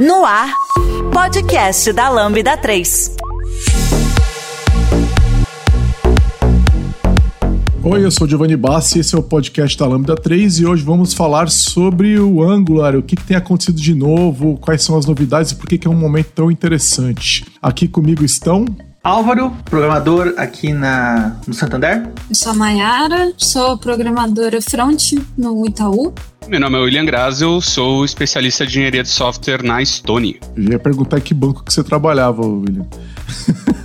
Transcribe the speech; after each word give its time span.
No 0.00 0.24
ar, 0.24 0.50
podcast 1.12 1.92
da 1.92 2.08
Lambda 2.08 2.56
3. 2.56 3.16
Oi, 7.84 8.02
eu 8.02 8.10
sou 8.10 8.26
Giovanni 8.26 8.56
Bassi, 8.56 9.00
esse 9.00 9.14
é 9.14 9.18
o 9.18 9.22
podcast 9.22 9.76
da 9.76 9.86
Lambda 9.86 10.16
3 10.16 10.60
e 10.60 10.64
hoje 10.64 10.82
vamos 10.82 11.12
falar 11.12 11.50
sobre 11.50 12.18
o 12.18 12.42
Angular, 12.42 12.96
o 12.96 13.02
que, 13.02 13.14
que 13.14 13.24
tem 13.24 13.36
acontecido 13.36 13.78
de 13.78 13.94
novo, 13.94 14.56
quais 14.56 14.82
são 14.82 14.96
as 14.96 15.04
novidades 15.04 15.52
e 15.52 15.56
por 15.56 15.68
que, 15.68 15.76
que 15.76 15.86
é 15.86 15.90
um 15.90 15.94
momento 15.94 16.28
tão 16.34 16.50
interessante. 16.50 17.44
Aqui 17.60 17.86
comigo 17.86 18.24
estão 18.24 18.64
Álvaro, 19.04 19.52
programador 19.66 20.32
aqui 20.38 20.72
na, 20.72 21.36
no 21.46 21.52
Santander. 21.52 22.10
Eu 22.28 22.34
sou 22.34 22.52
a 22.52 22.54
Mayara, 22.54 23.34
sou 23.36 23.76
programadora 23.76 24.62
front 24.62 25.12
no 25.36 25.66
Itaú. 25.66 26.14
Meu 26.50 26.58
nome 26.58 26.76
é 26.76 26.80
William 26.80 27.04
Graz, 27.04 27.40
eu 27.40 27.60
sou 27.60 28.04
especialista 28.04 28.66
de 28.66 28.72
engenharia 28.72 29.04
de 29.04 29.08
software 29.08 29.62
na 29.62 29.84
Stone. 29.84 30.40
Eu 30.56 30.72
ia 30.72 30.80
perguntar 30.80 31.20
que 31.20 31.32
banco 31.32 31.62
que 31.62 31.72
você 31.72 31.84
trabalhava, 31.84 32.44
William. 32.44 32.88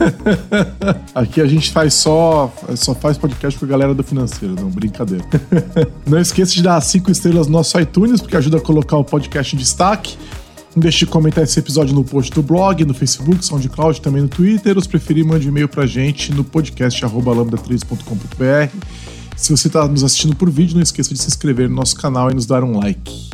Aqui 1.13 1.41
a 1.41 1.45
gente 1.45 1.71
faz 1.71 1.93
só, 1.93 2.51
só 2.75 2.95
faz 2.95 3.19
podcast 3.19 3.59
com 3.59 3.65
a 3.65 3.69
galera 3.69 3.93
do 3.93 4.03
financeiro, 4.03 4.55
não, 4.55 4.71
brincadeira. 4.71 5.23
não 6.07 6.19
esqueça 6.19 6.55
de 6.55 6.63
dar 6.63 6.81
cinco 6.81 7.11
estrelas 7.11 7.45
no 7.45 7.53
nosso 7.53 7.79
iTunes, 7.79 8.19
porque 8.19 8.35
ajuda 8.35 8.57
a 8.57 8.61
colocar 8.61 8.97
o 8.97 9.03
podcast 9.03 9.55
em 9.55 9.59
destaque. 9.59 10.17
Não 10.75 10.81
deixe 10.81 11.05
de 11.05 11.05
comentar 11.05 11.43
esse 11.43 11.59
episódio 11.59 11.93
no 11.93 12.03
post 12.03 12.31
do 12.31 12.41
blog, 12.41 12.83
no 12.83 12.95
Facebook, 12.95 13.45
SoundCloud, 13.45 14.01
também 14.01 14.23
no 14.23 14.27
Twitter. 14.27 14.75
Os 14.75 14.87
preferir, 14.87 15.23
mande 15.23 15.45
um 15.45 15.51
e-mail 15.51 15.69
pra 15.69 15.85
gente 15.85 16.33
no 16.33 16.43
podcast 16.43 16.99
lambda3.com.br. 17.05 19.14
Se 19.35 19.51
você 19.51 19.67
está 19.67 19.87
nos 19.87 20.03
assistindo 20.03 20.35
por 20.35 20.49
vídeo, 20.49 20.75
não 20.75 20.83
esqueça 20.83 21.13
de 21.13 21.19
se 21.19 21.27
inscrever 21.27 21.69
no 21.69 21.75
nosso 21.75 21.95
canal 21.95 22.31
e 22.31 22.33
nos 22.33 22.45
dar 22.45 22.63
um 22.63 22.79
like. 22.79 23.29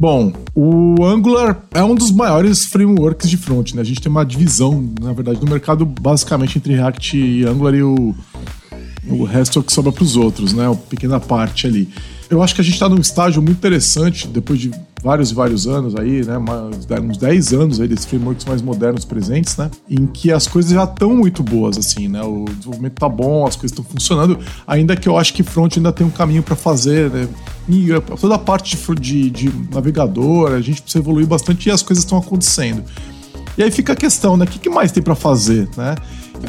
Bom, 0.00 0.32
o 0.54 1.04
Angular 1.04 1.62
é 1.72 1.82
um 1.84 1.94
dos 1.94 2.10
maiores 2.10 2.64
frameworks 2.64 3.28
de 3.28 3.36
front, 3.36 3.74
né? 3.74 3.82
A 3.82 3.84
gente 3.84 4.00
tem 4.00 4.10
uma 4.10 4.24
divisão, 4.24 4.90
na 4.98 5.12
verdade, 5.12 5.40
no 5.44 5.50
mercado 5.50 5.84
basicamente 5.84 6.56
entre 6.56 6.74
React 6.74 7.18
e 7.18 7.44
Angular 7.44 7.74
e 7.74 7.82
o, 7.82 8.14
o 9.06 9.24
resto 9.24 9.58
é 9.58 9.60
o 9.60 9.62
que 9.62 9.72
sobra 9.72 9.92
para 9.92 10.02
os 10.02 10.16
outros, 10.16 10.54
né? 10.54 10.66
Uma 10.66 10.76
pequena 10.76 11.20
parte 11.20 11.66
ali. 11.66 11.86
Eu 12.30 12.42
acho 12.42 12.54
que 12.54 12.62
a 12.62 12.64
gente 12.64 12.74
está 12.74 12.88
num 12.88 13.00
estágio 13.00 13.42
muito 13.42 13.58
interessante, 13.58 14.26
depois 14.26 14.58
de 14.58 14.70
vários 15.02 15.30
e 15.30 15.34
vários 15.34 15.66
anos 15.66 15.96
aí, 15.96 16.24
né? 16.24 16.36
Uns 17.02 17.16
10 17.16 17.52
anos 17.52 17.80
aí 17.80 17.88
desses 17.88 18.04
frameworks 18.04 18.44
mais 18.44 18.62
modernos 18.62 19.04
presentes, 19.04 19.56
né? 19.56 19.70
Em 19.88 20.06
que 20.06 20.30
as 20.30 20.46
coisas 20.46 20.72
já 20.72 20.84
estão 20.84 21.16
muito 21.16 21.42
boas, 21.42 21.78
assim, 21.78 22.08
né? 22.08 22.22
O 22.22 22.44
desenvolvimento 22.44 22.94
tá 22.94 23.08
bom, 23.08 23.46
as 23.46 23.56
coisas 23.56 23.76
estão 23.76 23.84
funcionando, 23.84 24.38
ainda 24.66 24.96
que 24.96 25.08
eu 25.08 25.16
acho 25.16 25.32
que 25.32 25.42
front 25.42 25.76
ainda 25.76 25.92
tem 25.92 26.06
um 26.06 26.10
caminho 26.10 26.42
para 26.42 26.56
fazer, 26.56 27.10
né? 27.10 27.28
E 27.68 27.88
toda 28.20 28.34
a 28.34 28.38
parte 28.38 28.76
de, 28.76 29.30
de, 29.30 29.30
de 29.30 29.52
navegador, 29.72 30.52
a 30.52 30.60
gente 30.60 30.82
precisa 30.82 31.02
evoluir 31.02 31.26
bastante 31.26 31.68
e 31.68 31.72
as 31.72 31.82
coisas 31.82 32.04
estão 32.04 32.18
acontecendo. 32.18 32.82
E 33.56 33.62
aí 33.62 33.70
fica 33.70 33.92
a 33.92 33.96
questão, 33.96 34.36
né? 34.36 34.44
O 34.44 34.48
que, 34.48 34.68
mais 34.68 34.92
tem 34.92 35.02
para 35.02 35.14
fazer, 35.14 35.68
né? 35.76 35.94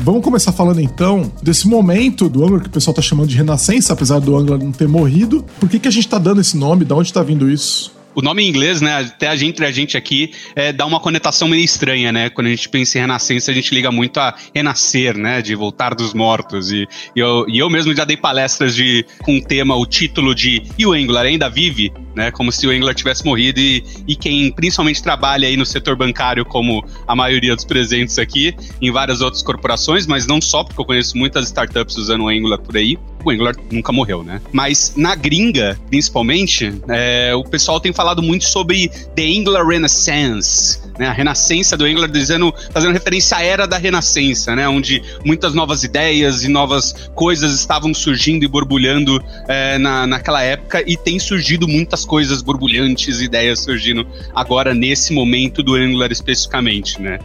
Vamos 0.04 0.24
começar 0.24 0.54
falando 0.54 0.80
então 0.80 1.30
desse 1.44 1.68
momento 1.68 2.30
do 2.30 2.44
Angular 2.44 2.62
que 2.62 2.68
o 2.70 2.72
pessoal 2.72 2.94
tá 2.94 3.02
chamando 3.02 3.28
de 3.28 3.36
renascença, 3.36 3.92
apesar 3.92 4.20
do 4.20 4.36
Angular 4.38 4.58
não 4.58 4.72
ter 4.72 4.88
morrido. 4.88 5.44
Por 5.60 5.68
que, 5.68 5.80
que 5.80 5.88
a 5.88 5.92
gente 5.92 6.08
tá 6.08 6.18
dando 6.18 6.40
esse 6.40 6.56
nome? 6.56 6.86
Da 6.86 6.96
onde 6.96 7.12
tá 7.12 7.22
vindo 7.22 7.50
isso? 7.50 8.01
O 8.16 8.22
nome 8.22 8.44
em 8.44 8.50
inglês, 8.50 8.82
né, 8.82 9.00
até 9.00 9.28
a 9.28 9.36
gente, 9.36 9.52
entre 9.52 9.66
a 9.66 9.72
gente 9.72 9.98
aqui, 9.98 10.32
é, 10.56 10.72
dá 10.72 10.86
uma 10.86 11.00
conotação 11.00 11.48
meio 11.48 11.64
estranha, 11.64 12.12
né? 12.12 12.30
Quando 12.30 12.48
a 12.48 12.50
gente 12.50 12.70
pensa 12.70 12.98
em 12.98 13.02
renascença, 13.02 13.52
a 13.52 13.54
gente 13.54 13.74
liga 13.76 13.92
muito 13.92 14.18
a 14.20 14.34
renascer, 14.56 15.18
né? 15.18 15.42
De 15.42 15.54
voltar 15.56 15.94
dos 15.94 16.14
mortos. 16.14 16.72
E, 16.72 16.88
e, 17.16 17.20
eu, 17.20 17.46
e 17.50 17.60
eu 17.60 17.70
mesmo 17.70 17.94
já 17.94 18.06
dei 18.06 18.16
palestras 18.16 18.74
de, 18.74 19.06
com 19.24 19.38
o 19.38 19.44
tema, 19.44 19.76
o 19.76 19.86
título 19.86 20.34
de 20.34 20.64
E 20.78 20.86
o 20.86 20.94
Angular 20.94 21.26
ainda 21.26 21.50
vive? 21.50 21.92
Né, 22.14 22.30
como 22.30 22.52
se 22.52 22.68
o 22.68 22.72
Angular 22.72 22.94
tivesse 22.94 23.24
morrido 23.24 23.60
e, 23.62 23.86
e 24.06 24.18
quem 24.18 24.52
principalmente 24.52 25.02
trabalha 25.02 25.48
aí 25.48 25.56
no 25.56 25.66
setor 25.66 25.96
bancário, 25.96 26.44
como 26.44 26.84
a 27.08 27.16
maioria 27.16 27.56
dos 27.56 27.64
presentes 27.64 28.20
aqui, 28.20 28.54
em 28.82 28.92
várias 28.92 29.22
outras 29.22 29.42
corporações, 29.42 30.06
mas 30.06 30.28
não 30.28 30.42
só, 30.42 30.62
porque 30.62 30.82
eu 30.82 30.86
conheço 30.86 31.18
muitas 31.18 31.46
startups 31.46 31.96
usando 31.96 32.26
o 32.26 32.28
Angular 32.28 32.60
por 32.60 32.76
aí, 32.76 32.98
o 33.24 33.32
Angular 33.32 33.56
nunca 33.72 33.92
morreu, 33.92 34.24
né? 34.24 34.42
Mas 34.52 34.94
na 34.96 35.16
gringa, 35.16 35.80
principalmente, 35.90 36.74
é, 36.90 37.34
o 37.36 37.44
pessoal 37.44 37.80
tem 37.80 37.94
falado 37.94 38.22
muito 38.22 38.46
sobre 38.46 38.90
The 39.16 39.24
Angular 39.24 39.66
Renaissance, 39.66 40.80
né? 40.98 41.08
A 41.08 41.14
renascença 41.14 41.78
do 41.78 41.86
Angular, 41.86 42.10
dizendo, 42.10 42.54
fazendo 42.72 42.94
referência 42.94 43.38
à 43.38 43.44
era 43.44 43.68
da 43.68 43.78
renascença, 43.78 44.56
né? 44.56 44.68
Onde 44.68 45.02
muitas 45.26 45.54
novas 45.54 45.84
ideias 45.84 46.44
e 46.44 46.48
novas 46.48 47.10
coisas 47.16 47.54
estavam 47.54 47.94
surgindo 47.94 48.44
e 48.44 48.48
borbulhando 48.48 49.24
é, 49.48 49.78
na, 49.78 50.06
naquela 50.08 50.42
época 50.42 50.84
e 50.86 50.98
tem 50.98 51.20
surgido 51.20 51.68
muitas 51.68 52.01
coisas 52.06 52.42
borbulhantes, 52.42 53.22
ideias 53.22 53.60
surgindo 53.60 54.06
agora 54.36 54.74
nesse 54.74 55.14
momento 55.14 55.64
do 55.64 55.76
Angular 55.76 56.12
especificamente, 56.12 57.02
né? 57.02 57.20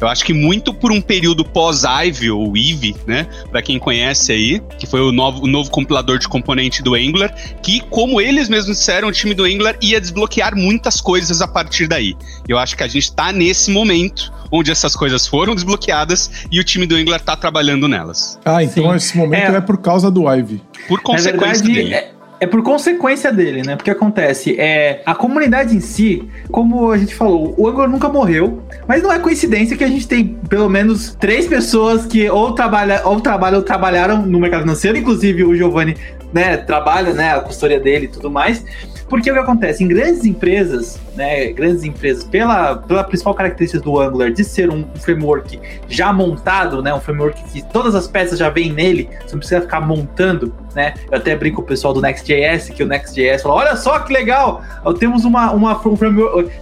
Eu 0.00 0.08
acho 0.08 0.24
que 0.24 0.32
muito 0.32 0.74
por 0.74 0.92
um 0.92 1.00
período 1.00 1.44
pós-Ive, 1.44 2.30
ou 2.30 2.56
Eve, 2.56 2.94
né? 3.06 3.26
Para 3.50 3.62
quem 3.62 3.78
conhece 3.78 4.32
aí, 4.32 4.62
que 4.78 4.86
foi 4.86 5.00
o 5.00 5.10
novo, 5.10 5.44
o 5.44 5.46
novo 5.46 5.70
compilador 5.70 6.18
de 6.18 6.28
componente 6.28 6.82
do 6.82 6.94
Angular, 6.94 7.34
que, 7.62 7.80
como 7.88 8.20
eles 8.20 8.48
mesmos 8.48 8.76
disseram, 8.76 9.08
o 9.08 9.12
time 9.12 9.34
do 9.34 9.44
Angular 9.44 9.76
ia 9.80 10.00
desbloquear 10.00 10.54
muitas 10.54 11.00
coisas 11.00 11.40
a 11.40 11.48
partir 11.48 11.86
daí. 11.86 12.14
Eu 12.46 12.58
acho 12.58 12.76
que 12.76 12.82
a 12.82 12.88
gente 12.88 13.04
está 13.04 13.32
nesse 13.32 13.70
momento 13.70 14.32
onde 14.50 14.70
essas 14.70 14.94
coisas 14.94 15.26
foram 15.26 15.54
desbloqueadas 15.54 16.30
e 16.52 16.60
o 16.60 16.64
time 16.64 16.86
do 16.86 16.94
Angular 16.94 17.18
está 17.18 17.34
trabalhando 17.34 17.88
nelas. 17.88 18.38
Ah, 18.44 18.62
então 18.62 18.90
Sim. 18.90 18.96
esse 18.96 19.16
momento 19.16 19.52
é... 19.52 19.56
é... 19.56 19.60
por 19.60 19.78
causa 19.78 20.10
do 20.10 20.30
Ivy. 20.30 20.62
Por 20.88 21.00
consequência 21.00 21.64
verdade, 21.64 21.72
dele. 21.72 21.94
É 21.94 22.15
é 22.38 22.46
por 22.46 22.62
consequência 22.62 23.32
dele, 23.32 23.62
né? 23.62 23.76
Porque 23.76 23.90
acontece, 23.90 24.58
é 24.58 25.02
a 25.06 25.14
comunidade 25.14 25.74
em 25.74 25.80
si, 25.80 26.28
como 26.50 26.90
a 26.90 26.98
gente 26.98 27.14
falou, 27.14 27.54
o 27.56 27.68
Angular 27.68 27.88
nunca 27.88 28.08
morreu, 28.08 28.62
mas 28.86 29.02
não 29.02 29.12
é 29.12 29.18
coincidência 29.18 29.76
que 29.76 29.84
a 29.84 29.88
gente 29.88 30.06
tem 30.06 30.36
pelo 30.48 30.68
menos 30.68 31.14
três 31.18 31.46
pessoas 31.46 32.04
que 32.06 32.28
ou, 32.28 32.52
trabalha, 32.52 33.02
ou 33.04 33.20
trabalham 33.20 33.58
ou 33.58 33.64
trabalharam 33.64 34.26
no 34.26 34.38
mercado 34.38 34.62
financeiro, 34.62 34.98
inclusive 34.98 35.44
o 35.44 35.54
Giovanni, 35.56 35.96
né, 36.32 36.56
trabalha, 36.56 37.12
né, 37.12 37.34
a 37.34 37.40
consultoria 37.40 37.80
dele 37.80 38.06
e 38.06 38.08
tudo 38.08 38.30
mais. 38.30 38.64
Porque 39.08 39.30
o 39.30 39.34
que 39.34 39.38
acontece? 39.38 39.84
Em 39.84 39.88
grandes 39.88 40.24
empresas, 40.24 40.98
né, 41.14 41.52
grandes 41.52 41.84
empresas, 41.84 42.24
pela, 42.24 42.76
pela 42.76 43.04
principal 43.04 43.34
característica 43.34 43.82
do 43.82 44.00
Angular 44.00 44.32
de 44.32 44.42
ser 44.42 44.68
um 44.68 44.84
framework 44.96 45.60
já 45.88 46.12
montado, 46.12 46.82
né, 46.82 46.92
um 46.92 47.00
framework 47.00 47.42
que 47.44 47.62
todas 47.72 47.94
as 47.94 48.08
peças 48.08 48.38
já 48.38 48.50
vêm 48.50 48.72
nele, 48.72 49.08
você 49.24 49.32
não 49.32 49.38
precisa 49.38 49.60
ficar 49.60 49.80
montando, 49.80 50.52
né? 50.76 50.92
Eu 51.10 51.16
até 51.16 51.34
brinco 51.34 51.56
com 51.56 51.62
o 51.62 51.64
pessoal 51.64 51.94
do 51.94 52.02
Next.js, 52.02 52.68
que 52.68 52.82
o 52.82 52.86
Next.js 52.86 53.42
fala, 53.42 53.54
olha 53.54 53.76
só 53.76 53.98
que 54.00 54.12
legal, 54.12 54.62
temos 54.98 55.24
uma, 55.24 55.50
uma 55.52 55.72
um 55.88 55.96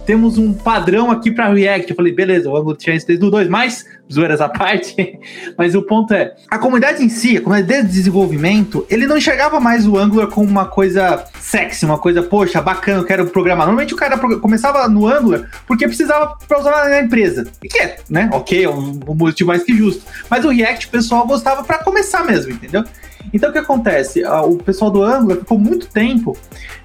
temos 0.05 0.37
um 0.37 0.53
padrão 0.53 1.11
aqui 1.11 1.29
para 1.29 1.49
React. 1.49 1.89
Eu 1.89 1.95
falei, 1.97 2.13
beleza, 2.13 2.49
o 2.49 2.55
Angular 2.55 2.77
tinha 2.77 2.95
isso 2.95 3.05
desde 3.05 3.25
o 3.25 3.29
2, 3.29 3.49
mas 3.49 3.85
zoeiras 4.11 4.39
à 4.39 4.47
parte, 4.47 5.19
mas 5.57 5.75
o 5.75 5.81
ponto 5.81 6.13
é, 6.13 6.33
a 6.49 6.57
comunidade 6.57 7.03
em 7.03 7.09
si, 7.09 7.37
a 7.37 7.41
comunidade 7.41 7.87
de 7.87 7.93
desenvolvimento, 7.93 8.85
ele 8.89 9.05
não 9.05 9.17
enxergava 9.17 9.59
mais 9.59 9.85
o 9.85 9.97
Angular 9.97 10.27
como 10.27 10.47
uma 10.47 10.65
coisa 10.65 11.25
sexy, 11.41 11.85
uma 11.85 11.97
coisa, 11.97 12.23
poxa, 12.23 12.61
bacana, 12.61 12.99
eu 12.99 13.05
quero 13.05 13.25
programar. 13.25 13.67
Normalmente 13.67 13.93
o 13.93 13.97
cara 13.97 14.17
começava 14.17 14.87
no 14.87 15.07
Angular 15.07 15.49
porque 15.67 15.87
precisava 15.87 16.37
para 16.47 16.59
usar 16.59 16.89
na 16.89 17.01
empresa. 17.01 17.47
E 17.61 17.67
que 17.67 17.79
é, 17.79 17.97
né? 18.09 18.29
Ok, 18.31 18.63
é 18.63 18.69
um, 18.69 18.97
um 19.07 19.15
motivo 19.15 19.49
mais 19.49 19.63
que 19.63 19.75
justo. 19.75 20.03
Mas 20.29 20.45
o 20.45 20.49
React 20.49 20.87
o 20.87 20.89
pessoal 20.89 21.27
gostava 21.27 21.63
para 21.63 21.79
começar 21.79 22.23
mesmo, 22.23 22.53
entendeu? 22.53 22.85
Então 23.33 23.49
o 23.49 23.53
que 23.53 23.59
acontece? 23.59 24.23
O 24.25 24.57
pessoal 24.57 24.91
do 24.91 25.03
Angular 25.03 25.37
ficou 25.37 25.57
muito 25.57 25.87
tempo 25.87 26.37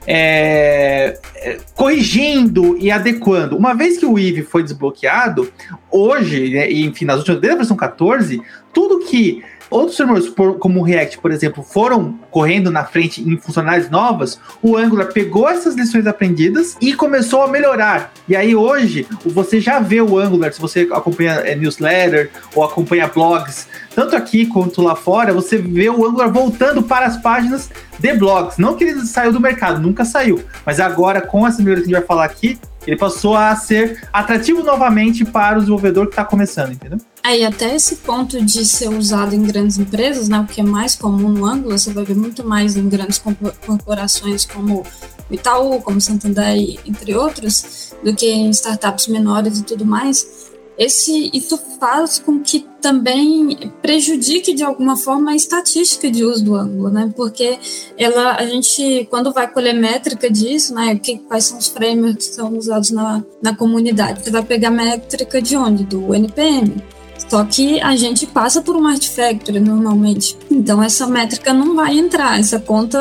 é, 0.07 1.19
é, 1.37 1.59
corrigindo 1.75 2.77
e 2.79 2.91
adequando. 2.91 3.57
Uma 3.57 3.75
vez 3.75 3.99
que 3.99 4.07
o 4.07 4.19
IVE 4.19 4.43
foi 4.43 4.63
desbloqueado, 4.63 5.53
hoje, 5.91 6.51
né, 6.51 6.71
enfim, 6.71 7.05
nas 7.05 7.19
últimas, 7.19 7.41
desde 7.41 7.55
a 7.55 7.59
versão 7.59 7.77
14, 7.77 8.43
tudo 8.73 9.07
que 9.07 9.43
Outros 9.71 9.97
frameworks, 9.97 10.33
como 10.59 10.81
o 10.81 10.83
React, 10.83 11.19
por 11.19 11.31
exemplo, 11.31 11.63
foram 11.63 12.19
correndo 12.31 12.71
na 12.71 12.85
frente 12.85 13.23
em 13.23 13.37
funcionalidades 13.39 13.89
novas, 13.89 14.41
o 14.61 14.77
Angular 14.77 15.13
pegou 15.13 15.49
essas 15.49 15.77
lições 15.77 16.09
aprendidas 16.09 16.77
e 16.81 16.93
começou 16.93 17.43
a 17.43 17.49
melhorar. 17.49 18.13
E 18.29 18.35
aí 18.35 18.55
hoje, 18.55 19.07
você 19.25 19.61
já 19.61 19.79
vê 19.79 20.01
o 20.01 20.19
Angular, 20.19 20.53
se 20.53 20.61
você 20.61 20.89
acompanha 20.93 21.35
é, 21.35 21.55
newsletter 21.55 22.31
ou 22.55 22.65
acompanha 22.65 23.07
blogs, 23.07 23.69
tanto 23.95 24.17
aqui 24.17 24.47
quanto 24.47 24.83
lá 24.83 24.97
fora, 24.97 25.33
você 25.33 25.57
vê 25.57 25.89
o 25.89 26.05
Angular 26.05 26.33
voltando 26.33 26.83
para 26.83 27.07
as 27.07 27.17
páginas 27.17 27.71
de 27.99 28.13
blogs. 28.15 28.59
Não 28.59 28.77
que 28.77 28.85
ele 28.85 29.07
saiu 29.07 29.33
do 29.33 29.41
mercado, 29.41 29.81
nunca 29.81 30.05
saiu. 30.05 30.43
Mas 30.67 30.81
agora, 30.81 31.21
com 31.21 31.47
essa 31.47 31.63
melhoria 31.63 31.85
que 31.85 31.91
a 31.91 31.93
gente 31.93 32.01
vai 32.01 32.07
falar 32.07 32.25
aqui, 32.25 32.59
ele 32.87 32.97
passou 32.97 33.37
a 33.37 33.55
ser 33.57 34.09
atrativo 34.13 34.63
novamente 34.63 35.25
para 35.25 35.59
o 35.59 35.61
desenvolvedor 35.61 36.07
que 36.07 36.13
está 36.13 36.25
começando, 36.25 36.73
entendeu? 36.73 36.99
Aí, 37.23 37.45
até 37.45 37.75
esse 37.75 37.97
ponto 37.97 38.43
de 38.43 38.65
ser 38.65 38.89
usado 38.89 39.35
em 39.35 39.43
grandes 39.43 39.79
empresas, 39.79 40.29
né, 40.29 40.41
o 40.41 40.47
que 40.47 40.61
é 40.61 40.65
mais 40.65 40.95
comum 40.95 41.29
no 41.29 41.45
Angular, 41.45 41.79
você 41.79 41.93
vai 41.93 42.05
ver 42.05 42.17
muito 42.17 42.47
mais 42.47 42.77
em 42.77 42.89
grandes 42.89 43.23
corporações 43.67 44.47
como 44.47 44.85
Itaú, 45.31 45.81
como 45.83 46.01
Santander, 46.01 46.57
entre 46.87 47.15
outros, 47.15 47.93
do 48.03 48.15
que 48.15 48.27
em 48.27 48.51
startups 48.51 49.09
menores 49.09 49.59
e 49.59 49.63
tudo 49.63 49.85
mais 49.85 50.50
esse 50.81 51.31
isso 51.35 51.59
faz 51.79 52.19
com 52.19 52.41
que 52.41 52.67
também 52.81 53.71
prejudique 53.83 54.55
de 54.55 54.65
alguma 54.65 54.97
forma 54.97 55.33
a 55.33 55.37
estatística 55.37 56.11
de 56.11 56.25
uso 56.25 56.43
do 56.43 56.55
ângulo, 56.55 56.89
né? 56.89 57.13
Porque 57.15 57.59
ela, 57.99 58.37
a 58.37 58.47
gente, 58.47 59.07
quando 59.11 59.31
vai 59.31 59.47
colher 59.47 59.75
métrica 59.75 60.31
disso, 60.31 60.75
né? 60.75 60.97
Que, 60.97 61.19
quais 61.19 61.45
são 61.45 61.59
os 61.59 61.69
frameworks 61.69 62.29
que 62.29 62.35
são 62.35 62.57
usados 62.57 62.91
na, 62.93 63.23
na 63.43 63.55
comunidade? 63.55 64.25
Você 64.25 64.31
vai 64.31 64.43
pegar 64.43 64.71
métrica 64.71 65.43
de 65.43 65.55
onde? 65.55 65.85
Do 65.85 66.15
NPM. 66.15 66.83
Só 67.29 67.45
que 67.45 67.79
a 67.83 67.95
gente 67.95 68.27
passa 68.27 68.63
por 68.63 68.75
um 68.75 68.87
artifactory 68.87 69.61
normalmente. 69.61 70.35
Então 70.51 70.83
essa 70.83 71.07
métrica 71.07 71.53
não 71.53 71.77
vai 71.77 71.99
entrar, 71.99 72.41
essa 72.41 72.59
conta 72.59 72.99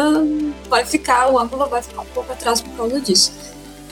vai 0.70 0.86
ficar, 0.86 1.32
o 1.32 1.40
ângulo 1.40 1.66
vai 1.68 1.82
ficar 1.82 2.02
um 2.02 2.06
pouco 2.14 2.32
atrás 2.32 2.60
por 2.60 2.76
causa 2.76 3.00
disso. 3.00 3.32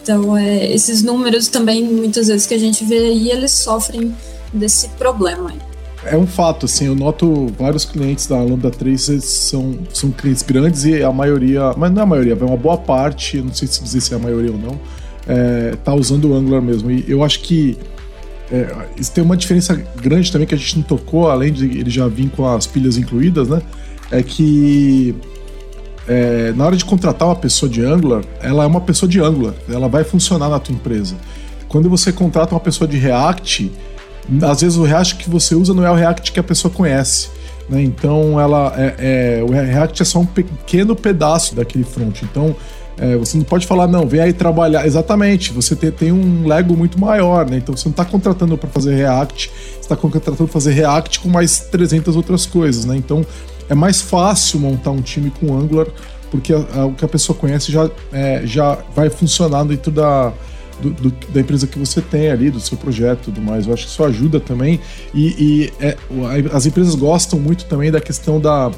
Então 0.08 0.38
é, 0.38 0.74
esses 0.74 1.04
números 1.04 1.50
também, 1.50 1.84
muitas 1.84 2.30
vezes 2.30 2.48
que 2.48 2.54
a 2.54 2.58
gente 2.58 2.86
vê 2.86 2.98
aí, 2.98 3.30
eles 3.30 3.52
sofrem 3.52 4.16
desse 4.54 4.88
problema. 4.92 5.52
É 6.06 6.16
um 6.16 6.26
fato, 6.26 6.66
assim, 6.66 6.86
eu 6.86 6.96
noto 6.96 7.48
vários 7.60 7.84
clientes 7.84 8.26
da 8.26 8.38
Lambda 8.38 8.72
3 8.72 9.22
são, 9.22 9.78
são 9.94 10.10
clientes 10.10 10.44
grandes 10.44 10.86
e 10.86 11.04
a 11.04 11.12
maioria, 11.12 11.74
mas 11.76 11.92
não 11.92 12.00
é 12.00 12.04
a 12.04 12.06
maioria, 12.06 12.38
é 12.40 12.46
uma 12.46 12.56
boa 12.56 12.78
parte, 12.78 13.42
não 13.42 13.54
sei 13.54 13.68
se 13.68 13.84
dizer 13.84 14.00
se 14.00 14.14
é 14.14 14.16
a 14.16 14.20
maioria 14.20 14.54
ou 14.54 14.58
não, 14.58 14.80
é, 15.28 15.76
tá 15.84 15.94
usando 15.94 16.30
o 16.30 16.36
Angular 16.36 16.62
mesmo. 16.62 16.90
E 16.90 17.04
eu 17.06 17.22
acho 17.22 17.42
que 17.42 17.78
é, 18.50 18.64
tem 19.14 19.22
uma 19.22 19.36
diferença 19.36 19.76
grande 20.02 20.32
também 20.32 20.48
que 20.48 20.56
a 20.56 20.58
gente 20.58 20.78
não 20.78 20.84
tocou, 20.84 21.30
além 21.30 21.52
de 21.52 21.66
ele 21.66 21.90
já 21.90 22.08
vir 22.08 22.30
com 22.30 22.48
as 22.48 22.66
pilhas 22.66 22.96
incluídas, 22.96 23.50
né? 23.50 23.62
É 24.10 24.24
que 24.24 25.14
é, 26.08 26.54
na 26.54 26.66
hora 26.66 26.76
de 26.76 26.86
contratar 26.86 27.28
uma 27.28 27.36
pessoa 27.36 27.70
de 27.70 27.84
Angular, 27.84 28.24
ela 28.42 28.64
é 28.64 28.68
uma 28.68 28.82
pessoa 28.82 29.10
de 29.10 29.20
Angular, 29.20 29.54
ela 29.70 29.88
vai 29.88 30.04
funcionar 30.04 30.50
na 30.50 30.60
tua 30.60 30.74
empresa. 30.74 31.16
Quando 31.68 31.90
você 31.90 32.12
contrata 32.12 32.54
uma 32.54 32.62
pessoa 32.62 32.88
de 32.88 32.98
React, 32.98 33.72
às 34.42 34.62
vezes 34.62 34.78
o 34.78 34.84
React 34.84 35.16
que 35.16 35.30
você 35.30 35.54
usa 35.54 35.74
não 35.74 35.86
é 35.86 35.92
o 35.92 35.96
React 35.96 36.32
que 36.32 36.40
a 36.40 36.44
pessoa 36.44 36.74
conhece. 36.74 37.30
Né? 37.70 37.82
Então 37.82 38.40
ela 38.40 38.74
é, 38.78 39.40
é, 39.40 39.44
o 39.44 39.52
React 39.52 40.02
é 40.02 40.06
só 40.06 40.20
um 40.20 40.26
pequeno 40.26 40.96
pedaço 40.96 41.56
daquele 41.56 41.84
front. 41.84 42.22
Então 42.24 42.56
é, 42.98 43.16
você 43.16 43.38
não 43.38 43.44
pode 43.44 43.68
falar, 43.68 43.88
não, 43.88 44.08
vem 44.08 44.22
aí 44.22 44.34
trabalhar. 44.34 44.86
Exatamente, 44.88 45.52
você 45.52 45.76
tem, 45.76 45.92
tem 45.92 46.12
um 46.12 46.48
Lego 46.48 46.76
muito 46.76 47.00
maior, 47.00 47.50
né? 47.50 47.58
Então 47.58 47.76
você 47.76 47.88
não 47.88 47.92
está 47.92 48.06
contratando 48.06 48.58
para 48.58 48.70
fazer 48.70 48.96
React, 48.96 49.50
você 49.50 49.80
está 49.80 49.96
contratando 49.96 50.38
para 50.38 50.48
fazer 50.48 50.72
React 50.72 51.20
com 51.20 51.30
mais 51.30 51.60
300 51.60 52.16
outras 52.16 52.46
coisas, 52.46 52.86
né? 52.86 52.96
Então 52.96 53.26
é 53.70 53.76
mais 53.76 54.02
fácil 54.02 54.60
montar 54.60 54.92
um 54.92 55.02
time 55.02 55.32
com 55.32 55.58
Angular, 55.58 55.88
porque 56.32 56.54
a, 56.54 56.66
a, 56.76 56.86
o 56.86 56.94
que 56.94 57.04
a 57.04 57.08
pessoa 57.08 57.38
conhece 57.38 57.72
já, 57.72 57.90
é, 58.12 58.42
já 58.46 58.78
vai 58.96 59.10
funcionar 59.10 59.64
dentro 59.66 59.92
da, 59.92 60.32
do, 60.82 60.90
do, 60.92 61.14
da 61.30 61.42
empresa 61.42 61.68
que 61.68 61.78
você 61.78 62.02
tem 62.02 62.30
ali, 62.30 62.50
do 62.50 62.60
seu 62.60 62.78
projeto 62.78 63.22
e 63.22 63.24
tudo 63.26 63.42
mais. 63.42 63.68
Eu 63.68 63.74
acho 63.74 63.86
que 63.86 63.92
isso 63.92 64.04
ajuda 64.04 64.40
também. 64.40 64.80
E, 65.14 65.28
e 65.28 65.74
é, 65.80 65.98
as 66.54 66.66
empresas 66.66 66.96
gostam 66.96 67.40
muito 67.40 67.66
também 67.66 67.92
da 67.92 68.02
questão 68.02 68.40
da 68.40 68.72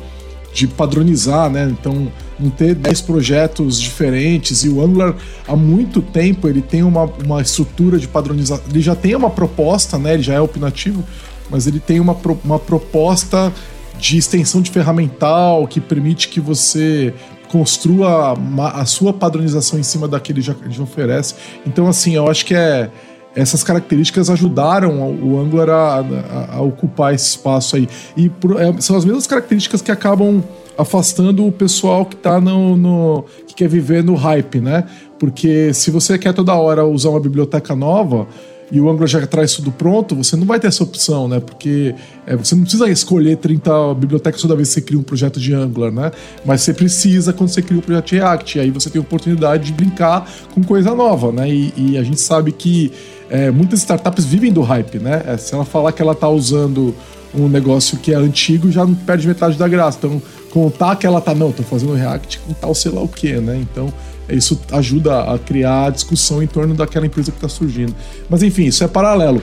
de 0.54 0.68
padronizar, 0.68 1.50
né? 1.50 1.70
Então, 1.70 2.12
não 2.40 2.50
ter 2.50 2.74
10 2.74 3.02
projetos 3.02 3.80
diferentes. 3.80 4.64
E 4.64 4.70
o 4.70 4.84
Angular, 4.84 5.16
há 5.48 5.56
muito 5.56 6.02
tempo, 6.02 6.48
ele 6.48 6.62
tem 6.62 6.82
uma, 6.82 7.04
uma 7.04 7.42
estrutura 7.42 8.00
de 8.00 8.08
padronização. 8.08 8.66
Ele 8.70 8.82
já 8.82 8.96
tem 8.96 9.16
uma 9.16 9.30
proposta, 9.30 9.98
né? 9.98 10.16
Ele 10.16 10.24
já 10.24 10.34
é 10.34 10.42
opinativo, 10.42 11.04
mas 11.50 11.68
ele 11.68 11.80
tem 11.80 12.00
uma, 12.00 12.18
uma 12.44 12.58
proposta 12.58 13.54
de 14.00 14.18
extensão 14.18 14.62
de 14.62 14.72
ferramental 14.72 15.68
que 15.68 15.80
permite 15.80 16.30
que 16.30 16.40
você 16.40 17.14
construa 17.50 18.38
a, 18.74 18.86
sua 18.86 19.12
padronização 19.12 19.78
em 19.80 19.84
cima 19.84 20.08
daquele 20.08 20.42
que 20.42 20.50
ele 20.64 20.72
já 20.72 20.84
oferece. 20.84 21.36
Então, 21.66 21.88
assim, 21.88 22.16
eu 22.16 22.30
acho 22.30 22.46
que 22.46 22.56
é 22.56 22.90
essas 23.36 23.64
características 23.64 24.30
ajudaram 24.30 25.00
o 25.22 25.40
Angular 25.40 25.70
a, 25.70 26.00
a, 26.00 26.56
a 26.56 26.62
ocupar 26.62 27.14
esse 27.14 27.30
espaço 27.30 27.76
aí. 27.76 27.88
E 28.18 28.28
por, 28.28 28.60
é, 28.60 28.82
são 28.82 28.96
as 28.96 29.06
mesmas 29.06 29.28
características 29.28 29.82
que 29.82 29.92
acabam 29.92 30.44
afastando 30.78 31.46
o 31.46 31.52
pessoal 31.52 32.06
que 32.06 32.16
tá 32.16 32.40
no, 32.40 32.76
no, 32.76 33.26
que 33.46 33.54
quer 33.54 33.68
viver 33.68 34.04
no 34.04 34.16
hype, 34.16 34.60
né? 34.60 34.86
Porque 35.20 35.74
se 35.74 35.92
você 35.92 36.18
quer 36.18 36.34
toda 36.34 36.56
hora 36.56 36.86
usar 36.86 37.10
uma 37.10 37.20
biblioteca 37.20 37.76
nova, 37.76 38.28
e 38.72 38.80
o 38.80 38.90
Angular 38.90 39.08
já 39.08 39.26
traz 39.26 39.54
tudo 39.54 39.72
pronto, 39.72 40.16
você 40.16 40.36
não 40.36 40.46
vai 40.46 40.60
ter 40.60 40.68
essa 40.68 40.84
opção, 40.84 41.28
né? 41.28 41.40
Porque 41.40 41.96
é, 42.28 42.36
você 42.36 42.54
não 42.54 42.62
precisa 42.62 42.90
escolher 42.90 43.38
30 43.38 43.96
bibliotecas 43.96 44.42
toda 44.42 44.56
vez 44.56 44.70
que 44.70 44.76
você 44.76 44.82
cria 44.82 45.00
um 45.00 45.04
projeto 45.04 45.40
de 45.40 45.54
Angular, 45.54 45.92
né? 45.92 46.12
Mas 46.46 46.62
você 46.62 46.74
precisa 46.74 47.34
quando 47.34 47.50
você 47.50 47.62
cria 47.62 47.80
um 47.80 47.82
projeto 47.82 48.08
de 48.08 48.16
React. 48.16 48.58
E 48.58 48.62
aí 48.62 48.70
você 48.70 48.90
tem 48.90 49.00
a 49.00 49.02
oportunidade 49.02 49.66
de 49.66 49.74
brincar 49.74 50.30
com 50.54 50.64
coisa 50.64 50.94
nova, 50.94 51.32
né? 51.32 51.50
E, 51.50 51.74
e 51.76 51.98
a 51.98 52.04
gente 52.04 52.22
sabe 52.22 52.52
que 52.52 52.92
é, 53.30 53.50
muitas 53.50 53.80
startups 53.80 54.26
vivem 54.26 54.52
do 54.52 54.62
hype, 54.62 55.00
né? 55.00 55.24
É, 55.26 55.38
se 55.38 55.54
ela 55.54 55.66
falar 55.66 55.92
que 55.92 56.02
ela 56.02 56.14
está 56.14 56.30
usando 56.30 56.94
um 57.34 57.48
negócio 57.48 57.98
que 57.98 58.14
é 58.14 58.16
antigo, 58.16 58.72
já 58.72 58.88
perde 59.06 59.28
metade 59.28 59.58
da 59.58 59.68
graça. 59.68 59.98
Então, 60.00 60.22
contar 60.52 60.96
que 60.96 61.06
ela 61.06 61.22
tá, 61.22 61.34
não, 61.34 61.52
tô 61.52 61.64
fazendo 61.64 61.94
React 61.94 62.40
com 62.40 62.54
tal 62.54 62.74
sei 62.74 62.92
lá 62.92 63.02
o 63.02 63.08
que, 63.08 63.34
né? 63.34 63.58
Então, 63.62 63.92
isso 64.30 64.60
ajuda 64.72 65.34
a 65.34 65.40
criar 65.40 65.92
discussão 65.92 66.42
em 66.42 66.48
torno 66.48 66.74
daquela 66.74 67.06
empresa 67.06 67.32
que 67.32 67.38
está 67.38 67.50
surgindo. 67.50 67.96
Mas 68.30 68.44
enfim, 68.44 68.66
isso 68.66 68.84
é 68.84 68.88
paralelo. 68.88 69.42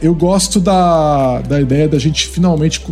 Eu 0.00 0.14
gosto 0.14 0.60
da, 0.60 1.40
da 1.40 1.60
ideia 1.60 1.88
da 1.88 1.98
gente 1.98 2.28
finalmente. 2.28 2.82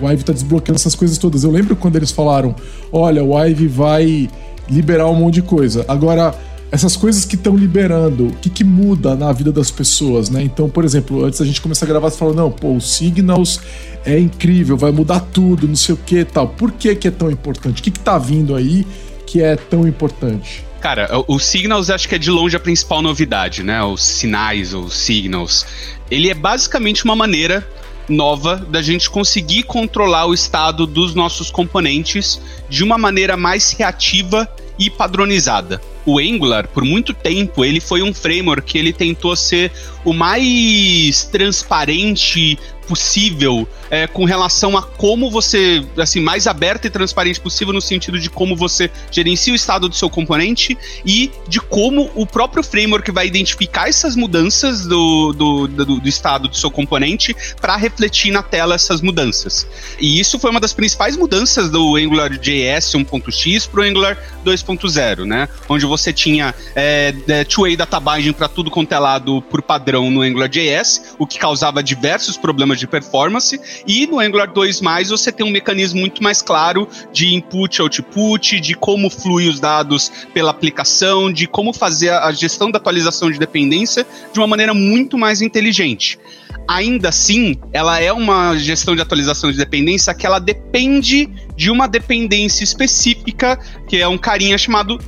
O 0.00 0.10
Ive 0.10 0.22
está 0.22 0.32
desbloqueando 0.32 0.76
essas 0.76 0.94
coisas 0.94 1.16
todas. 1.16 1.44
Eu 1.44 1.50
lembro 1.50 1.76
quando 1.76 1.96
eles 1.96 2.10
falaram: 2.10 2.54
olha, 2.92 3.22
o 3.22 3.38
Ive 3.38 3.68
vai 3.68 4.28
liberar 4.68 5.08
um 5.08 5.14
monte 5.14 5.34
de 5.34 5.42
coisa. 5.42 5.84
Agora, 5.86 6.34
essas 6.72 6.96
coisas 6.96 7.24
que 7.24 7.36
estão 7.36 7.56
liberando, 7.56 8.26
o 8.26 8.32
que, 8.32 8.50
que 8.50 8.64
muda 8.64 9.14
na 9.14 9.30
vida 9.30 9.52
das 9.52 9.70
pessoas, 9.70 10.28
né? 10.28 10.42
Então, 10.42 10.68
por 10.68 10.84
exemplo, 10.84 11.24
antes 11.24 11.38
da 11.38 11.46
gente 11.46 11.60
começar 11.60 11.86
a 11.86 11.88
gravar, 11.88 12.10
você 12.10 12.18
falou: 12.18 12.34
não, 12.34 12.50
pô, 12.50 12.74
o 12.74 12.80
Signals 12.80 13.60
é 14.04 14.18
incrível, 14.18 14.76
vai 14.76 14.90
mudar 14.90 15.20
tudo, 15.20 15.68
não 15.68 15.76
sei 15.76 15.94
o 15.94 15.98
que 15.98 16.24
tal. 16.24 16.48
Por 16.48 16.72
que, 16.72 16.94
que 16.96 17.06
é 17.06 17.10
tão 17.12 17.30
importante? 17.30 17.80
O 17.80 17.84
que, 17.84 17.92
que 17.92 18.00
tá 18.00 18.18
vindo 18.18 18.56
aí 18.56 18.84
que 19.26 19.42
é 19.42 19.56
tão 19.56 19.86
importante? 19.86 20.64
Cara, 20.80 21.08
o 21.26 21.38
Signals 21.38 21.88
acho 21.88 22.08
que 22.08 22.14
é 22.14 22.18
de 22.18 22.30
longe 22.30 22.56
a 22.56 22.60
principal 22.60 23.00
novidade, 23.00 23.62
né? 23.62 23.82
Os 23.82 24.02
sinais, 24.02 24.74
os 24.74 24.94
signals. 24.94 25.66
Ele 26.10 26.28
é 26.28 26.34
basicamente 26.34 27.04
uma 27.04 27.16
maneira 27.16 27.66
nova 28.08 28.56
da 28.56 28.82
gente 28.82 29.08
conseguir 29.08 29.62
controlar 29.62 30.26
o 30.26 30.34
estado 30.34 30.86
dos 30.86 31.14
nossos 31.14 31.50
componentes 31.50 32.38
de 32.68 32.84
uma 32.84 32.98
maneira 32.98 33.36
mais 33.36 33.72
reativa 33.72 34.48
e 34.78 34.90
padronizada. 34.90 35.80
O 36.04 36.18
Angular, 36.18 36.68
por 36.68 36.84
muito 36.84 37.14
tempo, 37.14 37.64
ele 37.64 37.80
foi 37.80 38.02
um 38.02 38.12
framework 38.12 38.72
que 38.72 38.78
ele 38.78 38.92
tentou 38.92 39.34
ser 39.34 39.72
o 40.04 40.12
mais 40.12 41.24
transparente 41.24 42.58
possível 42.84 43.66
é, 43.90 44.06
com 44.06 44.24
relação 44.24 44.76
a 44.76 44.82
como 44.82 45.30
você, 45.30 45.84
assim, 45.98 46.20
mais 46.20 46.46
aberto 46.46 46.86
e 46.86 46.90
transparente 46.90 47.40
possível 47.40 47.72
no 47.72 47.80
sentido 47.80 48.18
de 48.18 48.30
como 48.30 48.56
você 48.56 48.90
gerencia 49.10 49.52
o 49.52 49.56
estado 49.56 49.88
do 49.88 49.94
seu 49.94 50.08
componente 50.10 50.76
e 51.04 51.30
de 51.48 51.60
como 51.60 52.10
o 52.14 52.26
próprio 52.26 52.62
framework 52.62 53.10
vai 53.10 53.26
identificar 53.26 53.88
essas 53.88 54.16
mudanças 54.16 54.86
do, 54.86 55.32
do, 55.32 55.66
do, 55.66 56.00
do 56.00 56.08
estado 56.08 56.48
do 56.48 56.56
seu 56.56 56.70
componente 56.70 57.34
para 57.60 57.76
refletir 57.76 58.30
na 58.30 58.42
tela 58.42 58.74
essas 58.74 59.00
mudanças. 59.00 59.66
E 59.98 60.20
isso 60.20 60.38
foi 60.38 60.50
uma 60.50 60.60
das 60.60 60.72
principais 60.72 61.16
mudanças 61.16 61.70
do 61.70 61.96
Angular 61.96 62.30
JS 62.30 62.92
1.x 62.92 63.66
para 63.66 63.80
o 63.80 63.84
Angular 63.84 64.18
2.0, 64.44 65.24
né? 65.24 65.48
Onde 65.68 65.86
você 65.86 66.12
tinha 66.12 66.54
é, 66.74 67.14
é 67.28 67.44
two-way 67.44 67.76
data 67.76 67.98
binding 67.98 68.32
para 68.32 68.48
tudo 68.48 68.70
quanto 68.70 68.92
é 68.92 68.98
lado 68.98 69.42
por 69.42 69.62
padrão 69.62 69.93
no 70.02 70.22
Angular 70.22 70.48
JS, 70.48 71.14
o 71.18 71.26
que 71.26 71.38
causava 71.38 71.82
diversos 71.82 72.36
problemas 72.36 72.78
de 72.78 72.86
performance 72.86 73.60
e 73.86 74.06
no 74.06 74.20
Angular 74.20 74.52
2 74.52 74.80
você 75.08 75.30
tem 75.32 75.46
um 75.46 75.50
mecanismo 75.50 76.00
muito 76.00 76.22
mais 76.22 76.42
claro 76.42 76.88
de 77.12 77.34
input 77.34 77.80
output, 77.80 78.60
de 78.60 78.74
como 78.74 79.10
fluem 79.10 79.48
os 79.48 79.60
dados 79.60 80.10
pela 80.32 80.50
aplicação, 80.50 81.32
de 81.32 81.46
como 81.46 81.72
fazer 81.72 82.10
a 82.10 82.30
gestão 82.32 82.70
da 82.70 82.78
atualização 82.78 83.30
de 83.30 83.38
dependência 83.38 84.06
de 84.32 84.38
uma 84.38 84.46
maneira 84.46 84.74
muito 84.74 85.16
mais 85.18 85.40
inteligente. 85.42 86.18
Ainda 86.66 87.10
assim, 87.10 87.56
ela 87.72 88.00
é 88.00 88.12
uma 88.12 88.56
gestão 88.56 88.96
de 88.96 89.02
atualização 89.02 89.50
de 89.50 89.58
dependência 89.58 90.14
que 90.14 90.26
ela 90.26 90.38
depende 90.38 91.28
de 91.56 91.70
uma 91.70 91.86
dependência 91.86 92.64
específica, 92.64 93.58
que 93.88 93.98
é 93.98 94.08
um 94.08 94.18
carinha 94.18 94.56
chamado 94.58 94.98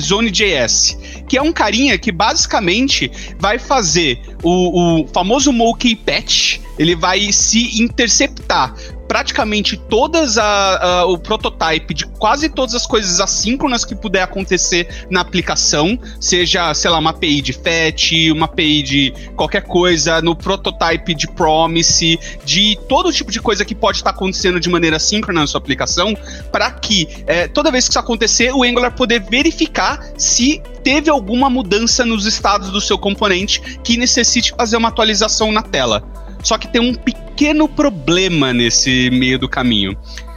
Zone.js, 0.00 0.98
que 1.28 1.36
é 1.36 1.42
um 1.42 1.52
carinha 1.52 1.98
que 1.98 2.10
basicamente 2.10 3.10
vai 3.38 3.58
fazer 3.58 4.20
o, 4.42 5.02
o 5.02 5.08
famoso 5.08 5.52
Monkey 5.52 5.94
Patch, 5.94 6.58
ele 6.78 6.96
vai 6.96 7.32
se 7.32 7.80
interceptar 7.80 8.74
praticamente 9.08 9.76
todas 9.76 10.38
a, 10.38 10.44
a, 10.44 11.06
o 11.06 11.18
prototype 11.18 11.94
de 11.94 12.06
quase 12.06 12.48
todas 12.48 12.74
as 12.74 12.86
coisas 12.86 13.20
assíncronas 13.20 13.84
que 13.84 13.94
puder 13.94 14.22
acontecer 14.22 15.06
na 15.10 15.20
aplicação, 15.20 15.98
seja, 16.20 16.72
sei 16.74 16.90
lá, 16.90 16.98
uma 16.98 17.10
API 17.10 17.40
de 17.40 17.52
fetch, 17.52 18.12
uma 18.32 18.46
API 18.46 18.82
de 18.82 19.14
qualquer 19.36 19.62
coisa, 19.62 20.20
no 20.22 20.34
prototype 20.34 21.14
de 21.14 21.28
promise, 21.28 22.18
de 22.44 22.78
todo 22.88 23.12
tipo 23.12 23.30
de 23.30 23.40
coisa 23.40 23.64
que 23.64 23.74
pode 23.74 23.98
estar 23.98 24.10
acontecendo 24.10 24.58
de 24.58 24.68
maneira 24.68 24.98
síncrona 24.98 25.40
na 25.40 25.46
sua 25.46 25.58
aplicação, 25.58 26.16
para 26.50 26.70
que 26.70 27.08
é, 27.26 27.48
toda 27.48 27.70
vez 27.70 27.84
que 27.86 27.92
isso 27.92 27.98
acontecer, 27.98 28.52
o 28.52 28.62
Angular 28.62 28.94
poder 28.94 29.20
verificar 29.20 30.04
se 30.16 30.62
teve 30.82 31.10
alguma 31.10 31.48
mudança 31.48 32.04
nos 32.04 32.26
estados 32.26 32.70
do 32.70 32.80
seu 32.80 32.98
componente 32.98 33.60
que 33.82 33.96
necessite 33.96 34.52
fazer 34.56 34.76
uma 34.76 34.88
atualização 34.88 35.52
na 35.52 35.62
tela. 35.62 36.02
Só 36.42 36.58
que 36.58 36.68
tem 36.68 36.80
um 36.80 36.94
pequeno 36.94 37.23
problema 37.68 38.52
nesse 38.52 39.10
meio 39.10 39.38
do 39.38 39.48
caminho. 39.48 39.96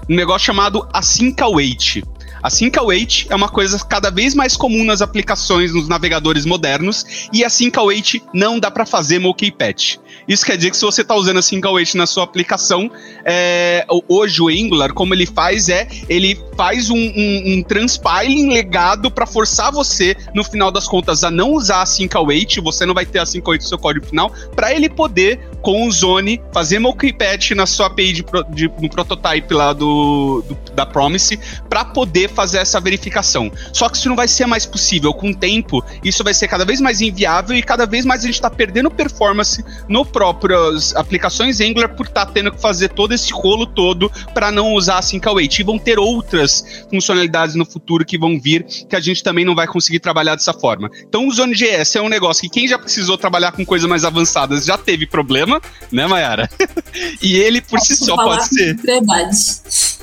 Um 0.10 0.16
negócio 0.16 0.46
chamado 0.46 0.88
async 0.94 1.42
await. 1.42 2.04
A 2.42 2.50
Sync 2.50 2.78
Await 2.78 3.28
é 3.30 3.36
uma 3.36 3.50
coisa 3.50 3.78
cada 3.80 4.12
vez 4.12 4.36
mais 4.36 4.56
comum 4.56 4.84
nas 4.86 5.02
aplicações 5.02 5.74
nos 5.74 5.88
navegadores 5.88 6.46
modernos 6.46 7.28
e 7.34 7.44
a 7.44 7.50
Sync 7.50 7.78
Await 7.78 8.22
não 8.34 8.60
dá 8.60 8.70
para 8.70 8.86
fazer 8.86 9.20
monkey 9.20 9.52
patch. 9.52 9.98
Isso 10.28 10.46
quer 10.46 10.58
dizer 10.58 10.72
que 10.72 10.78
se 10.78 10.84
você 10.84 11.02
está 11.02 11.16
usando 11.16 11.38
a 11.38 11.42
Sync 11.42 11.66
Await 11.66 11.96
na 11.96 12.06
sua 12.06 12.24
aplicação, 12.24 12.92
é, 13.24 13.86
hoje 14.08 14.42
o 14.42 14.50
Angular, 14.50 14.94
como 14.94 15.14
ele 15.14 15.26
faz 15.26 15.70
é, 15.70 15.88
ele 16.10 16.40
faz 16.56 16.90
um, 16.90 16.98
um, 16.98 17.44
um 17.46 17.64
transpiling 17.64 18.52
legado 18.52 19.10
para 19.10 19.26
forçar 19.26 19.72
você, 19.72 20.16
no 20.34 20.44
final 20.44 20.72
das 20.72 20.88
contas, 20.88 21.24
a 21.24 21.32
não 21.32 21.52
usar 21.52 21.82
a 21.82 21.86
Sync 21.86 22.16
Await, 22.18 22.60
você 22.60 22.86
não 22.86 22.94
vai 22.94 23.06
ter 23.06 23.20
a 23.20 23.26
Sync 23.26 23.48
Await 23.48 23.62
no 23.62 23.70
seu 23.70 23.78
código 23.78 24.06
final, 24.06 24.32
para 24.56 24.74
ele 24.74 24.90
poder, 24.90 25.40
com 25.62 25.88
o 25.88 25.92
Zone, 25.92 26.42
fazer 26.52 26.80
monkey 26.80 27.14
patch 27.14 27.52
na 27.52 27.66
sua 27.66 27.88
API 27.88 28.14
de, 28.14 28.26
de, 28.50 28.72
no 28.82 28.90
prototype 28.90 29.54
lá 29.54 29.74
do, 29.74 30.44
do 30.48 30.58
da 30.78 30.86
Promise, 30.86 31.40
para 31.68 31.84
poder 31.84 32.30
fazer 32.30 32.60
essa 32.60 32.80
verificação. 32.80 33.52
Só 33.74 33.90
que 33.90 33.98
isso 33.98 34.08
não 34.08 34.16
vai 34.16 34.28
ser 34.28 34.46
mais 34.46 34.66
possível. 34.66 35.12
Com 35.12 35.32
o 35.32 35.36
tempo, 35.36 35.84
isso 36.04 36.24
vai 36.24 36.34
ser 36.34 36.48
cada 36.48 36.64
vez 36.64 36.80
mais 36.80 37.02
inviável 37.02 37.56
e 37.58 37.64
cada 37.64 37.86
vez 37.86 38.06
mais 38.06 38.22
a 38.22 38.28
gente 38.28 38.36
está 38.36 38.50
perdendo 38.50 38.92
performance 38.92 39.66
no 39.90 40.06
próprias 40.18 40.96
aplicações 40.96 41.62
Angular 41.62 41.96
por 41.96 42.08
estar 42.08 42.26
tá 42.26 42.32
tendo 42.32 42.52
que 42.52 42.60
fazer 42.60 42.90
todo 42.90 43.14
esse 43.14 43.32
rolo 43.32 43.68
todo 43.68 44.12
para 44.34 44.50
não 44.52 44.74
usar 44.74 44.98
a 44.98 45.02
Sync 45.04 45.28
Await. 45.28 45.60
E 45.60 45.64
vão 45.64 45.78
ter 45.78 46.00
outras 46.00 46.86
funcionalidades 46.90 47.54
no 47.54 47.64
futuro 47.64 48.04
que 48.04 48.18
vão 48.18 48.40
vir 48.40 48.64
que 48.64 48.96
a 48.96 49.00
gente 49.00 49.22
também 49.22 49.46
não 49.46 49.54
vai 49.54 49.68
conseguir 49.68 50.00
trabalhar 50.00 50.34
dessa 50.34 50.54
forma. 50.54 50.90
Então 51.08 51.28
o 51.28 51.32
Zone.js 51.32 51.96
é 51.96 52.02
um 52.02 52.10
negócio 52.10 52.42
que 52.42 52.50
quem 52.50 52.68
já 52.68 52.80
precisou 52.80 53.16
trabalhar 53.16 53.52
com 53.52 53.64
coisas 53.64 53.88
mais 53.88 54.04
avançadas 54.04 54.66
já 54.66 54.76
teve 54.76 55.06
problema, 55.06 55.62
né, 55.92 56.08
Mayara? 56.08 56.50
e 57.22 57.36
ele 57.36 57.62
por 57.62 57.78
Posso 57.78 57.96
si 57.96 58.04
só 58.04 58.16
pode 58.16 58.48
ser. 58.48 58.76
Verdade. 58.76 59.38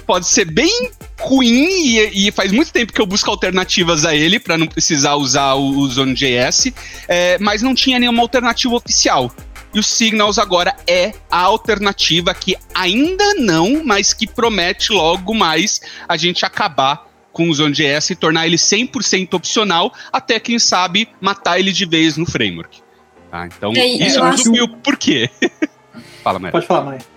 Pode 0.06 0.28
ser 0.28 0.44
bem 0.44 0.90
ruim 1.18 1.56
e, 1.56 2.28
e, 2.28 2.30
faz 2.30 2.52
muito 2.52 2.70
tempo 2.70 2.92
que 2.92 3.00
eu 3.00 3.06
busco 3.06 3.28
alternativas 3.30 4.04
a 4.04 4.14
ele 4.14 4.38
para 4.38 4.56
não 4.56 4.66
precisar 4.66 5.16
usar 5.16 5.54
o, 5.54 5.78
o 5.78 5.88
Zone.js, 5.88 6.72
é, 7.08 7.36
mas 7.38 7.62
não 7.62 7.74
tinha 7.74 7.98
nenhuma 7.98 8.22
alternativa 8.22 8.76
oficial. 8.76 9.32
E 9.74 9.78
o 9.78 9.82
Signals 9.82 10.38
agora 10.38 10.74
é 10.86 11.12
a 11.28 11.40
alternativa 11.40 12.32
que 12.32 12.56
ainda 12.72 13.34
não, 13.34 13.84
mas 13.84 14.14
que 14.14 14.26
promete 14.26 14.92
logo 14.92 15.34
mais 15.34 15.80
a 16.08 16.16
gente 16.16 16.46
acabar 16.46 17.08
com 17.32 17.50
o 17.50 17.54
Zone.js 17.54 18.10
e 18.10 18.14
tornar 18.14 18.46
ele 18.46 18.56
100% 18.56 19.34
opcional, 19.34 19.92
até 20.12 20.38
quem 20.38 20.58
sabe 20.58 21.08
matar 21.20 21.58
ele 21.58 21.72
de 21.72 21.84
vez 21.84 22.16
no 22.16 22.24
framework. 22.24 22.80
Tá? 23.28 23.46
Então, 23.46 23.72
é, 23.74 23.84
isso 23.84 24.20
não 24.20 24.26
acho... 24.26 24.52
o 24.52 24.68
porquê. 24.68 25.28
Fala, 26.22 26.38
Maia. 26.38 26.52
Pode 26.52 26.66
falar, 26.66 26.84
Maia. 26.84 27.14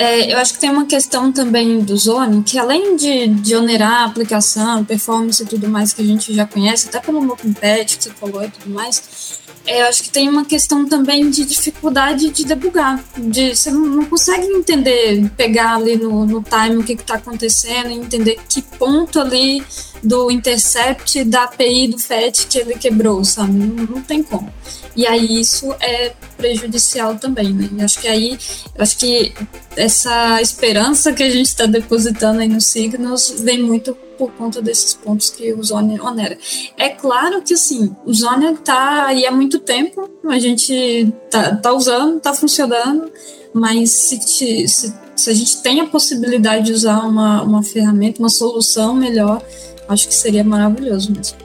É, 0.00 0.32
eu 0.32 0.38
acho 0.38 0.54
que 0.54 0.60
tem 0.60 0.70
uma 0.70 0.86
questão 0.86 1.30
também 1.30 1.80
do 1.82 1.94
Zone, 1.96 2.42
que 2.42 2.58
além 2.58 2.96
de, 2.96 3.28
de 3.28 3.54
onerar 3.54 4.02
a 4.02 4.04
aplicação, 4.06 4.82
performance 4.82 5.42
e 5.42 5.46
tudo 5.46 5.68
mais 5.68 5.92
que 5.92 6.00
a 6.00 6.04
gente 6.04 6.34
já 6.34 6.46
conhece, 6.46 6.88
até 6.88 6.98
pelo 7.00 7.20
MoPatch 7.20 7.98
que 7.98 8.04
você 8.04 8.10
falou 8.10 8.42
e 8.42 8.48
tudo 8.48 8.70
mais, 8.70 9.42
é, 9.48 9.49
eu 9.78 9.86
acho 9.86 10.02
que 10.02 10.10
tem 10.10 10.28
uma 10.28 10.44
questão 10.44 10.86
também 10.86 11.30
de 11.30 11.44
dificuldade 11.44 12.30
de 12.30 12.44
debugar. 12.44 13.02
De, 13.16 13.54
você 13.54 13.70
não, 13.70 14.04
consegue 14.06 14.46
entender, 14.46 15.30
pegar 15.36 15.76
ali 15.76 15.96
no, 15.96 16.26
no 16.26 16.42
time 16.42 16.76
o 16.76 16.82
que 16.82 16.94
está 16.94 17.14
acontecendo, 17.14 17.90
entender 17.90 18.38
que 18.48 18.62
ponto 18.62 19.20
ali 19.20 19.62
do 20.02 20.30
intercept 20.30 21.22
da 21.24 21.44
API 21.44 21.88
do 21.88 21.98
FET 21.98 22.46
que 22.46 22.58
ele 22.58 22.74
quebrou, 22.74 23.24
sabe? 23.24 23.52
Não, 23.52 23.84
não 23.86 24.02
tem 24.02 24.22
como. 24.22 24.52
E 24.96 25.06
aí 25.06 25.40
isso 25.40 25.72
é 25.80 26.12
prejudicial 26.40 27.16
também, 27.16 27.52
né? 27.52 27.68
E 27.76 27.82
acho 27.82 28.00
que 28.00 28.08
aí, 28.08 28.38
acho 28.78 28.98
que 28.98 29.32
essa 29.76 30.40
esperança 30.40 31.12
que 31.12 31.22
a 31.22 31.30
gente 31.30 31.46
está 31.46 31.66
depositando 31.66 32.40
aí 32.40 32.48
nos 32.48 32.66
signos 32.66 33.34
vem 33.40 33.62
muito 33.62 33.94
por 34.18 34.32
conta 34.32 34.60
desses 34.60 34.94
pontos 34.94 35.30
que 35.30 35.52
o 35.52 35.62
Zone 35.62 36.00
onera. 36.00 36.36
É 36.76 36.88
claro 36.88 37.40
que 37.42 37.54
assim, 37.54 37.94
o 38.04 38.12
Zone 38.12 38.56
tá 38.58 39.06
aí 39.06 39.26
há 39.26 39.30
muito 39.30 39.58
tempo, 39.58 40.10
a 40.28 40.38
gente 40.38 41.12
tá, 41.30 41.56
tá 41.56 41.72
usando, 41.72 42.20
tá 42.20 42.34
funcionando, 42.34 43.10
mas 43.52 43.90
se, 43.90 44.18
te, 44.18 44.68
se, 44.68 44.94
se 45.16 45.30
a 45.30 45.34
gente 45.34 45.62
tem 45.62 45.80
a 45.80 45.86
possibilidade 45.86 46.66
de 46.66 46.72
usar 46.72 46.98
uma, 47.00 47.42
uma 47.42 47.62
ferramenta, 47.62 48.20
uma 48.20 48.28
solução 48.28 48.94
melhor, 48.94 49.42
acho 49.88 50.06
que 50.06 50.14
seria 50.14 50.44
maravilhoso 50.44 51.12
mesmo. 51.12 51.38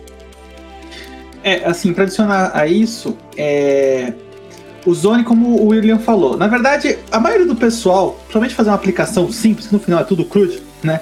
É, 1.44 1.64
assim, 1.64 1.94
para 1.94 2.06
adicionar 2.06 2.52
a 2.56 2.68
isso, 2.68 3.16
é, 3.38 4.12
o 4.86 4.94
Zone, 4.94 5.24
como 5.24 5.62
o 5.62 5.68
William 5.68 5.98
falou, 5.98 6.38
na 6.38 6.48
verdade, 6.48 6.98
a 7.12 7.20
maioria 7.20 7.46
do 7.46 7.56
pessoal, 7.56 8.20
somente 8.32 8.54
fazer 8.54 8.70
uma 8.70 8.75
aplicação 8.75 9.32
simples, 9.32 9.68
que 9.68 9.74
no 9.74 9.80
final 9.80 10.00
é 10.00 10.04
tudo 10.04 10.24
crude, 10.24 10.62
né? 10.84 11.01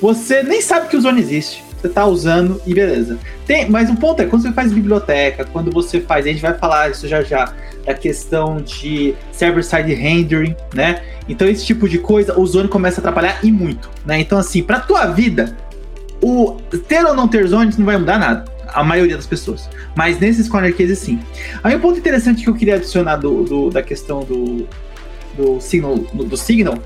Você 0.00 0.42
nem 0.42 0.60
sabe 0.60 0.88
que 0.88 0.96
o 0.96 1.00
Zone 1.00 1.20
existe. 1.20 1.64
Você 1.80 1.88
tá 1.88 2.06
usando 2.06 2.60
e 2.66 2.72
beleza. 2.72 3.18
Tem, 3.46 3.68
mas 3.68 3.90
o 3.90 3.96
ponto 3.96 4.20
é, 4.20 4.24
quando 4.24 4.42
você 4.42 4.52
faz 4.52 4.72
biblioteca, 4.72 5.44
quando 5.44 5.70
você 5.70 6.00
faz, 6.00 6.24
a 6.24 6.28
gente 6.28 6.40
vai 6.40 6.54
falar 6.54 6.90
isso 6.90 7.06
já 7.06 7.22
já, 7.22 7.52
da 7.84 7.92
questão 7.92 8.56
de 8.56 9.14
server-side 9.32 9.92
rendering, 9.92 10.56
né? 10.74 11.02
Então 11.28 11.46
esse 11.46 11.64
tipo 11.64 11.86
de 11.86 11.98
coisa, 11.98 12.38
o 12.38 12.46
Zone 12.46 12.68
começa 12.68 12.98
a 12.98 13.00
atrapalhar 13.00 13.38
e 13.42 13.52
muito, 13.52 13.90
né? 14.04 14.18
Então 14.18 14.38
assim, 14.38 14.62
pra 14.62 14.80
tua 14.80 15.06
vida, 15.06 15.54
o 16.22 16.56
ter 16.88 17.04
ou 17.04 17.14
não 17.14 17.28
ter 17.28 17.46
zones 17.46 17.76
não 17.76 17.84
vai 17.84 17.98
mudar 17.98 18.18
nada. 18.18 18.53
A 18.74 18.82
maioria 18.82 19.16
das 19.16 19.26
pessoas. 19.26 19.68
Mas 19.94 20.18
nesses 20.18 20.48
corner 20.48 20.76
cases, 20.76 20.98
sim. 20.98 21.20
Aí 21.62 21.74
um 21.76 21.80
ponto 21.80 21.98
interessante 21.98 22.42
que 22.42 22.50
eu 22.50 22.54
queria 22.54 22.74
adicionar 22.76 23.16
do, 23.16 23.44
do 23.44 23.70
da 23.70 23.82
questão 23.82 24.24
do, 24.24 24.66
do 25.36 25.60
signal, 25.60 25.96
do, 25.96 26.36
signal 26.36 26.78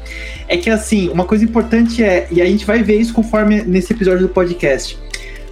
é 0.46 0.56
que 0.56 0.70
assim, 0.70 1.08
uma 1.08 1.24
coisa 1.24 1.44
importante 1.44 2.02
é, 2.02 2.28
e 2.30 2.40
a 2.40 2.46
gente 2.46 2.64
vai 2.64 2.82
ver 2.82 2.98
isso 2.98 3.12
conforme 3.12 3.62
nesse 3.62 3.92
episódio 3.92 4.26
do 4.26 4.28
podcast. 4.28 4.98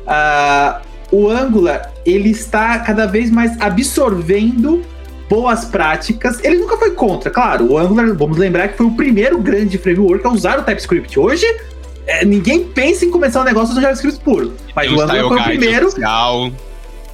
Uh, 0.06 0.86
o 1.10 1.28
Angular 1.28 1.92
ele 2.04 2.30
está 2.30 2.78
cada 2.80 3.06
vez 3.06 3.30
mais 3.30 3.60
absorvendo 3.60 4.82
boas 5.28 5.64
práticas. 5.64 6.42
Ele 6.44 6.56
nunca 6.56 6.76
foi 6.76 6.92
contra, 6.92 7.30
claro. 7.30 7.72
O 7.72 7.78
Angular, 7.78 8.14
vamos 8.14 8.38
lembrar 8.38 8.68
que 8.68 8.76
foi 8.76 8.86
o 8.86 8.92
primeiro 8.92 9.38
grande 9.38 9.76
framework 9.78 10.24
a 10.26 10.30
usar 10.30 10.58
o 10.58 10.62
TypeScript. 10.62 11.18
Hoje 11.18 11.46
é, 12.06 12.24
ninguém 12.24 12.64
pensa 12.64 13.04
em 13.04 13.10
começar 13.10 13.40
um 13.40 13.44
negócio 13.44 13.74
no 13.74 13.80
JavaScript 13.80 14.20
puro. 14.20 14.54
Mas 14.74 14.90
o 14.90 15.00
Angular 15.00 15.28
foi 15.28 15.40
o 15.40 15.44
primeiro. 15.44 15.86
Oficial. 15.88 16.52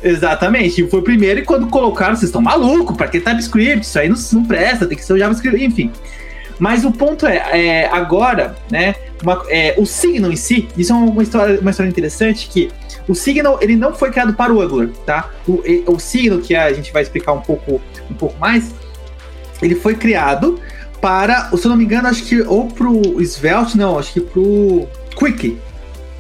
Exatamente, 0.03 0.87
foi 0.89 0.99
o 0.99 1.03
primeiro 1.03 1.41
e 1.41 1.45
quando 1.45 1.69
colocaram, 1.69 2.17
vocês 2.17 2.29
estão 2.29 2.43
malucos, 2.43 2.97
para 2.97 3.07
que 3.07 3.21
TypeScript? 3.21 3.87
Isso 3.87 3.99
aí 3.99 4.09
não, 4.09 4.17
não, 4.33 4.45
presta, 4.45 4.85
tem 4.85 4.99
que 4.99 5.05
ser 5.05 5.13
o 5.13 5.19
JavaScript, 5.19 5.65
enfim. 5.65 5.93
Mas 6.59 6.85
o 6.85 6.91
ponto 6.91 7.25
é, 7.25 7.37
é 7.53 7.87
agora, 7.87 8.57
né, 8.69 8.97
uma, 9.23 9.45
é, 9.49 9.75
o 9.79 9.87
Signal 9.87 10.33
em 10.33 10.37
si, 10.37 10.69
isso 10.77 10.93
é 10.93 10.97
uma 10.97 11.23
história, 11.23 11.61
uma 11.61 11.71
história 11.71 11.89
interessante 11.89 12.49
que 12.49 12.69
o 13.09 13.15
Signal, 13.15 13.59
ele 13.61 13.77
não 13.77 13.95
foi 13.95 14.11
criado 14.11 14.35
para 14.35 14.53
o 14.53 14.61
Angular, 14.61 14.89
tá? 15.07 15.31
O, 15.47 15.63
o 15.87 15.99
Signal, 15.99 16.41
que 16.41 16.55
a 16.55 16.73
gente 16.73 16.93
vai 16.93 17.03
explicar 17.03 17.33
um 17.33 17.41
pouco, 17.41 17.81
um 18.11 18.15
pouco 18.15 18.39
mais, 18.39 18.75
ele 19.61 19.77
foi 19.77 19.95
criado 19.95 20.61
para, 21.03 21.51
se 21.57 21.67
eu 21.67 21.69
não 21.69 21.77
me 21.77 21.85
engano, 21.85 22.07
acho 22.07 22.23
que 22.23 22.41
ou 22.43 22.69
pro 22.69 23.21
Svelte, 23.21 23.77
não, 23.77 23.99
acho 23.99 24.13
que 24.13 24.21
pro 24.21 24.87
Quick. 25.19 25.59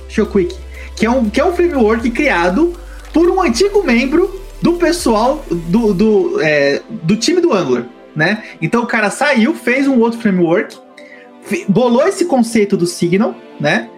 Show 0.08 0.26
Quick. 0.26 0.54
Que 0.96 1.06
é 1.06 1.10
um, 1.10 1.30
que 1.30 1.40
é 1.40 1.44
um 1.44 1.54
framework 1.54 2.10
criado 2.10 2.74
por 3.14 3.30
um 3.30 3.40
antigo 3.40 3.84
membro 3.84 4.42
do 4.60 4.74
pessoal 4.74 5.44
do, 5.48 5.94
do, 5.94 6.40
é, 6.42 6.82
do 6.90 7.16
time 7.16 7.40
do 7.40 7.52
Angular, 7.52 7.86
né? 8.14 8.42
Então 8.60 8.82
o 8.82 8.86
cara 8.86 9.08
saiu, 9.08 9.54
fez 9.54 9.86
um 9.86 10.00
outro 10.00 10.20
framework, 10.20 10.76
bolou 11.68 12.06
esse 12.06 12.24
conceito 12.24 12.76
do 12.76 12.86
Signal, 12.86 13.36
né? 13.60 13.88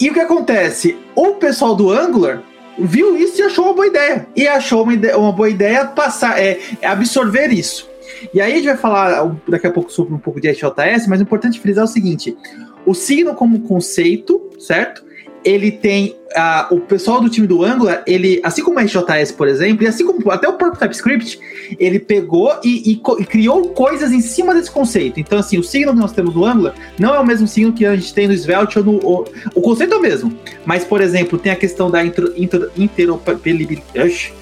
E 0.00 0.08
o 0.08 0.14
que 0.14 0.20
acontece? 0.20 0.96
O 1.14 1.32
pessoal 1.32 1.74
do 1.74 1.90
Angular 1.90 2.42
viu 2.78 3.16
isso 3.16 3.40
e 3.40 3.44
achou 3.44 3.66
uma 3.66 3.74
boa 3.74 3.86
ideia. 3.86 4.26
E 4.34 4.48
achou 4.48 4.82
uma, 4.82 4.94
ideia, 4.94 5.18
uma 5.18 5.32
boa 5.32 5.48
ideia 5.48 5.84
passar, 5.86 6.38
é, 6.38 6.58
absorver 6.82 7.48
isso. 7.48 7.88
E 8.32 8.40
aí 8.40 8.52
a 8.52 8.56
gente 8.56 8.66
vai 8.66 8.76
falar 8.76 9.36
daqui 9.48 9.66
a 9.66 9.70
pouco 9.70 9.92
sobre 9.92 10.14
um 10.14 10.18
pouco 10.18 10.40
de 10.40 10.48
HJS, 10.48 11.06
mas 11.08 11.20
é 11.20 11.22
importante 11.22 11.60
frisar 11.60 11.84
o 11.84 11.88
seguinte: 11.88 12.36
o 12.84 12.94
signo 12.94 13.34
como 13.34 13.60
conceito, 13.60 14.40
certo? 14.58 15.06
ele 15.46 15.70
tem 15.70 16.16
uh, 16.36 16.74
o 16.74 16.80
pessoal 16.80 17.20
do 17.20 17.30
time 17.30 17.46
do 17.46 17.62
Angular, 17.62 18.02
ele, 18.04 18.40
assim 18.42 18.64
como 18.64 18.80
o 18.80 18.82
RJS, 18.82 19.30
por 19.30 19.46
exemplo, 19.46 19.84
e 19.84 19.86
assim 19.86 20.04
como 20.04 20.28
até 20.32 20.48
o 20.48 20.54
próprio 20.54 20.80
TypeScript, 20.80 21.38
ele 21.78 22.00
pegou 22.00 22.52
e, 22.64 22.90
e, 22.90 23.00
e, 23.20 23.24
criou 23.24 23.68
coisas 23.68 24.10
em 24.10 24.20
cima 24.20 24.52
desse 24.52 24.72
conceito. 24.72 25.20
Então, 25.20 25.38
assim, 25.38 25.56
o 25.56 25.62
signo 25.62 25.92
que 25.92 26.00
nós 26.00 26.10
temos 26.10 26.34
no 26.34 26.44
Angular 26.44 26.74
não 26.98 27.14
é 27.14 27.20
o 27.20 27.24
mesmo 27.24 27.46
signo 27.46 27.72
que 27.72 27.86
a 27.86 27.94
gente 27.94 28.12
tem 28.12 28.26
no 28.26 28.34
Svelte 28.34 28.76
ou 28.80 28.84
no. 28.84 29.24
O, 29.54 29.60
conceito 29.60 29.94
é 29.94 29.96
o 29.96 30.02
mesmo. 30.02 30.36
Mas, 30.64 30.84
por 30.84 31.00
exemplo, 31.00 31.38
tem 31.38 31.52
a 31.52 31.56
questão 31.56 31.88
da 31.92 32.04
inter, 32.04 32.32
inter, 32.36 32.68
interoperabilidade. 32.76 34.34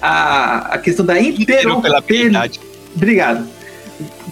A, 0.00 0.74
a 0.74 0.78
questão 0.78 1.04
da 1.04 1.20
interoperabilidade. 1.20 2.60
Obrigado 2.96 3.46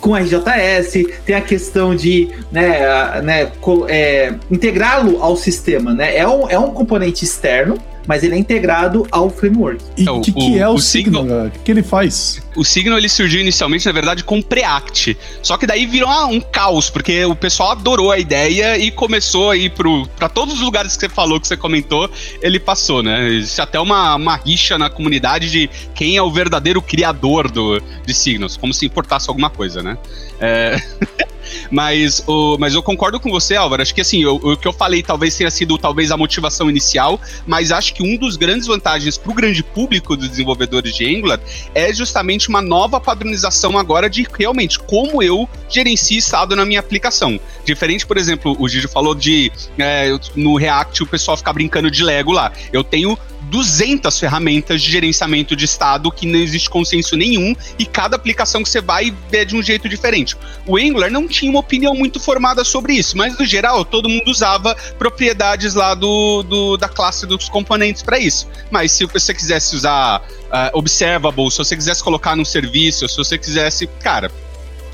com 0.00 0.14
RJS, 0.14 1.06
tem 1.24 1.34
a 1.34 1.40
questão 1.40 1.94
de 1.94 2.28
né, 2.52 3.22
né, 3.22 3.52
é, 3.88 4.34
integrá-lo 4.50 5.22
ao 5.22 5.36
sistema. 5.36 5.94
Né? 5.94 6.16
É, 6.16 6.28
um, 6.28 6.48
é 6.50 6.58
um 6.58 6.70
componente 6.70 7.24
externo, 7.24 7.78
mas 8.06 8.22
ele 8.22 8.34
é 8.34 8.38
integrado 8.38 9.06
ao 9.10 9.30
framework. 9.30 9.82
E 9.96 10.08
o 10.08 10.20
que, 10.20 10.32
que 10.32 10.58
é 10.58 10.68
o, 10.68 10.74
o 10.74 10.78
Signal, 10.78 11.22
Signal? 11.22 11.46
O 11.46 11.50
que, 11.50 11.70
ele 11.70 11.82
faz? 11.82 12.42
O 12.56 12.64
Signal 12.64 12.98
ele 12.98 13.08
surgiu 13.08 13.40
inicialmente, 13.40 13.86
na 13.86 13.92
verdade, 13.92 14.22
com 14.24 14.40
Preact. 14.40 15.16
Só 15.42 15.56
que 15.56 15.66
daí 15.66 15.86
virou 15.86 16.08
um 16.26 16.40
caos, 16.40 16.90
porque 16.90 17.24
o 17.24 17.34
pessoal 17.34 17.72
adorou 17.72 18.10
a 18.10 18.18
ideia 18.18 18.78
e 18.78 18.90
começou 18.90 19.50
a 19.50 19.56
ir 19.56 19.72
para 20.16 20.28
todos 20.28 20.54
os 20.54 20.60
lugares 20.60 20.94
que 20.94 21.00
você 21.00 21.08
falou, 21.08 21.40
que 21.40 21.48
você 21.48 21.56
comentou, 21.56 22.10
ele 22.40 22.58
passou, 22.58 23.02
né? 23.02 23.28
Existe 23.28 23.60
até 23.60 23.80
uma, 23.80 24.14
uma 24.16 24.36
rixa 24.36 24.78
na 24.78 24.90
comunidade 24.90 25.50
de 25.50 25.70
quem 25.94 26.16
é 26.16 26.22
o 26.22 26.30
verdadeiro 26.30 26.80
criador 26.80 27.50
do, 27.50 27.80
de 28.04 28.14
Signals, 28.14 28.56
como 28.56 28.72
se 28.72 28.86
importasse 28.86 29.28
alguma 29.28 29.50
coisa, 29.50 29.82
né? 29.82 29.98
É... 30.40 30.80
Mas, 31.70 32.22
o, 32.26 32.56
mas 32.58 32.74
eu 32.74 32.82
concordo 32.82 33.20
com 33.20 33.30
você, 33.30 33.56
Álvaro. 33.56 33.82
Acho 33.82 33.94
que 33.94 34.00
assim, 34.00 34.24
o, 34.24 34.34
o 34.36 34.56
que 34.56 34.66
eu 34.66 34.72
falei 34.72 35.02
talvez 35.02 35.36
tenha 35.36 35.50
sido 35.50 35.76
talvez 35.78 36.10
a 36.10 36.16
motivação 36.16 36.70
inicial, 36.70 37.20
mas 37.46 37.70
acho 37.70 37.93
que 37.94 38.02
um 38.02 38.16
dos 38.16 38.36
grandes 38.36 38.66
vantagens 38.66 39.16
para 39.16 39.30
o 39.30 39.34
grande 39.34 39.62
público 39.62 40.16
dos 40.16 40.28
desenvolvedores 40.28 40.94
de 40.94 41.06
Angular 41.16 41.40
é 41.74 41.92
justamente 41.92 42.48
uma 42.48 42.60
nova 42.60 43.00
padronização 43.00 43.78
agora 43.78 44.10
de 44.10 44.26
realmente 44.36 44.78
como 44.78 45.22
eu 45.22 45.48
gerencio 45.68 46.18
estado 46.18 46.56
na 46.56 46.64
minha 46.64 46.80
aplicação. 46.80 47.38
Diferente, 47.64 48.06
por 48.06 48.18
exemplo, 48.18 48.56
o 48.58 48.68
Gigi 48.68 48.88
falou 48.88 49.14
de 49.14 49.50
é, 49.78 50.10
no 50.34 50.56
React 50.56 51.04
o 51.04 51.06
pessoal 51.06 51.36
ficar 51.36 51.52
brincando 51.52 51.90
de 51.90 52.02
Lego 52.02 52.32
lá. 52.32 52.52
Eu 52.72 52.82
tenho 52.82 53.16
200 53.54 54.18
ferramentas 54.18 54.82
de 54.82 54.90
gerenciamento 54.90 55.54
de 55.54 55.64
estado 55.64 56.10
que 56.10 56.26
não 56.26 56.40
existe 56.40 56.68
consenso 56.68 57.16
nenhum 57.16 57.54
e 57.78 57.86
cada 57.86 58.16
aplicação 58.16 58.64
que 58.64 58.68
você 58.68 58.80
vai 58.80 59.14
é 59.30 59.44
de 59.44 59.54
um 59.54 59.62
jeito 59.62 59.88
diferente. 59.88 60.36
O 60.66 60.76
Angular 60.76 61.08
não 61.08 61.28
tinha 61.28 61.52
uma 61.52 61.60
opinião 61.60 61.94
muito 61.94 62.18
formada 62.18 62.64
sobre 62.64 62.94
isso, 62.94 63.16
mas 63.16 63.38
no 63.38 63.44
geral 63.44 63.84
todo 63.84 64.08
mundo 64.08 64.28
usava 64.28 64.74
propriedades 64.98 65.74
lá 65.74 65.94
do, 65.94 66.42
do 66.42 66.76
da 66.76 66.88
classe 66.88 67.26
dos 67.26 67.48
componentes 67.48 68.02
para 68.02 68.18
isso. 68.18 68.48
Mas 68.72 68.90
se 68.90 69.06
você 69.06 69.32
quisesse 69.32 69.76
usar 69.76 70.20
uh, 70.20 70.76
observable, 70.76 71.48
se 71.48 71.58
você 71.58 71.76
quisesse 71.76 72.02
colocar 72.02 72.34
num 72.34 72.44
serviço, 72.44 73.08
se 73.08 73.16
você 73.16 73.38
quisesse, 73.38 73.86
cara, 73.86 74.32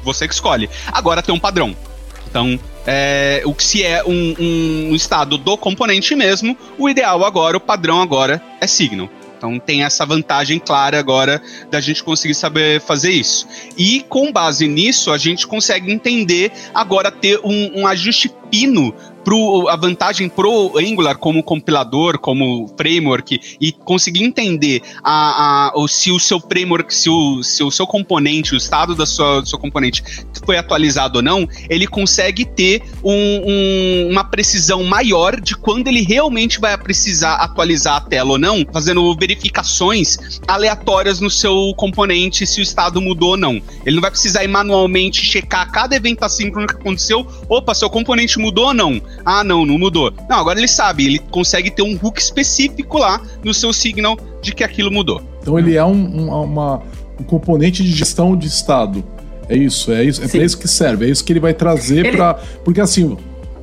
você 0.03 0.29
que 0.29 0.35
escolhe. 0.35 0.69
Agora 0.93 1.23
tem 1.23 1.35
um 1.35 1.41
padrão. 1.41 1.75
Então, 2.29 2.61
é, 2.87 3.43
o 3.45 3.55
que 3.55 3.65
se 3.65 3.83
é 3.83 4.03
um, 4.05 4.35
um, 4.39 4.95
estado 4.95 5.37
do 5.37 5.57
componente 5.57 6.15
mesmo, 6.15 6.57
o 6.79 6.89
ideal 6.89 7.25
agora, 7.25 7.57
o 7.57 7.61
padrão 7.61 8.01
agora 8.01 8.43
é 8.61 8.67
Signal. 8.67 9.09
Então 9.37 9.59
tem 9.59 9.83
essa 9.83 10.05
vantagem 10.05 10.59
clara 10.59 10.99
agora 10.99 11.41
da 11.71 11.81
gente 11.81 12.05
conseguir 12.05 12.35
saber 12.35 12.79
fazer 12.79 13.11
isso. 13.11 13.49
E 13.75 14.05
com 14.07 14.31
base 14.31 14.69
nisso, 14.69 15.11
a 15.11 15.17
gente 15.17 15.47
consegue 15.47 15.91
entender 15.91 16.53
agora 16.75 17.11
ter 17.11 17.41
um, 17.43 17.81
um 17.81 17.87
ajuste 17.87 18.31
pino 18.51 18.95
pro, 19.25 19.69
a 19.69 19.77
vantagem 19.77 20.29
pro 20.29 20.77
Angular 20.79 21.17
como 21.17 21.43
compilador, 21.43 22.19
como 22.19 22.69
framework 22.77 23.41
e 23.61 23.73
conseguir 23.73 24.25
entender 24.25 24.83
a, 25.03 25.69
a, 25.69 25.89
se 25.89 26.11
o 26.11 26.19
seu 26.19 26.41
framework, 26.41 26.95
se 26.95 27.09
o, 27.09 27.43
se 27.43 27.63
o 27.63 27.71
seu 27.71 27.87
componente, 27.87 28.55
o 28.55 28.57
estado 28.57 28.95
da 28.95 29.07
sua, 29.07 29.41
do 29.41 29.49
seu 29.49 29.59
componente 29.59 30.03
foi 30.45 30.57
atualizado 30.57 31.19
ou 31.19 31.23
não, 31.23 31.49
ele 31.69 31.87
consegue 31.87 32.45
ter 32.45 32.83
um, 33.03 33.13
um, 33.13 34.09
uma 34.11 34.25
precisão 34.25 34.83
maior 34.85 35.41
de 35.41 35.57
quando 35.57 35.89
ele 35.89 36.03
realmente 36.03 36.61
vai 36.61 36.77
precisar 36.77 37.35
atualizar 37.35 37.97
a 37.97 38.01
tela 38.01 38.33
ou 38.33 38.39
não, 38.39 38.65
fazendo 38.73 39.15
verificações 39.17 40.41
aleatórias 40.47 41.21
no 41.21 41.31
seu 41.31 41.75
componente 41.77 42.47
se 42.47 42.61
o 42.61 42.63
estado 42.63 43.01
mudou 43.01 43.31
ou 43.31 43.37
não. 43.37 43.61
Ele 43.85 43.97
não 43.97 44.01
vai 44.01 44.11
precisar 44.11 44.45
ir 44.45 44.49
manualmente 44.49 45.25
checar 45.25 45.71
cada 45.71 45.95
evento 45.95 46.25
assíncrono 46.25 46.67
que 46.67 46.75
aconteceu. 46.75 47.27
Opa, 47.49 47.75
seu 47.75 47.91
componente 47.91 48.39
mudou 48.39 48.67
ou 48.67 48.75
não? 48.75 49.01
Ah, 49.25 49.45
não, 49.45 49.65
não 49.67 49.79
mudou. 49.79 50.13
Não, 50.29 50.39
agora 50.39 50.59
ele 50.59 50.69
sabe, 50.69 51.07
ele 51.07 51.19
consegue 51.19 51.71
ter 51.71 51.83
um 51.83 51.99
hook 52.03 52.19
específico 52.19 52.99
lá 52.99 53.23
no 53.45 53.53
seu 53.53 53.73
signal 53.73 54.19
de 54.41 54.55
que 54.55 54.65
aquilo 54.65 54.91
mudou. 54.91 55.23
Então 55.43 55.59
ele 55.59 55.77
é 55.77 55.85
um, 55.85 55.93
um, 55.93 56.45
uma, 56.45 56.83
um 57.19 57.25
componente 57.25 57.83
de 57.83 57.91
gestão 57.91 58.37
de 58.37 58.47
estado. 58.47 59.05
É 59.49 59.57
isso, 59.57 59.93
é 59.93 60.05
isso, 60.05 60.23
é 60.23 60.29
para 60.29 60.45
isso 60.45 60.59
que 60.59 60.69
serve, 60.69 61.07
é 61.07 61.09
isso 61.11 61.25
que 61.25 61.33
ele 61.33 61.41
vai 61.41 61.53
trazer 61.53 62.07
ele... 62.07 62.17
para, 62.17 62.35
porque 62.65 62.81
assim, 62.81 63.17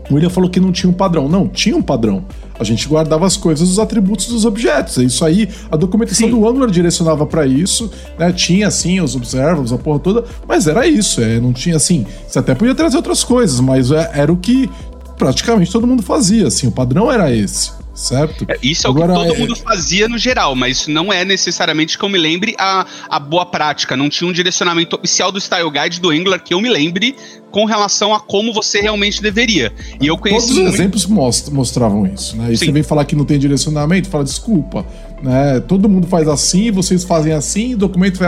o 0.09 0.15
William 0.15 0.29
falou 0.29 0.49
que 0.49 0.59
não 0.59 0.71
tinha 0.71 0.89
um 0.89 0.93
padrão. 0.93 1.27
Não, 1.27 1.47
tinha 1.47 1.75
um 1.75 1.81
padrão. 1.81 2.23
A 2.59 2.63
gente 2.63 2.87
guardava 2.87 3.25
as 3.25 3.37
coisas, 3.37 3.69
os 3.69 3.77
atributos 3.77 4.27
dos 4.27 4.45
objetos. 4.45 4.97
É 4.97 5.03
isso 5.03 5.23
aí. 5.23 5.47
A 5.69 5.75
documentação 5.75 6.27
Sim. 6.27 6.33
do 6.33 6.47
Angular 6.47 6.71
direcionava 6.71 7.25
para 7.25 7.45
isso, 7.45 7.91
né? 8.17 8.31
Tinha 8.31 8.67
assim 8.67 8.99
os 8.99 9.15
observables, 9.15 9.71
a 9.71 9.77
porra 9.77 9.99
toda, 9.99 10.23
mas 10.47 10.65
era 10.65 10.87
isso. 10.87 11.21
É, 11.21 11.39
não 11.39 11.53
tinha 11.53 11.75
assim. 11.75 12.05
Você 12.27 12.39
até 12.39 12.55
podia 12.55 12.73
trazer 12.73 12.97
outras 12.97 13.23
coisas, 13.23 13.59
mas 13.59 13.91
é, 13.91 14.11
era 14.13 14.31
o 14.31 14.37
que 14.37 14.69
praticamente 15.17 15.71
todo 15.71 15.87
mundo 15.87 16.03
fazia. 16.03 16.47
Assim, 16.47 16.67
o 16.67 16.71
padrão 16.71 17.11
era 17.11 17.33
esse 17.33 17.71
certo? 17.97 18.45
É, 18.47 18.57
isso 18.61 18.85
é 18.85 18.89
Agora, 18.89 19.13
o 19.13 19.15
que 19.15 19.27
todo 19.27 19.35
é... 19.35 19.39
mundo 19.39 19.55
fazia 19.55 20.07
no 20.07 20.17
geral, 20.17 20.55
mas 20.55 20.77
isso 20.77 20.91
não 20.91 21.11
é 21.11 21.25
necessariamente 21.25 21.97
que 21.97 22.05
eu 22.05 22.09
me 22.09 22.17
lembre 22.17 22.55
a, 22.57 22.85
a 23.09 23.19
boa 23.19 23.45
prática. 23.45 23.97
Não 23.97 24.07
tinha 24.07 24.29
um 24.29 24.31
direcionamento 24.31 24.95
oficial 24.95 25.31
do 25.31 25.41
Style 25.41 25.69
Guide 25.69 25.99
do 25.99 26.11
Angular 26.11 26.41
que 26.41 26.53
eu 26.53 26.61
me 26.61 26.69
lembre 26.69 27.15
com 27.51 27.65
relação 27.65 28.13
a 28.13 28.19
como 28.19 28.53
você 28.53 28.79
realmente 28.79 29.21
deveria. 29.21 29.73
E 29.99 30.07
eu 30.07 30.17
conheci 30.17 30.47
Todos 30.47 30.57
os 30.57 30.63
muito... 30.63 30.75
exemplos 30.75 31.05
most 31.05 31.51
mostravam 31.51 32.05
isso, 32.05 32.37
né? 32.37 32.53
E 32.53 32.57
Sim. 32.57 32.65
você 32.65 32.71
vem 32.71 32.83
falar 32.83 33.05
que 33.05 33.15
não 33.15 33.25
tem 33.25 33.39
direcionamento, 33.39 34.07
fala 34.09 34.23
desculpa, 34.23 34.85
né? 35.21 35.59
Todo 35.59 35.89
mundo 35.89 36.07
faz 36.07 36.27
assim, 36.27 36.71
vocês 36.71 37.03
fazem 37.03 37.33
assim, 37.33 37.73
o 37.73 37.77
documento 37.77 38.19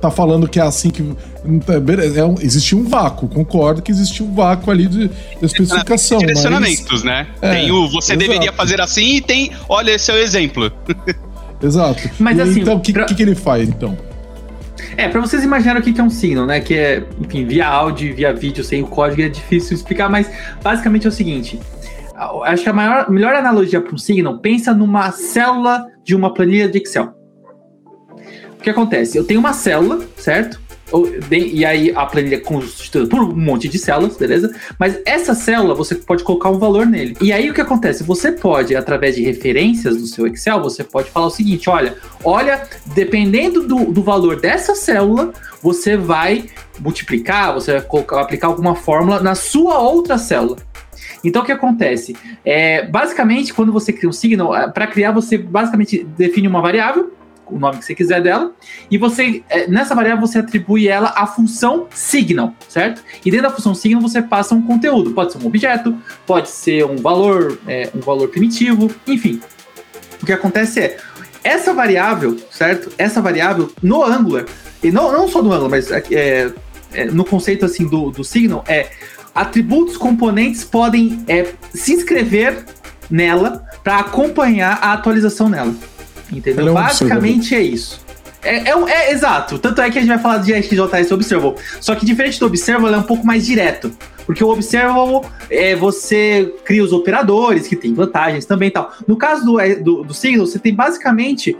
tá 0.00 0.10
falando 0.10 0.48
que 0.48 0.58
é 0.58 0.62
assim 0.62 0.90
que 0.90 1.02
é 2.16 2.24
um, 2.24 2.34
existia 2.40 2.76
um 2.76 2.84
vácuo, 2.84 3.28
concordo 3.28 3.82
que 3.82 3.90
existia 3.90 4.24
um 4.24 4.34
vácuo 4.34 4.70
ali 4.70 4.86
de, 4.86 5.08
de 5.08 5.44
especificação. 5.44 6.18
Direcionamentos, 6.18 7.02
mas... 7.02 7.04
né? 7.04 7.26
É, 7.40 7.52
tem 7.52 7.70
o 7.70 7.88
você 7.88 8.12
exato. 8.12 8.18
deveria 8.18 8.52
fazer 8.52 8.80
assim 8.80 9.16
e 9.16 9.20
tem, 9.20 9.52
olha, 9.68 9.92
esse 9.92 10.10
é 10.10 10.14
o 10.14 10.18
exemplo. 10.18 10.72
exato. 11.62 12.08
Mas 12.18 12.38
e, 12.38 12.42
assim, 12.42 12.60
então 12.60 12.76
o 12.76 12.80
que, 12.80 12.92
pra... 12.92 13.04
que, 13.04 13.14
que 13.14 13.22
ele 13.22 13.34
faz 13.34 13.68
então? 13.68 13.96
É, 14.96 15.08
para 15.08 15.20
vocês 15.20 15.44
imaginarem 15.44 15.80
o 15.80 15.84
que 15.84 16.00
é 16.00 16.02
um 16.02 16.10
signo, 16.10 16.46
né? 16.46 16.60
Que 16.60 16.74
é, 16.74 17.04
enfim, 17.20 17.44
via 17.44 17.68
áudio, 17.68 18.14
via 18.14 18.32
vídeo, 18.32 18.64
sem 18.64 18.82
o 18.82 18.86
código 18.86 19.22
é 19.22 19.28
difícil 19.28 19.76
explicar, 19.76 20.08
mas 20.08 20.30
basicamente 20.62 21.06
é 21.06 21.08
o 21.08 21.12
seguinte: 21.12 21.58
acho 22.44 22.62
que 22.62 22.68
a 22.68 22.72
maior, 22.72 23.10
melhor 23.10 23.34
analogia 23.34 23.80
para 23.80 23.94
um 23.94 23.98
signo, 23.98 24.40
pensa 24.40 24.74
numa 24.74 25.10
célula 25.12 25.86
de 26.04 26.14
uma 26.16 26.34
planilha 26.34 26.68
de 26.68 26.78
Excel. 26.78 27.14
O 28.58 28.62
que 28.62 28.70
acontece? 28.70 29.16
Eu 29.16 29.24
tenho 29.24 29.38
uma 29.38 29.52
célula, 29.52 30.00
certo? 30.16 30.60
E 31.30 31.64
aí 31.66 31.92
a 31.94 32.06
planilha 32.06 32.36
é 32.36 32.40
constituída 32.40 33.08
por 33.08 33.20
um 33.20 33.36
monte 33.36 33.68
de 33.68 33.78
células, 33.78 34.16
beleza? 34.16 34.54
Mas 34.78 34.98
essa 35.04 35.34
célula 35.34 35.74
você 35.74 35.94
pode 35.94 36.24
colocar 36.24 36.48
um 36.48 36.58
valor 36.58 36.86
nele. 36.86 37.14
E 37.20 37.30
aí 37.30 37.50
o 37.50 37.54
que 37.54 37.60
acontece? 37.60 38.02
Você 38.02 38.32
pode, 38.32 38.74
através 38.74 39.14
de 39.14 39.22
referências 39.22 39.98
do 39.98 40.06
seu 40.06 40.26
Excel, 40.26 40.62
você 40.62 40.82
pode 40.82 41.10
falar 41.10 41.26
o 41.26 41.30
seguinte: 41.30 41.68
olha, 41.68 41.94
olha, 42.24 42.62
dependendo 42.94 43.66
do, 43.66 43.92
do 43.92 44.02
valor 44.02 44.40
dessa 44.40 44.74
célula, 44.74 45.32
você 45.62 45.96
vai 45.96 46.46
multiplicar, 46.80 47.52
você 47.52 47.72
vai 47.72 47.82
colocar, 47.82 48.20
aplicar 48.22 48.46
alguma 48.46 48.74
fórmula 48.74 49.20
na 49.20 49.34
sua 49.34 49.78
outra 49.78 50.16
célula. 50.16 50.56
Então 51.24 51.42
o 51.42 51.44
que 51.44 51.52
acontece? 51.52 52.16
É, 52.44 52.86
basicamente, 52.86 53.52
quando 53.52 53.72
você 53.72 53.92
cria 53.92 54.08
um 54.08 54.12
signo, 54.12 54.54
é, 54.54 54.68
para 54.68 54.86
criar, 54.86 55.12
você 55.12 55.38
basicamente 55.38 56.04
define 56.16 56.48
uma 56.48 56.60
variável 56.60 57.12
o 57.50 57.58
nome 57.58 57.78
que 57.78 57.84
você 57.84 57.94
quiser 57.94 58.22
dela, 58.22 58.52
e 58.90 58.98
você, 58.98 59.42
é, 59.48 59.66
nessa 59.66 59.94
variável, 59.94 60.26
você 60.26 60.38
atribui 60.38 60.88
ela 60.88 61.12
a 61.16 61.26
função 61.26 61.86
signal, 61.90 62.52
certo? 62.68 63.02
E 63.24 63.30
dentro 63.30 63.48
da 63.48 63.54
função 63.54 63.74
signal 63.74 64.00
você 64.00 64.22
passa 64.22 64.54
um 64.54 64.62
conteúdo, 64.62 65.12
pode 65.12 65.32
ser 65.32 65.38
um 65.38 65.46
objeto, 65.46 65.96
pode 66.26 66.48
ser 66.48 66.84
um 66.84 66.96
valor, 66.96 67.58
é, 67.66 67.90
um 67.94 68.00
valor 68.00 68.28
primitivo, 68.28 68.90
enfim. 69.06 69.40
O 70.22 70.26
que 70.26 70.32
acontece 70.32 70.80
é, 70.80 70.96
essa 71.42 71.72
variável, 71.72 72.36
certo? 72.50 72.92
Essa 72.98 73.20
variável 73.20 73.72
no 73.82 74.02
Angular, 74.04 74.44
e 74.82 74.90
não, 74.90 75.12
não 75.12 75.28
só 75.28 75.42
no 75.42 75.52
Angular, 75.52 75.70
mas 75.70 75.90
é, 75.90 76.52
é, 76.92 77.04
no 77.06 77.24
conceito 77.24 77.64
assim 77.64 77.86
do, 77.86 78.10
do 78.10 78.24
signal, 78.24 78.64
é 78.66 78.90
atributos 79.40 79.96
componentes 79.96 80.64
podem 80.64 81.24
é, 81.28 81.46
se 81.72 81.92
inscrever 81.92 82.64
nela 83.10 83.64
para 83.82 83.98
acompanhar 83.98 84.78
a 84.82 84.92
atualização 84.92 85.48
nela. 85.48 85.74
Entendeu? 86.30 86.68
É 86.68 86.72
Basicamente 86.72 87.54
é 87.54 87.62
isso. 87.62 88.00
É, 88.42 88.70
é, 88.70 88.90
é, 88.90 89.12
exato. 89.12 89.58
Tanto 89.58 89.80
é 89.80 89.90
que 89.90 89.98
a 89.98 90.00
gente 90.00 90.10
vai 90.10 90.18
falar 90.18 90.38
de 90.38 90.52
RxJS 90.52 91.10
Observable. 91.12 91.58
Só 91.80 91.94
que 91.94 92.04
diferente 92.04 92.38
do 92.38 92.46
Observable, 92.46 92.94
é 92.94 92.98
um 92.98 93.02
pouco 93.02 93.26
mais 93.26 93.44
direto. 93.44 93.92
Porque 94.28 94.44
o 94.44 94.50
Observable, 94.50 95.26
é, 95.48 95.74
você 95.74 96.54
cria 96.62 96.84
os 96.84 96.92
operadores, 96.92 97.66
que 97.66 97.74
tem 97.74 97.94
vantagens 97.94 98.44
também 98.44 98.68
e 98.68 98.72
tal. 98.72 98.92
No 99.06 99.16
caso 99.16 99.42
do, 99.42 99.58
é, 99.58 99.74
do, 99.76 100.04
do 100.04 100.12
Signal, 100.12 100.44
você 100.46 100.58
tem 100.58 100.74
basicamente 100.74 101.56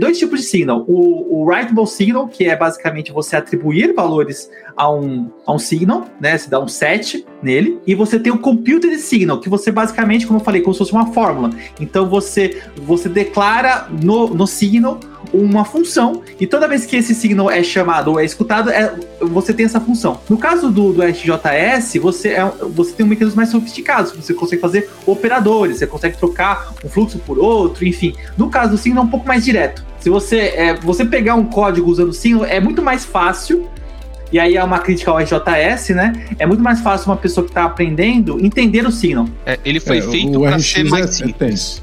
dois 0.00 0.18
tipos 0.18 0.40
de 0.40 0.46
signal. 0.46 0.84
O, 0.88 1.42
o 1.42 1.44
writable 1.44 1.86
signal, 1.86 2.26
que 2.26 2.44
é 2.44 2.56
basicamente 2.56 3.12
você 3.12 3.36
atribuir 3.36 3.94
valores 3.94 4.50
a 4.76 4.90
um, 4.90 5.30
a 5.46 5.54
um 5.54 5.60
signal, 5.60 6.06
né? 6.20 6.36
Você 6.36 6.50
dá 6.50 6.58
um 6.58 6.66
set 6.66 7.24
nele. 7.40 7.80
E 7.86 7.94
você 7.94 8.18
tem 8.18 8.32
o 8.32 8.38
computed 8.38 8.98
signal, 8.98 9.38
que 9.38 9.48
você 9.48 9.70
basicamente, 9.70 10.26
como 10.26 10.40
eu 10.40 10.44
falei, 10.44 10.60
como 10.60 10.74
se 10.74 10.78
fosse 10.78 10.92
uma 10.92 11.12
fórmula. 11.12 11.50
Então 11.80 12.08
você, 12.08 12.62
você 12.78 13.08
declara 13.08 13.86
no, 14.02 14.34
no 14.34 14.46
signal 14.48 14.98
uma 15.32 15.64
função, 15.64 16.22
e 16.38 16.46
toda 16.46 16.68
vez 16.68 16.86
que 16.86 16.96
esse 16.96 17.14
signal 17.14 17.50
é 17.50 17.62
chamado 17.62 18.12
ou 18.12 18.20
é 18.20 18.24
escutado, 18.24 18.70
é, 18.70 18.94
você 19.20 19.52
tem 19.52 19.66
essa 19.66 19.80
função. 19.80 20.20
No 20.28 20.36
caso 20.36 20.70
do, 20.70 20.92
do 20.92 21.02
SJS, 21.02 21.94
você, 22.00 22.30
é, 22.30 22.52
você 22.74 22.92
tem 22.92 23.06
um 23.06 23.08
mecanismo 23.08 23.36
mais 23.36 23.50
sofisticado, 23.50 24.12
você 24.14 24.34
consegue 24.34 24.60
fazer 24.60 24.90
operadores, 25.06 25.78
você 25.78 25.86
consegue 25.86 26.16
trocar 26.16 26.72
um 26.84 26.88
fluxo 26.88 27.18
por 27.18 27.38
outro, 27.38 27.86
enfim. 27.86 28.14
No 28.36 28.50
caso 28.50 28.72
do 28.72 28.78
signal, 28.78 29.04
é 29.04 29.06
um 29.06 29.10
pouco 29.10 29.26
mais 29.26 29.44
direto. 29.44 29.84
Se 30.00 30.10
você, 30.10 30.38
é, 30.56 30.74
você 30.74 31.04
pegar 31.04 31.34
um 31.34 31.44
código 31.44 31.90
usando 31.90 32.08
o 32.08 32.12
signal, 32.12 32.44
é 32.44 32.60
muito 32.60 32.82
mais 32.82 33.04
fácil 33.04 33.68
e 34.32 34.38
aí 34.38 34.56
é 34.56 34.64
uma 34.64 34.78
crítica 34.78 35.10
ao 35.10 35.18
RJS, 35.18 35.90
né? 35.90 36.12
É 36.38 36.46
muito 36.46 36.62
mais 36.62 36.80
fácil 36.80 37.10
uma 37.10 37.16
pessoa 37.16 37.44
que 37.44 37.50
está 37.50 37.64
aprendendo 37.64 38.42
entender 38.44 38.86
o 38.86 38.90
signal. 38.90 39.28
É, 39.44 39.58
ele 39.62 39.78
foi 39.78 39.98
é, 39.98 40.02
feito 40.02 40.40
para 40.40 40.58
ser 40.58 40.84
mais 40.84 41.20
é, 41.20 41.26
simples. 41.26 41.82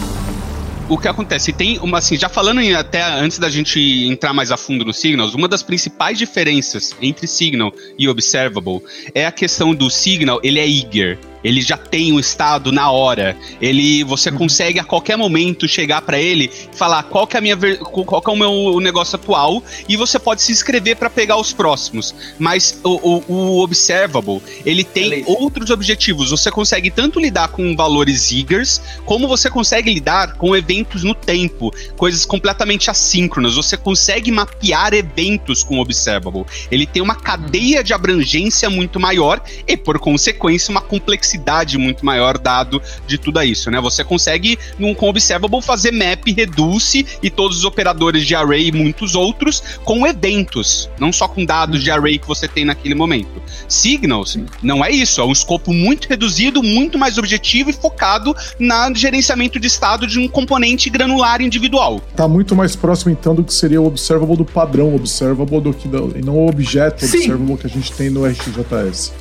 o 0.91 0.97
que 0.97 1.07
acontece? 1.07 1.53
Tem 1.53 1.79
uma, 1.79 1.99
assim, 1.99 2.17
já 2.17 2.27
falando 2.27 2.59
em, 2.59 2.75
até 2.75 3.01
antes 3.01 3.39
da 3.39 3.49
gente 3.49 3.79
entrar 3.79 4.33
mais 4.33 4.51
a 4.51 4.57
fundo 4.57 4.83
no 4.83 4.93
Signals, 4.93 5.33
uma 5.33 5.47
das 5.47 5.63
principais 5.63 6.17
diferenças 6.17 6.93
entre 7.01 7.27
Signal 7.27 7.73
e 7.97 8.09
Observable 8.09 8.81
é 9.15 9.25
a 9.25 9.31
questão 9.31 9.73
do 9.73 9.89
Signal, 9.89 10.41
ele 10.43 10.59
é 10.59 10.67
eager 10.67 11.17
ele 11.43 11.61
já 11.61 11.77
tem 11.77 12.13
o 12.13 12.19
estado 12.19 12.71
na 12.71 12.89
hora. 12.91 13.37
Ele, 13.61 14.03
você 14.03 14.29
uhum. 14.29 14.37
consegue 14.37 14.79
a 14.79 14.83
qualquer 14.83 15.17
momento 15.17 15.67
chegar 15.67 16.01
para 16.01 16.19
ele 16.19 16.51
e 16.73 16.77
falar 16.77 17.03
qual 17.03 17.25
que 17.25 17.35
é 17.35 17.39
a 17.39 17.41
minha, 17.41 17.57
qual 17.57 18.21
que 18.21 18.29
é 18.29 18.33
o 18.33 18.37
meu 18.37 18.79
negócio 18.79 19.15
atual 19.15 19.63
e 19.87 19.97
você 19.97 20.19
pode 20.19 20.41
se 20.41 20.51
inscrever 20.51 20.95
para 20.95 21.09
pegar 21.09 21.37
os 21.37 21.51
próximos. 21.53 22.13
Mas 22.37 22.79
o, 22.83 22.89
o, 22.89 23.23
o 23.27 23.63
observable 23.63 24.41
ele 24.65 24.83
tem 24.83 25.09
Beleza. 25.09 25.31
outros 25.31 25.69
objetivos. 25.69 26.29
Você 26.29 26.51
consegue 26.51 26.89
tanto 26.89 27.19
lidar 27.19 27.49
com 27.49 27.75
valores 27.75 28.31
eagers 28.31 28.81
como 29.05 29.27
você 29.27 29.49
consegue 29.49 29.93
lidar 29.93 30.35
com 30.35 30.55
eventos 30.55 31.03
no 31.03 31.13
tempo, 31.13 31.73
coisas 31.97 32.25
completamente 32.25 32.89
assíncronas. 32.89 33.55
Você 33.55 33.75
consegue 33.77 34.31
mapear 34.31 34.93
eventos 34.93 35.63
com 35.63 35.77
o 35.77 35.81
observable. 35.81 36.45
Ele 36.69 36.85
tem 36.85 37.01
uma 37.01 37.15
cadeia 37.15 37.83
de 37.83 37.93
abrangência 37.93 38.69
muito 38.69 38.99
maior 38.99 39.41
e 39.67 39.75
por 39.75 39.99
consequência 39.99 40.71
uma 40.71 40.81
complexidade 40.81 41.30
complexidade 41.31 41.77
muito 41.77 42.05
maior 42.05 42.37
dado 42.37 42.81
de 43.07 43.17
tudo 43.17 43.41
isso, 43.41 43.71
né? 43.71 43.79
Você 43.79 44.03
consegue, 44.03 44.57
num, 44.77 44.93
com 44.93 45.09
Observable, 45.09 45.61
fazer 45.61 45.91
map, 45.91 46.25
reduce 46.27 47.05
e 47.21 47.29
todos 47.29 47.57
os 47.57 47.63
operadores 47.63 48.25
de 48.25 48.35
array 48.35 48.67
e 48.67 48.71
muitos 48.71 49.15
outros 49.15 49.61
com 49.83 50.05
eventos, 50.07 50.89
não 50.99 51.11
só 51.11 51.27
com 51.27 51.43
dados 51.43 51.83
de 51.83 51.91
array 51.91 52.17
que 52.17 52.27
você 52.27 52.47
tem 52.47 52.65
naquele 52.65 52.95
momento. 52.95 53.41
Signals 53.67 54.37
não 54.63 54.83
é 54.83 54.89
isso, 54.89 55.19
é 55.21 55.25
um 55.25 55.31
escopo 55.31 55.73
muito 55.73 56.07
reduzido, 56.07 56.63
muito 56.63 56.97
mais 56.97 57.17
objetivo 57.17 57.69
e 57.69 57.73
focado 57.73 58.35
no 58.59 58.95
gerenciamento 58.95 59.59
de 59.59 59.67
estado 59.67 60.07
de 60.07 60.17
um 60.19 60.27
componente 60.27 60.89
granular 60.89 61.41
individual. 61.41 62.01
Tá 62.15 62.27
muito 62.27 62.55
mais 62.55 62.75
próximo 62.75 63.11
então 63.11 63.35
do 63.35 63.43
que 63.43 63.53
seria 63.53 63.81
o 63.81 63.85
observable 63.85 64.37
do 64.37 64.45
padrão 64.45 64.95
observable 64.95 65.61
do 65.61 65.73
que 65.73 65.87
do, 65.87 66.13
e 66.15 66.21
não 66.21 66.35
o 66.35 66.47
objeto 66.47 67.05
Sim. 67.05 67.17
observable 67.17 67.57
que 67.57 67.67
a 67.67 67.69
gente 67.69 67.91
tem 67.91 68.09
no 68.09 68.25
RxJS. 68.25 69.11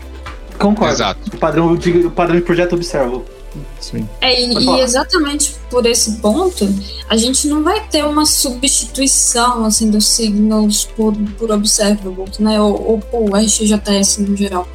Concordo. 0.60 0.94
Exato. 0.94 1.20
O 1.34 1.38
padrão 1.38 1.74
de, 1.74 1.90
o 2.06 2.10
padrão 2.10 2.36
de 2.36 2.42
projeto 2.42 2.74
observo. 2.74 3.24
Sim. 3.80 4.08
É, 4.20 4.40
e, 4.40 4.52
e, 4.52 4.80
exatamente 4.80 5.56
por 5.68 5.84
esse 5.84 6.18
ponto, 6.18 6.68
a 7.08 7.16
gente 7.16 7.48
não 7.48 7.64
vai 7.64 7.80
ter 7.88 8.04
uma 8.04 8.24
substituição 8.24 9.64
assim 9.64 9.90
dos 9.90 10.06
signals 10.06 10.84
por, 10.84 11.12
por 11.36 11.50
observable, 11.50 12.30
né? 12.38 12.60
Ou, 12.60 12.92
ou 12.92 12.98
por 12.98 13.36
RxJS 13.36 14.18
no 14.18 14.36
geral 14.36 14.68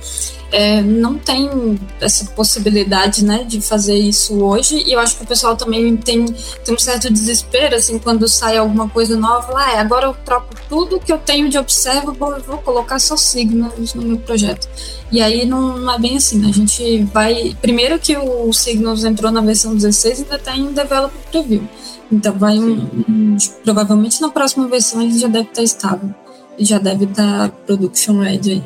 é, 0.55 0.81
não 0.81 1.15
tem 1.15 1.77
essa 1.99 2.23
possibilidade, 2.31 3.25
né, 3.25 3.43
de 3.43 3.59
fazer 3.59 3.95
isso 3.95 4.41
hoje. 4.41 4.81
E 4.87 4.93
eu 4.93 4.99
acho 4.99 5.17
que 5.17 5.23
o 5.23 5.27
pessoal 5.27 5.57
também 5.57 5.97
tem, 5.97 6.25
tem 6.25 6.73
um 6.73 6.79
certo 6.79 7.11
desespero, 7.11 7.75
assim, 7.75 7.99
quando 7.99 8.25
sai 8.25 8.55
alguma 8.55 8.87
coisa 8.87 9.17
nova, 9.17 9.51
lá, 9.51 9.73
é, 9.73 9.79
agora 9.79 10.05
eu 10.05 10.15
troco 10.23 10.55
tudo 10.69 10.97
que 10.97 11.11
eu 11.11 11.17
tenho 11.17 11.49
de 11.49 11.57
observable 11.57 12.39
e 12.39 12.41
vou 12.41 12.57
colocar 12.59 12.99
só 12.99 13.17
signals 13.17 13.93
no 13.93 14.01
meu 14.01 14.17
projeto. 14.17 14.69
E 15.11 15.21
aí 15.21 15.45
não, 15.45 15.77
não, 15.77 15.93
é 15.93 15.99
bem 15.99 16.15
assim, 16.15 16.39
né? 16.39 16.47
A 16.47 16.53
gente 16.53 17.03
vai. 17.03 17.55
Primeiro 17.61 17.99
que 17.99 18.17
o 18.17 18.51
Signals 18.51 19.03
entrou 19.03 19.31
na 19.31 19.41
versão 19.41 19.75
16 19.75 20.21
ainda 20.21 20.35
está 20.35 20.57
em 20.57 20.73
Developer 20.73 21.21
Preview. 21.31 21.67
Então 22.11 22.33
vai 22.33 22.57
um, 22.57 22.89
um, 23.07 23.37
provavelmente 23.63 24.19
na 24.21 24.29
próxima 24.29 24.67
versão 24.67 25.01
ele 25.01 25.17
já 25.17 25.27
deve 25.27 25.49
estar 25.49 25.55
tá 25.55 25.63
estável. 25.63 26.15
Já 26.57 26.77
deve 26.77 27.05
estar 27.05 27.49
production 27.65 28.19
ready 28.19 28.51
aí 28.53 28.63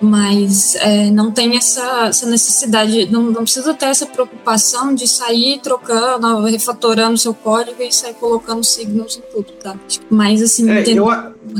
mas 0.00 0.74
é, 0.76 1.10
não 1.10 1.30
tem 1.30 1.56
essa, 1.56 2.08
essa 2.08 2.26
necessidade, 2.26 3.10
não, 3.10 3.22
não, 3.22 3.42
precisa 3.42 3.72
ter 3.72 3.86
essa 3.86 4.04
preocupação 4.04 4.94
de 4.94 5.08
sair 5.08 5.60
trocando, 5.62 6.42
refatorando 6.44 7.16
seu 7.16 7.32
código 7.32 7.82
e 7.82 7.90
sair 7.90 8.14
colocando 8.14 8.62
signos 8.62 9.16
em 9.16 9.22
tudo, 9.32 9.52
tá? 9.52 9.74
Mas 10.10 10.42
assim, 10.42 10.70
é, 10.70 10.84
eu... 10.86 11.06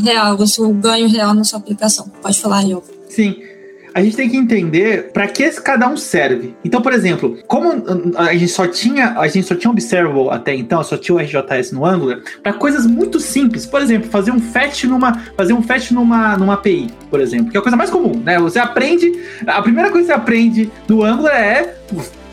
real, 0.02 0.37
o 0.58 0.72
ganho 0.74 1.08
real 1.08 1.32
na 1.32 1.44
sua 1.44 1.58
aplicação. 1.58 2.10
Pode 2.20 2.38
falar, 2.38 2.68
eu. 2.68 2.82
Sim 3.08 3.53
a 3.94 4.02
gente 4.02 4.16
tem 4.16 4.28
que 4.28 4.37
entender 4.37 5.12
para 5.12 5.28
que 5.28 5.48
cada 5.61 5.88
um 5.88 5.96
serve. 5.96 6.54
Então, 6.64 6.83
por 6.83 6.92
exemplo, 6.92 7.38
como 7.46 7.70
a 8.16 8.33
gente 8.33 8.48
só 8.48 8.66
tinha 8.66 9.18
a 9.18 9.28
gente 9.28 9.46
só 9.46 9.54
tinha 9.54 9.70
Observable 9.70 10.30
até 10.30 10.54
então, 10.54 10.83
só 10.83 10.96
tinha 10.96 11.14
o 11.14 11.18
RJS 11.18 11.72
no 11.72 11.87
Angular, 11.87 12.20
para 12.42 12.52
coisas 12.52 12.87
muito 12.87 13.20
simples, 13.20 13.64
por 13.64 13.80
exemplo, 13.80 14.11
fazer 14.11 14.33
um 14.33 14.40
fetch 14.40 14.85
numa 14.85 15.14
fazer 15.37 15.52
um 15.52 15.62
fetch 15.62 15.92
numa 15.92 16.37
numa 16.37 16.54
API, 16.54 16.88
por 17.09 17.20
exemplo, 17.20 17.50
que 17.50 17.57
é 17.57 17.61
a 17.61 17.62
coisa 17.62 17.76
mais 17.76 17.90
comum, 17.90 18.20
né? 18.24 18.38
Você 18.40 18.59
aprende, 18.59 19.12
a 19.46 19.62
primeira 19.62 19.90
coisa 19.90 20.09
que 20.09 20.12
você 20.12 20.20
aprende 20.20 20.70
no 20.88 21.04
Angular 21.04 21.37
é 21.37 21.74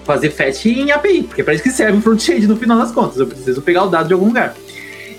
fazer 0.04 0.32
fetch 0.32 0.66
em 0.66 0.92
API, 0.92 1.24
porque 1.24 1.42
é 1.42 1.44
para 1.44 1.54
isso 1.54 1.64
que 1.64 1.70
serve 1.70 1.98
o 1.98 2.02
front-end 2.02 2.48
no 2.48 2.56
final 2.56 2.78
das 2.78 2.92
contas. 2.92 3.18
Eu 3.18 3.28
preciso 3.28 3.62
pegar 3.62 3.84
o 3.84 3.90
dado 3.90 4.08
de 4.08 4.14
algum 4.14 4.28
lugar. 4.28 4.56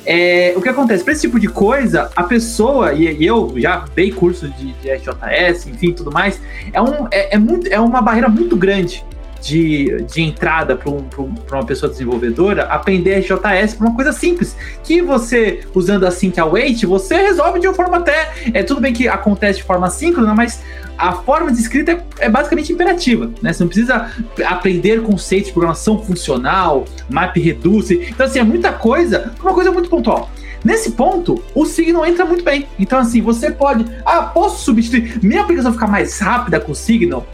É, 0.04 0.52
o 0.56 0.60
que 0.60 0.68
acontece? 0.68 1.04
Para 1.04 1.12
esse 1.12 1.22
tipo 1.22 1.38
de 1.38 1.48
coisa, 1.48 2.10
a 2.16 2.24
pessoa, 2.24 2.92
e, 2.92 3.04
e 3.04 3.26
eu 3.26 3.52
já 3.56 3.84
dei 3.94 4.10
curso 4.10 4.48
de, 4.48 4.72
de 4.74 4.88
SJS, 4.90 5.66
enfim, 5.68 5.92
tudo 5.92 6.10
mais, 6.10 6.40
é, 6.72 6.80
um, 6.80 7.06
é, 7.10 7.34
é, 7.34 7.38
muito, 7.38 7.68
é 7.68 7.78
uma 7.78 8.02
barreira 8.02 8.28
muito 8.28 8.56
grande 8.56 9.04
de, 9.42 10.02
de 10.04 10.22
entrada 10.22 10.76
para 10.76 10.88
um, 10.88 11.04
uma 11.50 11.66
pessoa 11.66 11.90
desenvolvedora 11.90 12.62
aprender 12.64 13.20
JS 13.20 13.74
para 13.74 13.86
uma 13.86 13.94
coisa 13.94 14.12
simples. 14.12 14.56
Que 14.84 15.02
você, 15.02 15.60
usando 15.74 16.06
a 16.06 16.10
Sync 16.10 16.38
Await, 16.38 16.86
você 16.86 17.16
resolve 17.16 17.58
de 17.58 17.66
uma 17.66 17.74
forma 17.74 17.96
até. 17.98 18.32
É 18.54 18.62
tudo 18.62 18.80
bem 18.80 18.92
que 18.92 19.08
acontece 19.08 19.58
de 19.58 19.64
forma 19.64 19.90
síncrona, 19.90 20.32
mas 20.32 20.62
a 20.96 21.12
forma 21.12 21.50
de 21.50 21.60
escrita 21.60 21.92
é, 21.92 22.04
é, 22.20 22.28
basicamente 22.28 22.72
imperativa, 22.72 23.30
né? 23.42 23.52
Você 23.52 23.62
não 23.64 23.68
precisa 23.68 24.10
aprender 24.46 25.02
conceitos 25.02 25.48
de 25.48 25.52
programação 25.52 26.00
funcional, 26.00 26.84
map 27.10 27.36
reduce. 27.36 28.06
Então, 28.08 28.24
assim, 28.24 28.38
é 28.38 28.44
muita 28.44 28.72
coisa, 28.72 29.32
uma 29.40 29.52
coisa 29.52 29.72
muito 29.72 29.90
pontual. 29.90 30.30
Nesse 30.64 30.92
ponto, 30.92 31.42
o 31.56 31.66
Signal 31.66 32.06
entra 32.06 32.24
muito 32.24 32.44
bem. 32.44 32.68
Então, 32.78 33.00
assim, 33.00 33.20
você 33.20 33.50
pode. 33.50 33.84
Ah, 34.06 34.22
posso 34.22 34.64
substituir. 34.64 35.18
Minha 35.20 35.42
aplicação 35.42 35.72
ficar 35.72 35.88
mais 35.88 36.20
rápida 36.20 36.60
com 36.60 36.70
o 36.70 36.74
Signal? 36.74 37.26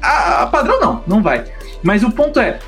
A, 0.00 0.42
a 0.42 0.46
padrão 0.46 0.80
não, 0.80 1.02
não 1.04 1.22
vai. 1.22 1.44
Mas 1.86 2.02
o 2.02 2.10
ponto 2.10 2.40
é, 2.40 2.58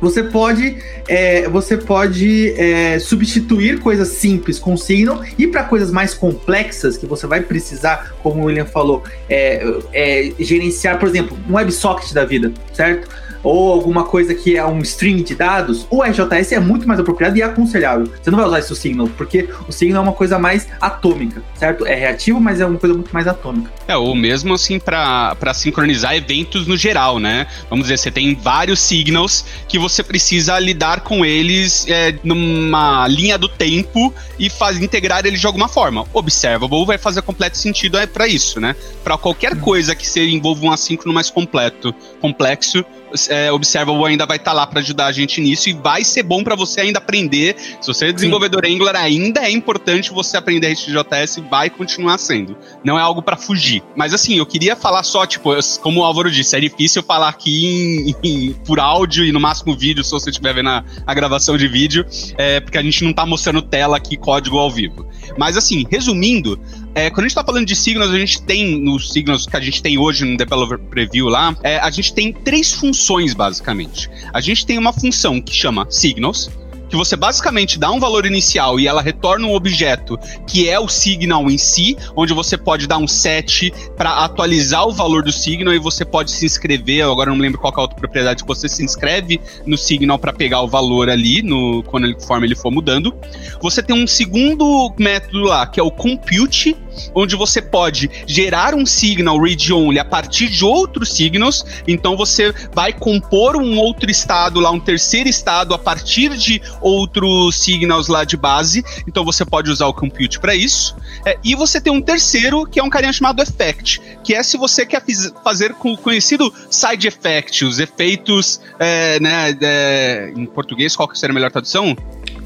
você 0.00 0.22
pode, 0.22 0.78
é, 1.06 1.46
você 1.46 1.76
pode 1.76 2.58
é, 2.58 2.98
substituir 2.98 3.80
coisas 3.80 4.08
simples 4.08 4.58
com 4.58 4.78
Signal 4.78 5.22
e 5.38 5.46
para 5.46 5.62
coisas 5.64 5.90
mais 5.90 6.14
complexas 6.14 6.96
que 6.96 7.04
você 7.04 7.26
vai 7.26 7.42
precisar, 7.42 8.14
como 8.22 8.40
o 8.40 8.44
William 8.46 8.64
falou, 8.64 9.04
é, 9.28 9.62
é, 9.92 10.32
gerenciar, 10.38 10.98
por 10.98 11.06
exemplo, 11.06 11.36
um 11.46 11.56
WebSocket 11.56 12.14
da 12.14 12.24
vida, 12.24 12.50
certo? 12.72 13.25
Ou 13.46 13.72
alguma 13.72 14.02
coisa 14.02 14.34
que 14.34 14.56
é 14.56 14.66
um 14.66 14.80
stream 14.80 15.18
de 15.18 15.36
dados, 15.36 15.86
o 15.88 16.02
RJS 16.02 16.50
é 16.50 16.58
muito 16.58 16.86
mais 16.88 16.98
apropriado 16.98 17.38
e 17.38 17.42
aconselhável. 17.44 18.10
Você 18.20 18.28
não 18.28 18.38
vai 18.38 18.46
usar 18.48 18.58
isso 18.58 18.72
o 18.72 18.76
Signal, 18.76 19.08
porque 19.16 19.48
o 19.68 19.72
Signal 19.72 20.02
é 20.02 20.08
uma 20.08 20.12
coisa 20.12 20.36
mais 20.36 20.66
atômica, 20.80 21.40
certo? 21.54 21.86
É 21.86 21.94
reativo, 21.94 22.40
mas 22.40 22.60
é 22.60 22.66
uma 22.66 22.76
coisa 22.76 22.94
muito 22.94 23.12
mais 23.12 23.28
atômica. 23.28 23.70
É, 23.86 23.96
ou 23.96 24.16
mesmo 24.16 24.52
assim 24.54 24.80
para 24.80 25.54
sincronizar 25.54 26.16
eventos 26.16 26.66
no 26.66 26.76
geral, 26.76 27.20
né? 27.20 27.46
Vamos 27.70 27.84
dizer, 27.84 27.98
você 27.98 28.10
tem 28.10 28.34
vários 28.34 28.80
signals 28.80 29.44
que 29.68 29.78
você 29.78 30.02
precisa 30.02 30.58
lidar 30.58 31.02
com 31.02 31.24
eles 31.24 31.86
é, 31.88 32.18
numa 32.24 33.06
linha 33.06 33.38
do 33.38 33.48
tempo 33.48 34.12
e 34.40 34.50
faz, 34.50 34.76
integrar 34.82 35.24
eles 35.24 35.40
de 35.40 35.46
alguma 35.46 35.68
forma. 35.68 36.04
Observable 36.12 36.84
vai 36.84 36.98
fazer 36.98 37.22
completo 37.22 37.56
sentido 37.56 37.96
é 37.96 38.06
para 38.06 38.26
isso, 38.26 38.58
né? 38.60 38.74
Para 39.04 39.16
qualquer 39.16 39.52
uhum. 39.52 39.60
coisa 39.60 39.94
que 39.94 40.04
se 40.04 40.20
envolva 40.20 40.66
um 40.66 40.72
assíncrono 40.72 41.14
mais 41.14 41.30
completo, 41.30 41.94
complexo, 42.20 42.84
é, 43.28 43.52
Observable 43.52 44.04
ainda 44.04 44.26
vai 44.26 44.36
estar 44.36 44.50
tá 44.50 44.56
lá 44.56 44.66
para 44.66 44.80
ajudar 44.80 45.06
a 45.06 45.12
gente 45.12 45.40
nisso 45.40 45.68
e 45.68 45.72
vai 45.72 46.04
ser 46.04 46.22
bom 46.22 46.42
para 46.42 46.54
você 46.54 46.80
ainda 46.80 46.98
aprender. 46.98 47.56
Se 47.80 47.86
você 47.86 48.06
é 48.06 48.12
desenvolvedor 48.12 48.64
Sim. 48.64 48.74
Angular, 48.74 48.96
ainda 48.96 49.40
é 49.40 49.50
importante 49.50 50.10
você 50.10 50.36
aprender 50.36 50.68
HTJS 50.68 51.38
e 51.38 51.40
vai 51.42 51.70
continuar 51.70 52.18
sendo. 52.18 52.56
Não 52.84 52.98
é 52.98 53.02
algo 53.02 53.22
para 53.22 53.36
fugir. 53.36 53.82
Mas 53.94 54.12
assim, 54.12 54.36
eu 54.36 54.46
queria 54.46 54.76
falar 54.76 55.02
só, 55.02 55.26
tipo, 55.26 55.50
como 55.80 56.00
o 56.00 56.04
Álvaro 56.04 56.30
disse, 56.30 56.56
é 56.56 56.60
difícil 56.60 57.02
falar 57.02 57.28
aqui 57.28 57.66
em, 57.66 58.14
em, 58.22 58.52
por 58.66 58.80
áudio 58.80 59.24
e 59.24 59.32
no 59.32 59.40
máximo 59.40 59.76
vídeo, 59.76 60.02
se 60.04 60.10
você 60.10 60.30
estiver 60.30 60.54
vendo 60.54 60.68
a, 60.68 60.84
a, 61.06 61.14
gravação 61.14 61.56
de 61.56 61.68
vídeo, 61.68 62.04
é, 62.36 62.60
porque 62.60 62.78
a 62.78 62.82
gente 62.82 63.04
não 63.04 63.12
tá 63.12 63.24
mostrando 63.24 63.62
tela 63.62 63.96
aqui, 63.96 64.16
código 64.16 64.58
ao 64.58 64.70
vivo. 64.70 65.06
Mas 65.36 65.56
assim, 65.56 65.84
resumindo, 65.90 66.58
é, 66.96 67.10
quando 67.10 67.18
a 67.18 67.22
gente 67.24 67.32
está 67.32 67.44
falando 67.44 67.66
de 67.66 67.76
signos, 67.76 68.08
a 68.08 68.18
gente 68.18 68.40
tem, 68.40 68.80
nos 68.80 69.12
signos 69.12 69.46
que 69.46 69.54
a 69.54 69.60
gente 69.60 69.82
tem 69.82 69.98
hoje 69.98 70.24
no 70.24 70.34
Developer 70.34 70.78
Preview 70.78 71.28
lá, 71.28 71.54
é, 71.62 71.76
a 71.76 71.90
gente 71.90 72.14
tem 72.14 72.32
três 72.32 72.72
funções, 72.72 73.34
basicamente. 73.34 74.08
A 74.32 74.40
gente 74.40 74.64
tem 74.64 74.78
uma 74.78 74.94
função 74.94 75.38
que 75.38 75.54
chama 75.54 75.86
Signals, 75.90 76.50
que 76.88 76.96
você 76.96 77.14
basicamente 77.16 77.78
dá 77.78 77.90
um 77.90 78.00
valor 78.00 78.24
inicial 78.24 78.80
e 78.80 78.86
ela 78.86 79.02
retorna 79.02 79.46
um 79.46 79.54
objeto 79.54 80.18
que 80.46 80.70
é 80.70 80.78
o 80.78 80.88
signal 80.88 81.50
em 81.50 81.58
si, 81.58 81.96
onde 82.14 82.32
você 82.32 82.56
pode 82.56 82.86
dar 82.86 82.96
um 82.96 83.06
set 83.06 83.72
para 83.96 84.24
atualizar 84.24 84.86
o 84.86 84.92
valor 84.92 85.22
do 85.22 85.32
signal 85.32 85.74
e 85.74 85.78
você 85.78 86.04
pode 86.04 86.30
se 86.30 86.46
inscrever. 86.46 87.04
Agora 87.04 87.30
não 87.30 87.38
lembro 87.38 87.60
qual 87.60 87.74
é 87.74 87.78
a 87.78 87.82
outra 87.82 87.96
propriedade 87.98 88.42
que 88.42 88.48
você 88.48 88.68
se 88.68 88.82
inscreve 88.82 89.38
no 89.66 89.76
signal 89.76 90.18
para 90.18 90.32
pegar 90.32 90.62
o 90.62 90.68
valor 90.68 91.10
ali, 91.10 91.42
no, 91.42 91.82
quando 91.82 92.04
ele, 92.04 92.14
conforme 92.14 92.46
ele 92.46 92.56
for 92.56 92.70
mudando. 92.70 93.14
Você 93.60 93.82
tem 93.82 93.94
um 93.94 94.06
segundo 94.06 94.92
método 94.98 95.40
lá, 95.40 95.66
que 95.66 95.80
é 95.80 95.82
o 95.82 95.90
compute, 95.90 96.76
onde 97.14 97.36
você 97.36 97.60
pode 97.60 98.10
gerar 98.26 98.74
um 98.74 98.86
signal 98.86 99.40
read-only 99.40 99.98
a 99.98 100.04
partir 100.04 100.48
de 100.48 100.64
outros 100.64 101.12
signals. 101.12 101.64
Então 101.86 102.16
você 102.16 102.52
vai 102.72 102.92
compor 102.92 103.56
um 103.56 103.78
outro 103.78 104.10
estado 104.10 104.60
lá, 104.60 104.70
um 104.70 104.80
terceiro 104.80 105.28
estado 105.28 105.74
a 105.74 105.78
partir 105.78 106.36
de 106.36 106.60
outros 106.80 107.56
signals 107.56 108.08
lá 108.08 108.24
de 108.24 108.36
base. 108.36 108.84
Então 109.06 109.24
você 109.24 109.44
pode 109.44 109.70
usar 109.70 109.86
o 109.86 109.94
compute 109.94 110.38
para 110.38 110.54
isso. 110.54 110.96
É, 111.24 111.38
e 111.42 111.54
você 111.54 111.80
tem 111.80 111.92
um 111.92 112.02
terceiro 112.02 112.66
que 112.66 112.78
é 112.78 112.82
um 112.82 112.90
carinha 112.90 113.12
chamado 113.12 113.42
effect, 113.42 114.00
que 114.22 114.34
é 114.34 114.42
se 114.42 114.56
você 114.56 114.84
quer 114.84 115.02
fazer 115.42 115.74
com 115.74 115.92
o 115.92 115.96
conhecido 115.96 116.52
side 116.70 117.06
effect, 117.06 117.64
os 117.64 117.78
efeitos, 117.78 118.60
é, 118.78 119.20
né, 119.20 119.56
é, 119.60 120.32
em 120.36 120.46
português, 120.46 120.94
qual 120.94 121.08
que 121.08 121.18
seria 121.18 121.32
a 121.32 121.34
melhor 121.34 121.50
tradução? 121.50 121.96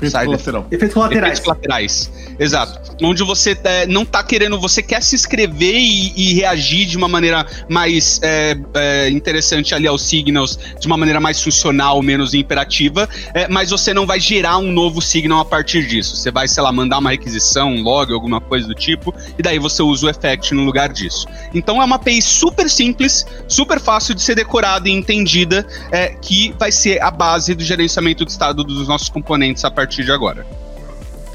Efeito 0.08 0.26
colateral. 0.26 0.66
Efeitos 0.70 0.94
colaterais. 0.94 1.22
Efeitos 1.22 1.40
colaterais. 1.40 2.10
Exato. 2.38 2.96
Onde 3.02 3.22
você 3.22 3.56
é, 3.64 3.86
não 3.86 4.04
tá 4.04 4.22
querendo, 4.22 4.58
você 4.58 4.82
quer 4.82 5.02
se 5.02 5.14
inscrever 5.14 5.76
e, 5.76 6.12
e 6.16 6.34
reagir 6.34 6.86
de 6.86 6.96
uma 6.96 7.08
maneira 7.08 7.46
mais 7.68 8.18
é, 8.22 8.56
é, 8.74 9.10
interessante 9.10 9.74
ali 9.74 9.86
aos 9.86 10.02
signals, 10.02 10.58
de 10.78 10.86
uma 10.86 10.96
maneira 10.96 11.20
mais 11.20 11.42
funcional, 11.42 12.02
menos 12.02 12.32
imperativa, 12.32 13.08
é, 13.34 13.46
mas 13.46 13.70
você 13.70 13.92
não 13.92 14.06
vai 14.06 14.18
gerar 14.18 14.58
um 14.58 14.72
novo 14.72 15.02
signal 15.02 15.40
a 15.40 15.44
partir 15.44 15.86
disso. 15.86 16.16
Você 16.16 16.30
vai, 16.30 16.48
sei 16.48 16.62
lá, 16.62 16.72
mandar 16.72 16.98
uma 16.98 17.10
requisição, 17.10 17.74
um 17.74 17.82
log, 17.82 18.12
alguma 18.12 18.40
coisa 18.40 18.66
do 18.66 18.74
tipo, 18.74 19.14
e 19.38 19.42
daí 19.42 19.58
você 19.58 19.82
usa 19.82 20.06
o 20.06 20.10
effect 20.10 20.54
no 20.54 20.64
lugar 20.64 20.90
disso. 20.90 21.26
Então 21.54 21.80
é 21.80 21.84
uma 21.84 21.96
API 21.96 22.22
super 22.22 22.70
simples, 22.70 23.26
super 23.46 23.78
fácil 23.78 24.14
de 24.14 24.22
ser 24.22 24.34
decorada 24.34 24.88
e 24.88 24.92
entendida, 24.92 25.66
é, 25.92 26.08
que 26.08 26.54
vai 26.58 26.72
ser 26.72 27.02
a 27.02 27.10
base 27.10 27.54
do 27.54 27.62
gerenciamento 27.62 28.24
do 28.24 28.28
estado 28.28 28.64
dos 28.64 28.88
nossos 28.88 29.10
componentes 29.10 29.64
a 29.64 29.70
partir 29.70 29.89
de 29.96 30.10
agora. 30.10 30.46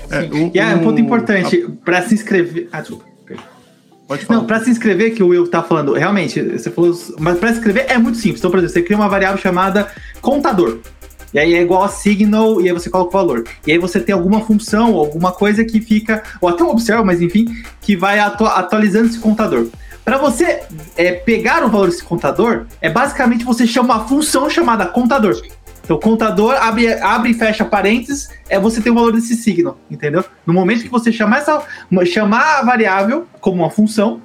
É, 0.09 0.19
o, 0.21 0.51
e 0.53 0.59
é 0.59 0.65
um 0.75 0.79
ponto 0.79 0.99
importante, 0.99 1.63
a... 1.63 1.83
para 1.83 2.01
se 2.03 2.13
inscrever. 2.13 2.69
Ah, 2.71 2.81
desculpa. 2.81 3.05
Pode 4.07 4.25
falar. 4.25 4.39
Não, 4.39 4.45
para 4.45 4.63
se 4.63 4.69
inscrever, 4.69 5.15
que 5.15 5.23
o 5.23 5.27
Will 5.27 5.47
tá 5.47 5.63
falando, 5.63 5.93
realmente, 5.93 6.41
você 6.41 6.69
falou. 6.69 6.93
Mas 7.19 7.39
para 7.39 7.49
se 7.49 7.57
inscrever 7.57 7.85
é 7.87 7.97
muito 7.97 8.17
simples. 8.17 8.39
Então, 8.39 8.51
por 8.51 8.59
exemplo, 8.59 8.73
você 8.73 8.81
cria 8.83 8.97
uma 8.97 9.09
variável 9.09 9.37
chamada 9.37 9.87
contador. 10.21 10.79
E 11.33 11.39
aí 11.39 11.53
é 11.53 11.61
igual 11.61 11.83
a 11.83 11.89
signal, 11.89 12.61
e 12.61 12.69
aí 12.69 12.71
você 12.71 12.89
coloca 12.89 13.09
o 13.09 13.11
valor. 13.11 13.43
E 13.67 13.71
aí 13.71 13.77
você 13.77 13.99
tem 13.99 14.13
alguma 14.13 14.41
função, 14.41 14.95
alguma 14.95 15.31
coisa 15.31 15.65
que 15.65 15.81
fica, 15.81 16.23
ou 16.39 16.47
até 16.47 16.63
um 16.63 16.69
observa, 16.69 17.03
mas 17.03 17.21
enfim, 17.21 17.47
que 17.81 17.95
vai 17.95 18.19
atu 18.19 18.45
atualizando 18.45 19.07
esse 19.07 19.19
contador. 19.19 19.67
Para 20.05 20.17
você 20.17 20.61
é, 20.95 21.11
pegar 21.11 21.65
o 21.65 21.69
valor 21.69 21.87
desse 21.87 22.03
contador, 22.03 22.67
é 22.79 22.89
basicamente 22.89 23.43
você 23.43 23.65
chama 23.65 23.95
uma 23.95 24.07
função 24.07 24.49
chamada 24.49 24.85
contador. 24.85 25.41
Então, 25.85 25.99
contador 25.99 26.55
abre, 26.55 26.91
abre 26.93 27.29
e 27.29 27.33
fecha 27.35 27.63
parênteses, 27.63 28.27
é 28.49 28.59
você 28.59 28.81
ter 28.81 28.89
o 28.89 28.95
valor 28.95 29.13
desse 29.13 29.35
signo, 29.35 29.77
entendeu? 29.89 30.25
No 30.45 30.51
momento 30.51 30.81
que 30.81 30.89
você 30.89 31.11
chamar, 31.11 31.37
essa, 31.37 31.63
chamar 32.07 32.59
a 32.59 32.63
variável 32.63 33.27
como 33.39 33.61
uma 33.61 33.69
função, 33.69 34.19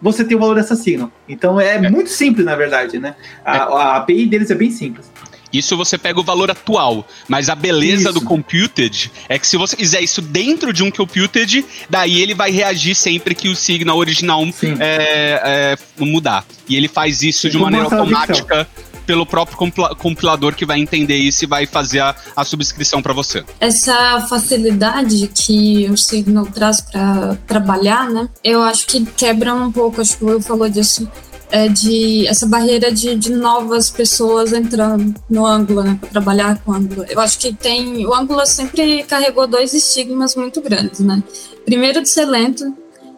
você 0.00 0.24
tem 0.24 0.34
o 0.34 0.40
valor 0.40 0.54
dessa 0.54 0.74
signo. 0.74 1.12
Então, 1.28 1.60
é, 1.60 1.74
é. 1.74 1.90
muito 1.90 2.08
simples, 2.08 2.46
na 2.46 2.56
verdade, 2.56 2.98
né? 2.98 3.14
A, 3.44 3.56
é. 3.56 3.58
a 3.58 3.96
API 3.96 4.26
deles 4.26 4.50
é 4.50 4.54
bem 4.54 4.70
simples. 4.70 5.12
Isso 5.52 5.76
você 5.76 5.96
pega 5.96 6.18
o 6.18 6.24
valor 6.24 6.50
atual, 6.50 7.06
mas 7.28 7.48
a 7.48 7.54
beleza 7.54 8.10
isso. 8.10 8.12
do 8.14 8.22
computed 8.22 9.12
é 9.28 9.38
que 9.38 9.46
se 9.46 9.56
você 9.56 9.76
fizer 9.76 10.00
isso 10.00 10.20
dentro 10.20 10.72
de 10.72 10.82
um 10.82 10.90
computed, 10.90 11.64
daí 11.88 12.20
ele 12.20 12.34
vai 12.34 12.50
reagir 12.50 12.96
sempre 12.96 13.36
que 13.36 13.48
o 13.48 13.54
signal 13.54 13.96
original 13.96 14.42
é, 14.80 15.76
é, 15.78 15.78
mudar. 15.96 16.44
E 16.68 16.74
ele 16.74 16.88
faz 16.88 17.22
isso 17.22 17.48
de 17.48 17.56
maneira 17.56 17.84
automática 17.84 18.66
pelo 19.06 19.26
próprio 19.26 19.56
compilador 19.98 20.54
que 20.54 20.66
vai 20.66 20.80
entender 20.80 21.16
isso 21.16 21.44
e 21.44 21.46
vai 21.46 21.66
fazer 21.66 22.00
a, 22.00 22.14
a 22.36 22.44
subscrição 22.44 23.02
para 23.02 23.12
você. 23.12 23.44
Essa 23.60 24.26
facilidade 24.28 25.30
que 25.34 25.88
o 25.90 25.96
Signal 25.96 26.46
traz 26.46 26.80
para 26.80 27.36
trabalhar, 27.46 28.10
né? 28.10 28.28
Eu 28.42 28.62
acho 28.62 28.86
que 28.86 29.04
quebra 29.04 29.54
um 29.54 29.70
pouco, 29.70 30.00
acho 30.00 30.16
que 30.16 30.24
o 30.24 30.28
Will 30.28 30.40
falou 30.40 30.68
disso, 30.68 31.08
é 31.50 31.68
de 31.68 32.26
essa 32.26 32.46
barreira 32.46 32.90
de, 32.90 33.14
de 33.14 33.30
novas 33.30 33.88
pessoas 33.88 34.52
entrando 34.52 35.14
no 35.30 35.46
Angular, 35.46 35.84
né, 35.84 35.98
para 36.00 36.08
trabalhar 36.08 36.58
com 36.64 36.72
Angular. 36.72 37.06
Eu 37.08 37.20
acho 37.20 37.38
que 37.38 37.52
tem 37.52 38.04
o 38.06 38.12
Angular 38.12 38.46
sempre 38.46 39.04
carregou 39.04 39.46
dois 39.46 39.72
estigmas 39.72 40.34
muito 40.34 40.60
grandes, 40.60 41.00
né? 41.00 41.22
Primeiro 41.64 42.02
de 42.02 42.08
ser 42.08 42.24
lento 42.24 42.74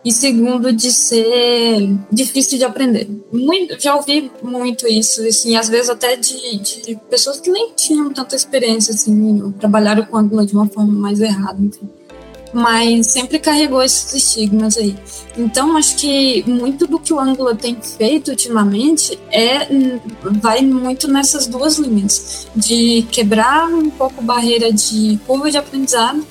e 0.07 0.12
segundo 0.12 0.73
de 0.73 0.92
ser 0.92 1.90
difícil 2.12 2.57
de 2.57 2.64
aprender. 2.64 3.11
Muito, 3.33 3.77
já 3.83 3.97
ouvi 3.97 4.31
muito 4.40 4.87
isso, 4.87 5.21
assim, 5.27 5.57
às 5.57 5.69
vezes 5.69 5.90
até 5.90 6.14
de, 6.14 6.59
de 6.59 6.97
pessoas 7.11 7.40
que 7.40 7.51
nem 7.51 7.73
tinham 7.75 8.12
tanta 8.12 8.37
experiência, 8.37 8.95
assim, 8.95 9.53
trabalharam 9.59 10.05
com 10.05 10.16
Angular 10.16 10.47
de 10.47 10.55
uma 10.55 10.69
forma 10.69 10.92
mais 10.92 11.21
errada, 11.21 11.61
enfim. 11.61 11.90
Mas 12.55 13.09
sempre 13.09 13.40
carregou 13.40 13.83
esses 13.83 14.14
estigmas 14.14 14.77
aí. 14.79 14.97
Então, 15.37 15.77
acho 15.77 15.97
que 15.97 16.49
muito 16.49 16.87
do 16.87 17.01
que 17.01 17.12
o 17.12 17.19
Angular 17.19 17.57
tem 17.57 17.77
feito 17.83 18.29
ultimamente 18.29 19.19
é 19.33 19.66
vai 20.40 20.62
muito 20.62 21.09
nessas 21.09 21.49
duas 21.49 21.79
linhas, 21.79 22.47
de 22.55 23.05
quebrar 23.11 23.69
um 23.69 23.90
pouco 23.90 24.21
a 24.21 24.23
barreira 24.23 24.73
de 24.73 25.19
curva 25.27 25.51
de 25.51 25.59
aprendizado 25.59 26.25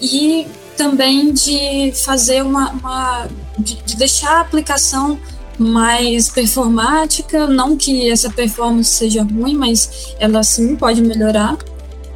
e 0.00 0.46
também 0.76 1.32
de 1.32 1.92
fazer 2.04 2.42
uma, 2.42 2.70
uma 2.70 3.28
de, 3.58 3.76
de 3.82 3.96
deixar 3.96 4.38
a 4.38 4.40
aplicação 4.40 5.18
mais 5.58 6.28
performática, 6.28 7.46
não 7.46 7.76
que 7.76 8.10
essa 8.10 8.30
performance 8.30 8.90
seja 8.90 9.22
ruim, 9.22 9.56
mas 9.56 10.14
ela 10.18 10.42
sim 10.42 10.76
pode 10.76 11.00
melhorar 11.00 11.56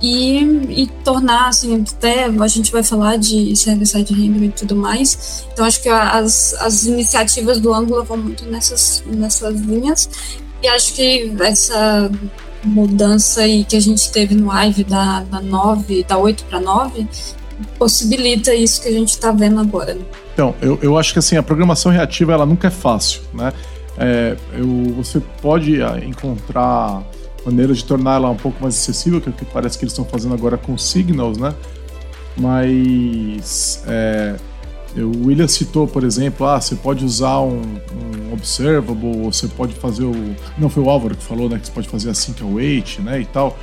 e, 0.03 0.39
e 0.83 0.87
tornar, 1.05 1.49
assim, 1.49 1.85
até 1.97 2.25
a 2.25 2.49
gente 2.49 2.73
vai 2.73 2.83
falar 2.83 3.17
de 3.17 3.55
server-side 3.55 4.13
rendering 4.15 4.47
e 4.47 4.53
tudo 4.53 4.77
mais, 4.77 5.45
então 5.53 5.65
acho 5.65 5.83
que 5.83 5.89
as, 5.89 6.55
as 6.55 6.85
iniciativas 6.85 7.61
do 7.61 7.73
Angular 7.73 8.05
vão 8.05 8.17
muito 8.17 8.45
nessas, 8.47 9.03
nessas 9.07 9.61
linhas. 9.61 10.09
E 10.63 10.69
acho 10.69 10.93
que 10.93 11.35
essa 11.41 12.11
mudança 12.63 13.43
aí 13.43 13.65
que 13.65 13.77
a 13.77 13.81
gente 13.81 14.11
teve 14.11 14.35
no 14.35 14.53
Ive 14.53 14.85
da, 14.85 15.21
da 15.21 15.41
9, 15.41 16.05
da 16.05 16.19
8 16.19 16.45
para 16.45 16.61
9, 16.61 17.07
possibilita 17.79 18.55
isso 18.55 18.83
que 18.83 18.89
a 18.89 18.93
gente 18.93 19.11
está 19.11 19.33
vendo 19.33 19.61
agora. 19.61 19.97
Então, 20.33 20.55
eu, 20.61 20.79
eu 20.83 20.99
acho 20.99 21.13
que 21.13 21.19
assim, 21.19 21.37
a 21.37 21.43
programação 21.43 21.91
reativa 21.93 22.33
ela 22.33 22.47
nunca 22.47 22.69
é 22.69 22.71
fácil, 22.71 23.23
né? 23.33 23.53
É, 23.99 24.37
eu, 24.55 24.95
você 24.95 25.21
pode 25.43 25.83
ah, 25.83 25.99
encontrar 26.03 27.03
maneiras 27.45 27.79
de 27.79 27.85
tornar 27.85 28.15
ela 28.15 28.31
um 28.31 28.37
pouco 28.37 28.63
mais 28.63 28.75
acessível, 28.75 29.21
que 29.21 29.29
é 29.29 29.33
o 29.33 29.35
que 29.35 29.45
parece 29.45 29.79
que 29.79 29.85
eles 29.85 29.93
estão 29.93 30.05
fazendo 30.05 30.35
agora 30.35 30.57
com 30.57 30.77
Signals, 30.79 31.39
né? 31.39 31.55
Mas 32.37 33.83
é, 33.87 34.37
o 34.97 35.27
William 35.27 35.49
citou, 35.49 35.87
por 35.87 36.05
exemplo, 36.05 36.47
ah, 36.47 36.61
você 36.61 36.75
pode 36.75 37.05
usar 37.05 37.41
um, 37.41 37.61
um 37.61 38.33
observable, 38.33 39.25
você 39.25 39.47
pode 39.47 39.75
fazer 39.75 40.05
o. 40.05 40.15
Não, 40.59 40.69
foi 40.69 40.83
o 40.83 40.91
Álvaro 40.91 41.17
que 41.17 41.23
falou, 41.23 41.49
né? 41.49 41.59
Que 41.59 41.67
você 41.67 41.73
pode 41.73 41.89
fazer 41.89 42.11
async 42.11 42.43
await, 42.43 42.99
né? 43.01 43.21
E 43.21 43.25
tal. 43.27 43.57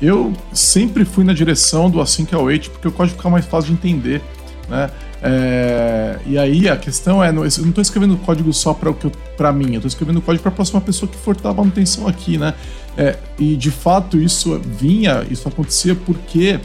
Eu 0.00 0.32
sempre 0.52 1.04
fui 1.04 1.24
na 1.24 1.34
direção 1.34 1.90
do 1.90 2.00
async 2.00 2.32
await 2.34 2.70
porque 2.70 2.88
o 2.88 2.92
código 2.92 3.18
fica 3.18 3.28
mais 3.28 3.44
fácil 3.44 3.68
de 3.68 3.72
entender, 3.74 4.22
né? 4.68 4.90
É, 5.22 6.18
e 6.26 6.38
aí 6.38 6.66
a 6.66 6.76
questão 6.76 7.22
é, 7.22 7.28
eu 7.28 7.34
não 7.34 7.44
estou 7.44 7.82
escrevendo 7.82 8.16
código 8.16 8.50
só 8.54 8.72
para 8.72 9.52
mim, 9.52 9.72
eu 9.72 9.74
estou 9.74 9.88
escrevendo 9.88 10.22
código 10.22 10.42
para 10.42 10.50
a 10.50 10.54
próxima 10.54 10.80
pessoa 10.80 11.10
que 11.10 11.18
for 11.18 11.36
dar 11.36 11.52
manutenção 11.52 12.08
aqui, 12.08 12.38
né? 12.38 12.54
É, 12.96 13.18
e 13.38 13.54
de 13.56 13.70
fato 13.70 14.16
isso 14.18 14.58
vinha, 14.58 15.26
isso 15.30 15.46
acontecia 15.46 15.94
porque 15.94 16.58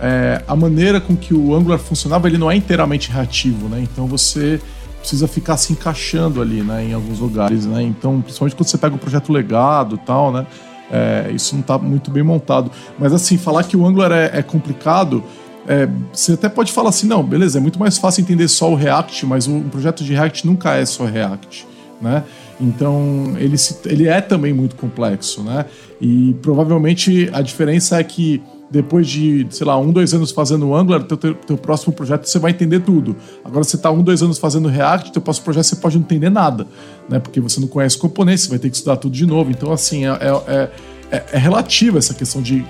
é, 0.00 0.42
a 0.48 0.56
maneira 0.56 1.00
com 1.00 1.14
que 1.14 1.34
o 1.34 1.54
Angular 1.54 1.78
funcionava 1.78 2.26
ele 2.26 2.38
não 2.38 2.50
é 2.50 2.56
inteiramente 2.56 3.10
reativo, 3.10 3.68
né? 3.68 3.80
Então 3.82 4.06
você 4.06 4.58
precisa 4.98 5.28
ficar 5.28 5.58
se 5.58 5.72
encaixando 5.72 6.40
ali, 6.40 6.62
né? 6.62 6.84
Em 6.84 6.94
alguns 6.94 7.18
lugares, 7.18 7.66
né? 7.66 7.82
Então 7.82 8.22
principalmente 8.22 8.56
quando 8.56 8.68
você 8.68 8.78
pega 8.78 8.94
um 8.94 8.98
projeto 8.98 9.30
legado, 9.30 9.98
tal, 9.98 10.32
né? 10.32 10.46
É, 10.92 11.32
isso 11.32 11.54
não 11.54 11.62
está 11.62 11.78
muito 11.78 12.10
bem 12.10 12.22
montado. 12.22 12.70
Mas 12.98 13.12
assim 13.12 13.38
falar 13.38 13.64
que 13.64 13.76
o 13.76 13.86
Angular 13.86 14.12
é, 14.12 14.30
é 14.34 14.42
complicado 14.42 15.24
é, 15.66 15.88
você 16.12 16.32
até 16.32 16.48
pode 16.48 16.72
falar 16.72 16.88
assim, 16.88 17.06
não, 17.06 17.22
beleza, 17.22 17.58
é 17.58 17.60
muito 17.60 17.78
mais 17.78 17.96
fácil 17.98 18.22
entender 18.22 18.48
só 18.48 18.70
o 18.70 18.74
React, 18.74 19.26
mas 19.26 19.46
um 19.46 19.62
projeto 19.68 20.02
de 20.02 20.12
React 20.12 20.46
nunca 20.46 20.74
é 20.74 20.84
só 20.84 21.04
React, 21.04 21.66
né? 22.00 22.24
Então 22.60 23.34
ele, 23.38 23.56
se, 23.56 23.76
ele 23.86 24.08
é 24.08 24.20
também 24.20 24.52
muito 24.52 24.76
complexo, 24.76 25.42
né? 25.42 25.64
E 26.00 26.34
provavelmente 26.42 27.30
a 27.32 27.40
diferença 27.42 27.98
é 27.98 28.04
que 28.04 28.42
depois 28.72 29.06
de, 29.06 29.46
sei 29.50 29.66
lá, 29.66 29.78
um, 29.78 29.92
dois 29.92 30.14
anos 30.14 30.30
fazendo 30.30 30.74
Angular, 30.74 31.02
teu, 31.02 31.16
teu, 31.16 31.34
teu 31.34 31.58
próximo 31.58 31.92
projeto 31.92 32.24
você 32.24 32.38
vai 32.38 32.52
entender 32.52 32.80
tudo. 32.80 33.14
Agora 33.44 33.62
você 33.62 33.76
está 33.76 33.90
um, 33.90 34.02
dois 34.02 34.22
anos 34.22 34.38
fazendo 34.38 34.66
React, 34.66 35.12
teu 35.12 35.20
próximo 35.20 35.44
projeto 35.44 35.64
você 35.64 35.76
pode 35.76 35.96
não 35.96 36.04
entender 36.04 36.30
nada, 36.30 36.66
né? 37.08 37.18
Porque 37.18 37.38
você 37.38 37.60
não 37.60 37.68
conhece 37.68 37.98
componentes, 37.98 38.44
você 38.44 38.50
vai 38.50 38.58
ter 38.58 38.70
que 38.70 38.76
estudar 38.76 38.96
tudo 38.96 39.14
de 39.14 39.26
novo. 39.26 39.50
Então, 39.50 39.70
assim, 39.70 40.06
é, 40.06 40.10
é, 40.10 40.70
é, 41.10 41.24
é 41.32 41.38
relativa 41.38 41.98
essa 41.98 42.14
questão 42.14 42.40
de 42.40 42.64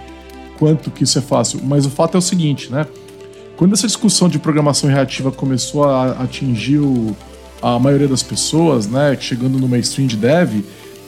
quanto 0.58 0.90
que 0.90 1.04
isso 1.04 1.16
é 1.18 1.22
fácil, 1.22 1.60
mas 1.62 1.86
o 1.86 1.90
fato 1.90 2.16
é 2.16 2.18
o 2.18 2.22
seguinte, 2.22 2.70
né? 2.70 2.84
Quando 3.56 3.74
essa 3.74 3.86
discussão 3.86 4.28
de 4.28 4.40
programação 4.40 4.90
reativa 4.90 5.30
começou 5.30 5.84
a 5.84 6.22
atingir 6.22 6.78
o, 6.78 7.16
a 7.62 7.78
maioria 7.78 8.08
das 8.08 8.22
pessoas, 8.22 8.88
né, 8.88 9.16
chegando 9.20 9.56
no 9.58 9.68
mainstream 9.68 10.08
de 10.08 10.16
dev, 10.16 10.64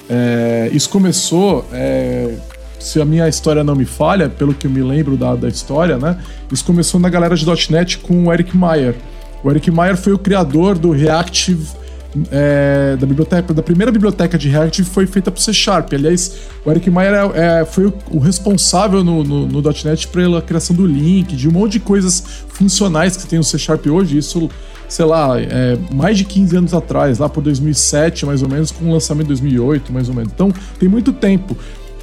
é, 0.08 0.70
isso 0.72 0.88
começou, 0.88 1.64
é, 1.72 2.36
se 2.78 3.00
a 3.00 3.04
minha 3.04 3.28
história 3.28 3.64
não 3.64 3.74
me 3.74 3.84
falha, 3.84 4.28
pelo 4.28 4.54
que 4.54 4.66
eu 4.66 4.70
me 4.70 4.82
lembro 4.82 5.16
da, 5.16 5.34
da 5.34 5.48
história, 5.48 5.96
né, 5.96 6.18
isso 6.52 6.64
começou 6.64 7.00
na 7.00 7.08
galera 7.08 7.36
de 7.36 7.46
.NET 7.70 7.98
com 7.98 8.26
o 8.26 8.32
Eric 8.32 8.56
Meyer. 8.56 8.94
O 9.42 9.50
Eric 9.50 9.70
Meyer 9.70 9.96
foi 9.96 10.12
o 10.12 10.18
criador 10.18 10.78
do 10.78 10.90
Reactive 10.90 11.84
é, 12.30 12.96
da 12.98 13.06
biblioteca, 13.06 13.52
da 13.52 13.62
primeira 13.62 13.90
biblioteca 13.90 14.38
de 14.38 14.48
React 14.48 14.84
foi 14.84 15.06
feita 15.06 15.30
por 15.30 15.40
C 15.40 15.52
Sharp. 15.52 15.92
Aliás, 15.92 16.34
o 16.64 16.70
Eric 16.70 16.88
Meyer 16.90 17.12
é, 17.12 17.60
é, 17.60 17.64
foi 17.64 17.86
o, 17.86 17.94
o, 18.10 18.18
responsável 18.18 19.02
no, 19.02 19.24
no, 19.24 19.46
no, 19.46 19.62
.NET 19.84 20.08
pela 20.08 20.40
criação 20.40 20.76
do 20.76 20.86
link, 20.86 21.34
de 21.34 21.48
um 21.48 21.52
monte 21.52 21.72
de 21.72 21.80
coisas 21.80 22.22
funcionais 22.48 23.16
que 23.16 23.26
tem 23.26 23.38
no 23.38 23.44
C 23.44 23.58
Sharp 23.58 23.86
hoje. 23.86 24.18
Isso, 24.18 24.48
sei 24.88 25.04
lá, 25.04 25.40
é, 25.40 25.76
mais 25.92 26.16
de 26.16 26.24
15 26.24 26.56
anos 26.56 26.74
atrás, 26.74 27.18
lá 27.18 27.28
por 27.28 27.42
2007, 27.42 28.24
mais 28.26 28.42
ou 28.42 28.48
menos, 28.48 28.70
com 28.70 28.84
o 28.84 28.92
lançamento 28.92 29.26
em 29.26 29.28
2008, 29.28 29.92
mais 29.92 30.08
ou 30.08 30.14
menos. 30.14 30.32
Então, 30.32 30.52
tem 30.78 30.88
muito 30.88 31.12
tempo. 31.12 31.56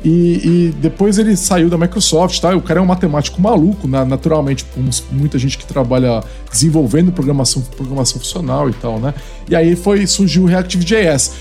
E, 0.03 0.09
e, 0.09 0.73
depois 0.79 1.19
ele 1.19 1.37
saiu 1.37 1.69
da 1.69 1.77
Microsoft, 1.77 2.39
tá? 2.39 2.55
O 2.55 2.61
cara 2.61 2.79
é 2.79 2.83
um 2.83 2.87
matemático 2.87 3.39
maluco, 3.39 3.87
né? 3.87 4.03
naturalmente, 4.03 4.65
como 4.73 4.89
muita 5.11 5.37
gente 5.37 5.59
que 5.59 5.65
trabalha 5.65 6.23
desenvolvendo 6.51 7.11
programação, 7.11 7.61
programação 7.61 8.19
funcional 8.19 8.67
e 8.67 8.73
tal, 8.73 8.99
né? 8.99 9.13
E 9.47 9.55
aí 9.55 9.75
foi 9.75 10.07
surgiu 10.07 10.43
o 10.43 10.45
Reactive.js. 10.47 11.33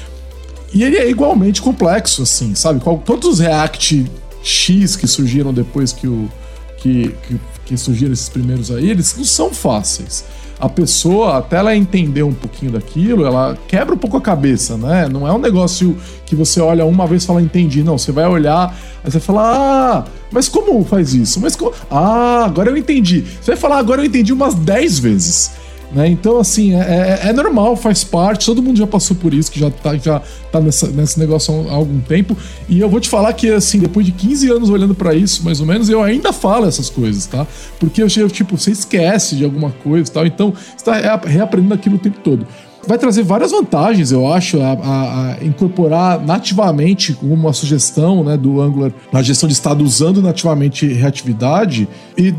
E 0.75 0.85
ele 0.85 0.96
é 0.96 1.09
igualmente 1.09 1.62
complexo, 1.62 2.23
assim, 2.23 2.55
sabe? 2.55 2.81
Todos 3.05 3.29
os 3.29 3.40
React 3.40 4.11
X 4.42 4.94
que 4.94 5.07
surgiram 5.07 5.53
depois 5.55 5.92
que 5.92 6.07
o 6.07 6.29
que, 6.77 7.14
que, 7.27 7.40
que 7.66 7.77
surgiram 7.77 8.12
esses 8.12 8.29
primeiros 8.29 8.70
aí, 8.70 8.90
eles 8.90 9.16
não 9.16 9.25
são 9.25 9.53
fáceis 9.53 10.25
a 10.61 10.68
pessoa, 10.68 11.38
até 11.38 11.57
ela 11.57 11.75
entender 11.75 12.23
um 12.23 12.35
pouquinho 12.35 12.73
daquilo, 12.73 13.25
ela 13.25 13.57
quebra 13.66 13.94
um 13.94 13.99
pouco 13.99 14.16
a 14.16 14.20
cabeça, 14.20 14.77
né? 14.77 15.09
Não 15.09 15.27
é 15.27 15.33
um 15.33 15.38
negócio 15.38 15.96
que 16.27 16.37
você 16.37 16.61
olha 16.61 16.85
uma 16.85 17.07
vez 17.07 17.25
e 17.25 17.27
fala, 17.27 17.40
entendi. 17.40 17.83
Não, 17.83 17.96
você 17.96 18.12
vai 18.12 18.27
olhar, 18.27 18.77
aí 19.03 19.11
você 19.11 19.18
fala, 19.18 19.42
ah, 19.42 20.05
mas 20.31 20.49
como 20.49 20.85
faz 20.85 21.14
isso? 21.14 21.40
Mas 21.40 21.57
como... 21.57 21.73
Ah, 21.90 22.44
agora 22.44 22.70
eu 22.70 22.77
entendi. 22.77 23.25
Você 23.40 23.53
vai 23.53 23.57
falar, 23.57 23.79
agora 23.79 24.03
eu 24.03 24.05
entendi 24.05 24.33
umas 24.33 24.55
10 24.55 24.99
vezes. 24.99 25.53
Né? 25.92 26.09
Então, 26.09 26.38
assim, 26.38 26.74
é, 26.74 27.20
é, 27.24 27.29
é, 27.29 27.33
normal, 27.33 27.74
faz 27.76 28.05
parte, 28.05 28.46
todo 28.46 28.62
mundo 28.62 28.79
já 28.79 28.87
passou 28.87 29.16
por 29.16 29.35
isso, 29.35 29.50
que 29.50 29.59
já 29.59 29.70
tá, 29.70 29.96
já 29.96 30.22
tá 30.53 30.61
nessa, 30.61 30.87
nesse 30.88 31.18
negócio 31.18 31.68
há 31.68 31.72
algum 31.72 32.00
tempo. 32.00 32.37
E 32.68 32.79
eu 32.79 32.88
vou 32.88 33.00
te 33.00 33.09
falar 33.09 33.33
que, 33.33 33.50
assim, 33.50 33.81
depois 33.81 34.07
de 34.07 34.12
15 34.12 34.50
anos 34.50 34.70
olhando 34.70 34.94
para 34.94 35.14
isso, 35.14 35.44
mais 35.44 35.61
ou 35.61 35.66
menos, 35.66 35.88
eu 35.88 36.03
ainda 36.03 36.33
falo 36.33 36.66
essas 36.66 36.88
coisas, 36.88 37.26
tá? 37.26 37.46
Porque 37.79 38.03
eu 38.03 38.09
chego, 38.09 38.29
tipo, 38.29 38.57
você 38.57 38.70
esquece 38.70 39.35
de 39.35 39.44
alguma 39.44 39.70
coisa 39.70 40.09
e 40.09 40.12
tal, 40.12 40.26
então 40.26 40.55
você 40.76 40.85
tá 40.85 41.20
reaprendendo 41.24 41.74
aquilo 41.74 41.96
o 41.96 41.98
tempo 41.98 42.20
todo 42.20 42.46
vai 42.87 42.98
trazer 42.98 43.22
várias 43.22 43.50
vantagens, 43.50 44.11
eu 44.11 44.33
acho, 44.33 44.61
a, 44.61 44.72
a, 44.72 45.33
a, 45.35 45.44
incorporar 45.44 46.18
nativamente 46.24 47.16
uma 47.22 47.53
sugestão 47.53 48.24
né, 48.24 48.37
do 48.37 48.61
Angular 48.61 48.90
na 49.12 49.22
gestão 49.22 49.46
de 49.46 49.53
estado 49.53 49.85
usando 49.85 50.22
nativamente 50.22 50.87
reatividade 50.87 51.87
e 52.16 52.35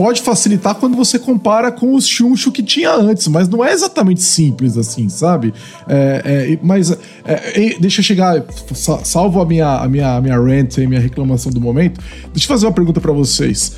pode 0.00 0.22
facilitar 0.22 0.76
quando 0.76 0.96
você 0.96 1.18
compara 1.18 1.70
com 1.70 1.94
os 1.94 2.08
chuncho 2.08 2.50
que 2.50 2.62
tinha 2.62 2.90
antes, 2.90 3.28
mas 3.28 3.46
não 3.50 3.62
é 3.62 3.70
exatamente 3.70 4.22
simples 4.22 4.78
assim, 4.78 5.10
sabe? 5.10 5.52
É, 5.86 6.54
é, 6.54 6.58
mas 6.62 6.90
é, 7.22 7.76
deixa 7.78 8.00
eu 8.00 8.04
chegar, 8.04 8.42
salvo 9.04 9.42
a 9.42 9.44
minha, 9.44 9.76
a 9.76 9.86
minha, 9.86 10.16
a 10.16 10.20
minha 10.22 10.38
rant 10.38 10.78
e 10.78 10.86
minha 10.86 11.02
reclamação 11.02 11.52
do 11.52 11.60
momento, 11.60 12.00
deixa 12.32 12.46
eu 12.46 12.48
fazer 12.48 12.64
uma 12.64 12.72
pergunta 12.72 12.98
para 12.98 13.12
vocês. 13.12 13.76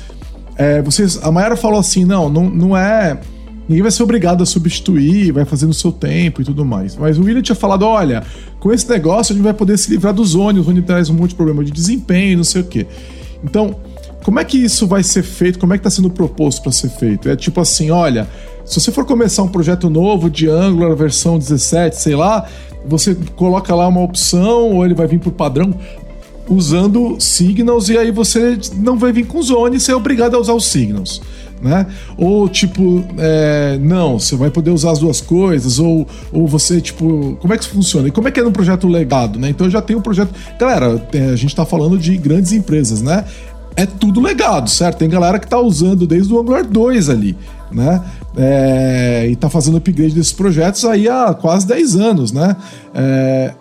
É, 0.55 0.81
vocês. 0.81 1.19
A 1.21 1.29
Mayara 1.29 1.57
falou 1.57 1.77
assim: 1.77 2.05
não, 2.05 2.29
não, 2.29 2.49
não 2.49 2.77
é. 2.77 3.19
Ninguém 3.67 3.81
vai 3.81 3.91
ser 3.91 4.03
obrigado 4.03 4.41
a 4.41 4.45
substituir, 4.45 5.33
vai 5.33 5.43
fazer 5.43 5.65
no 5.65 5.73
seu 5.73 5.91
tempo 5.91 6.41
e 6.41 6.45
tudo 6.45 6.63
mais. 6.63 6.95
Mas 6.95 7.17
o 7.17 7.23
William 7.23 7.41
tinha 7.41 7.55
falado: 7.55 7.83
olha, 7.85 8.23
com 8.61 8.71
esse 8.71 8.89
negócio 8.89 9.33
a 9.33 9.35
gente 9.35 9.43
vai 9.43 9.53
poder 9.53 9.77
se 9.77 9.91
livrar 9.91 10.13
dos 10.13 10.35
ônibus, 10.35 10.69
onde 10.69 10.81
traz 10.83 11.09
um 11.09 11.15
monte 11.15 11.31
de 11.31 11.35
problema 11.35 11.65
de 11.65 11.71
desempenho, 11.71 12.37
não 12.37 12.45
sei 12.45 12.61
o 12.61 12.65
quê. 12.65 12.87
Então, 13.43 13.75
como 14.23 14.39
é 14.39 14.45
que 14.45 14.57
isso 14.57 14.87
vai 14.87 15.03
ser 15.03 15.21
feito? 15.21 15.59
Como 15.59 15.73
é 15.73 15.77
que 15.77 15.81
está 15.81 15.89
sendo 15.89 16.09
proposto 16.09 16.61
para 16.63 16.71
ser 16.71 16.89
feito? 16.89 17.29
É 17.29 17.35
tipo 17.35 17.59
assim, 17.59 17.91
olha, 17.91 18.27
se 18.65 18.79
você 18.79 18.91
for 18.91 19.05
começar 19.05 19.43
um 19.43 19.47
projeto 19.47 19.89
novo 19.89 20.29
de 20.29 20.49
Angular 20.49 20.95
versão 20.95 21.37
17, 21.37 21.95
sei 21.95 22.15
lá, 22.15 22.47
você 22.85 23.15
coloca 23.35 23.75
lá 23.75 23.87
uma 23.87 24.01
opção 24.01 24.71
ou 24.71 24.85
ele 24.85 24.93
vai 24.93 25.07
vir 25.07 25.19
por 25.19 25.33
padrão 25.33 25.73
usando 26.47 27.17
signals 27.19 27.89
e 27.89 27.97
aí 27.97 28.11
você 28.11 28.57
não 28.75 28.97
vai 28.97 29.11
vir 29.11 29.25
com 29.25 29.41
zone, 29.41 29.79
você 29.79 29.91
é 29.91 29.95
obrigado 29.95 30.35
a 30.35 30.39
usar 30.39 30.53
os 30.53 30.65
signals. 30.65 31.21
Né? 31.61 31.87
Ou 32.17 32.49
tipo, 32.49 33.05
é, 33.17 33.77
não, 33.79 34.19
você 34.19 34.35
vai 34.35 34.49
poder 34.49 34.71
usar 34.71 34.91
as 34.91 34.99
duas 34.99 35.21
coisas, 35.21 35.79
ou, 35.79 36.05
ou 36.29 36.45
você, 36.45 36.81
tipo, 36.81 37.37
como 37.39 37.53
é 37.53 37.57
que 37.57 37.63
isso 37.63 37.73
funciona? 37.73 38.09
E 38.09 38.11
como 38.11 38.27
é 38.27 38.31
que 38.31 38.39
é 38.41 38.43
no 38.43 38.51
projeto 38.51 38.85
legado, 38.85 39.39
né? 39.39 39.47
Então 39.47 39.69
já 39.69 39.81
tenho 39.81 39.99
um 39.99 40.01
projeto. 40.01 40.35
Galera, 40.59 41.01
é, 41.13 41.29
a 41.29 41.35
gente 41.37 41.55
tá 41.55 41.65
falando 41.65 41.97
de 41.97 42.17
grandes 42.17 42.51
empresas, 42.51 43.01
né? 43.01 43.23
É 43.75 43.85
tudo 43.85 44.21
legado, 44.21 44.69
certo? 44.69 44.97
Tem 44.97 45.09
galera 45.09 45.39
que 45.39 45.47
tá 45.47 45.59
usando 45.59 46.05
desde 46.05 46.33
o 46.33 46.39
Angular 46.39 46.65
2 46.65 47.09
ali, 47.09 47.37
né? 47.71 48.01
É, 48.35 49.27
e 49.29 49.35
tá 49.35 49.49
fazendo 49.49 49.77
upgrade 49.77 50.13
desses 50.13 50.33
projetos 50.33 50.83
aí 50.85 51.07
há 51.07 51.33
quase 51.33 51.67
10 51.67 51.95
anos, 51.95 52.31
né? 52.31 52.55
É, 52.93 53.53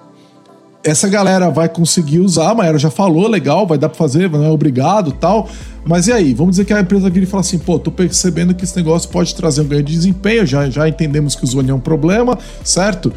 essa 0.85 1.09
galera 1.09 1.48
vai 1.48 1.68
conseguir 1.68 2.18
usar, 2.18 2.51
a 2.51 2.55
Maera 2.55 2.79
já 2.79 2.90
falou, 2.90 3.29
legal, 3.29 3.66
vai 3.66 3.79
dar 3.79 3.88
para 3.88 3.96
fazer, 3.96 4.29
não 4.29 4.44
é 4.44 4.51
obrigado 4.51 5.12
tal. 5.12 5.48
Mas 5.85 6.07
e 6.07 6.12
aí? 6.12 6.33
Vamos 6.35 6.53
dizer 6.53 6.64
que 6.64 6.72
a 6.72 6.81
empresa 6.81 7.11
vira 7.11 7.25
e 7.25 7.29
fala 7.29 7.40
assim: 7.40 7.59
pô, 7.59 7.79
tô 7.79 7.90
percebendo 7.90 8.55
que 8.55 8.64
esse 8.64 8.77
negócio 8.77 9.09
pode 9.11 9.35
trazer 9.35 9.62
um 9.62 9.66
ganho 9.66 9.83
de 9.83 9.92
desempenho, 9.92 10.46
já, 10.46 10.68
já 10.70 10.88
entendemos 10.88 11.35
que 11.35 11.44
o 11.44 11.46
Zone 11.46 11.70
é 11.70 11.75
um 11.75 11.81
problema, 11.81 12.38
certo? 12.62 13.12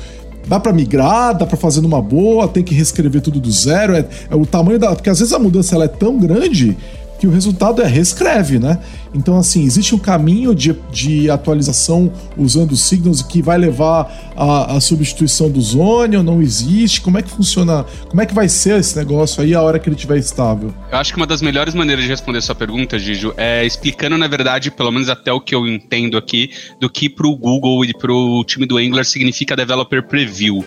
Dá 0.47 0.59
para 0.59 0.71
migrar, 0.71 1.37
dá 1.37 1.45
para 1.45 1.57
fazer 1.57 1.81
numa 1.81 2.01
boa, 2.01 2.47
tem 2.47 2.63
que 2.63 2.73
reescrever 2.73 3.21
tudo 3.21 3.39
do 3.39 3.51
zero. 3.51 3.95
É, 3.95 4.05
é, 4.29 4.35
o 4.35 4.45
tamanho 4.45 4.77
da. 4.77 4.95
Porque 4.95 5.09
às 5.09 5.19
vezes 5.19 5.33
a 5.33 5.39
mudança 5.39 5.75
ela 5.75 5.85
é 5.85 5.89
tão 5.89 6.17
grande 6.17 6.77
que 7.19 7.27
o 7.27 7.31
resultado 7.31 7.81
é 7.81 7.87
reescreve, 7.87 8.59
né? 8.59 8.79
Então, 9.15 9.37
assim, 9.37 9.63
existe 9.63 9.95
um 9.95 9.97
caminho 9.97 10.53
de, 10.53 10.75
de 10.91 11.29
atualização 11.29 12.11
usando 12.37 12.75
signals 12.75 13.21
que 13.21 13.41
vai 13.41 13.57
levar 13.57 14.33
à, 14.35 14.77
substituição 14.81 15.49
do 15.49 15.61
Zone 15.61 16.17
ou 16.17 16.23
não 16.23 16.41
existe? 16.41 16.99
Como 16.99 17.17
é 17.17 17.21
que 17.21 17.29
funciona? 17.29 17.85
Como 18.09 18.21
é 18.21 18.25
que 18.25 18.33
vai 18.33 18.49
ser 18.49 18.77
esse 18.77 18.97
negócio 18.97 19.41
aí 19.41 19.53
a 19.53 19.61
hora 19.61 19.79
que 19.79 19.87
ele 19.87 19.95
estiver 19.95 20.17
estável? 20.17 20.73
Eu 20.91 20.97
acho 20.97 21.13
que 21.13 21.17
uma 21.17 21.25
das 21.25 21.41
melhores 21.41 21.73
maneiras 21.73 22.03
de 22.03 22.09
responder 22.09 22.41
sua 22.41 22.55
pergunta, 22.55 22.99
Gijo, 22.99 23.33
é 23.37 23.65
explicando, 23.65 24.17
na 24.17 24.27
verdade, 24.27 24.69
pelo 24.69 24.91
menos 24.91 25.07
até 25.07 25.31
o 25.31 25.39
que 25.39 25.55
eu 25.55 25.65
entendo 25.65 26.17
aqui, 26.17 26.49
do 26.79 26.89
que 26.89 27.09
para 27.09 27.25
o 27.25 27.35
Google 27.35 27.85
e 27.85 27.93
para 27.93 28.11
o 28.11 28.43
time 28.43 28.65
do 28.65 28.77
Angular 28.77 29.05
significa 29.05 29.55
Developer 29.55 30.05
Preview. 30.05 30.65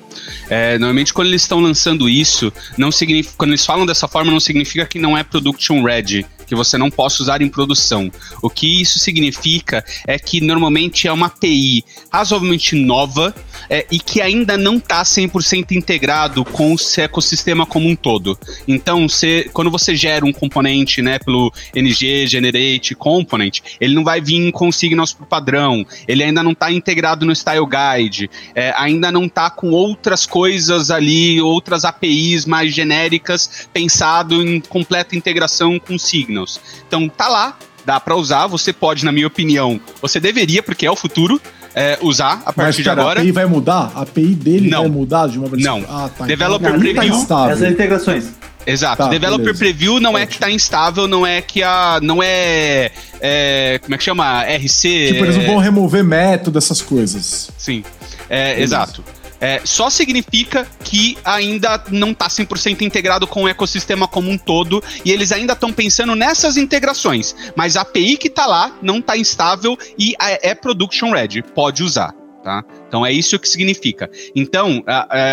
É, 0.48 0.78
normalmente, 0.78 1.12
quando 1.12 1.28
eles 1.28 1.42
estão 1.42 1.60
lançando 1.60 2.08
isso, 2.08 2.50
não 2.78 2.90
significa, 2.90 3.34
quando 3.36 3.50
eles 3.50 3.64
falam 3.64 3.84
dessa 3.84 4.08
forma, 4.08 4.32
não 4.32 4.40
significa 4.40 4.86
que 4.86 4.98
não 4.98 5.16
é 5.16 5.22
Production 5.22 5.82
Ready 5.82 6.24
que 6.48 6.54
você 6.54 6.78
não 6.78 6.90
possa 6.90 7.22
usar 7.22 7.42
em 7.42 7.48
produção. 7.48 8.10
O 8.42 8.48
que 8.48 8.80
isso 8.80 8.98
significa 8.98 9.84
é 10.06 10.18
que 10.18 10.40
normalmente 10.40 11.06
é 11.06 11.12
uma 11.12 11.26
API 11.26 11.84
razoavelmente 12.10 12.74
nova 12.74 13.34
é, 13.68 13.86
e 13.90 13.98
que 13.98 14.20
ainda 14.20 14.56
não 14.56 14.78
está 14.78 15.02
100% 15.02 15.72
integrado 15.72 16.44
com 16.44 16.74
o 16.74 16.76
ecossistema 16.98 17.66
como 17.66 17.88
um 17.88 17.94
todo. 17.94 18.38
Então, 18.66 19.06
quando 19.52 19.70
você 19.70 19.94
gera 19.94 20.24
um 20.24 20.32
componente 20.32 21.02
né, 21.02 21.18
pelo 21.18 21.52
NG, 21.74 22.26
Generate, 22.26 22.94
Component, 22.94 23.60
ele 23.80 23.94
não 23.94 24.04
vai 24.04 24.20
vir 24.20 24.50
com 24.52 24.72
signals 24.72 25.12
por 25.12 25.26
padrão, 25.26 25.84
ele 26.06 26.22
ainda 26.22 26.42
não 26.42 26.52
está 26.52 26.72
integrado 26.72 27.26
no 27.26 27.34
Style 27.34 27.66
Guide, 27.66 28.30
é, 28.54 28.72
ainda 28.76 29.12
não 29.12 29.26
está 29.26 29.50
com 29.50 29.70
outras 29.70 30.24
coisas 30.24 30.90
ali, 30.90 31.40
outras 31.40 31.84
APIs 31.84 32.46
mais 32.46 32.74
genéricas, 32.74 33.68
pensado 33.72 34.42
em 34.42 34.60
completa 34.60 35.16
integração 35.16 35.78
com 35.78 35.98
signals. 36.38 36.60
Então, 36.86 37.08
tá 37.08 37.28
lá, 37.28 37.58
dá 37.84 37.98
para 37.98 38.14
usar, 38.16 38.46
você 38.46 38.72
pode, 38.72 39.04
na 39.04 39.12
minha 39.12 39.26
opinião, 39.26 39.80
você 40.00 40.20
deveria, 40.20 40.62
porque 40.62 40.86
é 40.86 40.90
o 40.90 40.96
futuro, 40.96 41.40
é, 41.74 41.98
usar 42.00 42.42
a 42.44 42.52
partir 42.52 42.78
Mas, 42.78 42.86
cara, 42.86 42.94
de 42.94 43.00
agora. 43.00 43.20
A 43.20 43.22
API 43.22 43.32
vai 43.32 43.46
mudar? 43.46 43.92
A 43.94 44.02
API 44.02 44.34
dele 44.34 44.70
não. 44.70 44.82
vai 44.82 44.90
mudar 44.90 45.28
de 45.28 45.38
uma 45.38 45.48
versão? 45.48 45.80
Não. 45.80 45.86
Ah, 45.88 46.08
tá. 46.16 46.26
Developer 46.26 46.68
então, 46.68 46.80
Preview. 46.80 47.26
Tá 47.26 47.50
Essas 47.50 47.70
integrações. 47.70 48.32
Exato. 48.66 49.04
Tá, 49.04 49.08
Developer 49.08 49.44
beleza. 49.44 49.58
Preview 49.58 50.00
não 50.00 50.18
é 50.18 50.26
que 50.26 50.38
tá 50.38 50.50
instável, 50.50 51.08
não 51.08 51.26
é 51.26 51.40
que 51.40 51.62
a. 51.62 52.00
Não 52.02 52.22
é. 52.22 52.90
é 53.20 53.80
como 53.82 53.94
é 53.94 53.98
que 53.98 54.04
chama? 54.04 54.42
RC. 54.44 55.12
Tipo, 55.12 55.24
eles 55.24 55.36
não 55.38 55.46
vão 55.46 55.56
remover 55.56 56.04
método, 56.04 56.58
essas 56.58 56.82
coisas. 56.82 57.50
Sim. 57.56 57.82
É, 58.28 58.60
exato. 58.60 59.02
É, 59.40 59.60
só 59.64 59.88
significa 59.88 60.66
que 60.84 61.16
ainda 61.24 61.82
não 61.90 62.10
está 62.10 62.28
100% 62.28 62.82
integrado 62.82 63.26
com 63.26 63.44
o 63.44 63.48
ecossistema 63.48 64.08
como 64.08 64.30
um 64.30 64.38
todo 64.38 64.82
e 65.04 65.12
eles 65.12 65.32
ainda 65.32 65.52
estão 65.52 65.72
pensando 65.72 66.14
nessas 66.14 66.56
integrações. 66.56 67.34
Mas 67.56 67.76
a 67.76 67.82
API 67.82 68.16
que 68.16 68.28
está 68.28 68.46
lá 68.46 68.72
não 68.82 68.98
está 68.98 69.16
instável 69.16 69.78
e 69.98 70.14
é, 70.20 70.50
é 70.50 70.54
production 70.54 71.12
ready, 71.12 71.42
pode 71.42 71.82
usar. 71.82 72.17
Tá? 72.42 72.64
Então 72.86 73.04
é 73.04 73.12
isso 73.12 73.38
que 73.38 73.48
significa. 73.48 74.08
Então, 74.34 74.82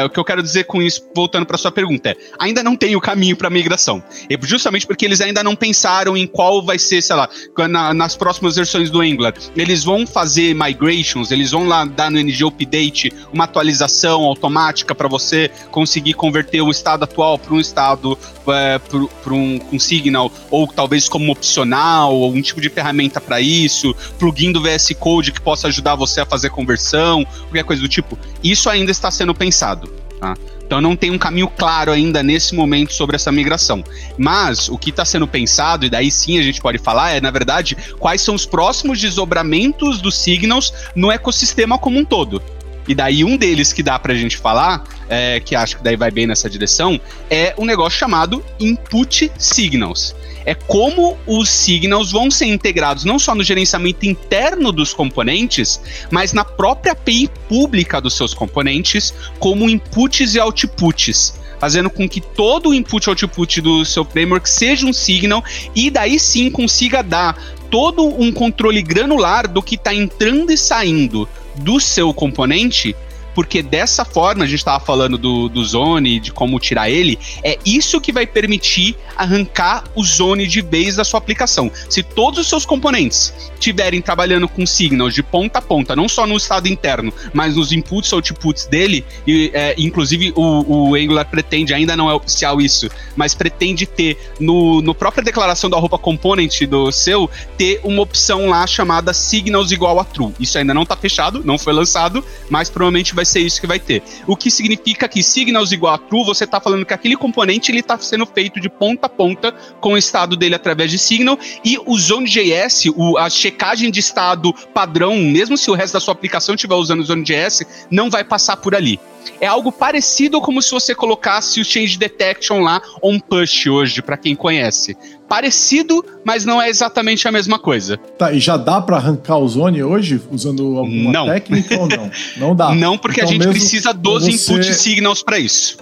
o 0.06 0.10
que 0.10 0.20
eu 0.20 0.26
quero 0.26 0.42
dizer 0.42 0.64
com 0.64 0.82
isso, 0.82 1.08
voltando 1.16 1.46
para 1.46 1.58
sua 1.58 1.72
pergunta, 1.72 2.10
é: 2.10 2.18
ainda 2.40 2.64
não 2.64 2.76
tem 2.76 2.96
o 2.96 3.02
caminho 3.02 3.38
para 3.38 3.50
migração. 3.50 4.04
E 4.30 4.38
justamente 4.42 4.88
porque 4.88 5.06
eles 5.06 5.22
ainda 5.22 5.44
não 5.44 5.56
pensaram 5.56 6.18
em 6.18 6.26
qual 6.26 6.64
vai 6.64 6.80
ser, 6.80 7.02
sei 7.02 7.16
lá, 7.16 7.30
na, 7.70 7.94
nas 7.94 8.16
próximas 8.16 8.56
versões 8.56 8.90
do 8.90 9.02
Angular. 9.02 9.34
Eles 9.56 9.84
vão 9.84 10.06
fazer 10.06 10.56
migrations, 10.56 11.32
eles 11.32 11.52
vão 11.52 11.68
lá 11.68 11.86
dar 11.86 12.10
no 12.10 12.20
NG 12.20 12.44
Update 12.44 13.14
uma 13.32 13.44
atualização 13.44 14.24
automática 14.24 14.96
para 14.96 15.08
você 15.08 15.50
conseguir 15.70 16.14
converter 16.14 16.62
o 16.62 16.72
estado 16.72 17.04
atual 17.04 17.38
para 17.38 17.54
um 17.54 17.60
estado 17.60 18.18
é, 18.48 18.80
para 18.80 19.34
um 19.34 19.80
signal, 19.80 20.32
ou 20.50 20.68
talvez 20.68 21.08
como 21.08 21.32
opcional, 21.32 22.16
ou 22.16 22.34
um 22.34 22.42
tipo 22.42 22.60
de 22.60 22.70
ferramenta 22.70 23.22
para 23.22 23.40
isso, 23.40 23.96
plugin 24.20 24.52
do 24.52 24.62
VS 24.62 24.90
Code 25.00 25.32
que 25.32 25.42
possa 25.42 25.68
ajudar 25.68 25.96
você 25.96 26.22
a 26.22 26.26
fazer 26.26 26.50
conversão 26.50 26.95
qualquer 27.44 27.64
coisa 27.64 27.82
do 27.82 27.88
tipo, 27.88 28.18
isso 28.44 28.70
ainda 28.70 28.92
está 28.92 29.10
sendo 29.10 29.34
pensado. 29.34 29.92
Tá? 30.20 30.36
Então 30.66 30.82
não 30.82 30.96
tem 30.96 31.12
um 31.12 31.18
caminho 31.18 31.48
claro 31.48 31.92
ainda 31.92 32.24
nesse 32.24 32.56
momento 32.56 32.94
sobre 32.94 33.16
essa 33.16 33.32
migração. 33.32 33.84
Mas 34.18 34.68
o 34.68 34.78
que 34.78 34.90
está 34.90 35.06
sendo 35.06 35.28
pensado, 35.28 35.86
e 35.86 35.90
daí 35.90 36.10
sim 36.10 36.40
a 36.40 36.42
gente 36.42 36.60
pode 36.60 36.78
falar, 36.80 37.12
é, 37.12 37.22
na 37.22 37.30
verdade, 37.30 37.78
quais 38.00 38.22
são 38.22 38.34
os 38.34 38.46
próximos 38.46 39.00
desdobramentos 39.00 40.02
dos 40.02 40.18
signals 40.18 40.74
no 40.96 41.12
ecossistema 41.12 41.78
como 41.78 42.00
um 42.00 42.06
todo. 42.06 42.42
E 42.88 42.94
daí 42.94 43.24
um 43.24 43.38
deles 43.38 43.74
que 43.74 43.82
dá 43.82 43.98
pra 43.98 44.14
gente 44.14 44.38
falar, 44.38 44.84
é, 45.10 45.40
que 45.40 45.56
acho 45.56 45.78
que 45.78 45.84
daí 45.84 45.96
vai 45.96 46.12
bem 46.12 46.28
nessa 46.28 46.50
direção, 46.50 47.00
é 47.30 47.54
um 47.58 47.66
negócio 47.66 47.98
chamado 47.98 48.44
Input 48.60 49.32
Signals. 49.38 50.16
É 50.46 50.54
como 50.54 51.18
os 51.26 51.50
signals 51.50 52.12
vão 52.12 52.30
ser 52.30 52.46
integrados 52.46 53.04
não 53.04 53.18
só 53.18 53.34
no 53.34 53.44
gerenciamento 53.44 54.06
interno 54.06 54.72
dos 54.72 54.94
componentes, 54.94 55.82
mas 56.12 56.34
na 56.34 56.46
própria 56.46 56.92
API 56.92 57.30
pública 57.50 58.00
dos 58.00 58.16
seus 58.16 58.34
componentes, 58.34 59.12
como 59.40 59.68
inputs 59.68 60.36
e 60.36 60.40
outputs 60.40 61.34
fazendo 61.58 61.90
com 61.90 62.08
que 62.08 62.22
todo 62.22 62.70
o 62.70 62.74
input 62.74 63.08
e 63.08 63.10
output 63.10 63.62
do 63.62 63.86
seu 63.86 64.06
framework 64.06 64.48
seja 64.48 64.86
um 64.86 64.94
signal 64.94 65.44
e 65.74 65.90
daí 65.90 66.20
sim 66.20 66.52
consiga 66.52 67.02
dar 67.02 67.42
todo 67.72 68.06
um 68.22 68.32
controle 68.32 68.82
granular 68.82 69.48
do 69.48 69.64
que 69.64 69.76
está 69.76 69.94
entrando 69.94 70.52
e 70.52 70.58
saindo 70.58 71.28
do 71.58 71.80
seu 71.80 72.14
componente 72.14 72.96
porque 73.36 73.62
dessa 73.62 74.06
forma, 74.06 74.46
a 74.46 74.48
gente 74.48 74.60
estava 74.60 74.84
falando 74.84 75.18
do, 75.18 75.50
do 75.50 75.64
Zone, 75.64 76.20
de 76.22 76.32
como 76.32 76.58
tirar 76.58 76.90
ele, 76.90 77.20
é 77.44 77.60
isso 77.66 78.00
que 78.00 78.14
vai 78.14 78.26
permitir 78.26 78.96
arrancar 79.16 79.84
o 79.94 80.04
Zone 80.04 80.48
de 80.48 80.62
vez 80.62 80.96
da 80.96 81.04
sua 81.04 81.18
aplicação. 81.18 81.70
Se 81.90 82.02
todos 82.02 82.40
os 82.40 82.48
seus 82.48 82.66
componentes 82.66 83.34
estiverem 83.54 84.02
trabalhando 84.02 84.48
com 84.48 84.66
signals 84.66 85.14
de 85.14 85.22
ponta 85.22 85.60
a 85.60 85.62
ponta, 85.62 85.96
não 85.96 86.08
só 86.08 86.26
no 86.26 86.38
estado 86.38 86.68
interno, 86.68 87.14
mas 87.34 87.58
nos 87.58 87.74
inputs 87.74 88.12
ou 88.14 88.20
outputs 88.20 88.66
dele, 88.68 89.04
e, 89.28 89.52
é, 89.54 89.76
inclusive 89.78 90.32
o, 90.36 90.92
o, 90.92 90.96
Angular 90.96 91.26
pretende, 91.26 91.74
ainda 91.74 91.96
não 91.98 92.10
é 92.10 92.14
oficial 92.14 92.62
isso, 92.62 92.90
mas 93.16 93.34
pretende 93.34 93.86
ter 93.86 94.18
no, 94.40 94.82
no 94.82 94.96
própria 94.96 95.24
declaração 95.24 95.70
da 95.70 95.78
roupa 95.78 95.98
component 95.98 96.62
do 96.68 96.92
seu, 96.92 97.30
ter 97.58 97.82
uma 97.84 98.02
opção 98.02 98.48
lá 98.48 98.66
chamada 98.66 99.14
signals 99.14 99.72
igual 99.72 100.00
a 100.00 100.06
true. 100.06 100.34
Isso 100.40 100.58
ainda 100.58 100.74
não 100.74 100.84
está 100.84 100.96
fechado, 100.96 101.42
não 101.44 101.58
foi 101.58 101.74
lançado, 101.74 102.24
mas 102.50 102.70
provavelmente 102.70 103.14
vai 103.14 103.25
vai 103.26 103.32
ser 103.32 103.40
isso 103.40 103.60
que 103.60 103.68
vai 103.68 103.80
ter. 103.80 104.04
O 104.28 104.38
que 104.38 104.52
significa 104.52 105.08
que 105.08 105.24
signals 105.24 105.72
igual 105.72 105.96
a 105.96 105.98
true, 105.98 106.24
você 106.24 106.44
está 106.44 106.62
falando 106.62 106.86
que 106.86 106.94
aquele 106.94 107.18
componente 107.18 107.72
ele 107.72 107.80
está 107.80 107.98
sendo 107.98 108.26
feito 108.26 108.62
de 108.62 108.70
ponta 108.70 109.08
a 109.08 109.10
ponta 109.10 109.52
com 109.82 109.94
o 109.94 109.98
estado 109.98 110.38
dele 110.38 110.56
através 110.56 110.92
de 110.92 111.00
signal 111.00 111.38
e 111.64 111.78
o 111.86 111.98
Zone.js, 111.98 112.84
a 113.18 113.30
checagem 113.30 113.90
de 113.90 114.00
estado 114.00 114.54
padrão, 114.74 115.18
mesmo 115.18 115.58
se 115.58 115.70
o 115.72 115.74
resto 115.74 115.94
da 115.94 116.00
sua 116.00 116.14
aplicação 116.14 116.54
estiver 116.56 116.76
usando 116.76 117.00
o 117.00 117.04
Zone.js, 117.04 117.88
não 117.90 118.10
vai 118.10 118.24
passar 118.24 118.58
por 118.58 118.76
ali. 118.76 119.00
É 119.40 119.48
algo 119.48 119.72
parecido 119.72 120.42
como 120.42 120.62
se 120.62 120.72
você 120.72 120.94
colocasse 120.94 121.60
o 121.60 121.66
Change 121.66 121.98
Detection 121.98 122.62
lá 122.62 122.82
on 123.02 123.20
push 123.20 123.68
hoje, 123.68 124.02
para 124.02 124.18
quem 124.18 124.36
conhece. 124.36 124.96
Parecido, 125.28 126.06
mas 126.24 126.46
não 126.46 126.62
é 126.62 126.70
exatamente 126.70 127.28
a 127.28 127.32
mesma 127.32 127.58
coisa. 127.58 127.98
Tá, 127.98 128.32
e 128.32 128.40
já 128.40 128.58
dá 128.58 128.80
para 128.80 128.98
arrancar 128.98 129.38
o 129.38 129.48
Zone 129.48 129.84
hoje 129.84 130.22
usando 130.32 130.78
alguma 130.78 131.12
não. 131.12 131.26
técnica 131.26 131.80
ou 131.80 131.88
não? 131.88 132.12
Não 132.38 132.56
dá. 132.56 132.74
Não, 132.76 132.98
porque 132.98 133.22
então, 133.22 133.30
a 133.30 133.34
gente 133.34 133.48
precisa 133.48 133.94
dos 133.94 134.24
você... 134.24 134.32
input 134.32 134.74
signals 134.74 135.24
para 135.24 135.40
isso. 135.40 135.78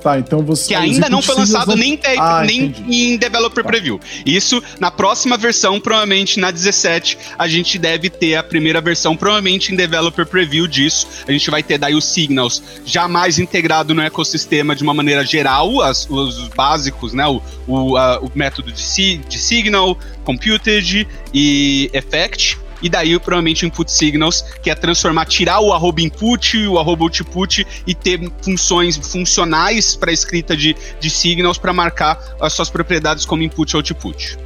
Tá, 0.00 0.18
então 0.18 0.42
você. 0.42 0.68
Que 0.68 0.74
ainda 0.74 1.08
não 1.08 1.20
foi 1.20 1.34
lançado 1.34 1.74
nem, 1.76 1.96
te, 1.96 2.06
ah, 2.18 2.42
nem 2.44 2.72
em 2.88 3.16
Developer 3.16 3.64
tá. 3.64 3.70
Preview. 3.70 4.00
Isso, 4.24 4.62
na 4.78 4.90
próxima 4.90 5.36
versão, 5.36 5.80
provavelmente 5.80 6.38
na 6.38 6.50
17, 6.50 7.18
a 7.36 7.48
gente 7.48 7.78
deve 7.78 8.08
ter 8.08 8.36
a 8.36 8.42
primeira 8.42 8.80
versão, 8.80 9.16
provavelmente 9.16 9.72
em 9.72 9.76
Developer 9.76 10.24
Preview 10.24 10.68
disso. 10.68 11.06
A 11.26 11.32
gente 11.32 11.50
vai 11.50 11.62
ter 11.62 11.78
daí 11.78 11.94
os 11.94 12.04
signals 12.04 12.62
jamais 12.84 13.38
integrado 13.38 13.92
no 13.92 14.02
ecossistema 14.02 14.74
de 14.74 14.82
uma 14.82 14.94
maneira 14.94 15.24
geral, 15.24 15.80
as, 15.82 16.08
os 16.08 16.48
básicos, 16.48 17.12
né? 17.12 17.26
O, 17.26 17.42
o, 17.66 17.96
a, 17.96 18.20
o 18.20 18.30
método 18.34 18.70
de, 18.70 18.82
si, 18.82 19.20
de 19.28 19.38
signal, 19.38 19.98
computed 20.24 21.06
e 21.34 21.90
effect 21.92 22.58
e 22.82 22.88
daí 22.88 23.18
provavelmente 23.18 23.66
input 23.66 23.90
signals, 23.90 24.44
que 24.62 24.70
é 24.70 24.74
transformar, 24.74 25.26
tirar 25.26 25.60
o 25.60 25.72
arroba 25.72 26.00
input, 26.00 26.66
o 26.66 26.78
arroba 26.78 27.04
output 27.04 27.66
e 27.86 27.94
ter 27.94 28.20
funções 28.42 28.96
funcionais 28.96 29.96
para 29.96 30.12
escrita 30.12 30.56
de, 30.56 30.76
de 31.00 31.10
signals 31.10 31.58
para 31.58 31.72
marcar 31.72 32.18
as 32.40 32.52
suas 32.52 32.70
propriedades 32.70 33.24
como 33.24 33.42
input 33.42 33.72
e 33.72 33.76
output. 33.76 34.38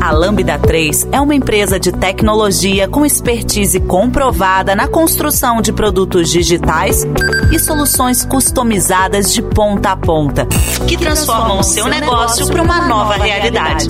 A 0.00 0.12
Lambda 0.12 0.56
3 0.56 1.08
é 1.10 1.20
uma 1.20 1.34
empresa 1.34 1.80
de 1.80 1.90
tecnologia 1.90 2.86
com 2.86 3.04
expertise 3.04 3.80
comprovada 3.80 4.76
na 4.76 4.86
construção 4.86 5.60
de 5.60 5.72
produtos 5.72 6.30
digitais 6.30 7.04
e 7.52 7.58
soluções 7.58 8.24
customizadas 8.24 9.32
de 9.32 9.42
ponta 9.42 9.90
a 9.90 9.96
ponta, 9.96 10.46
que 10.86 10.96
transformam 10.96 11.58
o 11.58 11.64
seu 11.64 11.88
negócio 11.88 12.46
para 12.46 12.62
uma 12.62 12.86
nova 12.86 13.14
realidade. 13.14 13.88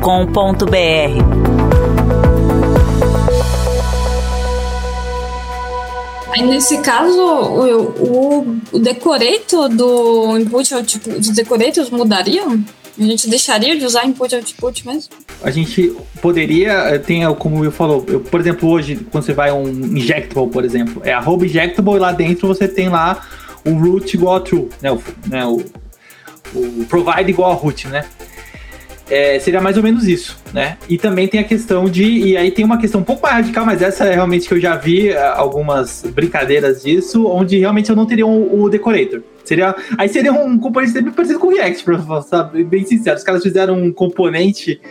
Aí 6.32 6.46
nesse 6.46 6.78
caso, 6.80 7.20
o, 7.20 7.82
o, 8.00 8.58
o 8.74 8.80
decorator 8.80 9.70
do 9.70 10.38
input 10.38 10.74
output, 10.74 11.20
os 11.20 11.30
decorators 11.30 11.90
mudariam? 11.90 12.64
A 13.00 13.04
gente 13.04 13.30
deixaria 13.30 13.78
de 13.78 13.86
usar 13.86 14.06
input 14.06 14.36
output 14.36 14.88
mesmo? 14.88 15.14
A 15.44 15.52
gente 15.52 15.96
poderia, 16.22 16.74
eh, 16.90 16.98
tem 16.98 17.32
como 17.36 17.64
eu 17.64 17.72
falou, 17.72 18.04
eu, 18.08 18.20
por 18.20 18.40
exemplo, 18.40 18.68
hoje, 18.70 18.96
quando 19.12 19.24
você 19.24 19.34
vai 19.34 19.52
um 19.52 19.68
injectable, 19.68 20.50
por 20.50 20.66
exemplo, 20.66 21.02
é 21.06 21.14
arroba 21.14 21.46
injectable 21.46 21.96
e 21.96 22.00
lá 22.00 22.12
dentro 22.12 22.48
você 22.48 22.68
tem 22.68 22.90
lá 22.90 23.24
o 23.64 23.74
root 23.74 24.16
igual 24.16 24.38
a 24.38 24.40
true, 24.40 24.68
né? 24.82 24.92
O, 24.92 25.00
né, 25.28 25.46
o, 25.46 25.64
o 26.54 26.86
provide 26.86 27.30
igual 27.30 27.52
a 27.52 27.56
root, 27.56 27.88
né? 27.88 28.06
É, 29.10 29.40
seria 29.40 29.62
mais 29.62 29.78
ou 29.78 29.84
menos 29.84 30.06
isso, 30.06 30.38
né? 30.54 30.78
E 30.90 30.98
também 30.98 31.28
tem 31.28 31.40
a 31.40 31.44
questão 31.44 31.86
de. 31.86 32.04
E 32.04 32.38
aí 32.38 32.52
tem 32.52 32.66
uma 32.66 32.78
questão 32.78 33.00
um 33.00 33.06
pouco 33.06 33.22
mais 33.22 33.36
radical, 33.36 33.66
mas 33.66 33.82
essa 33.82 34.06
é 34.06 34.14
realmente 34.14 34.48
que 34.48 34.54
eu 34.54 34.60
já 34.60 34.76
vi 34.76 35.10
é, 35.10 35.28
algumas 35.28 36.04
brincadeiras 36.14 36.84
disso, 36.84 37.26
onde 37.26 37.58
realmente 37.58 37.90
eu 37.90 37.96
não 37.96 38.06
teria 38.06 38.28
o, 38.28 38.64
o 38.64 38.70
decorator. 38.70 39.22
Seria, 39.46 39.74
aí 39.98 40.10
seria 40.10 40.34
um 40.34 40.60
componente 40.60 40.92
sempre 40.92 41.12
parecido 41.12 41.40
com 41.40 41.48
o 41.48 41.52
React, 41.52 41.84
pra 41.86 42.22
ser 42.22 42.66
bem 42.66 42.84
sincero. 42.86 43.16
Os 43.16 43.24
caras 43.24 43.42
fizeram 43.42 43.82
um 43.82 43.94
componente 43.94 44.82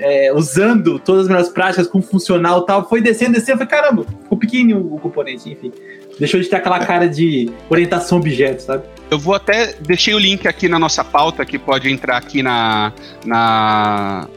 é, 0.00 0.32
usando 0.34 0.98
todas 0.98 1.22
as 1.22 1.28
melhores 1.28 1.48
práticas 1.50 1.86
com 1.86 2.02
funcional 2.02 2.62
e 2.62 2.66
tal, 2.66 2.88
foi 2.88 3.00
descendo, 3.00 3.34
descendo, 3.34 3.58
foi 3.58 3.66
caramba, 3.66 4.04
ficou 4.04 4.36
pequenininho 4.36 4.92
o 4.92 4.98
componente, 4.98 5.48
enfim. 5.48 5.70
Deixou 6.18 6.40
de 6.40 6.48
ter 6.48 6.56
aquela 6.56 6.80
cara 6.80 7.06
de 7.08 7.50
orientação 7.68 8.18
objeto, 8.18 8.62
sabe? 8.62 8.82
Eu 9.10 9.18
vou 9.18 9.34
até. 9.34 9.74
Deixei 9.80 10.14
o 10.14 10.18
link 10.18 10.46
aqui 10.46 10.68
na 10.68 10.78
nossa 10.78 11.04
pauta, 11.04 11.44
que 11.44 11.58
pode 11.58 11.90
entrar 11.90 12.16
aqui 12.16 12.42
na, 12.42 12.92
na, 13.24 14.28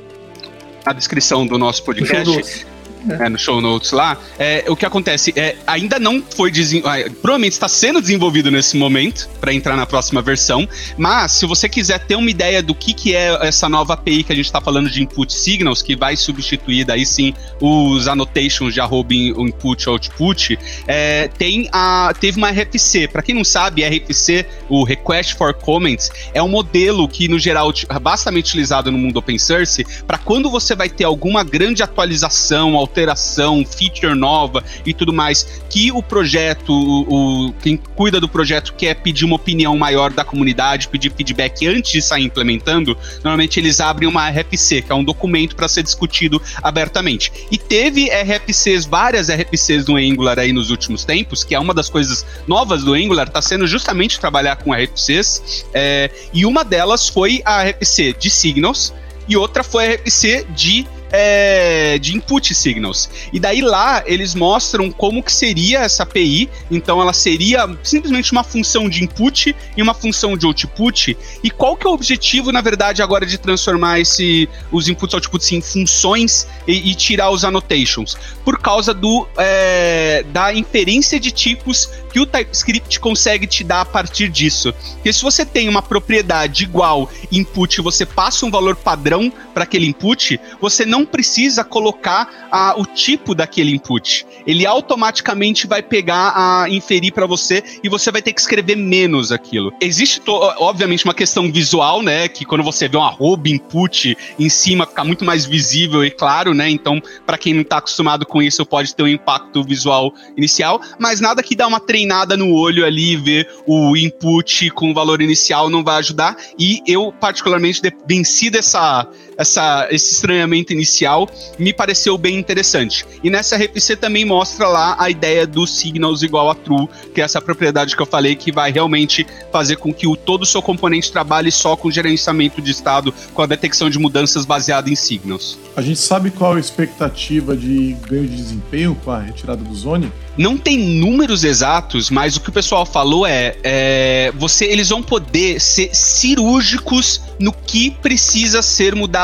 na 0.86 0.94
descrição 0.94 1.46
do 1.46 1.58
nosso 1.58 1.84
podcast 1.84 2.66
é, 3.10 3.30
no 3.30 3.38
show 3.38 3.62
notes 3.62 3.92
lá, 3.92 4.18
é, 4.38 4.66
o 4.68 4.76
que 4.76 4.86
acontece 4.86 5.34
é 5.36 5.56
ainda 5.66 6.00
não 6.00 6.22
foi 6.22 6.52
desenvolvido, 6.52 7.12
provavelmente 7.16 7.54
está 7.54 7.68
sendo 7.68 8.02
desenvolvido 8.02 8.50
nesse 8.52 8.78
momento 8.78 9.30
para 9.40 9.54
entrar 9.54 9.76
na 9.76 9.86
próxima 9.86 10.22
versão, 10.22 10.68
mas 10.98 11.32
se 11.32 11.46
você 11.46 11.68
quiser 11.68 12.00
ter 12.00 12.16
uma 12.16 12.30
ideia 12.30 12.62
do 12.62 12.74
que, 12.74 12.94
que 12.94 13.16
é 13.16 13.38
essa 13.46 13.68
nova 13.68 13.94
API 13.94 14.24
que 14.24 14.32
a 14.32 14.36
gente 14.36 14.46
está 14.46 14.62
falando 14.62 14.90
de 14.90 15.02
input 15.02 15.32
signals, 15.34 15.82
que 15.82 15.96
vai 15.96 16.16
substituir 16.16 16.86
daí 16.86 17.06
sim 17.06 17.34
os 17.60 18.08
annotations 18.08 18.74
de 18.74 18.80
arroba 18.80 19.14
input 19.14 19.88
output, 19.90 20.58
é, 20.88 21.28
tem 21.28 21.70
a, 21.72 22.14
teve 22.20 22.38
uma 22.38 22.50
RFC. 22.50 23.08
Para 23.08 23.22
quem 23.22 23.36
não 23.36 23.44
sabe, 23.44 23.84
RFC, 23.84 24.46
o 24.70 24.84
Request 24.84 25.36
for 25.36 25.54
Comments, 25.54 26.10
é 26.34 26.42
um 26.42 26.48
modelo 26.48 27.08
que 27.08 27.28
no 27.28 27.40
geral 27.40 27.72
é 27.90 28.00
bastante 28.00 28.40
utilizado 28.40 28.92
no 28.92 28.98
mundo 28.98 29.18
open 29.18 29.38
source 29.38 29.86
para 30.06 30.18
quando 30.18 30.50
você 30.50 30.76
vai 30.76 30.90
ter 30.90 31.04
alguma 31.04 31.44
grande 31.44 31.84
atualização, 31.84 32.76
alteração, 32.94 33.66
feature 33.66 34.14
nova 34.14 34.64
e 34.86 34.94
tudo 34.94 35.12
mais, 35.12 35.62
que 35.70 35.92
o 35.92 36.04
projeto, 36.04 36.72
o, 36.72 37.48
o, 37.48 37.54
quem 37.54 37.76
cuida 37.76 38.20
do 38.20 38.30
projeto 38.30 38.74
quer 38.76 38.96
pedir 38.96 39.26
uma 39.26 39.36
opinião 39.36 39.76
maior 39.76 40.14
da 40.14 40.24
comunidade, 40.24 40.88
pedir 40.88 41.12
feedback 41.12 41.66
antes 41.68 41.92
de 41.92 42.02
sair 42.02 42.24
implementando, 42.24 42.96
normalmente 43.24 43.60
eles 43.60 43.80
abrem 43.80 44.08
uma 44.08 44.30
RFC, 44.30 44.84
que 44.84 44.92
é 44.92 44.96
um 44.96 45.04
documento 45.04 45.56
para 45.56 45.68
ser 45.68 45.82
discutido 45.82 46.40
abertamente. 46.62 47.32
E 47.52 47.58
teve 47.58 48.10
RFCs, 48.10 48.86
várias 48.86 49.30
RFCs 49.30 49.86
do 49.86 49.96
Angular 49.96 50.38
aí 50.38 50.54
nos 50.54 50.70
últimos 50.70 51.04
tempos, 51.04 51.44
que 51.44 51.56
é 51.56 51.60
uma 51.60 51.74
das 51.74 51.90
coisas 51.90 52.26
novas 52.48 52.84
do 52.84 52.94
Angular, 52.94 53.28
está 53.28 53.42
sendo 53.42 53.66
justamente 53.66 54.20
trabalhar 54.20 54.58
com 54.58 54.72
RFCs, 54.74 55.66
é, 55.74 56.12
e 56.32 56.46
uma 56.46 56.64
delas 56.64 57.10
foi 57.10 57.42
a 57.44 57.64
RFC 57.64 58.14
de 58.14 58.30
Signals, 58.30 58.94
e 59.28 59.38
outra 59.38 59.64
foi 59.64 59.86
a 59.86 59.96
RFC 59.96 60.46
de 60.54 60.86
é, 61.16 62.00
de 62.00 62.18
input 62.18 62.56
signals. 62.56 63.08
E 63.32 63.40
daí 63.40 63.62
lá 63.62 64.04
eles 64.08 64.34
mostram 64.34 64.92
como 64.92 65.22
que 65.22 65.32
seria 65.32 65.82
essa 65.82 66.02
API. 66.02 66.50
Então 66.72 67.00
ela 67.00 67.14
seria 67.14 67.70
simplesmente 67.84 68.32
uma 68.32 68.44
função 68.44 68.90
de 68.90 69.04
input 69.04 69.56
e 69.78 69.82
uma 69.82 69.94
função 69.94 70.36
de 70.36 70.48
output. 70.48 71.16
E 71.44 71.52
qual 71.52 71.78
que 71.78 71.86
é 71.86 71.90
o 71.90 71.94
objetivo, 71.94 72.52
na 72.52 72.62
verdade, 72.62 73.04
agora 73.04 73.28
de 73.28 73.38
transformar 73.38 74.00
esse, 74.00 74.50
os 74.72 74.90
inputs 74.90 75.14
e 75.14 75.16
outputs 75.16 75.52
em 75.52 75.62
funções 75.62 76.48
e, 76.68 76.92
e, 76.92 76.96
tirar 76.96 77.30
os 77.30 77.46
annotations? 77.46 78.18
Por 78.44 78.60
causa 78.60 78.92
do, 78.92 79.28
é, 79.38 80.26
da 80.34 80.52
inferência 80.52 81.20
de 81.20 81.32
tipos 81.32 81.90
que 82.14 82.20
o 82.20 82.28
TypeScript 82.28 83.00
consegue 83.00 83.48
te 83.48 83.64
dar 83.64 83.82
a 83.82 83.86
partir 83.86 84.30
disso. 84.30 84.72
Porque 84.94 85.12
se 85.12 85.24
você 85.24 85.44
tem 85.44 85.68
uma 85.68 85.82
propriedade 85.82 86.64
igual 86.64 87.10
input, 87.32 87.82
você 87.82 88.06
passa 88.06 88.46
um 88.46 88.52
valor 88.52 88.76
padrão 88.76 89.34
para 89.52 89.64
aquele 89.64 89.88
input, 89.88 90.40
você 90.62 90.86
não 90.86 91.06
precisa 91.06 91.64
colocar 91.64 92.76
o 92.78 92.86
tipo 92.86 93.34
daquele 93.34 93.72
input. 93.72 94.28
Ele 94.46 94.64
automaticamente 94.64 95.66
vai 95.66 95.82
pegar 95.82 96.34
a 96.36 96.70
inferir 96.70 97.12
para 97.12 97.26
você 97.26 97.64
e 97.84 97.90
você 97.90 98.12
vai 98.12 98.22
ter 98.22 98.32
que 98.32 98.42
escrever 98.42 98.76
menos 98.76 99.32
aquilo. 99.32 99.74
Existe, 99.82 100.22
obviamente, 100.28 101.06
uma 101.06 101.16
questão 101.16 101.52
visual, 101.52 102.04
né? 102.04 102.28
Que 102.28 102.46
quando 102.46 102.64
você 102.64 102.88
vê 102.88 102.96
um 102.96 103.04
arroba 103.04 103.50
input 103.50 104.16
em 104.38 104.50
cima, 104.50 104.86
fica 104.86 105.04
muito 105.04 105.26
mais 105.26 105.46
visível 105.46 106.06
e 106.06 106.12
claro, 106.12 106.54
né? 106.54 106.70
Então, 106.70 107.02
para 107.26 107.40
quem 107.40 107.56
não 107.56 107.62
está 107.62 107.78
acostumado 107.78 108.24
com 108.24 108.40
isso, 108.40 108.64
pode 108.64 108.94
ter 108.94 109.02
um 109.02 109.08
impacto 109.08 109.64
visual 109.64 110.14
inicial, 110.38 110.80
mas 111.00 111.20
nada 111.20 111.42
que 111.42 111.56
dá 111.56 111.66
uma 111.66 111.80
treinada 111.80 112.03
no 112.38 112.54
olho 112.54 112.86
ali, 112.86 113.16
ver 113.16 113.48
o 113.66 113.96
input 113.96 114.70
com 114.72 114.92
o 114.92 114.94
valor 114.94 115.22
inicial 115.22 115.70
não 115.70 115.84
vai 115.84 115.98
ajudar. 115.98 116.38
E 116.58 116.82
eu, 116.88 117.12
particularmente, 117.12 117.82
venci 118.08 118.50
dessa 118.50 119.08
essa, 119.38 119.88
esse 119.92 120.14
estranhamento 120.14 120.74
inicial 120.74 121.30
me 121.58 121.74
pareceu 121.74 122.18
bem 122.18 122.38
interessante. 122.38 123.06
E 123.24 123.30
nessa 123.30 123.56
RFC 123.58 123.96
também 123.96 124.26
mostra 124.26 124.68
lá 124.68 124.96
a 125.00 125.10
ideia 125.10 125.46
do 125.46 125.66
signals 125.66 126.24
igual 126.24 126.50
a 126.50 126.56
true, 126.56 126.88
que 127.14 127.22
é 127.22 127.24
essa 127.24 127.42
propriedade 127.42 127.96
que 127.96 128.02
eu 128.02 128.06
falei 128.06 128.36
que 128.36 128.52
vai 128.52 128.72
realmente 128.72 129.26
fazer 129.52 129.78
com 129.78 129.94
que 129.94 130.08
o, 130.08 130.16
todo 130.16 130.44
o 130.44 130.46
seu 130.46 130.62
componente 130.62 131.12
trabalhe 131.12 131.52
só 131.52 131.76
com 131.76 131.90
gerenciamento 131.92 132.62
de 132.62 132.72
estado, 132.72 133.14
com 133.34 133.42
a 133.42 133.46
detecção 133.46 133.90
de 133.90 134.00
mudanças 134.00 134.46
baseada 134.46 134.90
em 134.90 134.96
signals. 134.96 135.58
A 135.76 135.82
gente 135.82 136.00
sabe 136.00 136.32
qual 136.32 136.54
a 136.54 136.60
expectativa 136.60 137.56
de 137.56 137.96
ganho 138.08 138.28
de 138.28 138.36
desempenho 138.36 138.96
com 139.04 139.12
a 139.12 139.20
retirada 139.20 139.64
do 139.64 139.76
Zone? 139.76 140.12
Não 140.38 140.58
tem 140.58 140.78
números 140.78 141.44
exatos, 141.44 142.10
mas 142.10 142.36
o 142.36 142.42
que 142.42 142.50
o 142.50 142.52
pessoal 142.52 142.86
falou 142.86 143.26
é, 143.26 143.56
é 143.64 144.34
você, 144.36 144.66
eles 144.66 144.90
vão 144.90 145.04
poder 145.04 145.60
ser 145.62 145.94
cirúrgicos 145.94 147.22
no 147.40 147.52
que 147.52 147.92
precisa 147.92 148.62
ser 148.62 148.96
mudado 148.96 149.23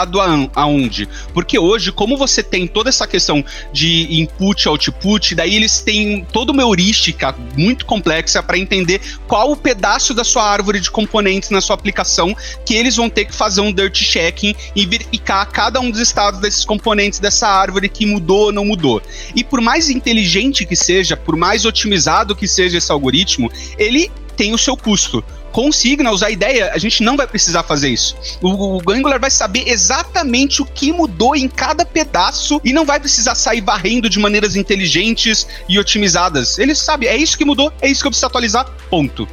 aonde. 0.56 1.08
Porque 1.34 1.58
hoje, 1.58 1.92
como 1.92 2.18
você 2.18 2.44
tem 2.44 2.68
toda 2.68 2.90
essa 2.90 3.08
questão 3.08 3.44
de 3.72 4.08
input 4.22 4.68
output, 4.68 5.36
daí 5.36 5.56
eles 5.56 5.80
têm 5.80 6.26
toda 6.32 6.52
uma 6.52 6.62
heurística 6.62 7.36
muito 7.58 7.86
complexa 7.86 8.42
para 8.44 8.58
entender 8.58 9.02
qual 9.28 9.52
o 9.52 9.56
pedaço 9.56 10.14
da 10.14 10.24
sua 10.24 10.44
árvore 10.44 10.80
de 10.80 10.92
componentes 10.92 11.50
na 11.50 11.62
sua 11.62 11.76
aplicação 11.76 12.36
que 12.66 12.74
eles 12.76 12.96
vão 12.96 13.10
ter 13.10 13.26
que 13.26 13.34
fazer 13.34 13.62
um 13.62 13.72
dirt 13.72 13.98
checking 14.04 14.56
e 14.76 14.86
verificar 14.86 15.46
cada 15.46 15.80
um 15.80 15.90
dos 15.90 16.00
estados 16.00 16.40
desses 16.40 16.66
componentes 16.66 17.20
dessa 17.20 17.48
árvore 17.48 17.90
que 17.90 18.06
mudou 18.06 18.46
ou 18.46 18.52
não 18.52 18.66
mudou. 18.66 19.02
E 19.36 19.44
por 19.44 19.62
mais 19.62 19.90
inteligente 19.90 20.66
que 20.66 20.76
seja, 20.76 21.16
por 21.18 21.36
mais 21.36 21.66
otimizado 21.66 22.36
que 22.36 22.48
seja 22.48 22.78
esse 22.78 22.92
algoritmo, 22.92 23.52
ele 23.78 24.12
tem 24.36 24.54
o 24.54 24.58
seu 24.58 24.78
custo. 24.78 25.24
Com 25.52 25.72
Signals, 25.72 26.24
a 26.24 26.30
ideia, 26.30 26.72
a 26.74 26.78
gente 26.78 27.04
não 27.04 27.18
vai 27.18 27.28
precisar 27.28 27.64
fazer 27.64 27.90
isso. 27.90 28.16
O, 28.42 28.78
o 28.78 28.92
Angular 28.92 29.20
vai 29.20 29.32
saber 29.32 29.68
exatamente 29.68 30.62
o 30.62 30.66
que 30.66 30.92
mudou 30.92 31.36
em 31.36 31.48
cada 31.48 31.86
pedaço 31.86 32.62
e 32.64 32.72
não 32.72 32.86
vai 32.86 33.00
precisar 33.00 33.36
sair 33.36 33.62
varrendo 33.62 34.10
de 34.10 34.20
maneiras 34.20 34.56
inteligentes 34.56 35.48
e 35.68 35.80
otimizadas. 35.80 36.58
Ele 36.58 36.76
sabe, 36.76 37.08
é 37.08 37.18
isso 37.18 37.38
que 37.38 37.46
mudou, 37.46 37.72
é 37.82 37.90
isso 37.90 38.02
que 38.02 38.08
eu 38.08 38.12
preciso 38.12 38.28
atualizar, 38.28 38.66
ponto. 38.90 39.28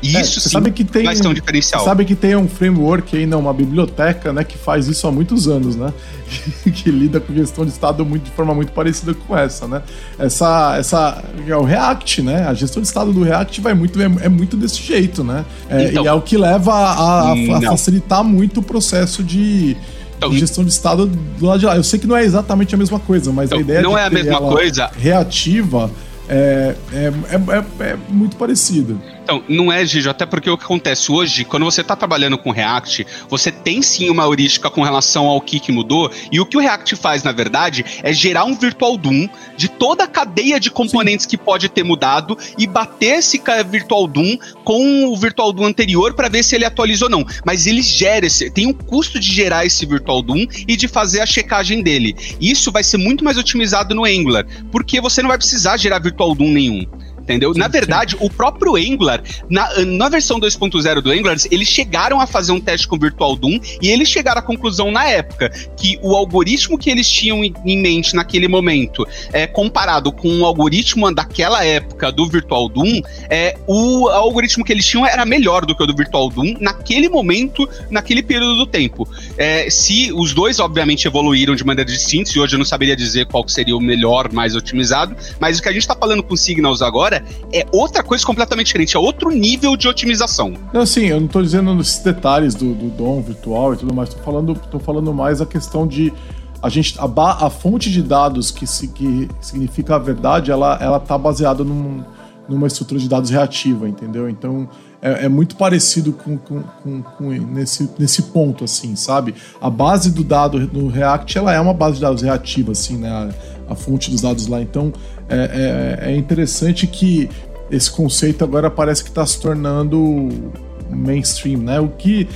E 0.00 0.16
é, 0.16 0.20
isso 0.20 0.40
sim 0.40 0.50
sabe 0.50 0.70
que 0.70 0.84
tem, 0.84 1.04
vai 1.04 1.16
ser 1.16 1.26
um 1.26 1.34
diferencial. 1.34 1.84
Sabe 1.84 2.04
que 2.04 2.14
tem 2.14 2.36
um 2.36 2.48
framework 2.48 3.16
aí, 3.16 3.26
não, 3.26 3.40
uma 3.40 3.52
biblioteca, 3.52 4.32
né, 4.32 4.44
que 4.44 4.56
faz 4.56 4.86
isso 4.86 5.06
há 5.08 5.12
muitos 5.12 5.48
anos, 5.48 5.74
né? 5.74 5.92
que 6.72 6.90
lida 6.90 7.18
com 7.18 7.34
gestão 7.34 7.64
de 7.64 7.72
estado 7.72 8.04
muito, 8.04 8.24
de 8.24 8.30
forma 8.30 8.54
muito 8.54 8.70
parecida 8.72 9.12
com 9.12 9.36
essa, 9.36 9.66
né? 9.66 9.82
Essa, 10.18 10.76
essa 10.78 11.24
é 11.46 11.56
o 11.56 11.64
React, 11.64 12.22
né? 12.22 12.46
A 12.46 12.54
gestão 12.54 12.80
de 12.80 12.86
estado 12.86 13.12
do 13.12 13.22
React 13.24 13.60
vai 13.60 13.74
muito, 13.74 14.00
é, 14.00 14.04
é 14.22 14.28
muito 14.28 14.56
desse 14.56 14.80
jeito, 14.80 15.24
né? 15.24 15.44
É, 15.68 15.84
então, 15.84 16.04
e 16.04 16.06
é 16.06 16.12
o 16.12 16.20
que 16.20 16.36
leva 16.36 16.72
a, 16.72 17.32
a, 17.32 17.32
a 17.32 17.62
facilitar 17.62 18.22
muito 18.22 18.60
o 18.60 18.62
processo 18.62 19.24
de, 19.24 19.76
então, 20.16 20.32
gestão 20.32 20.64
de 20.64 20.70
estado 20.70 21.06
do 21.06 21.46
lado 21.46 21.58
de 21.58 21.66
lá. 21.66 21.76
Eu 21.76 21.82
sei 21.82 21.98
que 21.98 22.06
não 22.06 22.16
é 22.16 22.24
exatamente 22.24 22.74
a 22.74 22.78
mesma 22.78 23.00
coisa, 23.00 23.32
mas 23.32 23.46
então, 23.46 23.58
a 23.58 23.60
ideia 23.62 23.82
não 23.82 23.96
é 23.96 24.04
a 24.04 24.10
mesma 24.10 24.40
coisa 24.40 24.90
reativa 24.96 25.90
é, 26.28 26.74
é, 26.92 27.12
é, 27.30 27.84
é, 27.84 27.96
muito 28.08 28.36
parecida. 28.36 28.94
Então, 29.28 29.44
não 29.46 29.70
é, 29.70 29.84
Gijo, 29.84 30.08
até 30.08 30.24
porque 30.24 30.48
o 30.48 30.56
que 30.56 30.64
acontece 30.64 31.12
hoje, 31.12 31.44
quando 31.44 31.66
você 31.66 31.82
está 31.82 31.94
trabalhando 31.94 32.38
com 32.38 32.50
React, 32.50 33.06
você 33.28 33.52
tem 33.52 33.82
sim 33.82 34.08
uma 34.08 34.22
heurística 34.22 34.70
com 34.70 34.82
relação 34.82 35.26
ao 35.26 35.38
que, 35.38 35.60
que 35.60 35.70
mudou, 35.70 36.10
e 36.32 36.40
o 36.40 36.46
que 36.46 36.56
o 36.56 36.60
React 36.60 36.96
faz, 36.96 37.22
na 37.22 37.30
verdade, 37.30 37.84
é 38.02 38.10
gerar 38.10 38.46
um 38.46 38.54
virtual 38.54 38.96
DOM 38.96 39.28
de 39.54 39.68
toda 39.68 40.04
a 40.04 40.06
cadeia 40.06 40.58
de 40.58 40.70
componentes 40.70 41.24
sim. 41.24 41.28
que 41.28 41.36
pode 41.36 41.68
ter 41.68 41.82
mudado 41.82 42.38
e 42.56 42.66
bater 42.66 43.18
esse 43.18 43.38
virtual 43.70 44.06
DOM 44.06 44.38
com 44.64 45.04
o 45.04 45.14
virtual 45.14 45.52
DOM 45.52 45.66
anterior 45.66 46.14
para 46.14 46.30
ver 46.30 46.42
se 46.42 46.54
ele 46.54 46.64
atualiza 46.64 47.04
ou 47.04 47.10
não. 47.10 47.22
Mas 47.44 47.66
ele 47.66 47.82
gera 47.82 48.24
esse, 48.24 48.50
tem 48.50 48.66
um 48.66 48.72
custo 48.72 49.20
de 49.20 49.30
gerar 49.30 49.66
esse 49.66 49.84
virtual 49.84 50.22
DOM 50.22 50.46
e 50.66 50.74
de 50.74 50.88
fazer 50.88 51.20
a 51.20 51.26
checagem 51.26 51.82
dele. 51.82 52.16
Isso 52.40 52.72
vai 52.72 52.82
ser 52.82 52.96
muito 52.96 53.22
mais 53.22 53.36
otimizado 53.36 53.94
no 53.94 54.06
Angular, 54.06 54.46
porque 54.72 55.02
você 55.02 55.20
não 55.20 55.28
vai 55.28 55.36
precisar 55.36 55.76
gerar 55.76 55.98
virtual 55.98 56.34
DOM 56.34 56.50
nenhum 56.50 56.86
entendeu? 57.28 57.52
Sim, 57.52 57.60
na 57.60 57.68
verdade, 57.68 58.16
sim. 58.16 58.24
o 58.24 58.30
próprio 58.30 58.76
Angular, 58.76 59.22
na, 59.50 59.84
na 59.84 60.08
versão 60.08 60.40
2.0 60.40 61.00
do 61.02 61.10
Angular, 61.10 61.36
eles 61.50 61.68
chegaram 61.68 62.20
a 62.20 62.26
fazer 62.26 62.52
um 62.52 62.60
teste 62.60 62.88
com 62.88 62.96
o 62.96 62.98
Virtual 62.98 63.36
Doom 63.36 63.60
e 63.82 63.88
eles 63.90 64.08
chegaram 64.08 64.38
à 64.38 64.42
conclusão 64.42 64.90
na 64.90 65.06
época 65.06 65.50
que 65.76 65.98
o 66.02 66.16
algoritmo 66.16 66.78
que 66.78 66.90
eles 66.90 67.08
tinham 67.08 67.44
em 67.44 67.78
mente 67.78 68.14
naquele 68.14 68.48
momento, 68.48 69.06
é, 69.32 69.46
comparado 69.46 70.10
com 70.10 70.40
o 70.40 70.46
algoritmo 70.46 71.12
daquela 71.12 71.64
época 71.64 72.10
do 72.10 72.26
Virtual 72.26 72.68
Doom, 72.68 73.02
é, 73.28 73.56
o 73.66 74.08
algoritmo 74.08 74.64
que 74.64 74.72
eles 74.72 74.86
tinham 74.86 75.06
era 75.06 75.26
melhor 75.26 75.66
do 75.66 75.76
que 75.76 75.82
o 75.82 75.86
do 75.86 75.94
Virtual 75.94 76.30
Doom 76.30 76.56
naquele 76.60 77.08
momento, 77.08 77.68
naquele 77.90 78.22
período 78.22 78.56
do 78.56 78.66
tempo. 78.66 79.06
É, 79.36 79.68
se 79.68 80.10
os 80.12 80.32
dois, 80.32 80.58
obviamente, 80.58 81.06
evoluíram 81.06 81.54
de 81.54 81.64
maneira 81.64 81.90
distinta, 81.90 82.30
e 82.34 82.40
hoje 82.40 82.54
eu 82.54 82.58
não 82.58 82.64
saberia 82.64 82.96
dizer 82.96 83.26
qual 83.26 83.46
seria 83.48 83.76
o 83.76 83.80
melhor, 83.80 84.32
mais 84.32 84.56
otimizado, 84.56 85.16
mas 85.38 85.58
o 85.58 85.62
que 85.62 85.68
a 85.68 85.72
gente 85.72 85.82
está 85.82 85.94
falando 85.94 86.22
com 86.22 86.36
Signals 86.36 86.82
agora 86.82 87.17
cara, 87.18 87.24
é 87.52 87.66
outra 87.72 88.02
coisa 88.02 88.24
completamente 88.24 88.66
diferente, 88.66 88.96
é 88.96 88.98
outro 88.98 89.30
nível 89.30 89.76
de 89.76 89.88
otimização. 89.88 90.54
Não, 90.72 90.86
sim, 90.86 91.06
eu 91.06 91.20
não 91.20 91.28
tô 91.28 91.42
dizendo 91.42 91.74
nesses 91.74 92.02
detalhes 92.02 92.54
do, 92.54 92.74
do 92.74 92.88
DOM 92.88 93.20
virtual 93.22 93.74
e 93.74 93.76
tudo 93.76 93.94
mais, 93.94 94.08
tô 94.08 94.18
falando, 94.18 94.54
tô 94.70 94.78
falando 94.78 95.12
mais 95.12 95.40
a 95.40 95.46
questão 95.46 95.86
de 95.86 96.12
a 96.60 96.68
gente 96.68 96.98
a, 96.98 97.46
a 97.46 97.50
fonte 97.50 97.90
de 97.90 98.02
dados 98.02 98.50
que, 98.50 98.66
se, 98.66 98.88
que 98.88 99.28
significa 99.40 99.94
a 99.94 99.98
verdade, 99.98 100.50
ela 100.50 100.76
ela 100.80 100.98
tá 100.98 101.16
baseada 101.16 101.62
num, 101.62 102.02
numa 102.48 102.66
estrutura 102.66 102.98
de 102.98 103.08
dados 103.08 103.30
reativa, 103.30 103.88
entendeu? 103.88 104.28
Então 104.28 104.68
é, 105.00 105.26
é 105.26 105.28
muito 105.28 105.54
parecido 105.54 106.12
com, 106.12 106.36
com, 106.36 106.60
com, 106.60 107.02
com, 107.02 107.30
nesse, 107.30 107.88
nesse 107.96 108.22
ponto, 108.22 108.64
assim, 108.64 108.96
sabe? 108.96 109.34
A 109.60 109.70
base 109.70 110.10
do 110.10 110.24
dado 110.24 110.58
no 110.72 110.88
React 110.88 111.38
ela 111.38 111.54
é 111.54 111.60
uma 111.60 111.74
base 111.74 111.96
de 111.96 112.00
dados 112.02 112.22
reativa, 112.22 112.72
assim, 112.72 112.96
né? 112.96 113.08
A, 113.08 113.28
a 113.72 113.74
fonte 113.76 114.10
dos 114.10 114.22
dados 114.22 114.48
lá. 114.48 114.60
Então 114.60 114.92
é, 115.28 115.98
é, 116.06 116.10
é 116.12 116.16
interessante 116.16 116.86
que 116.86 117.28
esse 117.70 117.90
conceito 117.90 118.42
agora 118.42 118.70
parece 118.70 119.02
que 119.02 119.10
está 119.10 119.24
se 119.26 119.40
tornando 119.40 120.50
mainstream, 120.90 121.60
né? 121.60 121.78
O 121.80 121.88
que 121.88 122.28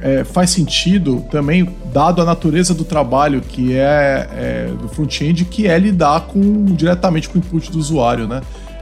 é, 0.00 0.24
faz 0.24 0.50
sentido 0.50 1.24
também, 1.30 1.68
dado 1.92 2.22
a 2.22 2.24
natureza 2.24 2.72
do 2.72 2.84
trabalho 2.84 3.42
que 3.42 3.74
é, 3.74 4.28
é 4.32 4.72
do 4.80 4.88
front-end, 4.88 5.44
que 5.44 5.66
é 5.66 5.78
lidar 5.78 6.22
com, 6.22 6.64
diretamente 6.64 7.28
com 7.28 7.38
o 7.38 7.38
input 7.38 7.70
do 7.70 7.78
usuário, 7.78 8.26
né? 8.26 8.40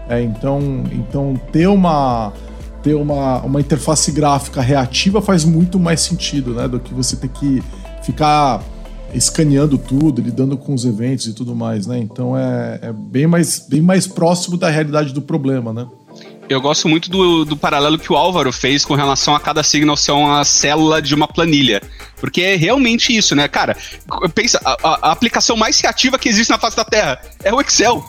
É, 0.08 0.22
então, 0.22 0.84
então 0.92 1.34
ter 1.52 1.66
uma 1.66 2.32
ter 2.82 2.94
uma, 2.94 3.40
uma 3.42 3.60
interface 3.60 4.12
gráfica 4.12 4.60
reativa 4.60 5.20
faz 5.20 5.44
muito 5.44 5.80
mais 5.80 6.00
sentido, 6.00 6.54
né? 6.54 6.68
Do 6.68 6.78
que 6.78 6.94
você 6.94 7.16
ter 7.16 7.28
que 7.28 7.60
ficar 8.02 8.62
escaneando 9.14 9.78
tudo, 9.78 10.20
lidando 10.20 10.56
com 10.56 10.74
os 10.74 10.84
eventos 10.84 11.26
e 11.26 11.32
tudo 11.32 11.54
mais, 11.54 11.86
né? 11.86 11.98
Então 11.98 12.36
é, 12.36 12.78
é 12.82 12.92
bem, 12.92 13.26
mais, 13.26 13.66
bem 13.68 13.80
mais 13.80 14.06
próximo 14.06 14.56
da 14.56 14.68
realidade 14.68 15.12
do 15.12 15.22
problema, 15.22 15.72
né? 15.72 15.86
Eu 16.48 16.62
gosto 16.62 16.88
muito 16.88 17.10
do, 17.10 17.44
do 17.44 17.56
paralelo 17.56 17.98
que 17.98 18.10
o 18.10 18.16
Álvaro 18.16 18.50
fez 18.50 18.82
com 18.82 18.94
relação 18.94 19.34
a 19.34 19.40
cada 19.40 19.62
signal 19.62 19.96
ser 19.96 20.12
uma 20.12 20.42
célula 20.44 21.02
de 21.02 21.14
uma 21.14 21.28
planilha. 21.28 21.82
Porque 22.16 22.40
é 22.40 22.56
realmente 22.56 23.14
isso, 23.14 23.36
né? 23.36 23.46
Cara, 23.46 23.76
pensa, 24.34 24.58
a, 24.64 25.08
a 25.08 25.12
aplicação 25.12 25.56
mais 25.56 25.78
reativa 25.78 26.18
que 26.18 26.28
existe 26.28 26.48
na 26.50 26.58
face 26.58 26.76
da 26.76 26.84
Terra 26.84 27.20
é 27.44 27.52
o 27.52 27.60
Excel. 27.60 28.02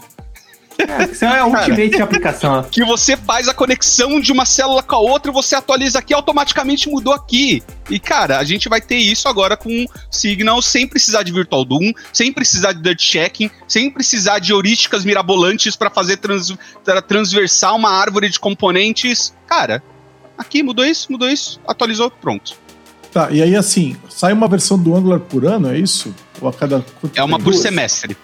É, 0.89 1.03
Excel 1.03 1.29
é 1.29 1.39
a 1.39 1.45
ultimate 1.45 1.89
de 1.89 2.01
aplicação. 2.01 2.63
Que 2.63 2.83
você 2.85 3.17
faz 3.17 3.47
a 3.47 3.53
conexão 3.53 4.19
de 4.19 4.31
uma 4.31 4.45
célula 4.45 4.81
com 4.81 4.95
a 4.95 4.99
outra, 4.99 5.31
você 5.31 5.55
atualiza 5.55 5.99
aqui, 5.99 6.13
automaticamente 6.13 6.89
mudou 6.89 7.13
aqui. 7.13 7.61
E, 7.89 7.99
cara, 7.99 8.39
a 8.39 8.43
gente 8.43 8.69
vai 8.69 8.79
ter 8.79 8.95
isso 8.95 9.27
agora 9.27 9.57
com 9.57 9.85
Signal 10.09 10.61
sem 10.61 10.87
precisar 10.87 11.23
de 11.23 11.31
Virtual 11.31 11.65
Doom, 11.65 11.91
sem 12.13 12.31
precisar 12.31 12.73
de 12.73 12.81
Dirt 12.81 13.01
Checking, 13.01 13.51
sem 13.67 13.91
precisar 13.91 14.39
de 14.39 14.51
heurísticas 14.51 15.03
mirabolantes 15.03 15.75
para 15.75 15.89
fazer 15.89 16.17
trans, 16.17 16.55
transversar 17.07 17.73
uma 17.73 17.91
árvore 17.91 18.29
de 18.29 18.39
componentes. 18.39 19.33
Cara, 19.47 19.83
aqui 20.37 20.63
mudou 20.63 20.85
isso, 20.85 21.11
mudou 21.11 21.29
isso, 21.29 21.59
atualizou, 21.67 22.09
pronto. 22.09 22.53
Tá, 23.11 23.29
e 23.31 23.41
aí 23.41 23.55
assim, 23.55 23.97
sai 24.07 24.31
uma 24.33 24.47
versão 24.47 24.77
do 24.77 24.95
Angular 24.95 25.19
por 25.19 25.45
ano, 25.45 25.71
é 25.71 25.77
isso? 25.77 26.13
Ou 26.39 26.47
a 26.47 26.53
cada. 26.53 26.85
É 27.15 27.23
uma 27.23 27.39
por 27.39 27.53
semestre. 27.53 28.15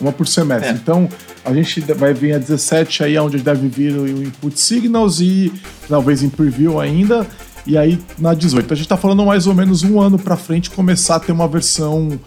Uma 0.00 0.12
por 0.12 0.26
semestre. 0.26 0.70
É. 0.70 0.72
Então, 0.72 1.08
a 1.44 1.54
gente 1.54 1.80
vai 1.80 2.12
vir 2.12 2.34
a 2.34 2.38
17 2.38 3.04
aí, 3.04 3.18
onde 3.18 3.38
deve 3.38 3.68
vir 3.68 3.92
o 3.96 4.22
input 4.22 4.58
signals 4.58 5.20
e 5.20 5.52
talvez 5.88 6.22
em 6.22 6.28
preview 6.28 6.80
ainda. 6.80 7.26
E 7.66 7.76
aí 7.76 7.98
na 8.18 8.32
18. 8.32 8.72
A 8.72 8.76
gente 8.76 8.88
tá 8.88 8.96
falando 8.96 9.24
mais 9.24 9.46
ou 9.46 9.54
menos 9.54 9.82
um 9.82 10.00
ano 10.00 10.18
para 10.18 10.36
frente 10.36 10.70
começar 10.70 11.16
a 11.16 11.20
ter 11.20 11.32
uma 11.32 11.48
versão 11.48 12.18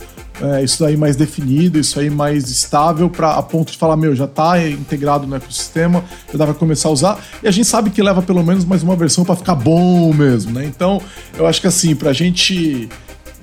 é, 0.42 0.64
isso 0.64 0.84
aí 0.86 0.96
mais 0.96 1.16
definido, 1.16 1.80
isso 1.80 2.00
aí 2.00 2.10
mais 2.10 2.50
estável, 2.50 3.10
para 3.10 3.34
a 3.34 3.44
ponto 3.44 3.72
de 3.72 3.78
falar, 3.78 3.98
meu, 3.98 4.16
já 4.16 4.26
tá 4.26 4.62
integrado 4.68 5.28
no 5.28 5.36
ecossistema, 5.36 6.04
já 6.32 6.38
dá 6.38 6.46
pra 6.46 6.54
começar 6.54 6.88
a 6.90 6.92
usar. 6.92 7.20
E 7.44 7.48
a 7.48 7.52
gente 7.52 7.68
sabe 7.68 7.90
que 7.90 8.02
leva 8.02 8.22
pelo 8.22 8.44
menos 8.44 8.64
mais 8.64 8.82
uma 8.82 8.96
versão 8.96 9.26
para 9.26 9.36
ficar 9.36 9.56
bom 9.56 10.14
mesmo, 10.14 10.54
né? 10.54 10.66
Então, 10.66 11.02
eu 11.38 11.46
acho 11.46 11.60
que 11.60 11.68
assim, 11.68 11.94
pra 11.96 12.14
gente 12.14 12.88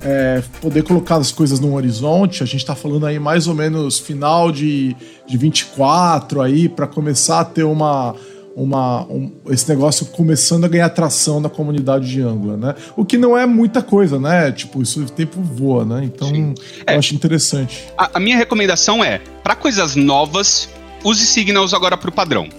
é, 0.07 0.41
poder 0.61 0.83
colocar 0.83 1.17
as 1.17 1.33
coisas 1.33 1.59
no 1.59 1.75
horizonte. 1.75 2.41
A 2.41 2.45
gente 2.45 2.61
está 2.61 2.73
falando 2.73 3.05
aí 3.05 3.19
mais 3.19 3.45
ou 3.45 3.53
menos 3.53 3.99
final 3.99 4.53
de, 4.53 4.95
de 5.27 5.37
24 5.37 6.41
aí 6.41 6.69
para 6.69 6.87
começar 6.87 7.41
a 7.41 7.45
ter 7.45 7.63
uma 7.63 8.15
uma, 8.55 9.03
um, 9.03 9.31
esse 9.49 9.69
negócio 9.69 10.07
começando 10.07 10.65
a 10.65 10.67
ganhar 10.67 10.89
tração 10.89 11.39
na 11.39 11.47
comunidade 11.47 12.09
de 12.09 12.23
Angular, 12.23 12.57
né? 12.57 12.75
O 12.95 13.05
que 13.05 13.15
não 13.15 13.37
é 13.37 13.45
muita 13.45 13.83
coisa, 13.83 14.19
né? 14.19 14.51
Tipo, 14.51 14.81
isso 14.81 14.99
o 14.99 15.05
tempo 15.07 15.39
voa, 15.39 15.85
né? 15.85 16.01
Então, 16.03 16.27
Sim. 16.27 16.55
eu 16.57 16.83
é, 16.87 16.95
acho 16.95 17.13
interessante. 17.13 17.83
A, 17.95 18.17
a, 18.17 18.19
minha 18.19 18.35
recomendação 18.35 19.03
é, 19.03 19.21
para 19.43 19.55
coisas 19.55 19.95
novas, 19.95 20.67
use 21.03 21.23
Signals 21.23 21.71
agora 21.71 21.95
para 21.95 22.09
o 22.09 22.11
padrão. 22.11 22.49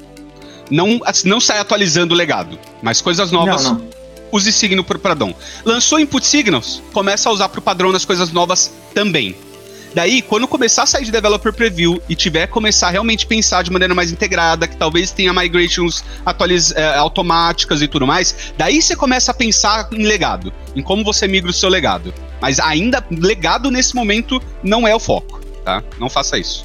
Não, 0.71 1.01
não 1.25 1.41
sai 1.41 1.59
atualizando 1.59 2.15
o 2.15 2.17
legado, 2.17 2.57
mas 2.81 3.01
coisas 3.01 3.33
novas, 3.33 3.65
não, 3.65 3.75
não 3.75 3.98
use 4.33 4.53
signo 4.53 4.85
por 4.85 4.99
padrão. 4.99 5.35
Lançou 5.65 5.99
input 5.99 6.27
signals, 6.27 6.83
começa 6.93 7.29
a 7.29 7.33
usar 7.33 7.49
para 7.49 7.59
o 7.59 7.63
padrão 7.63 7.93
nas 7.93 8.05
coisas 8.05 8.33
novas 8.33 8.73
também. 8.95 9.37
Daí, 9.95 10.21
quando 10.23 10.47
começar 10.47 10.83
a 10.83 10.87
sair 10.87 11.05
de 11.05 11.11
developer 11.11 11.53
preview 11.53 12.01
e 12.09 12.15
tiver 12.15 12.47
começar 12.47 12.89
a 12.89 12.91
realmente 12.91 13.27
pensar 13.27 13.63
de 13.63 13.71
maneira 13.71 13.95
mais 13.95 14.13
integrada, 14.13 14.69
que 14.69 14.77
talvez 14.77 15.11
tenha 15.11 15.33
migrations 15.33 16.05
atualiz 16.25 16.73
é, 16.73 16.97
automáticas 16.97 17.81
e 17.81 17.89
tudo 17.89 18.07
mais, 18.07 18.53
daí 18.57 18.83
você 18.83 18.95
começa 18.95 19.31
a 19.31 19.35
pensar 19.35 19.89
em 19.93 20.05
legado, 20.05 20.53
em 20.77 20.83
como 20.83 21.03
você 21.03 21.27
migra 21.27 21.51
o 21.51 21.55
seu 21.55 21.69
legado. 21.69 22.13
Mas 22.41 22.61
ainda, 22.61 23.05
legado 23.11 23.71
nesse 23.71 23.95
momento 23.95 24.41
não 24.63 24.87
é 24.87 24.95
o 24.95 25.01
foco, 25.01 25.41
tá? 25.65 25.83
Não 25.99 26.09
faça 26.09 26.39
isso. 26.39 26.65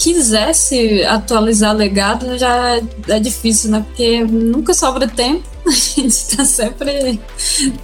quisesse 0.00 1.04
atualizar 1.04 1.76
legado 1.76 2.38
já 2.38 2.80
é 3.06 3.20
difícil, 3.20 3.70
né? 3.70 3.84
Porque 3.86 4.24
nunca 4.24 4.72
sobra 4.72 5.06
tempo. 5.06 5.42
A 5.66 5.70
gente 5.70 6.36
tá 6.36 6.44
sempre 6.44 7.20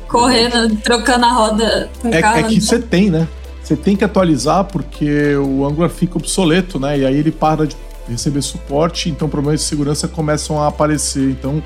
correndo, 0.08 0.74
trocando 0.76 1.26
a 1.26 1.32
roda. 1.32 1.90
É, 2.04 2.18
é 2.18 2.42
que 2.44 2.58
você 2.58 2.78
tem, 2.78 3.10
né? 3.10 3.28
Você 3.62 3.76
tem 3.76 3.94
que 3.94 4.02
atualizar 4.02 4.64
porque 4.64 5.36
o 5.36 5.66
Angular 5.66 5.90
fica 5.90 6.16
obsoleto, 6.16 6.80
né? 6.80 6.98
E 6.98 7.04
aí 7.04 7.16
ele 7.16 7.30
para 7.30 7.66
de 7.66 7.76
receber 8.08 8.40
suporte, 8.40 9.10
então 9.10 9.28
problemas 9.28 9.60
de 9.60 9.66
segurança 9.66 10.08
começam 10.08 10.60
a 10.60 10.68
aparecer. 10.68 11.30
Então 11.30 11.62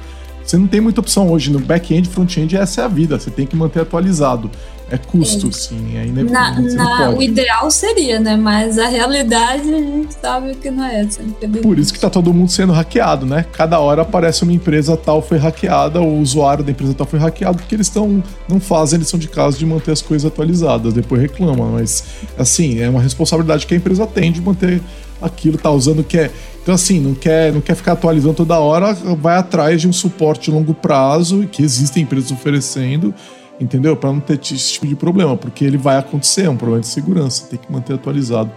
você 0.50 0.58
não 0.58 0.66
tem 0.66 0.80
muita 0.80 1.00
opção 1.00 1.30
hoje. 1.30 1.50
No 1.50 1.60
back-end, 1.60 2.08
front-end, 2.08 2.56
essa 2.56 2.80
é 2.80 2.84
a 2.84 2.88
vida. 2.88 3.18
Você 3.18 3.30
tem 3.30 3.46
que 3.46 3.54
manter 3.54 3.80
atualizado 3.80 4.50
é 4.90 4.98
custo, 4.98 5.48
é. 5.48 5.52
sim, 5.52 5.96
é 5.96 6.06
inevitável. 6.06 6.74
Na, 6.74 6.98
na, 6.98 7.10
o 7.10 7.22
ideal 7.22 7.70
seria, 7.70 8.18
né? 8.18 8.36
Mas 8.36 8.76
a 8.76 8.88
realidade 8.88 9.72
a 9.72 9.78
gente 9.78 10.14
sabe 10.20 10.54
que 10.56 10.68
não 10.68 10.84
é 10.84 11.02
assim. 11.02 11.30
Por 11.62 11.78
isso 11.78 11.92
que 11.92 12.00
tá 12.00 12.10
todo 12.10 12.34
mundo 12.34 12.50
sendo 12.50 12.72
hackeado, 12.72 13.24
né? 13.24 13.46
Cada 13.52 13.78
hora 13.78 14.02
aparece 14.02 14.42
uma 14.42 14.52
empresa 14.52 14.96
tal 14.96 15.22
foi 15.22 15.38
hackeada, 15.38 16.00
o 16.00 16.20
usuário 16.20 16.64
da 16.64 16.72
empresa 16.72 16.92
tal 16.92 17.06
foi 17.06 17.20
hackeado, 17.20 17.58
porque 17.58 17.74
eles 17.74 17.86
estão 17.86 18.22
não 18.48 18.58
fazem 18.58 18.98
lição 18.98 19.18
de 19.18 19.28
casa 19.28 19.56
de 19.56 19.64
manter 19.64 19.92
as 19.92 20.02
coisas 20.02 20.26
atualizadas, 20.26 20.92
depois 20.92 21.22
reclamam. 21.22 21.70
Mas, 21.70 22.04
assim, 22.36 22.80
é 22.80 22.88
uma 22.88 23.00
responsabilidade 23.00 23.66
que 23.66 23.74
a 23.74 23.76
empresa 23.76 24.06
tem 24.08 24.32
de 24.32 24.40
manter 24.40 24.82
aquilo, 25.20 25.58
tá 25.58 25.70
usando 25.70 26.00
o 26.00 26.04
que 26.04 26.18
é. 26.18 26.30
Então, 26.62 26.74
assim, 26.74 27.00
não 27.00 27.14
quer, 27.14 27.52
não 27.52 27.60
quer 27.60 27.74
ficar 27.74 27.92
atualizando 27.92 28.34
toda 28.34 28.58
hora, 28.58 28.92
vai 28.92 29.36
atrás 29.36 29.80
de 29.80 29.88
um 29.88 29.92
suporte 29.92 30.50
longo 30.50 30.74
prazo, 30.74 31.48
que 31.50 31.62
existem 31.62 32.02
empresas 32.02 32.30
oferecendo 32.30 33.14
entendeu? 33.60 33.94
Para 33.94 34.12
não 34.12 34.20
ter 34.20 34.40
esse 34.40 34.72
tipo 34.72 34.86
de 34.86 34.96
problema, 34.96 35.36
porque 35.36 35.64
ele 35.64 35.76
vai 35.76 35.98
acontecer, 35.98 36.44
é 36.44 36.50
um 36.50 36.56
problema 36.56 36.80
de 36.80 36.88
segurança, 36.88 37.46
tem 37.46 37.58
que 37.58 37.70
manter 37.70 37.92
atualizado. 37.92 38.50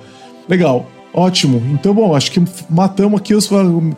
Legal, 0.47 0.87
ótimo. 1.13 1.61
Então, 1.71 1.93
bom, 1.93 2.15
acho 2.15 2.31
que 2.31 2.41
matamos 2.69 3.19
aqui 3.19 3.35
os, 3.35 3.49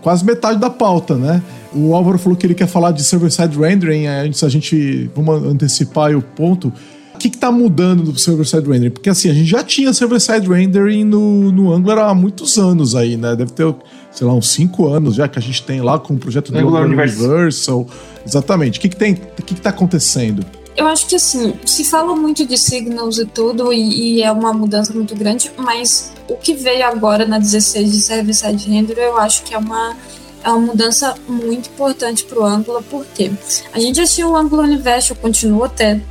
quase 0.01 0.25
metade 0.25 0.59
da 0.59 0.69
pauta, 0.69 1.15
né? 1.15 1.41
O 1.73 1.93
Álvaro 1.93 2.17
falou 2.17 2.35
que 2.35 2.45
ele 2.45 2.55
quer 2.55 2.67
falar 2.67 2.91
de 2.91 3.03
server-side 3.03 3.57
rendering, 3.57 4.07
antes 4.07 4.43
a 4.43 4.49
gente, 4.49 5.09
vamos 5.15 5.43
antecipar 5.43 6.15
o 6.15 6.21
ponto. 6.21 6.73
O 7.15 7.17
que 7.17 7.29
está 7.29 7.49
mudando 7.49 8.11
do 8.11 8.19
server-side 8.19 8.67
rendering? 8.69 8.91
Porque 8.91 9.09
assim, 9.09 9.29
a 9.29 9.33
gente 9.33 9.49
já 9.49 9.63
tinha 9.63 9.93
server-side 9.93 10.47
rendering 10.47 11.05
no, 11.05 11.49
no 11.49 11.73
Angular 11.73 12.09
há 12.09 12.13
muitos 12.13 12.57
anos 12.57 12.93
aí, 12.93 13.15
né? 13.15 13.37
Deve 13.37 13.53
ter, 13.53 13.73
sei 14.11 14.27
lá, 14.27 14.33
uns 14.33 14.49
5 14.49 14.87
anos 14.87 15.15
já 15.15 15.25
que 15.25 15.39
a 15.39 15.41
gente 15.41 15.63
tem 15.63 15.81
lá 15.81 15.97
com 15.97 16.13
o 16.13 16.17
projeto 16.17 16.51
do 16.51 16.57
Angular 16.57 16.83
Universal. 16.83 17.25
Universal. 17.25 17.87
Exatamente. 18.27 18.79
O 18.79 18.81
que, 18.81 18.89
que 18.89 18.97
tem? 18.97 19.13
O 19.39 19.41
que 19.41 19.53
está 19.53 19.69
acontecendo? 19.69 20.45
Eu 20.75 20.87
acho 20.87 21.07
que 21.07 21.15
assim, 21.15 21.53
se 21.65 21.85
fala 21.85 22.13
muito 22.17 22.45
de 22.45 22.57
signals 22.57 23.17
e 23.17 23.25
tudo, 23.25 23.71
e, 23.71 24.17
e, 24.17 24.21
é 24.21 24.29
uma 24.29 24.51
mudança 24.51 24.93
muito 24.93 25.15
grande, 25.15 25.49
mas 25.57 26.11
o 26.27 26.35
que 26.35 26.53
veio 26.53 26.85
agora 26.85 27.25
na 27.25 27.39
16 27.39 27.93
de 27.93 28.01
Server-Side 28.01 28.69
Render, 28.69 28.97
eu 28.97 29.17
acho 29.17 29.43
que 29.43 29.53
é 29.53 29.57
uma, 29.57 29.95
é 30.43 30.49
uma 30.49 30.59
mudança 30.59 31.15
muito 31.29 31.69
importante 31.69 32.25
para 32.25 32.39
o 32.41 32.43
Angular, 32.43 32.83
porque 32.89 33.31
a 33.71 33.79
gente 33.79 33.95
já 33.95 34.05
tinha 34.05 34.27
o 34.27 34.35
Angular 34.35 34.65
Universal, 34.65 35.15
continua 35.15 35.69
tendo, 35.69 36.03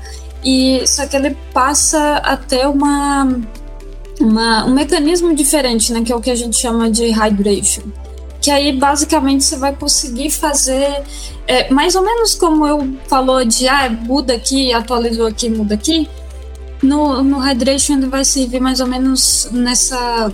e 0.45 0.87
só 0.87 1.07
que 1.07 1.17
ele 1.17 1.37
passa 1.53 2.17
a 2.17 2.37
ter 2.37 2.67
uma, 2.67 3.41
uma, 4.21 4.65
um 4.67 4.75
mecanismo 4.75 5.35
diferente, 5.35 5.93
né, 5.93 6.03
que 6.03 6.13
é 6.13 6.17
o 6.17 6.21
que 6.21 6.31
a 6.31 6.35
gente 6.35 6.57
chama 6.57 6.91
de 6.91 7.07
hydration 7.07 7.83
que 8.45 8.51
aí 8.51 8.77
basicamente 8.77 9.43
você 9.43 9.57
vai 9.57 9.75
conseguir 9.75 10.29
fazer 10.29 11.03
é, 11.47 11.73
mais 11.73 11.95
ou 11.95 12.03
menos 12.03 12.35
como 12.35 12.67
eu 12.67 12.95
falou 13.09 13.43
de 13.43 13.67
ah, 13.67 13.89
muda 13.89 14.35
aqui, 14.35 14.71
atualizou 14.71 15.27
aqui, 15.27 15.49
muda 15.49 15.75
aqui. 15.75 16.07
No, 16.85 17.23
no 17.23 17.39
Hydration 17.39 17.95
ele 17.95 18.07
vai 18.09 18.25
servir 18.25 18.61
mais 18.61 18.79
ou 18.79 18.87
menos 18.87 19.49
nessa 19.51 20.31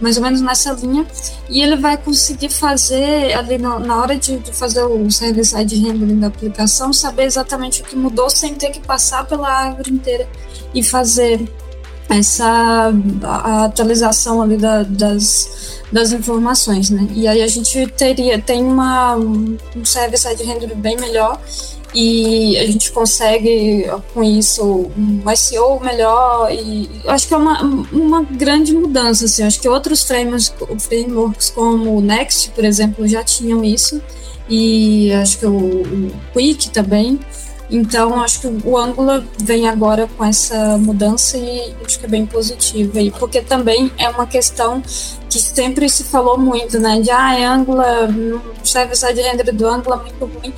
mais 0.00 0.16
ou 0.16 0.22
menos 0.22 0.40
nessa 0.40 0.72
linha. 0.72 1.06
E 1.48 1.62
ele 1.62 1.76
vai 1.76 1.96
conseguir 1.96 2.50
fazer 2.50 3.32
ali 3.32 3.56
no, 3.56 3.78
na 3.78 3.96
hora 3.96 4.16
de, 4.16 4.38
de 4.38 4.52
fazer 4.52 4.84
o 4.84 5.10
server-side 5.10 5.76
rendering 5.76 6.20
da 6.20 6.26
aplicação 6.26 6.92
saber 6.92 7.24
exatamente 7.24 7.80
o 7.80 7.84
que 7.84 7.96
mudou 7.96 8.28
sem 8.28 8.54
ter 8.54 8.70
que 8.70 8.80
passar 8.80 9.26
pela 9.26 9.48
árvore 9.48 9.90
inteira 9.90 10.28
e 10.74 10.82
fazer 10.82 11.48
essa 12.08 12.92
a 13.22 13.64
atualização 13.64 14.40
ali 14.40 14.56
da, 14.56 14.82
das, 14.82 15.80
das 15.92 16.12
informações, 16.12 16.90
né? 16.90 17.06
E 17.14 17.28
aí 17.28 17.42
a 17.42 17.46
gente 17.46 17.86
teria 17.88 18.40
tem 18.40 18.62
uma 18.62 19.16
um 19.16 19.56
service 19.84 20.26
side 20.26 20.42
render 20.42 20.74
bem 20.74 20.96
melhor 20.96 21.40
e 21.94 22.56
a 22.58 22.66
gente 22.66 22.92
consegue 22.92 23.86
com 24.12 24.22
isso 24.22 24.90
um 24.96 25.22
SEO 25.34 25.80
melhor 25.80 26.52
e 26.52 26.88
acho 27.06 27.26
que 27.26 27.34
é 27.34 27.36
uma, 27.36 27.62
uma 27.92 28.22
grande 28.22 28.74
mudança 28.74 29.24
assim 29.24 29.42
acho 29.42 29.58
que 29.58 29.68
outros 29.68 30.02
frameworks, 30.02 30.52
frameworks 30.78 31.50
como 31.50 31.96
o 31.96 32.00
Next 32.00 32.50
por 32.50 32.64
exemplo 32.64 33.08
já 33.08 33.24
tinham 33.24 33.64
isso 33.64 34.02
e 34.50 35.12
acho 35.14 35.38
que 35.38 35.46
o, 35.46 35.56
o 35.56 36.12
Quick 36.34 36.70
também 36.70 37.18
então, 37.70 38.22
acho 38.22 38.40
que 38.40 38.46
o 38.64 38.78
Angular 38.78 39.22
vem 39.42 39.68
agora 39.68 40.08
com 40.16 40.24
essa 40.24 40.78
mudança 40.78 41.36
e 41.36 41.74
acho 41.84 41.98
que 41.98 42.06
é 42.06 42.08
bem 42.08 42.24
positiva. 42.24 42.92
Porque 43.18 43.42
também 43.42 43.92
é 43.98 44.08
uma 44.08 44.26
questão 44.26 44.80
que 45.28 45.38
sempre 45.38 45.88
se 45.88 46.04
falou 46.04 46.38
muito, 46.38 46.78
né? 46.78 47.00
De, 47.00 47.10
ah, 47.10 47.52
Angular, 47.52 48.08
serve 48.64 48.94
side 48.94 49.20
render 49.20 49.52
do 49.52 49.66
Angular 49.66 50.00
muito 50.00 50.24
ruim. 50.24 50.52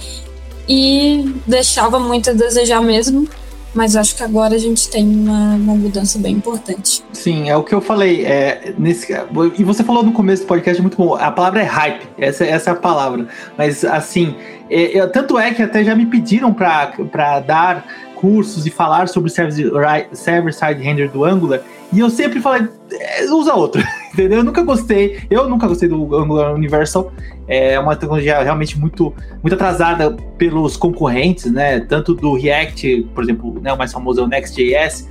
E 0.68 1.34
deixava 1.46 1.98
muito 1.98 2.30
a 2.30 2.32
desejar 2.32 2.80
mesmo. 2.80 3.28
Mas 3.72 3.94
acho 3.94 4.16
que 4.16 4.22
agora 4.22 4.56
a 4.56 4.58
gente 4.58 4.88
tem 4.88 5.06
uma, 5.06 5.54
uma 5.54 5.74
mudança 5.74 6.18
bem 6.18 6.34
importante. 6.34 7.04
Sim, 7.12 7.48
é 7.48 7.56
o 7.56 7.62
que 7.62 7.72
eu 7.72 7.80
falei. 7.80 8.24
É, 8.24 8.74
nesse, 8.76 9.12
e 9.56 9.62
você 9.62 9.84
falou 9.84 10.02
no 10.02 10.12
começo 10.12 10.42
do 10.42 10.46
podcast, 10.46 10.82
muito 10.82 10.96
bom. 10.96 11.14
A 11.14 11.30
palavra 11.30 11.61
é 11.61 11.64
hype, 11.64 12.08
essa, 12.18 12.44
essa 12.44 12.70
é 12.70 12.72
a 12.72 12.76
palavra. 12.76 13.28
Mas, 13.56 13.84
assim, 13.84 14.34
é, 14.40 14.59
eu, 14.70 15.10
tanto 15.10 15.38
é 15.38 15.52
que 15.52 15.62
até 15.62 15.82
já 15.82 15.94
me 15.94 16.06
pediram 16.06 16.52
para 16.52 17.40
dar 17.40 17.84
cursos 18.14 18.66
e 18.66 18.70
falar 18.70 19.08
sobre 19.08 19.30
server-side 19.32 20.82
render 20.82 21.10
do 21.10 21.24
Angular, 21.24 21.60
e 21.92 21.98
eu 21.98 22.10
sempre 22.10 22.40
falei, 22.40 22.68
é, 22.92 23.24
usa 23.32 23.54
outro, 23.54 23.82
entendeu? 24.12 24.38
Eu 24.38 24.44
nunca 24.44 24.62
gostei, 24.62 25.20
eu 25.30 25.48
nunca 25.48 25.66
gostei 25.66 25.88
do 25.88 26.14
Angular 26.14 26.54
Universal, 26.54 27.12
é 27.48 27.80
uma 27.80 27.96
tecnologia 27.96 28.40
realmente 28.42 28.78
muito, 28.78 29.12
muito 29.42 29.54
atrasada 29.54 30.12
pelos 30.38 30.76
concorrentes, 30.76 31.50
né? 31.50 31.80
Tanto 31.80 32.14
do 32.14 32.34
React, 32.34 33.08
por 33.12 33.24
exemplo, 33.24 33.60
né, 33.60 33.72
o 33.72 33.78
mais 33.78 33.92
famoso 33.92 34.20
é 34.20 34.24
o 34.24 34.28
Next.js, 34.28 35.08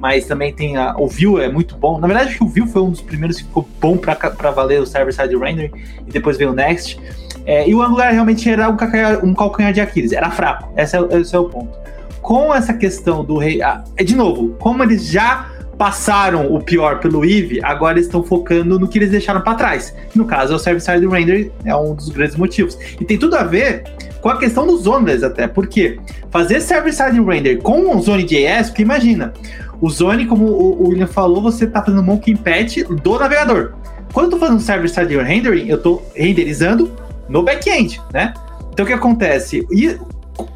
mas 0.00 0.24
também 0.26 0.54
tem 0.54 0.76
a, 0.76 0.96
o 0.96 1.06
Vue 1.06 1.42
é 1.42 1.50
muito 1.50 1.76
bom. 1.76 2.00
Na 2.00 2.06
verdade, 2.06 2.36
o 2.40 2.46
Vue 2.46 2.66
foi 2.66 2.80
um 2.80 2.90
dos 2.90 3.02
primeiros 3.02 3.36
que 3.38 3.44
ficou 3.44 3.68
bom 3.78 3.98
para 3.98 4.50
valer 4.52 4.80
o 4.80 4.86
server-side 4.86 5.36
render, 5.36 5.70
e 6.06 6.10
depois 6.10 6.38
veio 6.38 6.52
o 6.52 6.54
Next. 6.54 6.98
É, 7.44 7.68
e 7.68 7.74
o 7.74 7.82
Angular 7.82 8.12
realmente 8.12 8.48
era 8.48 8.68
um 8.68 8.76
calcanhar, 8.76 9.24
um 9.24 9.34
calcanhar 9.34 9.72
de 9.72 9.80
Aquiles, 9.80 10.12
era 10.12 10.30
fraco. 10.30 10.72
Esse 10.76 10.96
é, 10.96 11.00
esse 11.20 11.34
é 11.34 11.38
o 11.38 11.48
ponto. 11.48 11.76
Com 12.20 12.54
essa 12.54 12.72
questão 12.72 13.24
do 13.24 13.36
rei. 13.36 13.60
Ah, 13.62 13.82
de 13.96 14.14
novo, 14.14 14.54
como 14.60 14.82
eles 14.82 15.06
já 15.06 15.50
passaram 15.76 16.54
o 16.54 16.62
pior 16.62 17.00
pelo 17.00 17.24
Eve, 17.24 17.60
agora 17.62 17.98
estão 17.98 18.22
focando 18.22 18.78
no 18.78 18.86
que 18.86 18.98
eles 18.98 19.10
deixaram 19.10 19.40
para 19.40 19.56
trás. 19.56 19.92
No 20.14 20.24
caso, 20.24 20.52
é 20.52 20.56
o 20.56 20.58
Server-Side 20.58 21.06
Render 21.08 21.50
é 21.64 21.74
um 21.74 21.94
dos 21.94 22.08
grandes 22.08 22.36
motivos. 22.36 22.78
E 23.00 23.04
tem 23.04 23.18
tudo 23.18 23.34
a 23.34 23.42
ver 23.42 23.82
com 24.20 24.28
a 24.28 24.38
questão 24.38 24.64
dos 24.64 24.82
zones 24.82 25.24
até, 25.24 25.48
porque 25.48 25.98
fazer 26.30 26.60
Server-Side 26.60 27.20
Render 27.20 27.58
com 27.58 27.96
o 27.96 28.00
Zone.js, 28.00 28.68
porque 28.68 28.82
imagina, 28.82 29.32
o 29.80 29.90
Zone, 29.90 30.26
como 30.26 30.44
o 30.44 30.88
William 30.90 31.08
falou, 31.08 31.42
você 31.42 31.64
está 31.64 31.82
fazendo 31.82 32.04
monkey 32.04 32.36
patch 32.36 32.84
do 32.84 33.18
navegador. 33.18 33.72
Quando 34.12 34.26
eu 34.26 34.30
tô 34.30 34.38
fazendo 34.38 34.60
Server-Side 34.60 35.16
Rendering, 35.16 35.68
eu 35.68 35.76
estou 35.76 36.06
renderizando 36.14 36.92
no 37.32 37.42
back-end, 37.42 38.00
né? 38.12 38.34
Então 38.72 38.84
o 38.84 38.86
que 38.86 38.92
acontece? 38.92 39.66
E 39.70 39.98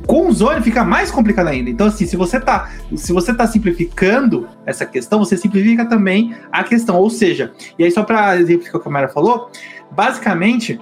com 0.06 0.28
o 0.28 0.32
Zone 0.32 0.62
fica 0.62 0.84
mais 0.84 1.10
complicado 1.10 1.48
ainda. 1.48 1.68
Então, 1.68 1.86
assim, 1.86 2.06
se 2.06 2.16
você 2.16 2.38
tá, 2.38 2.70
se 2.94 3.12
você 3.12 3.34
tá 3.34 3.46
simplificando 3.46 4.48
essa 4.64 4.86
questão, 4.86 5.18
você 5.18 5.36
simplifica 5.36 5.84
também 5.84 6.34
a 6.52 6.62
questão. 6.62 6.96
Ou 6.96 7.10
seja, 7.10 7.52
e 7.78 7.84
aí 7.84 7.90
só 7.90 8.02
para 8.02 8.38
exemplificar 8.38 8.80
o 8.80 8.82
que 8.82 8.88
a 8.88 8.92
Mara 8.92 9.08
falou, 9.08 9.50
basicamente 9.90 10.80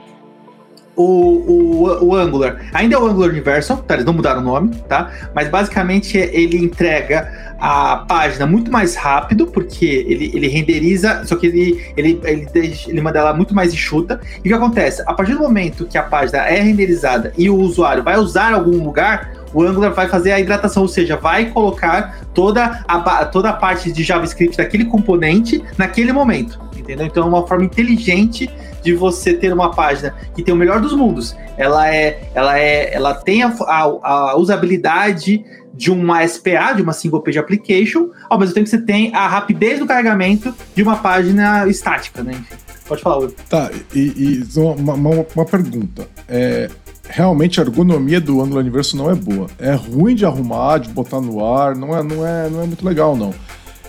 o, 0.96 1.02
o, 1.02 2.04
o 2.06 2.14
Angular 2.14 2.60
ainda 2.72 2.94
é 2.94 2.98
o 2.98 3.06
Angular 3.06 3.30
Universal, 3.30 3.78
tá? 3.78 3.94
Eles 3.94 4.06
não 4.06 4.12
mudaram 4.12 4.40
o 4.40 4.44
nome, 4.44 4.74
tá? 4.88 5.10
Mas 5.34 5.48
basicamente 5.48 6.16
ele 6.16 6.56
entrega 6.56 7.54
a 7.58 7.96
página 7.96 8.46
muito 8.46 8.70
mais 8.70 8.94
rápido, 8.94 9.46
porque 9.46 9.84
ele, 9.84 10.30
ele 10.34 10.48
renderiza, 10.48 11.24
só 11.24 11.36
que 11.36 11.46
ele, 11.46 11.84
ele, 11.96 12.20
ele, 12.24 12.78
ele 12.86 13.00
manda 13.00 13.18
ela 13.18 13.32
muito 13.32 13.54
mais 13.54 13.72
enxuta. 13.72 14.20
E 14.36 14.40
o 14.40 14.42
que 14.42 14.52
acontece? 14.52 15.02
A 15.06 15.14
partir 15.14 15.32
do 15.32 15.40
momento 15.40 15.86
que 15.86 15.98
a 15.98 16.02
página 16.02 16.40
é 16.40 16.60
renderizada 16.60 17.32
e 17.36 17.48
o 17.48 17.56
usuário 17.56 18.02
vai 18.02 18.16
usar 18.16 18.52
algum 18.52 18.82
lugar, 18.82 19.32
o 19.52 19.62
Angular 19.62 19.92
vai 19.92 20.08
fazer 20.08 20.32
a 20.32 20.40
hidratação, 20.40 20.82
ou 20.82 20.88
seja, 20.88 21.16
vai 21.16 21.46
colocar 21.46 22.20
toda 22.34 22.84
a, 22.86 23.24
toda 23.24 23.50
a 23.50 23.52
parte 23.52 23.92
de 23.92 24.02
JavaScript 24.02 24.56
daquele 24.56 24.84
componente 24.84 25.62
naquele 25.78 26.12
momento, 26.12 26.60
entendeu? 26.84 27.06
Então 27.06 27.24
é 27.24 27.26
uma 27.26 27.46
forma 27.46 27.64
inteligente 27.64 28.48
de 28.82 28.94
você 28.94 29.34
ter 29.34 29.52
uma 29.52 29.70
página 29.70 30.14
que 30.34 30.42
tem 30.42 30.54
o 30.54 30.56
melhor 30.56 30.80
dos 30.80 30.92
mundos. 30.92 31.34
Ela 31.56 31.88
é, 31.92 32.28
ela 32.34 32.58
é, 32.58 32.94
ela 32.94 33.14
tem 33.14 33.42
a, 33.42 33.48
a, 33.48 33.80
a 34.02 34.36
usabilidade 34.36 35.44
de 35.72 35.90
uma 35.90 36.26
SPA, 36.26 36.72
de 36.76 36.82
uma 36.82 36.92
single 36.92 37.20
page 37.20 37.38
application, 37.38 38.10
ao 38.28 38.38
mesmo 38.38 38.54
tempo 38.54 38.64
que 38.64 38.70
você 38.70 38.82
tem 38.82 39.12
a 39.14 39.26
rapidez 39.26 39.78
do 39.80 39.86
carregamento 39.86 40.54
de 40.74 40.82
uma 40.82 40.96
página 40.96 41.66
estática, 41.66 42.22
né? 42.22 42.32
Enfim, 42.32 42.54
pode 42.86 43.02
falar, 43.02 43.18
Will. 43.18 43.34
Tá, 43.48 43.70
e, 43.92 44.00
e 44.00 44.58
uma, 44.58 44.94
uma, 44.94 45.26
uma, 45.34 45.44
pergunta. 45.44 46.06
É, 46.28 46.70
realmente 47.08 47.60
a 47.60 47.64
ergonomia 47.64 48.20
do 48.20 48.40
Angular 48.40 48.60
Universo 48.60 48.96
não 48.96 49.10
é 49.10 49.14
boa. 49.14 49.48
É 49.58 49.72
ruim 49.72 50.14
de 50.14 50.24
arrumar, 50.24 50.78
de 50.78 50.90
botar 50.90 51.20
no 51.20 51.44
ar, 51.44 51.74
não 51.74 51.96
é, 51.96 52.02
não 52.02 52.26
é, 52.26 52.50
não 52.50 52.62
é 52.62 52.66
muito 52.66 52.84
legal, 52.84 53.16
não. 53.16 53.34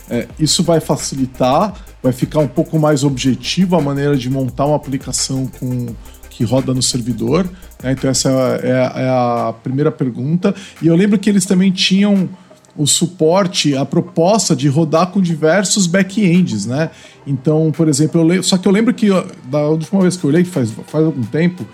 É, 0.10 0.28
isso 0.40 0.64
vai 0.64 0.80
facilitar, 0.80 1.74
vai 2.06 2.14
ficar 2.14 2.38
um 2.38 2.48
pouco 2.48 2.78
mais 2.78 3.04
objetivo 3.04 3.76
a 3.76 3.82
maneira 3.82 4.16
de 4.16 4.30
montar 4.30 4.66
uma 4.66 4.76
aplicação 4.76 5.48
com 5.60 5.88
que 6.30 6.44
roda 6.44 6.72
no 6.72 6.82
servidor. 6.84 7.50
Né? 7.82 7.94
Então, 7.94 8.08
essa 8.08 8.30
é 8.62 8.72
a, 8.74 8.94
é 8.96 9.10
a 9.10 9.54
primeira 9.64 9.92
pergunta. 9.92 10.54
E 10.84 10.86
eu 10.86 10.96
lembro 10.96 11.18
que 11.18 11.28
eles 11.28 11.46
também 11.46 11.72
tinham 11.72 12.30
o 12.78 12.86
suporte, 12.86 13.76
a 13.76 13.84
proposta 13.84 14.56
de 14.56 14.68
rodar 14.68 15.08
com 15.08 15.20
diversos 15.20 15.88
back-ends, 15.88 16.68
né? 16.68 16.92
Então, 17.26 17.72
por 17.76 17.88
exemplo, 17.88 18.32
eu 18.34 18.44
só 18.44 18.58
que 18.58 18.68
eu 18.68 18.72
lembro 18.72 18.94
que 18.94 19.08
da 19.46 19.66
última 19.68 20.02
vez 20.02 20.16
que 20.16 20.26
eu 20.26 20.30
olhei, 20.30 20.44
faz, 20.44 20.72
faz 20.88 21.06
algum 21.06 21.24
tempo, 21.24 21.66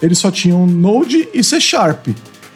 eles 0.00 0.18
só 0.18 0.30
tinham 0.30 0.66
Node 0.66 1.28
e 1.34 1.44
C 1.44 1.60
Sharp. 1.60 2.08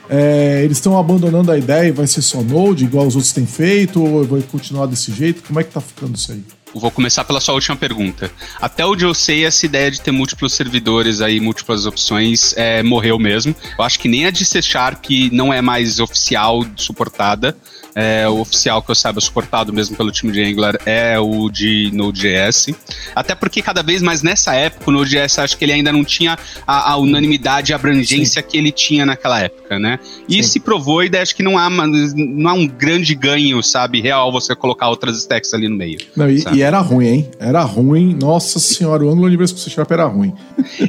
É, 0.09 0.62
eles 0.64 0.79
estão 0.79 0.97
abandonando 0.97 1.53
a 1.53 1.59
ideia 1.59 1.89
e 1.89 1.93
vai 1.93 2.07
ser 2.07 2.23
só 2.23 2.43
Node, 2.43 2.85
igual 2.85 3.07
os 3.07 3.16
outros 3.16 3.33
têm 3.33 3.45
feito, 3.45 4.03
ou 4.03 4.25
vai 4.25 4.41
continuar 4.41 4.87
desse 4.87 5.12
jeito? 5.12 5.43
Como 5.43 5.61
é 5.61 5.64
que 5.64 5.73
tá 5.73 5.81
ficando 5.81 6.14
isso 6.14 6.33
aí? 6.33 6.43
Vou 6.75 6.91
começar 6.91 7.25
pela 7.25 7.41
sua 7.41 7.55
última 7.55 7.77
pergunta. 7.77 8.31
Até 8.61 8.87
onde 8.87 9.05
eu 9.05 9.12
sei, 9.12 9.45
essa 9.45 9.66
ideia 9.66 9.91
de 9.91 10.01
ter 10.01 10.12
múltiplos 10.12 10.53
servidores 10.53 11.21
aí, 11.21 11.41
múltiplas 11.41 11.85
opções, 11.87 12.55
é, 12.57 12.83
morreu 12.83 13.18
mesmo. 13.18 13.55
Eu 13.79 13.85
acho 13.85 13.99
que 13.99 14.09
nem 14.09 14.27
a 14.27 14.31
de 14.31 14.45
C 14.45 14.62
Sharp 14.62 15.05
não 15.33 15.53
é 15.53 15.61
mais 15.61 15.99
oficial 15.99 16.64
suportada. 16.77 17.57
É, 17.95 18.29
o 18.29 18.41
oficial 18.41 18.83
que 18.83 18.91
eu 18.91 18.95
saiba 18.95 19.21
suportado 19.21 19.73
mesmo 19.73 19.97
pelo 19.97 20.11
time 20.11 20.33
de 20.33 20.43
Angular 20.43 20.79
é 20.87 21.18
o 21.18 21.51
de 21.51 21.91
Node.js. 21.93 22.68
Até 23.14 23.35
porque 23.35 23.61
cada 23.61 23.83
vez 23.83 24.01
mais 24.01 24.23
nessa 24.23 24.55
época 24.55 24.91
o 24.91 24.93
Node.js 24.93 25.39
acho 25.39 25.57
que 25.57 25.64
ele 25.64 25.73
ainda 25.73 25.93
não 25.93 26.05
tinha 26.05 26.39
a, 26.66 26.93
a 26.93 26.97
unanimidade 26.97 27.73
e 27.73 27.75
abrangência 27.75 28.43
Sim. 28.43 28.49
que 28.49 28.57
ele 28.57 28.71
tinha 28.71 29.05
naquela 29.05 29.41
época, 29.41 29.79
né? 29.79 29.99
E 30.29 30.43
Sim. 30.43 30.51
se 30.51 30.61
provou 30.61 31.03
e 31.03 31.11
acho 31.16 31.35
que 31.35 31.43
não 31.43 31.59
há, 31.59 31.68
não 31.68 32.51
há 32.51 32.53
um 32.53 32.66
grande 32.66 33.14
ganho, 33.14 33.62
sabe, 33.62 34.01
real 34.01 34.31
você 34.31 34.55
colocar 34.55 34.89
outras 34.89 35.18
stacks 35.18 35.53
ali 35.53 35.68
no 35.68 35.77
meio. 35.77 35.99
Não, 36.16 36.31
e, 36.31 36.59
e, 36.61 36.62
era 36.62 36.78
ruim, 36.80 37.06
hein? 37.06 37.30
Era 37.38 37.62
ruim. 37.62 38.16
Nossa 38.20 38.58
senhora, 38.58 39.04
o 39.04 39.08
Angular 39.08 39.28
Universo 39.28 39.56
C 39.58 39.70
Sharp 39.70 39.90
era 39.90 40.04
ruim. 40.04 40.32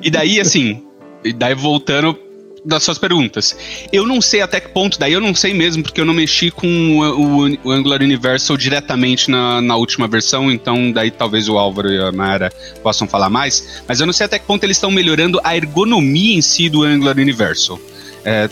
E 0.01 0.09
daí, 0.09 0.39
assim, 0.39 0.83
e 1.23 1.33
daí 1.33 1.55
voltando 1.55 2.17
das 2.63 2.83
suas 2.83 2.97
perguntas. 2.97 3.57
Eu 3.91 4.05
não 4.05 4.21
sei 4.21 4.41
até 4.41 4.59
que 4.59 4.69
ponto, 4.69 4.99
daí 4.99 5.13
eu 5.13 5.21
não 5.21 5.33
sei 5.33 5.53
mesmo, 5.53 5.81
porque 5.81 5.99
eu 5.99 6.05
não 6.05 6.13
mexi 6.13 6.51
com 6.51 6.67
o, 6.67 7.47
o, 7.47 7.57
o 7.63 7.71
Angular 7.71 8.01
Universal 8.01 8.55
diretamente 8.55 9.31
na, 9.31 9.61
na, 9.61 9.75
última 9.75 10.07
versão, 10.07 10.51
então 10.51 10.91
daí 10.91 11.09
talvez 11.09 11.49
o 11.49 11.57
Álvaro 11.57 11.91
e 11.91 11.99
a 11.99 12.11
Mara 12.11 12.51
possam 12.83 13.07
falar 13.07 13.29
mais, 13.29 13.81
mas 13.87 13.99
eu 13.99 14.05
não 14.05 14.13
sei 14.13 14.27
até 14.27 14.37
que 14.37 14.45
ponto 14.45 14.63
eles 14.63 14.77
estão 14.77 14.91
melhorando 14.91 15.39
a 15.43 15.57
ergonomia 15.57 16.35
em 16.35 16.41
si 16.41 16.69
do 16.69 16.83
Angular 16.83 17.17
Universal. 17.17 17.79
É, 18.23 18.47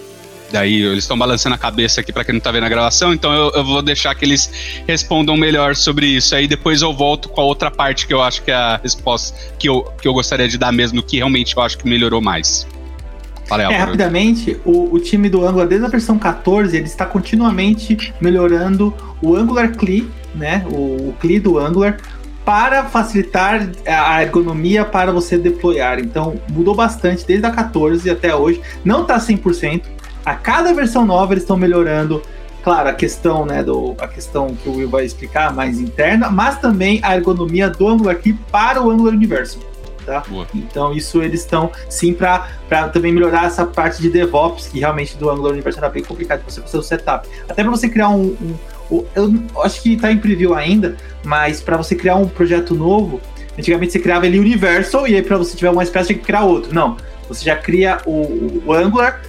Daí 0.51 0.81
eles 0.81 1.03
estão 1.03 1.17
balançando 1.17 1.55
a 1.55 1.57
cabeça 1.57 2.01
aqui 2.01 2.11
para 2.11 2.23
quem 2.23 2.33
não 2.33 2.41
tá 2.41 2.51
vendo 2.51 2.65
a 2.65 2.69
gravação, 2.69 3.13
então 3.13 3.31
eu, 3.31 3.51
eu, 3.51 3.63
vou 3.63 3.81
deixar 3.81 4.15
que 4.15 4.25
eles 4.25 4.81
respondam 4.87 5.37
melhor 5.37 5.75
sobre 5.75 6.07
isso. 6.07 6.35
Aí 6.35 6.47
depois 6.47 6.81
eu 6.81 6.93
volto 6.93 7.29
com 7.29 7.41
a 7.41 7.43
outra 7.43 7.69
parte 7.69 8.07
que 8.07 8.13
eu 8.13 8.21
acho 8.21 8.41
que 8.41 8.51
é 8.51 8.55
a 8.55 8.79
resposta 8.81 9.37
que 9.57 9.69
eu, 9.69 9.83
que 10.01 10.07
eu 10.07 10.13
gostaria 10.13 10.47
de 10.47 10.57
dar 10.57 10.71
mesmo, 10.71 11.03
que 11.03 11.17
realmente 11.17 11.55
eu 11.55 11.61
acho 11.61 11.77
que 11.77 11.87
melhorou 11.87 12.21
mais. 12.21 12.67
Fala, 13.49 13.63
é, 13.63 13.77
rapidamente, 13.77 14.57
o, 14.63 14.93
o, 14.93 14.99
time 14.99 15.27
do 15.27 15.43
Angular, 15.43 15.67
desde 15.67 15.83
a 15.83 15.89
versão 15.89 16.19
14, 16.19 16.77
ele 16.77 16.85
está 16.85 17.03
continuamente 17.03 18.13
melhorando 18.21 18.93
o 19.23 19.35
Angular 19.35 19.75
CLI, 19.75 20.07
né? 20.35 20.63
O, 20.69 21.09
o 21.09 21.15
CLI 21.19 21.39
do 21.39 21.57
Angular, 21.57 21.97
para 22.45 22.85
facilitar 22.85 23.67
a 23.87 24.21
ergonomia 24.21 24.85
para 24.85 25.11
você 25.11 25.35
deployar. 25.35 25.99
Então, 25.99 26.39
mudou 26.49 26.75
bastante 26.75 27.25
desde 27.25 27.45
a 27.45 27.51
14 27.51 28.07
até 28.07 28.35
hoje. 28.35 28.61
Não 28.85 29.01
está 29.01 29.17
100%. 29.17 29.81
A 30.29 30.35
cada 30.35 30.71
versão 30.73 31.05
nova 31.05 31.33
eles 31.33 31.43
estão 31.43 31.57
melhorando. 31.57 32.21
Claro, 32.63 32.89
a 32.89 32.93
questão, 32.93 33.45
né, 33.45 33.63
do, 33.63 33.95
a 33.97 34.07
questão 34.07 34.53
que 34.53 34.69
o 34.69 34.75
Will 34.75 34.89
vai 34.89 35.05
explicar 35.05 35.53
mais 35.53 35.79
interna, 35.79 36.29
mas 36.29 36.59
também 36.59 36.99
a 37.01 37.15
ergonomia 37.15 37.69
do 37.69 37.87
Angular 37.87 38.17
Key 38.17 38.33
para 38.51 38.81
o 38.81 38.91
Angular 38.91 39.13
Universo 39.13 39.59
tá? 40.05 40.23
Então 40.55 40.93
isso 40.93 41.21
eles 41.21 41.41
estão 41.41 41.71
sim 41.87 42.13
para 42.13 42.47
também 42.91 43.11
melhorar 43.11 43.45
essa 43.45 43.65
parte 43.65 44.01
de 44.01 44.09
DevOps, 44.09 44.67
que 44.67 44.79
realmente 44.79 45.15
do 45.17 45.29
Angular 45.29 45.53
Universal 45.53 45.83
era 45.83 45.93
bem 45.93 46.03
complicado 46.03 46.41
você 46.47 46.61
fazer 46.61 46.77
o 46.77 46.83
setup. 46.83 47.27
Até 47.47 47.63
para 47.63 47.71
você 47.71 47.87
criar 47.87 48.09
um, 48.09 48.35
um, 48.41 48.55
um, 48.91 49.05
eu 49.15 49.63
acho 49.63 49.81
que 49.81 49.93
está 49.93 50.11
em 50.11 50.17
preview 50.17 50.55
ainda, 50.55 50.97
mas 51.23 51.61
para 51.61 51.77
você 51.77 51.95
criar 51.95 52.15
um 52.15 52.27
projeto 52.27 52.73
novo, 52.73 53.21
antigamente 53.57 53.91
você 53.91 53.99
criava 53.99 54.25
ele 54.25 54.39
Universal 54.39 55.07
e 55.07 55.15
aí 55.15 55.21
para 55.21 55.37
você 55.37 55.55
tiver 55.55 55.69
uma 55.69 55.83
espécie 55.83 56.13
de 56.13 56.19
criar 56.19 56.43
outro. 56.43 56.73
Não, 56.73 56.97
você 57.27 57.45
já 57.45 57.55
cria 57.55 57.99
o, 58.05 58.63
o 58.65 58.73
Angular 58.73 59.21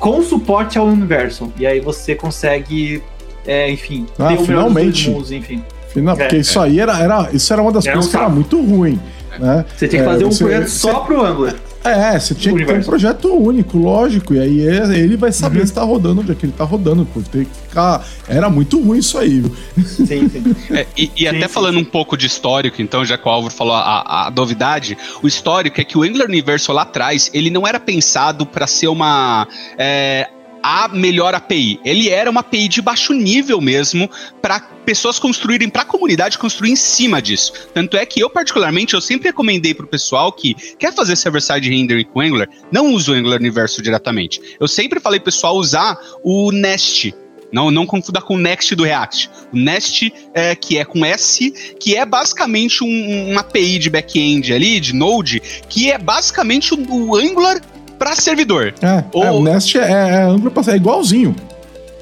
com 0.00 0.22
suporte 0.22 0.78
ao 0.78 0.86
Universal 0.86 1.52
e 1.58 1.66
aí 1.66 1.78
você 1.78 2.14
consegue, 2.14 3.02
é, 3.46 3.70
enfim, 3.70 4.06
ah, 4.18 4.28
ter 4.28 4.40
o 4.40 4.44
finalmente. 4.44 5.10
Mundos, 5.10 5.30
enfim. 5.30 5.62
Final, 5.92 6.16
é, 6.16 6.18
porque 6.18 6.38
isso 6.38 6.58
é. 6.58 6.64
aí 6.64 6.80
era, 6.80 6.98
era, 6.98 7.30
isso 7.32 7.52
era 7.52 7.60
uma 7.60 7.70
das 7.70 7.84
era 7.84 7.94
coisas 7.94 8.08
um 8.12 8.16
que 8.16 8.24
era 8.24 8.28
muito 8.28 8.60
ruim. 8.60 8.98
Né? 9.38 9.64
Você 9.76 9.86
tinha 9.86 10.02
que 10.02 10.08
fazer 10.08 10.24
é, 10.24 10.26
um 10.26 10.36
projeto 10.36 10.62
você, 10.62 10.78
só 10.78 11.00
pro 11.00 11.24
Angular. 11.24 11.54
É, 11.82 12.18
você 12.18 12.34
tinha 12.34 12.54
que 12.54 12.64
ter 12.64 12.78
um 12.78 12.82
projeto 12.82 13.28
único, 13.32 13.78
lógico. 13.78 14.34
E 14.34 14.38
aí 14.38 14.60
ele 14.60 15.16
vai 15.16 15.32
saber 15.32 15.60
uhum. 15.60 15.66
se 15.66 15.72
tá 15.72 15.82
rodando 15.82 16.20
onde 16.20 16.32
é 16.32 16.34
que 16.34 16.44
ele 16.44 16.52
tá 16.52 16.64
rodando. 16.64 17.06
Por 17.06 17.22
ter 17.22 17.46
que 17.46 17.54
ficar. 17.68 18.06
Era 18.28 18.50
muito 18.50 18.80
ruim 18.80 18.98
isso 18.98 19.16
aí, 19.18 19.40
viu? 19.40 19.56
Sim, 19.84 20.28
sim. 20.28 20.56
É, 20.70 20.86
e, 20.96 21.10
e 21.16 21.20
sim, 21.20 21.26
até 21.26 21.46
sim. 21.46 21.48
falando 21.48 21.78
um 21.78 21.84
pouco 21.84 22.16
de 22.16 22.26
histórico, 22.26 22.80
então, 22.80 23.04
já 23.04 23.16
que 23.16 23.26
o 23.26 23.30
Álvaro 23.30 23.52
falou 23.52 23.74
a, 23.74 24.26
a 24.26 24.30
novidade, 24.30 24.96
o 25.22 25.26
histórico 25.26 25.80
é 25.80 25.84
que 25.84 25.96
o 25.96 26.02
Angular 26.02 26.28
Universal 26.28 26.76
lá 26.76 26.82
atrás, 26.82 27.30
ele 27.32 27.50
não 27.50 27.66
era 27.66 27.80
pensado 27.80 28.44
para 28.46 28.66
ser 28.66 28.88
uma. 28.88 29.48
É, 29.76 30.28
a 30.62 30.88
melhor 30.88 31.34
API. 31.34 31.80
Ele 31.84 32.08
era 32.08 32.30
uma 32.30 32.40
API 32.40 32.68
de 32.68 32.82
baixo 32.82 33.12
nível 33.12 33.60
mesmo 33.60 34.10
para 34.40 34.60
pessoas 34.84 35.18
construírem, 35.18 35.68
para 35.68 35.82
a 35.82 35.84
comunidade 35.84 36.38
construir 36.38 36.70
em 36.70 36.76
cima 36.76 37.20
disso. 37.20 37.52
Tanto 37.72 37.96
é 37.96 38.04
que 38.04 38.20
eu 38.20 38.30
particularmente 38.30 38.94
eu 38.94 39.00
sempre 39.00 39.28
recomendei 39.28 39.74
para 39.74 39.84
o 39.84 39.88
pessoal 39.88 40.32
que 40.32 40.54
quer 40.78 40.94
fazer 40.94 41.16
server-side 41.16 41.68
rendering 41.68 42.04
com 42.04 42.20
Angular, 42.20 42.48
não 42.72 42.92
usa 42.92 43.12
o 43.12 43.14
Angular 43.14 43.38
Universo 43.38 43.82
diretamente. 43.82 44.40
Eu 44.58 44.66
sempre 44.68 45.00
falei 45.00 45.20
pessoal 45.20 45.56
usar 45.56 45.98
o 46.22 46.50
Nest, 46.50 47.14
não, 47.52 47.70
não 47.70 47.86
confunda 47.86 48.20
com 48.20 48.34
o 48.34 48.38
Next 48.38 48.74
do 48.74 48.84
React. 48.84 49.30
O 49.52 49.56
Nest, 49.56 50.12
é, 50.34 50.54
que 50.54 50.78
é 50.78 50.84
com 50.84 51.04
S, 51.04 51.50
que 51.78 51.96
é 51.96 52.06
basicamente 52.06 52.84
um, 52.84 53.30
uma 53.30 53.40
API 53.40 53.78
de 53.78 53.90
back-end 53.90 54.52
ali, 54.52 54.78
de 54.78 54.94
Node, 54.94 55.40
que 55.68 55.90
é 55.90 55.98
basicamente 55.98 56.74
o, 56.74 57.10
o 57.10 57.16
Angular 57.16 57.60
para 58.00 58.16
servidor. 58.16 58.72
É, 58.80 59.04
Ou... 59.12 59.24
é, 59.24 59.30
o 59.30 59.42
Nest 59.42 59.76
é, 59.76 59.82
é 59.82 60.22
amplo 60.22 60.50
é 60.66 60.76
igualzinho. 60.76 61.36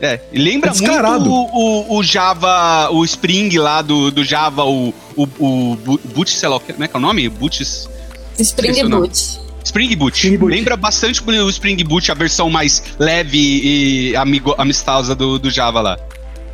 É, 0.00 0.20
lembra 0.32 0.70
é 0.70 0.74
muito 0.74 1.28
o, 1.28 1.94
o, 1.96 1.98
o, 1.98 2.02
Java, 2.04 2.88
o 2.92 3.04
Spring 3.04 3.58
lá 3.58 3.82
do, 3.82 4.12
do 4.12 4.24
Java, 4.24 4.64
o, 4.64 4.94
o, 5.16 5.28
o 5.40 5.98
Boot, 6.14 6.30
sei 6.30 6.48
lá, 6.48 6.60
como 6.60 6.84
é 6.84 6.86
que 6.86 6.94
é 6.94 6.98
o 6.98 7.02
nome? 7.02 7.28
Boots? 7.28 7.90
Spring 8.38 8.88
Boot. 8.88 9.40
Spring 9.64 9.96
Boot. 9.96 10.16
Spring 10.16 10.38
Boot. 10.38 10.54
Lembra 10.54 10.76
bastante 10.76 11.20
o 11.20 11.50
Spring 11.50 11.82
Boot, 11.82 12.12
a 12.12 12.14
versão 12.14 12.48
mais 12.48 12.80
leve 12.96 13.36
e 13.36 14.16
amigo, 14.16 14.54
amistosa 14.56 15.16
do, 15.16 15.36
do 15.36 15.50
Java 15.50 15.80
lá. 15.80 15.98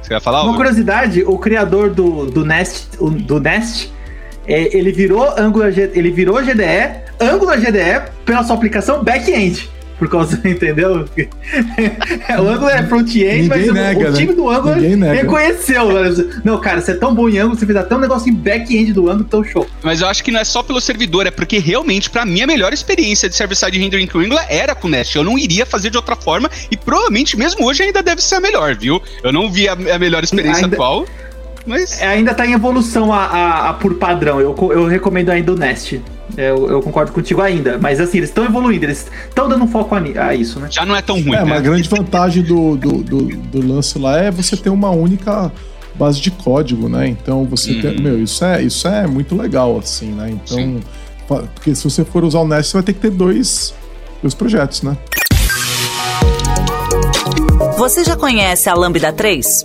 Você 0.01 0.09
vai 0.09 0.21
falar? 0.21 0.45
Uma 0.45 0.57
curiosidade, 0.57 1.23
o 1.23 1.37
criador 1.37 1.91
do, 1.91 2.27
do 2.31 2.47
Nest, 2.47 2.97
do 2.99 3.39
Nest 3.39 3.91
é, 4.47 4.77
ele 4.77 4.93
virou 4.93 5.29
Angular, 5.39 5.73
ele 5.77 6.11
virou 6.11 6.41
GDE, 6.43 7.01
Angular 7.21 7.59
GDE 7.59 8.11
pela 8.25 8.45
sua 8.45 8.57
aplicação 8.57 9.03
back-end. 9.03 9.69
Por 9.99 10.09
causa, 10.09 10.41
entendeu? 10.45 11.09
o 12.39 12.49
Angular 12.49 12.85
é 12.85 12.87
front-end, 12.87 13.49
mas 13.49 13.73
nega, 13.73 14.11
o, 14.11 14.13
time 14.13 14.33
né? 14.33 14.35
do 14.35 14.51
Angular 14.51 14.79
reconheceu. 15.15 15.85
Não, 16.45 16.61
cara, 16.61 16.81
você 16.81 16.93
é 16.93 16.95
tão 16.95 17.15
bom 17.15 17.29
em 17.29 17.39
Angular, 17.39 17.59
você 17.59 17.67
fez 17.67 17.79
até 17.79 17.95
um 17.95 18.01
negócio 18.01 18.29
em 18.29 18.35
back-end 18.35 18.93
do 18.93 19.09
Angular, 19.09 19.29
tão 19.29 19.45
show. 19.45 19.67
Mas 19.83 20.01
eu 20.01 20.09
acho 20.09 20.25
que 20.25 20.33
não 20.33 20.41
é 20.41 20.45
só 20.45 20.63
pelo 20.63 20.81
servidor, 20.81 21.27
é 21.27 21.31
porque 21.31 21.59
realmente, 21.59 22.11
para 22.11 22.27
mim, 22.27 22.43
a 22.43 22.47
melhor 22.47 22.73
experiência 22.73 23.29
de 23.29 23.37
server-side 23.37 23.79
rendering 23.79 24.07
com 24.07 24.19
Angular 24.19 24.47
era 24.49 24.75
com 24.75 24.89
Nest. 24.89 25.15
Eu 25.15 25.23
não 25.25 25.39
iria 25.39 25.65
fazer 25.65 25.91
de 25.91 25.97
outra 25.97 26.17
forma 26.17 26.51
e 26.71 26.77
provavelmente, 26.77 27.37
mesmo 27.37 27.65
hoje, 27.65 27.85
ainda 27.85 28.03
deve 28.03 28.21
ser 28.21 28.37
a 28.37 28.41
melhor, 28.41 28.75
viu? 28.75 29.01
Eu 29.23 29.33
não 29.33 29.51
vi 29.51 29.69
a, 29.69 29.73
a 29.73 29.99
melhor 29.99 30.25
experiência 30.25 30.65
ainda... 30.65 30.75
atual. 30.75 31.07
Mas... 31.67 32.01
É, 32.01 32.09
ainda 32.09 32.35
tá 32.35 32.47
em 32.47 32.53
evolução 32.53 33.13
a, 33.13 33.25
a, 33.25 33.69
a, 33.71 33.75
por 33.75 33.95
padrão. 33.95 34.41
Eu, 34.41 34.55
eu 34.73 34.87
recomendo 34.87 35.31
ainda 35.31 35.53
o 35.53 35.57
Nest. 35.57 36.01
É, 36.37 36.51
eu, 36.51 36.71
eu 36.71 36.83
concordo 36.83 37.13
contigo 37.13 37.41
ainda. 37.41 37.79
Mas 37.79 38.01
assim, 38.01 38.19
eles 38.19 38.31
estão 38.31 38.45
evoluindo, 38.45 38.85
eles 38.85 39.11
estão 39.29 39.49
dando 39.49 39.67
foco 39.67 39.95
a, 39.95 40.27
a, 40.27 40.35
isso, 40.35 40.61
né? 40.61 40.69
Já 40.71 40.85
não 40.85 40.95
é 40.95 41.03
tão 41.03 41.17
ruim. 41.17 41.35
É, 41.35 41.37
né? 41.37 41.43
uma 41.43 41.61
grande 41.61 41.89
vantagem 41.89 42.43
do, 42.43 42.77
do, 42.77 43.03
do, 43.03 43.37
do, 43.37 43.67
lance 43.67 43.99
lá 43.99 44.19
é 44.19 44.31
você 44.31 44.57
ter 44.57 44.71
uma 44.71 44.91
única 44.91 45.51
base 45.95 46.21
de 46.21 46.31
código, 46.31 46.89
né? 46.89 47.09
Então 47.09 47.45
você 47.45 47.73
uhum. 47.73 47.81
tem. 47.81 48.01
Meu, 48.01 48.23
isso 48.23 48.45
é, 48.45 48.63
isso 48.63 48.89
é 48.89 49.07
muito 49.07 49.37
legal, 49.37 49.79
assim, 49.79 50.13
né? 50.13 50.31
Então. 50.31 50.57
Sim. 50.57 50.81
Porque 51.27 51.75
se 51.75 51.83
você 51.85 52.05
for 52.05 52.23
usar 52.23 52.41
o 52.41 52.49
Nest, 52.49 52.71
você 52.71 52.77
vai 52.77 52.83
ter 52.83 52.93
que 52.93 53.01
ter 53.01 53.11
dois, 53.11 53.75
dois 54.21 54.35
projetos, 54.35 54.83
né? 54.83 54.97
Você 57.79 58.05
já 58.05 58.15
conhece 58.15 58.69
a 58.69 58.75
Lambda 58.75 59.13
3? 59.13 59.65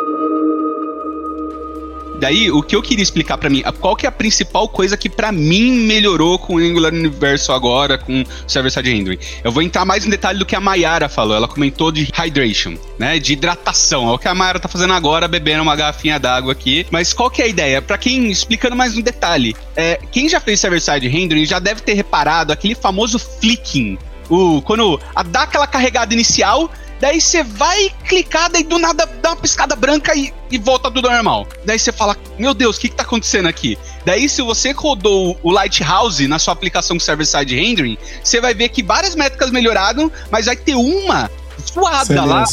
Daí, 2.21 2.51
o 2.51 2.61
que 2.61 2.75
eu 2.75 2.83
queria 2.83 3.01
explicar 3.01 3.35
para 3.35 3.49
mim, 3.49 3.63
qual 3.79 3.95
que 3.95 4.05
é 4.05 4.09
a 4.09 4.11
principal 4.11 4.69
coisa 4.69 4.95
que 4.95 5.09
para 5.09 5.31
mim 5.31 5.71
melhorou 5.71 6.37
com 6.37 6.53
o 6.53 6.57
Angular 6.59 6.93
Universo 6.93 7.51
agora, 7.51 7.97
com 7.97 8.21
o 8.21 8.25
Server-Side 8.45 8.93
Rendering? 8.93 9.17
Eu 9.43 9.51
vou 9.51 9.63
entrar 9.63 9.85
mais 9.85 10.05
em 10.05 10.09
detalhe 10.11 10.37
do 10.37 10.45
que 10.45 10.55
a 10.55 10.59
Mayara 10.59 11.09
falou. 11.09 11.35
Ela 11.35 11.47
comentou 11.47 11.91
de 11.91 12.07
hydration, 12.13 12.77
né? 12.99 13.17
De 13.17 13.33
hidratação. 13.33 14.07
É 14.07 14.11
o 14.11 14.19
que 14.19 14.27
a 14.27 14.35
Mayara 14.35 14.59
tá 14.59 14.69
fazendo 14.69 14.93
agora, 14.93 15.27
bebendo 15.27 15.63
uma 15.63 15.75
garrafinha 15.75 16.19
d'água 16.19 16.51
aqui. 16.51 16.85
Mas 16.91 17.11
qual 17.11 17.31
que 17.31 17.41
é 17.41 17.45
a 17.45 17.47
ideia? 17.47 17.81
Para 17.81 17.97
quem, 17.97 18.29
explicando 18.29 18.75
mais 18.75 18.95
um 18.95 19.01
detalhe, 19.01 19.55
é, 19.75 19.99
quem 20.11 20.29
já 20.29 20.39
fez 20.39 20.59
Server-Side 20.59 21.07
Rendering 21.07 21.47
já 21.47 21.57
deve 21.57 21.81
ter 21.81 21.95
reparado 21.95 22.53
aquele 22.53 22.75
famoso 22.75 23.17
flicking. 23.17 23.97
O, 24.29 24.61
quando 24.61 24.99
a, 25.15 25.23
dá 25.23 25.41
aquela 25.41 25.65
carregada 25.65 26.13
inicial, 26.13 26.69
Daí 27.01 27.19
você 27.19 27.43
vai 27.43 27.89
clicar, 28.07 28.51
daí 28.51 28.63
do 28.63 28.77
nada 28.77 29.07
dá 29.21 29.29
uma 29.31 29.35
piscada 29.35 29.75
branca 29.75 30.15
e, 30.15 30.31
e 30.51 30.59
volta 30.59 30.91
tudo 30.91 31.09
normal. 31.09 31.47
Daí 31.65 31.79
você 31.79 31.91
fala, 31.91 32.15
meu 32.37 32.53
Deus, 32.53 32.77
o 32.77 32.79
que, 32.79 32.89
que 32.89 32.95
tá 32.95 33.01
acontecendo 33.01 33.47
aqui? 33.47 33.75
Daí, 34.05 34.29
se 34.29 34.43
você 34.43 34.71
rodou 34.71 35.35
o 35.41 35.51
Lighthouse 35.51 36.27
na 36.27 36.37
sua 36.37 36.53
aplicação 36.53 36.99
server-side 36.99 37.55
rendering, 37.55 37.97
você 38.23 38.39
vai 38.39 38.53
ver 38.53 38.69
que 38.69 38.83
várias 38.83 39.15
métricas 39.15 39.49
melhoraram, 39.49 40.11
mas 40.29 40.45
vai 40.45 40.55
ter 40.55 40.75
uma 40.75 41.29
zoada 41.73 42.05
CLS. 42.05 42.27
lá. 42.27 42.45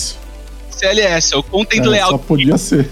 CLS, 0.71 1.35
é 1.35 1.37
o 1.37 1.43
Content 1.43 1.85
é, 1.85 1.89
Layout. 1.89 2.13
Só 2.13 2.19
podia 2.19 2.57
ser. 2.57 2.91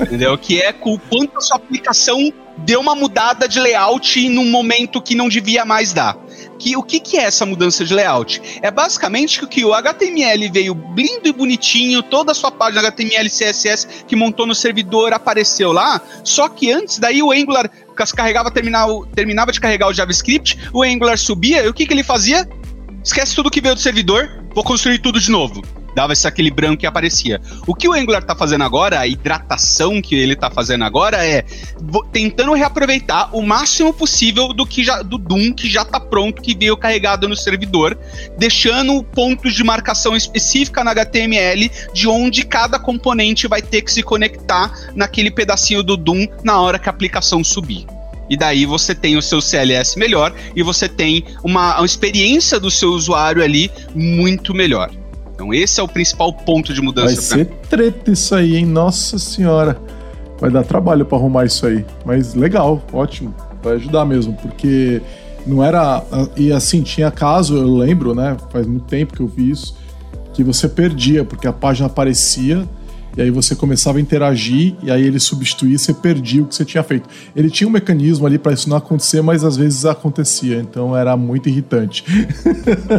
Entendeu? 0.00 0.38
Que 0.38 0.62
é 0.62 0.74
o 0.80 0.98
quanto 0.98 1.36
a 1.36 1.40
sua 1.42 1.56
aplicação 1.56 2.32
deu 2.58 2.80
uma 2.80 2.94
mudada 2.94 3.46
de 3.46 3.60
layout 3.60 4.28
num 4.28 4.50
momento 4.50 5.00
que 5.02 5.14
não 5.14 5.28
devia 5.28 5.64
mais 5.64 5.92
dar 5.92 6.16
que 6.62 6.76
o 6.76 6.82
que, 6.82 7.00
que 7.00 7.18
é 7.18 7.24
essa 7.24 7.44
mudança 7.44 7.84
de 7.84 7.92
layout? 7.92 8.40
É 8.62 8.70
basicamente 8.70 9.44
que 9.48 9.64
o 9.64 9.74
HTML 9.74 10.48
veio 10.48 10.80
lindo 10.96 11.26
e 11.26 11.32
bonitinho, 11.32 12.04
toda 12.04 12.30
a 12.30 12.34
sua 12.34 12.52
página 12.52 12.80
HTML 12.82 13.28
CSS 13.28 14.04
que 14.06 14.14
montou 14.14 14.46
no 14.46 14.54
servidor 14.54 15.12
apareceu 15.12 15.72
lá, 15.72 16.00
só 16.22 16.48
que 16.48 16.70
antes 16.70 17.00
daí 17.00 17.20
o 17.20 17.32
Angular 17.32 17.68
carregava, 18.14 18.48
terminava, 18.48 18.92
terminava 19.12 19.50
de 19.50 19.60
carregar 19.60 19.88
o 19.88 19.92
JavaScript, 19.92 20.56
o 20.72 20.84
Angular 20.84 21.18
subia, 21.18 21.64
e 21.64 21.68
o 21.68 21.74
que, 21.74 21.84
que 21.84 21.92
ele 21.92 22.04
fazia? 22.04 22.48
Esquece 23.04 23.34
tudo 23.34 23.50
que 23.50 23.60
veio 23.60 23.74
do 23.74 23.80
servidor, 23.80 24.30
vou 24.54 24.62
construir 24.62 25.00
tudo 25.00 25.18
de 25.18 25.32
novo 25.32 25.81
dava 25.94 26.12
esse 26.12 26.26
aquele 26.26 26.50
branco 26.50 26.78
que 26.78 26.86
aparecia. 26.86 27.40
O 27.66 27.74
que 27.74 27.88
o 27.88 27.92
Angular 27.92 28.22
tá 28.22 28.34
fazendo 28.34 28.64
agora, 28.64 29.00
a 29.00 29.06
hidratação 29.06 30.00
que 30.00 30.14
ele 30.14 30.36
tá 30.36 30.50
fazendo 30.50 30.84
agora 30.84 31.24
é 31.24 31.44
tentando 32.12 32.52
reaproveitar 32.52 33.34
o 33.34 33.42
máximo 33.42 33.92
possível 33.92 34.52
do 34.52 34.66
que 34.66 34.84
já 34.84 35.02
do 35.02 35.18
Doom 35.18 35.52
que 35.52 35.68
já 35.68 35.84
tá 35.84 36.00
pronto, 36.00 36.42
que 36.42 36.56
veio 36.56 36.76
carregado 36.76 37.28
no 37.28 37.36
servidor, 37.36 37.98
deixando 38.38 39.02
pontos 39.02 39.54
de 39.54 39.64
marcação 39.64 40.16
específica 40.16 40.84
na 40.84 40.92
HTML 40.92 41.70
de 41.92 42.08
onde 42.08 42.44
cada 42.44 42.78
componente 42.78 43.46
vai 43.46 43.62
ter 43.62 43.82
que 43.82 43.92
se 43.92 44.02
conectar 44.02 44.72
naquele 44.94 45.30
pedacinho 45.30 45.82
do 45.82 45.96
Doom 45.96 46.26
na 46.44 46.60
hora 46.60 46.78
que 46.78 46.88
a 46.88 46.92
aplicação 46.92 47.42
subir. 47.42 47.86
E 48.30 48.36
daí 48.36 48.64
você 48.64 48.94
tem 48.94 49.16
o 49.16 49.22
seu 49.22 49.40
CLS 49.40 49.98
melhor 49.98 50.34
e 50.56 50.62
você 50.62 50.88
tem 50.88 51.24
uma, 51.44 51.76
uma 51.76 51.86
experiência 51.86 52.58
do 52.58 52.70
seu 52.70 52.90
usuário 52.90 53.42
ali 53.42 53.70
muito 53.94 54.54
melhor. 54.54 54.90
Então 55.42 55.52
esse 55.52 55.80
é 55.80 55.82
o 55.82 55.88
principal 55.88 56.32
ponto 56.32 56.72
de 56.72 56.80
mudança. 56.80 57.34
Vai 57.34 57.44
ser 57.44 57.46
treta 57.68 58.12
isso 58.12 58.32
aí, 58.32 58.56
hein? 58.56 58.64
Nossa 58.64 59.18
senhora. 59.18 59.76
Vai 60.40 60.52
dar 60.52 60.62
trabalho 60.62 61.04
para 61.04 61.18
arrumar 61.18 61.44
isso 61.44 61.66
aí. 61.66 61.84
Mas 62.04 62.36
legal, 62.36 62.80
ótimo. 62.92 63.34
Vai 63.60 63.74
ajudar 63.74 64.04
mesmo, 64.04 64.34
porque 64.34 65.02
não 65.44 65.62
era. 65.64 66.00
E 66.36 66.52
assim, 66.52 66.82
tinha 66.82 67.10
caso, 67.10 67.56
eu 67.56 67.74
lembro, 67.74 68.14
né? 68.14 68.36
Faz 68.52 68.68
muito 68.68 68.84
tempo 68.84 69.14
que 69.14 69.20
eu 69.20 69.26
vi 69.26 69.50
isso, 69.50 69.76
que 70.32 70.44
você 70.44 70.68
perdia, 70.68 71.24
porque 71.24 71.48
a 71.48 71.52
página 71.52 71.88
aparecia 71.88 72.64
e 73.16 73.22
aí 73.22 73.30
você 73.30 73.54
começava 73.54 73.98
a 73.98 74.00
interagir 74.00 74.74
e 74.82 74.90
aí 74.90 75.02
ele 75.02 75.20
substituía, 75.20 75.76
você 75.76 75.92
perdia 75.92 76.42
o 76.42 76.46
que 76.46 76.54
você 76.54 76.64
tinha 76.64 76.82
feito. 76.82 77.08
Ele 77.36 77.50
tinha 77.50 77.68
um 77.68 77.70
mecanismo 77.70 78.26
ali 78.26 78.38
para 78.38 78.52
isso 78.52 78.68
não 78.68 78.76
acontecer, 78.76 79.22
mas 79.22 79.44
às 79.44 79.56
vezes 79.56 79.84
acontecia, 79.84 80.58
então 80.58 80.96
era 80.96 81.16
muito 81.16 81.48
irritante. 81.48 82.04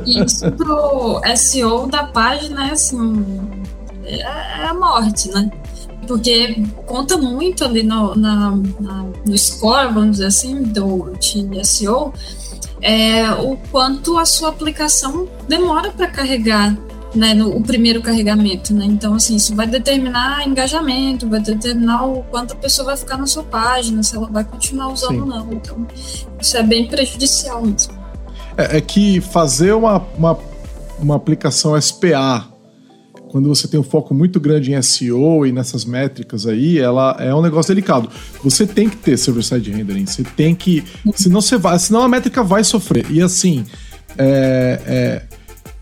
Isso 0.05 0.51
pro 0.51 1.21
SEO 1.35 1.87
da 1.87 2.03
página 2.03 2.67
é 2.67 2.71
assim, 2.71 3.25
é 4.03 4.67
a 4.67 4.73
morte, 4.73 5.29
né? 5.31 5.49
Porque 6.07 6.63
conta 6.85 7.17
muito 7.17 7.63
ali 7.63 7.81
no, 7.81 8.13
na, 8.13 8.51
na, 8.79 9.05
no 9.25 9.37
score, 9.37 9.93
vamos 9.93 10.11
dizer 10.11 10.27
assim, 10.27 10.61
do 10.63 11.11
de 11.19 11.65
SEO, 11.65 12.13
é, 12.81 13.31
o 13.31 13.57
quanto 13.71 14.19
a 14.19 14.25
sua 14.25 14.49
aplicação 14.49 15.27
demora 15.47 15.91
para 15.91 16.07
carregar 16.07 16.77
né, 17.15 17.33
no, 17.33 17.55
o 17.55 17.61
primeiro 17.61 18.01
carregamento, 18.01 18.73
né? 18.73 18.85
Então, 18.85 19.13
assim, 19.13 19.35
isso 19.35 19.55
vai 19.55 19.67
determinar 19.67 20.47
engajamento, 20.47 21.29
vai 21.29 21.39
determinar 21.39 22.05
o 22.05 22.23
quanto 22.23 22.53
a 22.53 22.55
pessoa 22.55 22.87
vai 22.87 22.97
ficar 22.97 23.17
na 23.17 23.27
sua 23.27 23.43
página, 23.43 24.01
se 24.01 24.15
ela 24.15 24.27
vai 24.27 24.43
continuar 24.43 24.91
usando 24.91 25.19
ou 25.19 25.25
não. 25.25 25.53
Então, 25.53 25.87
isso 26.41 26.57
é 26.57 26.63
bem 26.63 26.87
prejudicial 26.87 27.63
mesmo. 27.63 27.93
É, 28.57 28.77
é 28.77 28.81
que 28.81 29.21
fazer 29.21 29.73
uma, 29.73 29.97
uma, 30.17 30.37
uma 30.99 31.15
aplicação 31.15 31.79
SPA 31.79 32.53
quando 33.33 33.49
você 33.49 33.67
tem 33.67 33.79
um 33.79 33.83
foco 33.83 34.13
muito 34.13 34.39
grande 34.39 34.71
em 34.71 34.79
SEO 34.79 35.43
e 35.43 35.51
nessas 35.51 35.85
métricas 35.85 36.45
aí, 36.45 36.77
ela 36.77 37.17
é 37.19 37.33
um 37.33 37.41
negócio 37.41 37.73
delicado. 37.73 38.07
Você 38.43 38.67
tem 38.67 38.87
que 38.87 38.95
ter 38.95 39.17
server-side 39.17 39.71
rendering, 39.71 40.05
você 40.05 40.23
tem 40.23 40.53
que. 40.53 40.83
Senão 41.15 41.41
você 41.41 41.57
vai. 41.57 41.79
Senão 41.79 42.03
a 42.03 42.07
métrica 42.07 42.43
vai 42.43 42.63
sofrer. 42.63 43.09
E 43.09 43.23
assim. 43.23 43.65
É, 44.15 44.79
é, 44.85 45.32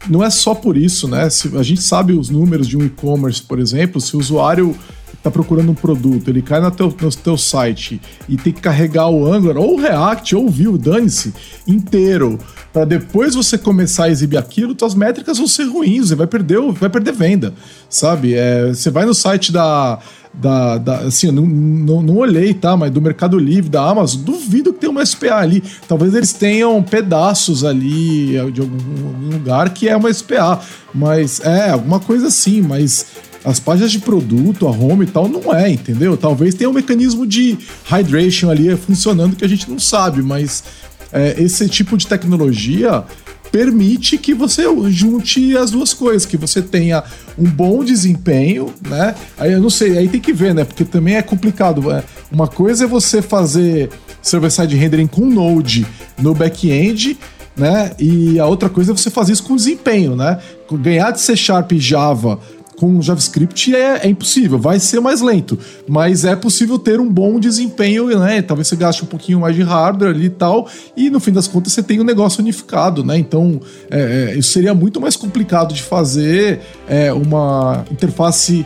não 0.10 0.24
é 0.24 0.30
só 0.30 0.56
por 0.56 0.78
isso, 0.78 1.08
né? 1.08 1.30
Se 1.30 1.56
a 1.58 1.64
gente 1.64 1.82
sabe 1.82 2.14
os 2.14 2.30
números 2.30 2.68
de 2.68 2.78
um 2.78 2.84
e-commerce, 2.84 3.42
por 3.42 3.60
exemplo, 3.60 4.02
se 4.02 4.16
o 4.16 4.20
usuário 4.20 4.76
está 5.22 5.30
procurando 5.30 5.72
um 5.72 5.76
produto, 5.76 6.30
ele 6.30 6.42
cai 6.42 6.60
no 6.60 6.72
teu, 6.72 6.88
no 6.88 7.12
teu 7.12 7.38
site 7.38 8.02
e 8.28 8.36
tem 8.36 8.52
que 8.52 8.60
carregar 8.60 9.08
o 9.08 9.32
Angular, 9.32 9.58
ou 9.58 9.76
o 9.76 9.80
React, 9.80 10.36
ou 10.36 10.48
o 10.48 10.50
Vue, 10.50 10.78
dane-se, 10.80 11.32
inteiro, 11.68 12.40
para 12.74 12.86
depois 12.86 13.36
você 13.36 13.58
começar 13.58 14.06
a 14.06 14.10
exibir 14.10 14.38
aquilo, 14.38 14.74
tuas 14.74 14.96
métricas 14.96 15.38
vão 15.38 15.48
ser 15.48 15.66
ruins, 15.66 16.08
você 16.08 16.16
vai 16.16 16.26
perder, 16.26 16.60
vai 16.72 16.90
perder 16.90 17.14
venda, 17.14 17.54
sabe? 17.88 18.34
É, 18.34 18.70
você 18.70 18.90
vai 18.90 19.06
no 19.06 19.14
site 19.14 19.52
da 19.52 20.00
da, 20.34 20.78
da 20.78 21.00
assim, 21.00 21.28
eu 21.28 21.34
não, 21.34 21.46
não, 21.46 22.02
não, 22.02 22.18
olhei, 22.18 22.54
tá? 22.54 22.76
Mas 22.78 22.92
do 22.92 23.02
Mercado 23.02 23.38
Livre, 23.38 23.70
da 23.70 23.84
Amazon, 23.90 24.22
duvido 24.22 24.74
que 24.74 24.80
tenha 24.80 24.92
uma 24.92 25.06
SPA 25.06 25.38
ali. 25.38 25.64
Talvez 25.88 26.16
eles 26.16 26.34
tenham 26.34 26.82
pedaços 26.82 27.64
ali 27.64 28.32
de 28.52 28.62
algum, 28.62 29.08
algum 29.08 29.30
lugar 29.32 29.70
que 29.72 29.90
é 29.90 29.96
uma 29.96 30.12
SPA, 30.14 30.60
mas 30.94 31.42
é 31.42 31.72
alguma 31.72 32.00
coisa 32.00 32.28
assim, 32.28 32.62
mas 32.62 33.06
as 33.44 33.60
páginas 33.60 33.92
de 33.92 34.00
produto, 34.00 34.68
a 34.68 34.72
home 34.72 35.06
e 35.06 35.08
tal, 35.08 35.28
não 35.28 35.54
é, 35.54 35.70
entendeu? 35.70 36.16
Talvez 36.16 36.54
tenha 36.54 36.70
um 36.70 36.74
mecanismo 36.74 37.26
de 37.26 37.58
hydration 37.90 38.50
ali 38.50 38.76
funcionando 38.78 39.36
que 39.36 39.44
a 39.44 39.50
gente 39.50 39.70
não 39.70 39.80
sabe, 39.80 40.22
mas 40.22 40.64
é, 41.12 41.42
esse 41.42 41.68
tipo 41.68 41.98
de 41.98 42.08
tecnologia 42.08 43.04
permite 43.52 44.18
que 44.18 44.34
você 44.34 44.64
junte 44.90 45.58
as 45.58 45.72
duas 45.72 45.94
coisas, 45.94 46.26
que 46.26 46.38
você 46.38 46.62
tenha 46.62 47.04
um 47.38 47.50
bom 47.50 47.84
desempenho, 47.84 48.74
né? 48.88 49.14
Aí 49.38 49.52
eu 49.52 49.62
não 49.62 49.70
sei, 49.70 49.98
aí 49.98 50.08
tem 50.08 50.22
que 50.22 50.32
ver, 50.32 50.56
né? 50.56 50.64
Porque 50.64 50.86
também 50.86 51.16
é 51.16 51.22
complicado. 51.22 51.92
É, 51.92 52.04
uma 52.32 52.48
coisa 52.48 52.86
é 52.86 52.88
você 52.88 53.22
fazer 53.22 53.90
server-side 54.22 54.76
rendering 54.76 55.08
com 55.08 55.26
Node 55.26 55.86
no 56.18 56.34
back-end, 56.34 57.18
né? 57.56 57.92
E 58.00 58.40
a 58.40 58.46
outra 58.46 58.70
coisa 58.70 58.92
é 58.92 58.96
você 58.96 59.10
fazer 59.10 59.34
isso 59.34 59.44
com 59.44 59.56
desempenho, 59.56 60.16
né? 60.16 60.40
Ganhar 60.72 61.12
de 61.12 61.20
C 61.20 61.36
Sharp 61.36 61.74
e 61.74 61.80
Java 61.80 62.40
com 62.82 63.00
JavaScript 63.00 63.76
é, 63.76 64.08
é, 64.08 64.10
impossível, 64.10 64.58
vai 64.58 64.80
ser 64.80 65.00
mais 65.00 65.22
lento, 65.22 65.56
mas 65.88 66.26
é 66.26 66.36
possível 66.36 66.80
ter 66.80 67.00
um 67.00 67.08
bom 67.08 67.40
desempenho, 67.40 68.08
né? 68.18 68.42
Talvez 68.42 68.68
você 68.68 68.76
gaste 68.76 69.04
um 69.04 69.06
pouquinho 69.06 69.40
mais 69.40 69.56
de 69.56 69.62
hardware 69.62 70.10
ali 70.10 70.26
e 70.26 70.30
tal, 70.32 70.68
e 70.98 71.08
no 71.12 71.20
fim 71.20 71.32
das 71.32 71.48
contas 71.48 71.74
você 71.74 71.84
tem 71.84 72.02
um 72.02 72.04
negócio 72.04 72.42
unificado, 72.42 73.04
né? 73.04 73.20
Então 73.20 73.62
é, 73.92 74.32
é 74.32 74.36
isso 74.36 74.52
seria 74.52 74.74
muito 74.74 75.00
mais 75.00 75.16
complicado 75.16 75.76
de 75.76 75.84
fazer 75.84 76.62
é, 76.90 77.14
uma 77.14 77.86
interface 77.92 78.66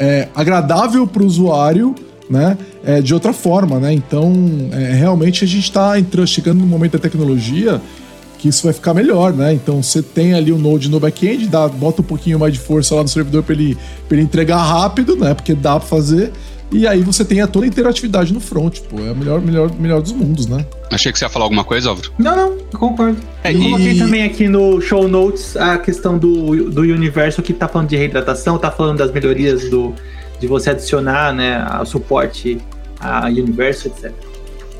é, 0.00 0.26
agradável 0.34 1.06
para 1.06 1.22
o 1.22 1.26
usuário. 1.26 1.94
Né? 2.28 2.56
É, 2.82 3.02
de 3.02 3.12
outra 3.12 3.34
forma, 3.34 3.78
né? 3.78 3.92
Então, 3.92 4.32
realmente 4.98 5.44
a 5.44 5.46
gente 5.46 5.64
está 5.64 5.92
chegando 6.26 6.58
no 6.60 6.66
momento 6.66 6.92
da 6.92 6.98
tecnologia 6.98 7.82
que 8.44 8.48
isso 8.50 8.64
vai 8.64 8.74
ficar 8.74 8.92
melhor, 8.92 9.32
né? 9.32 9.54
Então 9.54 9.82
você 9.82 10.02
tem 10.02 10.34
ali 10.34 10.52
o 10.52 10.58
Node 10.58 10.90
no 10.90 11.00
back-end, 11.00 11.48
dá, 11.48 11.66
bota 11.66 12.02
um 12.02 12.04
pouquinho 12.04 12.38
mais 12.38 12.52
de 12.52 12.58
força 12.58 12.94
lá 12.94 13.00
no 13.00 13.08
servidor 13.08 13.42
para 13.42 13.54
ele, 13.54 13.74
ele 14.10 14.20
entregar 14.20 14.58
rápido, 14.58 15.16
né? 15.16 15.32
Porque 15.32 15.54
dá 15.54 15.80
para 15.80 15.88
fazer. 15.88 16.30
E 16.70 16.86
aí 16.86 17.00
você 17.00 17.24
tem 17.24 17.40
a 17.40 17.46
toda 17.46 17.64
a 17.64 17.68
interatividade 17.68 18.34
no 18.34 18.40
front, 18.40 18.80
pô. 18.80 19.00
É 19.00 19.12
o 19.12 19.16
melhor, 19.16 19.40
melhor, 19.40 19.70
melhor 19.78 20.02
dos 20.02 20.12
mundos, 20.12 20.46
né? 20.46 20.66
Achei 20.92 21.10
que 21.10 21.18
você 21.18 21.24
ia 21.24 21.30
falar 21.30 21.46
alguma 21.46 21.64
coisa, 21.64 21.88
Álvaro. 21.88 22.12
Não, 22.18 22.36
não, 22.36 22.58
eu 22.70 22.78
concordo. 22.78 23.16
É, 23.42 23.50
eu 23.50 23.58
e... 23.58 23.64
coloquei 23.64 23.98
também 23.98 24.24
aqui 24.24 24.46
no 24.46 24.78
show 24.78 25.08
notes 25.08 25.56
a 25.56 25.78
questão 25.78 26.18
do, 26.18 26.70
do 26.70 26.82
universo 26.82 27.40
que 27.40 27.54
tá 27.54 27.66
falando 27.66 27.88
de 27.88 27.96
reidratação, 27.96 28.58
tá 28.58 28.70
falando 28.70 28.98
das 28.98 29.10
melhorias 29.10 29.70
do, 29.70 29.94
de 30.38 30.46
você 30.46 30.68
adicionar, 30.68 31.32
né, 31.32 31.66
o 31.80 31.86
suporte 31.86 32.58
a 33.00 33.24
universo, 33.28 33.88
etc. 33.88 34.12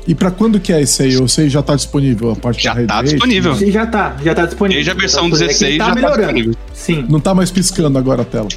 E 0.07 0.13
para 0.13 0.29
quando 0.29 0.59
que 0.59 0.71
é 0.71 0.81
esse 0.81 1.01
aí? 1.01 1.17
Ou 1.17 1.27
sei 1.27 1.49
já 1.49 1.63
tá 1.63 1.75
disponível 1.75 2.31
a 2.31 2.35
parte 2.35 2.63
já 2.63 2.73
da 2.73 2.85
tá 2.85 3.01
disponível. 3.01 3.55
Sim, 3.55 3.71
já 3.71 3.85
tá, 3.87 4.15
já 4.23 4.35
tá 4.35 4.45
disponível. 4.45 4.77
Desde 4.77 4.91
a 4.91 4.93
versão 4.93 5.29
16 5.29 5.77
tá 5.77 5.83
já 5.83 5.89
tá 5.89 5.95
melhorando. 5.95 6.21
tá 6.21 6.33
disponível. 6.33 6.55
Sim. 6.73 7.05
Não 7.09 7.19
tá 7.19 7.33
mais 7.33 7.49
piscando 7.49 7.97
agora 7.97 8.21
a 8.21 8.25
tela. 8.25 8.47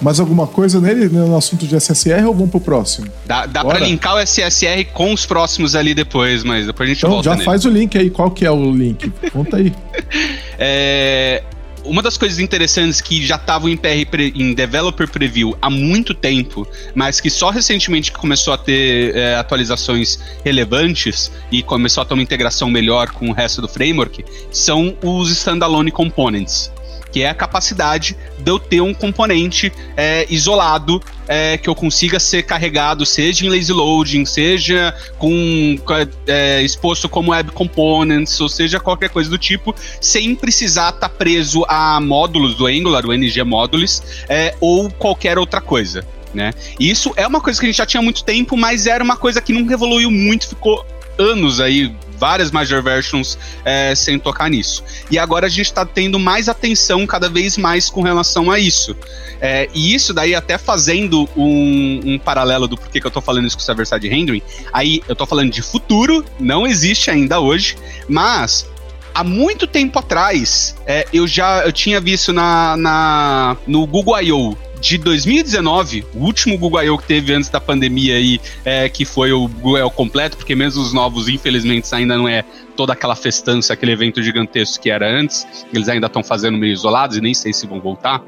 Mais 0.00 0.18
alguma 0.20 0.46
coisa 0.46 0.80
nele, 0.80 1.08
no 1.08 1.36
assunto 1.36 1.66
de 1.66 1.78
SSR, 1.78 2.24
ou 2.26 2.34
vamos 2.34 2.50
pro 2.50 2.60
próximo? 2.60 3.08
Dá, 3.24 3.44
dá 3.44 3.64
pra 3.64 3.78
linkar 3.78 4.14
o 4.14 4.26
SSR 4.26 4.84
com 4.92 5.12
os 5.12 5.26
próximos 5.26 5.74
ali 5.74 5.94
depois, 5.94 6.44
mas 6.44 6.66
depois 6.66 6.88
a 6.88 6.92
gente 6.92 7.00
então, 7.00 7.10
volta 7.10 7.24
já 7.24 7.32
nele. 7.32 7.44
faz 7.44 7.64
o 7.64 7.70
link 7.70 7.98
aí. 7.98 8.08
Qual 8.08 8.30
que 8.30 8.46
é 8.46 8.50
o 8.50 8.70
link? 8.70 9.10
Conta 9.32 9.56
aí. 9.56 9.74
é, 10.58 11.42
uma 11.86 12.02
das 12.02 12.18
coisas 12.18 12.38
interessantes 12.38 13.00
que 13.00 13.24
já 13.24 13.36
estavam 13.36 13.68
em, 13.68 13.76
PR 13.76 14.20
em 14.34 14.54
Developer 14.54 15.08
Preview 15.08 15.56
há 15.60 15.70
muito 15.70 16.14
tempo, 16.14 16.66
mas 16.94 17.20
que 17.20 17.30
só 17.30 17.50
recentemente 17.50 18.12
começou 18.12 18.52
a 18.52 18.58
ter 18.58 19.14
é, 19.16 19.36
atualizações 19.36 20.18
relevantes 20.44 21.30
e 21.50 21.62
começou 21.62 22.02
a 22.02 22.04
ter 22.04 22.14
uma 22.14 22.22
integração 22.22 22.68
melhor 22.68 23.10
com 23.10 23.30
o 23.30 23.32
resto 23.32 23.62
do 23.62 23.68
framework, 23.68 24.24
são 24.50 24.96
os 25.02 25.30
Standalone 25.30 25.90
Components 25.90 26.70
que 27.16 27.22
é 27.22 27.30
a 27.30 27.34
capacidade 27.34 28.14
de 28.38 28.50
eu 28.50 28.58
ter 28.58 28.82
um 28.82 28.92
componente 28.92 29.72
é, 29.96 30.26
isolado 30.28 31.02
é, 31.26 31.56
que 31.56 31.66
eu 31.66 31.74
consiga 31.74 32.20
ser 32.20 32.42
carregado, 32.42 33.06
seja 33.06 33.46
em 33.46 33.48
lazy 33.48 33.72
loading, 33.72 34.26
seja 34.26 34.94
com 35.16 35.78
é, 36.26 36.60
exposto 36.60 37.08
como 37.08 37.30
web 37.30 37.52
components, 37.52 38.38
ou 38.38 38.50
seja 38.50 38.78
qualquer 38.78 39.08
coisa 39.08 39.30
do 39.30 39.38
tipo, 39.38 39.74
sem 39.98 40.34
precisar 40.34 40.90
estar 40.90 41.08
tá 41.08 41.08
preso 41.08 41.64
a 41.68 41.98
módulos 42.02 42.54
do 42.54 42.66
Angular, 42.66 43.06
o 43.06 43.14
NG 43.14 43.42
Modules, 43.44 44.02
é, 44.28 44.54
ou 44.60 44.90
qualquer 44.90 45.38
outra 45.38 45.62
coisa. 45.62 46.06
Né? 46.34 46.52
Isso 46.78 47.14
é 47.16 47.26
uma 47.26 47.40
coisa 47.40 47.58
que 47.58 47.64
a 47.64 47.68
gente 47.70 47.78
já 47.78 47.86
tinha 47.86 48.02
há 48.02 48.04
muito 48.04 48.24
tempo, 48.24 48.58
mas 48.58 48.86
era 48.86 49.02
uma 49.02 49.16
coisa 49.16 49.40
que 49.40 49.54
não 49.54 49.72
evoluiu 49.72 50.10
muito, 50.10 50.48
ficou 50.48 50.84
anos 51.18 51.60
aí 51.60 51.96
várias 52.18 52.50
major 52.50 52.82
versions 52.82 53.38
é, 53.64 53.94
sem 53.94 54.18
tocar 54.18 54.50
nisso. 54.50 54.82
E 55.10 55.18
agora 55.18 55.46
a 55.46 55.48
gente 55.48 55.66
está 55.66 55.84
tendo 55.84 56.18
mais 56.18 56.48
atenção 56.48 57.06
cada 57.06 57.28
vez 57.28 57.56
mais 57.56 57.90
com 57.90 58.02
relação 58.02 58.50
a 58.50 58.58
isso. 58.58 58.96
É, 59.40 59.68
e 59.74 59.94
isso 59.94 60.14
daí 60.14 60.34
até 60.34 60.56
fazendo 60.56 61.28
um, 61.36 62.00
um 62.04 62.18
paralelo 62.18 62.66
do 62.66 62.76
porquê 62.76 63.00
que 63.00 63.06
eu 63.06 63.08
estou 63.08 63.22
falando 63.22 63.46
isso 63.46 63.56
com 63.56 63.62
o 63.62 63.64
server-side 63.64 64.08
rendering, 64.08 64.42
aí 64.72 65.02
eu 65.06 65.12
estou 65.12 65.26
falando 65.26 65.50
de 65.50 65.60
futuro, 65.60 66.24
não 66.40 66.66
existe 66.66 67.10
ainda 67.10 67.38
hoje, 67.38 67.76
mas 68.08 68.66
há 69.14 69.22
muito 69.22 69.66
tempo 69.66 69.98
atrás, 69.98 70.74
é, 70.86 71.06
eu 71.12 71.26
já 71.26 71.60
eu 71.60 71.72
tinha 71.72 72.00
visto 72.00 72.32
na, 72.32 72.76
na 72.76 73.56
no 73.66 73.86
Google 73.86 74.20
I.O 74.22 74.56
de 74.86 74.98
2019, 74.98 76.04
o 76.14 76.20
último 76.20 76.56
Google 76.56 76.84
I.O. 76.84 76.96
que 76.96 77.08
teve 77.08 77.34
antes 77.34 77.50
da 77.50 77.60
pandemia 77.60 78.14
aí, 78.14 78.40
é, 78.64 78.88
que 78.88 79.04
foi 79.04 79.32
o 79.32 79.48
Google 79.48 79.78
I.O. 79.78 79.90
completo, 79.90 80.36
porque 80.36 80.54
mesmo 80.54 80.80
os 80.80 80.92
novos, 80.92 81.28
infelizmente, 81.28 81.92
ainda 81.92 82.16
não 82.16 82.28
é 82.28 82.44
toda 82.76 82.92
aquela 82.92 83.16
festança, 83.16 83.72
aquele 83.72 83.90
evento 83.90 84.22
gigantesco 84.22 84.80
que 84.80 84.88
era 84.88 85.10
antes. 85.10 85.44
Eles 85.74 85.88
ainda 85.88 86.06
estão 86.06 86.22
fazendo 86.22 86.56
meio 86.56 86.72
isolados 86.72 87.16
e 87.16 87.20
nem 87.20 87.34
sei 87.34 87.52
se 87.52 87.66
vão 87.66 87.80
voltar. 87.80 88.22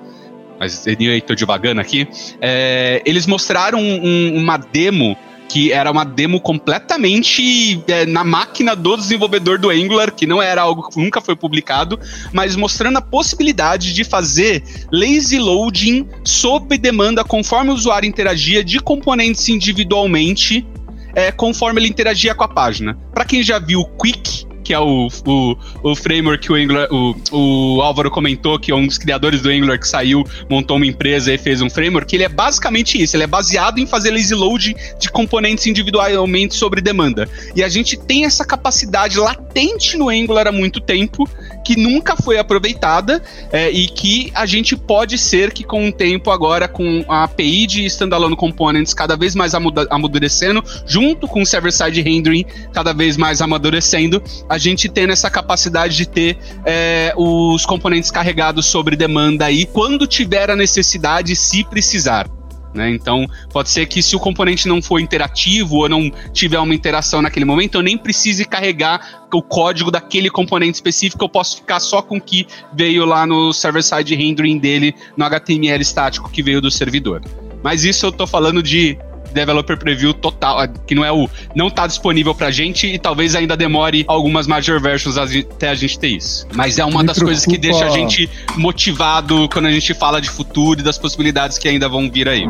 Mas 0.58 0.84
anyway, 0.88 1.20
tô 1.20 1.32
devagando 1.32 1.80
aqui. 1.80 2.08
É, 2.40 3.02
eles 3.06 3.24
mostraram 3.24 3.78
um, 3.80 4.36
uma 4.36 4.56
demo 4.56 5.16
que 5.48 5.72
era 5.72 5.90
uma 5.90 6.04
demo 6.04 6.40
completamente 6.40 7.82
é, 7.88 8.04
na 8.04 8.22
máquina 8.22 8.76
do 8.76 8.96
desenvolvedor 8.96 9.58
do 9.58 9.70
Angular, 9.70 10.12
que 10.12 10.26
não 10.26 10.42
era 10.42 10.60
algo 10.60 10.88
que 10.88 10.98
nunca 10.98 11.20
foi 11.20 11.34
publicado, 11.34 11.98
mas 12.32 12.54
mostrando 12.54 12.98
a 12.98 13.02
possibilidade 13.02 13.92
de 13.94 14.04
fazer 14.04 14.62
lazy 14.92 15.38
loading 15.38 16.06
sob 16.22 16.76
demanda 16.76 17.24
conforme 17.24 17.70
o 17.70 17.74
usuário 17.74 18.08
interagia 18.08 18.62
de 18.62 18.78
componentes 18.80 19.48
individualmente, 19.48 20.66
é, 21.14 21.32
conforme 21.32 21.80
ele 21.80 21.88
interagia 21.88 22.34
com 22.34 22.44
a 22.44 22.48
página. 22.48 22.98
Para 23.12 23.24
quem 23.24 23.42
já 23.42 23.58
viu 23.58 23.84
Quick, 23.84 24.47
que 24.68 24.74
é 24.74 24.78
o, 24.78 25.08
o, 25.26 25.56
o 25.82 25.96
framework 25.96 26.42
que 26.42 26.52
o, 26.52 26.54
Angular, 26.54 26.88
o, 26.92 27.16
o 27.32 27.80
Álvaro 27.80 28.10
comentou, 28.10 28.58
que 28.58 28.70
é 28.70 28.74
um 28.74 28.86
dos 28.86 28.98
criadores 28.98 29.40
do 29.40 29.48
Angular 29.48 29.80
que 29.80 29.88
saiu, 29.88 30.22
montou 30.46 30.76
uma 30.76 30.84
empresa 30.84 31.32
e 31.32 31.38
fez 31.38 31.62
um 31.62 31.70
framework, 31.70 32.14
ele 32.14 32.24
é 32.24 32.28
basicamente 32.28 33.02
isso, 33.02 33.16
ele 33.16 33.22
é 33.22 33.26
baseado 33.26 33.78
em 33.78 33.86
fazer 33.86 34.10
lazy 34.10 34.34
load 34.34 34.76
de 35.00 35.10
componentes 35.10 35.66
individualmente 35.66 36.54
sobre 36.54 36.82
demanda. 36.82 37.26
E 37.56 37.62
a 37.62 37.68
gente 37.70 37.96
tem 37.96 38.26
essa 38.26 38.44
capacidade 38.44 39.18
latente 39.18 39.96
no 39.96 40.10
Angular 40.10 40.46
há 40.46 40.52
muito 40.52 40.82
tempo, 40.82 41.26
que 41.68 41.76
nunca 41.76 42.16
foi 42.16 42.38
aproveitada 42.38 43.22
é, 43.52 43.70
e 43.70 43.88
que 43.88 44.32
a 44.34 44.46
gente 44.46 44.74
pode 44.74 45.18
ser 45.18 45.52
que 45.52 45.62
com 45.62 45.86
o 45.86 45.92
tempo 45.92 46.30
agora, 46.30 46.66
com 46.66 47.04
a 47.06 47.24
API 47.24 47.66
de 47.66 47.84
Standalone 47.84 48.34
Components 48.34 48.94
cada 48.94 49.18
vez 49.18 49.34
mais 49.34 49.52
amadurecendo, 49.54 50.64
junto 50.86 51.28
com 51.28 51.42
o 51.42 51.46
server-side 51.46 52.00
rendering 52.00 52.46
cada 52.72 52.94
vez 52.94 53.18
mais 53.18 53.42
amadurecendo, 53.42 54.22
a 54.48 54.56
gente 54.56 54.88
tendo 54.88 55.12
essa 55.12 55.28
capacidade 55.28 55.94
de 55.94 56.08
ter 56.08 56.38
é, 56.64 57.12
os 57.18 57.66
componentes 57.66 58.10
carregados 58.10 58.64
sobre 58.64 58.96
demanda 58.96 59.44
aí 59.44 59.66
quando 59.66 60.06
tiver 60.06 60.50
a 60.50 60.56
necessidade, 60.56 61.36
se 61.36 61.64
precisar. 61.64 62.37
Né? 62.74 62.90
Então, 62.90 63.26
pode 63.50 63.70
ser 63.70 63.86
que 63.86 64.02
se 64.02 64.14
o 64.14 64.20
componente 64.20 64.68
não 64.68 64.82
for 64.82 65.00
interativo 65.00 65.76
ou 65.76 65.88
não 65.88 66.10
tiver 66.32 66.58
uma 66.58 66.74
interação 66.74 67.22
naquele 67.22 67.44
momento, 67.44 67.76
eu 67.76 67.82
nem 67.82 67.96
precise 67.96 68.44
carregar 68.44 69.26
o 69.32 69.42
código 69.42 69.90
daquele 69.90 70.30
componente 70.30 70.74
específico, 70.74 71.24
eu 71.24 71.28
posso 71.28 71.56
ficar 71.56 71.80
só 71.80 72.02
com 72.02 72.18
o 72.18 72.20
que 72.20 72.46
veio 72.74 73.04
lá 73.04 73.26
no 73.26 73.52
server-side 73.52 74.14
rendering 74.14 74.58
dele, 74.58 74.94
no 75.16 75.24
HTML 75.24 75.82
estático 75.82 76.30
que 76.30 76.42
veio 76.42 76.60
do 76.60 76.70
servidor. 76.70 77.22
Mas 77.62 77.84
isso 77.84 78.06
eu 78.06 78.10
estou 78.10 78.26
falando 78.26 78.62
de 78.62 78.98
developer 79.38 79.76
preview 79.76 80.12
total, 80.12 80.66
que 80.86 80.94
não 80.94 81.04
é 81.04 81.12
o 81.12 81.28
não 81.54 81.70
tá 81.70 81.86
disponível 81.86 82.34
pra 82.34 82.50
gente 82.50 82.86
e 82.86 82.98
talvez 82.98 83.34
ainda 83.34 83.56
demore 83.56 84.04
algumas 84.08 84.46
major 84.46 84.80
versions 84.80 85.16
até 85.16 85.68
a 85.68 85.74
gente 85.74 85.98
ter 85.98 86.08
isso. 86.08 86.46
Mas 86.54 86.78
é 86.78 86.84
uma 86.84 87.04
das 87.04 87.18
preocupa... 87.18 87.26
coisas 87.26 87.46
que 87.46 87.58
deixa 87.58 87.86
a 87.86 87.90
gente 87.90 88.28
motivado 88.56 89.48
quando 89.48 89.66
a 89.66 89.70
gente 89.70 89.94
fala 89.94 90.20
de 90.20 90.28
futuro 90.28 90.80
e 90.80 90.82
das 90.82 90.98
possibilidades 90.98 91.58
que 91.58 91.68
ainda 91.68 91.88
vão 91.88 92.10
vir 92.10 92.28
aí. 92.28 92.48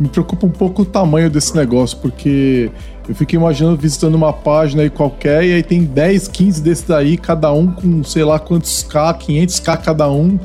Me 0.00 0.08
preocupa 0.08 0.46
um 0.46 0.50
pouco 0.50 0.82
o 0.82 0.84
tamanho 0.84 1.30
desse 1.30 1.54
negócio, 1.54 1.98
porque 1.98 2.70
eu 3.08 3.14
fico 3.14 3.34
imaginando 3.34 3.76
visitando 3.76 4.14
uma 4.14 4.32
página 4.32 4.82
aí 4.82 4.90
qualquer 4.90 5.44
e 5.44 5.52
aí 5.52 5.62
tem 5.62 5.84
10, 5.84 6.28
15 6.28 6.62
desses 6.62 6.84
daí, 6.84 7.16
cada 7.16 7.52
um 7.52 7.70
com 7.70 8.02
sei 8.02 8.24
lá 8.24 8.38
quantos 8.38 8.82
K, 8.82 9.14
500K 9.14 9.82
cada 9.82 10.10
um. 10.10 10.38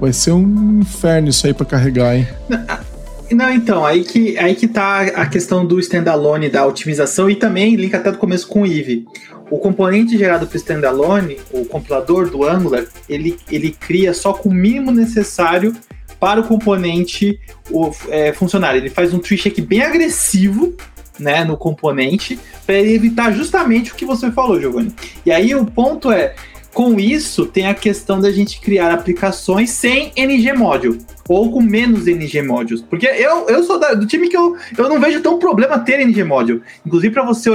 Vai 0.00 0.12
ser 0.12 0.32
um 0.32 0.80
inferno 0.80 1.28
isso 1.28 1.46
aí 1.46 1.54
para 1.54 1.66
carregar, 1.66 2.16
hein? 2.16 2.26
Não, 3.30 3.50
então, 3.50 3.84
aí 3.84 4.04
que, 4.04 4.38
aí 4.38 4.54
que 4.54 4.68
tá 4.68 5.00
a 5.00 5.26
questão 5.26 5.64
do 5.64 5.80
standalone, 5.80 6.50
da 6.50 6.66
otimização, 6.66 7.28
e 7.30 7.34
também 7.34 7.74
linka 7.74 7.96
até 7.96 8.12
do 8.12 8.18
começo 8.18 8.46
com 8.46 8.62
o 8.62 8.66
Eve. 8.66 9.06
O 9.50 9.58
componente 9.58 10.16
gerado 10.16 10.46
para 10.46 10.54
o 10.54 10.58
standalone, 10.58 11.38
o 11.50 11.64
compilador 11.64 12.28
do 12.28 12.44
Angular, 12.44 12.84
ele, 13.08 13.38
ele 13.50 13.70
cria 13.70 14.12
só 14.12 14.32
com 14.32 14.48
o 14.48 14.54
mínimo 14.54 14.90
necessário 14.90 15.74
para 16.20 16.40
o 16.40 16.44
componente 16.44 17.38
o, 17.70 17.90
é, 18.08 18.32
funcionar. 18.32 18.76
Ele 18.76 18.90
faz 18.90 19.12
um 19.12 19.18
tree 19.18 19.38
check 19.38 19.60
bem 19.60 19.82
agressivo 19.82 20.74
né, 21.18 21.44
no 21.44 21.56
componente 21.56 22.38
para 22.66 22.78
evitar 22.78 23.32
justamente 23.32 23.92
o 23.92 23.94
que 23.94 24.04
você 24.04 24.30
falou, 24.30 24.60
Giovanni. 24.60 24.94
E 25.24 25.30
aí 25.30 25.54
o 25.54 25.64
ponto 25.64 26.10
é, 26.10 26.34
com 26.74 26.98
isso, 26.98 27.46
tem 27.46 27.68
a 27.68 27.74
questão 27.74 28.20
da 28.20 28.32
gente 28.32 28.60
criar 28.60 28.92
aplicações 28.92 29.70
sem 29.70 30.12
NG 30.16 30.52
Module 30.52 30.98
ou 31.28 31.50
com 31.50 31.60
menos 31.60 32.06
NG 32.06 32.42
Modules. 32.42 32.82
Porque 32.82 33.06
eu, 33.06 33.48
eu 33.48 33.62
sou 33.62 33.78
da, 33.78 33.94
do 33.94 34.06
time 34.06 34.28
que 34.28 34.36
eu, 34.36 34.56
eu 34.76 34.88
não 34.88 35.00
vejo 35.00 35.20
tão 35.22 35.38
problema 35.38 35.78
ter 35.78 36.00
NG 36.00 36.24
Module. 36.24 36.62
Inclusive, 36.84 37.14
para 37.14 37.24
você, 37.24 37.50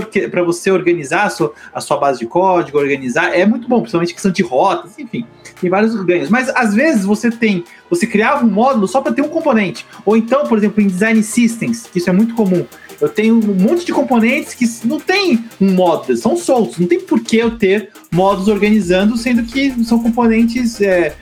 você 0.46 0.72
organizar 0.72 1.26
a 1.26 1.30
sua, 1.30 1.54
a 1.74 1.82
sua 1.82 1.98
base 1.98 2.20
de 2.20 2.26
código, 2.26 2.80
organizar, 2.80 3.38
é 3.38 3.46
muito 3.46 3.68
bom, 3.68 3.82
principalmente 3.82 4.14
questão 4.14 4.32
de 4.32 4.42
rotas, 4.42 4.98
enfim, 4.98 5.26
tem 5.60 5.70
vários 5.70 5.94
ganhos. 6.04 6.30
Mas 6.30 6.50
às 6.50 6.74
vezes 6.74 7.04
você 7.04 7.30
tem, 7.30 7.66
você 7.90 8.08
criava 8.08 8.46
um 8.46 8.50
módulo 8.50 8.88
só 8.88 9.02
para 9.02 9.12
ter 9.12 9.22
um 9.22 9.30
componente. 9.30 9.86
Ou 10.06 10.16
então, 10.16 10.48
por 10.48 10.58
exemplo, 10.58 10.82
em 10.82 10.88
Design 10.88 11.22
Systems, 11.22 11.90
isso 11.94 12.10
é 12.10 12.14
muito 12.14 12.34
comum. 12.34 12.66
Eu 13.02 13.10
tenho 13.10 13.36
um 13.36 13.54
monte 13.56 13.86
de 13.86 13.94
componentes 13.94 14.54
que 14.54 14.66
não 14.86 15.00
tem 15.00 15.46
um 15.60 15.72
módulo, 15.72 16.18
são 16.18 16.36
soltos. 16.36 16.78
Não 16.78 16.88
tem 16.88 17.00
por 17.00 17.22
que 17.22 17.38
eu 17.38 17.58
ter 17.58 17.90
módulos 18.12 18.48
organizando, 18.48 19.16
sendo 19.18 19.44
que 19.44 19.84
são 19.86 20.02
componentes 20.02 20.82
é, 20.82 21.16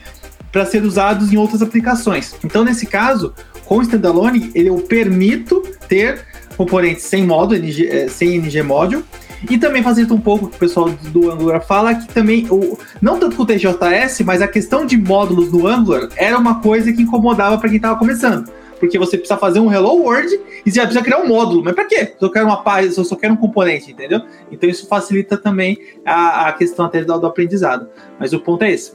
para 0.50 0.66
ser 0.66 0.82
usados 0.82 1.32
em 1.32 1.36
outras 1.36 1.62
aplicações. 1.62 2.34
Então, 2.44 2.64
nesse 2.64 2.86
caso, 2.86 3.32
com 3.64 3.78
o 3.78 3.82
standalone, 3.82 4.50
eu 4.54 4.76
permito 4.76 5.62
ter 5.88 6.24
componentes 6.56 7.04
sem 7.04 7.24
módulo, 7.24 7.60
NG, 7.60 7.86
é, 7.86 8.08
sem 8.08 8.34
NG 8.36 8.62
Module, 8.62 9.04
e 9.48 9.56
também 9.56 9.82
facilita 9.82 10.12
um 10.12 10.20
pouco 10.20 10.46
o 10.46 10.48
que 10.48 10.56
o 10.56 10.58
pessoal 10.58 10.88
do 10.88 11.30
Angular 11.30 11.64
fala, 11.64 11.94
que 11.94 12.08
também, 12.08 12.46
o, 12.50 12.76
não 13.00 13.20
tanto 13.20 13.36
com 13.36 13.44
o 13.44 13.46
TJS, 13.46 14.20
mas 14.24 14.42
a 14.42 14.48
questão 14.48 14.84
de 14.84 14.96
módulos 14.96 15.52
no 15.52 15.68
Angular 15.68 16.08
era 16.16 16.36
uma 16.36 16.60
coisa 16.60 16.92
que 16.92 17.02
incomodava 17.02 17.56
para 17.58 17.68
quem 17.68 17.76
estava 17.76 17.96
começando. 17.96 18.50
Porque 18.78 18.98
você 18.98 19.16
precisa 19.16 19.38
fazer 19.38 19.60
um 19.60 19.72
Hello 19.72 20.02
World 20.02 20.38
e 20.64 20.70
você 20.70 20.80
precisa 20.80 21.02
criar 21.02 21.18
um 21.18 21.28
módulo. 21.28 21.62
Mas 21.64 21.74
para 21.74 21.84
quê? 21.84 22.14
Eu 22.20 22.30
quero 22.30 22.46
uma 22.46 22.62
página, 22.62 22.94
eu 22.96 23.04
só 23.04 23.16
quero 23.16 23.34
um 23.34 23.36
componente, 23.36 23.90
entendeu? 23.90 24.22
Então 24.50 24.68
isso 24.68 24.86
facilita 24.86 25.36
também 25.36 25.78
a, 26.04 26.48
a 26.48 26.52
questão 26.52 26.86
até 26.86 27.04
do, 27.04 27.18
do 27.18 27.26
aprendizado. 27.26 27.88
Mas 28.18 28.32
o 28.32 28.40
ponto 28.40 28.62
é 28.64 28.72
esse. 28.72 28.92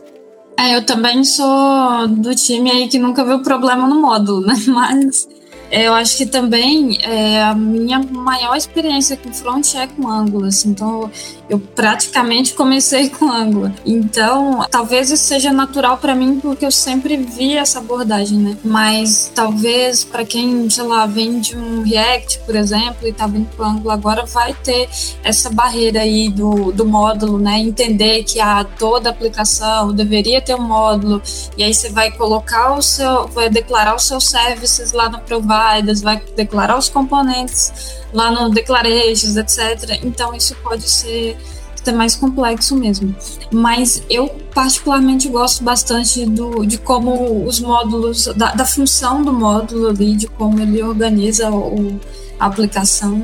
É, 0.57 0.75
eu 0.75 0.85
também 0.85 1.23
sou 1.23 2.07
do 2.07 2.35
time 2.35 2.71
aí 2.71 2.87
que 2.87 2.99
nunca 2.99 3.25
viu 3.25 3.41
problema 3.41 3.87
no 3.87 4.01
módulo, 4.01 4.41
né? 4.41 4.53
Mas 4.67 5.27
eu 5.73 5.91
acho 5.95 6.17
que 6.17 6.27
também 6.27 6.99
é, 7.01 7.41
a 7.41 7.55
minha 7.55 7.97
maior 7.97 8.55
experiência 8.55 9.17
com 9.17 9.33
front 9.33 9.73
é 9.73 9.87
com 9.87 10.07
Angular, 10.07 10.49
assim, 10.49 10.69
então 10.69 11.09
eu 11.49 11.57
praticamente 11.57 12.53
comecei 12.53 13.09
com 13.17 13.31
Angular. 13.31 13.73
Então, 13.83 14.63
talvez 14.69 15.09
isso 15.09 15.23
seja 15.23 15.51
natural 15.51 15.97
para 15.97 16.13
mim 16.13 16.39
porque 16.39 16.63
eu 16.63 16.71
sempre 16.71 17.17
vi 17.17 17.57
essa 17.57 17.79
abordagem, 17.79 18.37
né? 18.37 18.57
Mas 18.63 19.31
talvez 19.33 20.03
para 20.03 20.23
quem, 20.23 20.69
sei 20.69 20.83
lá, 20.83 21.07
vem 21.07 21.39
de 21.39 21.57
um 21.57 21.81
React, 21.81 22.41
por 22.45 22.55
exemplo, 22.55 23.07
e 23.07 23.11
tá 23.11 23.25
vindo 23.25 23.49
com 23.57 23.63
Angular 23.63 23.97
agora, 23.97 24.25
vai 24.27 24.53
ter 24.53 24.87
essa 25.23 25.49
barreira 25.49 26.01
aí 26.01 26.29
do, 26.29 26.71
do 26.71 26.85
módulo, 26.85 27.39
né? 27.39 27.57
Entender 27.57 28.23
que 28.25 28.39
a 28.39 28.63
toda 28.63 29.09
aplicação 29.09 29.91
deveria 29.91 30.39
ter 30.39 30.53
um 30.53 30.61
módulo 30.61 31.19
e 31.57 31.63
aí 31.63 31.73
você 31.73 31.89
vai 31.89 32.11
colocar 32.11 32.75
o 32.75 32.81
seu, 32.83 33.27
vai 33.29 33.49
declarar 33.49 33.95
os 33.95 34.03
seus 34.03 34.29
services 34.29 34.91
lá 34.91 35.09
no 35.09 35.19
provider 35.19 35.62
vai 36.01 36.21
declarar 36.35 36.77
os 36.77 36.89
componentes 36.89 37.71
lá 38.13 38.31
no 38.31 38.49
declarations, 38.49 39.35
etc. 39.35 39.99
Então 40.03 40.33
isso 40.33 40.55
pode 40.63 40.89
ser 40.89 41.37
até 41.79 41.91
mais 41.91 42.15
complexo 42.15 42.75
mesmo. 42.75 43.13
Mas 43.51 44.03
eu 44.09 44.29
particularmente 44.53 45.27
gosto 45.27 45.63
bastante 45.63 46.25
do, 46.25 46.65
de 46.65 46.77
como 46.77 47.45
os 47.45 47.59
módulos, 47.59 48.27
da, 48.35 48.53
da 48.53 48.65
função 48.65 49.21
do 49.21 49.33
módulo 49.33 49.89
ali, 49.89 50.15
de 50.15 50.27
como 50.27 50.59
ele 50.59 50.81
organiza 50.81 51.51
o, 51.51 51.99
a 52.39 52.45
aplicação 52.45 53.21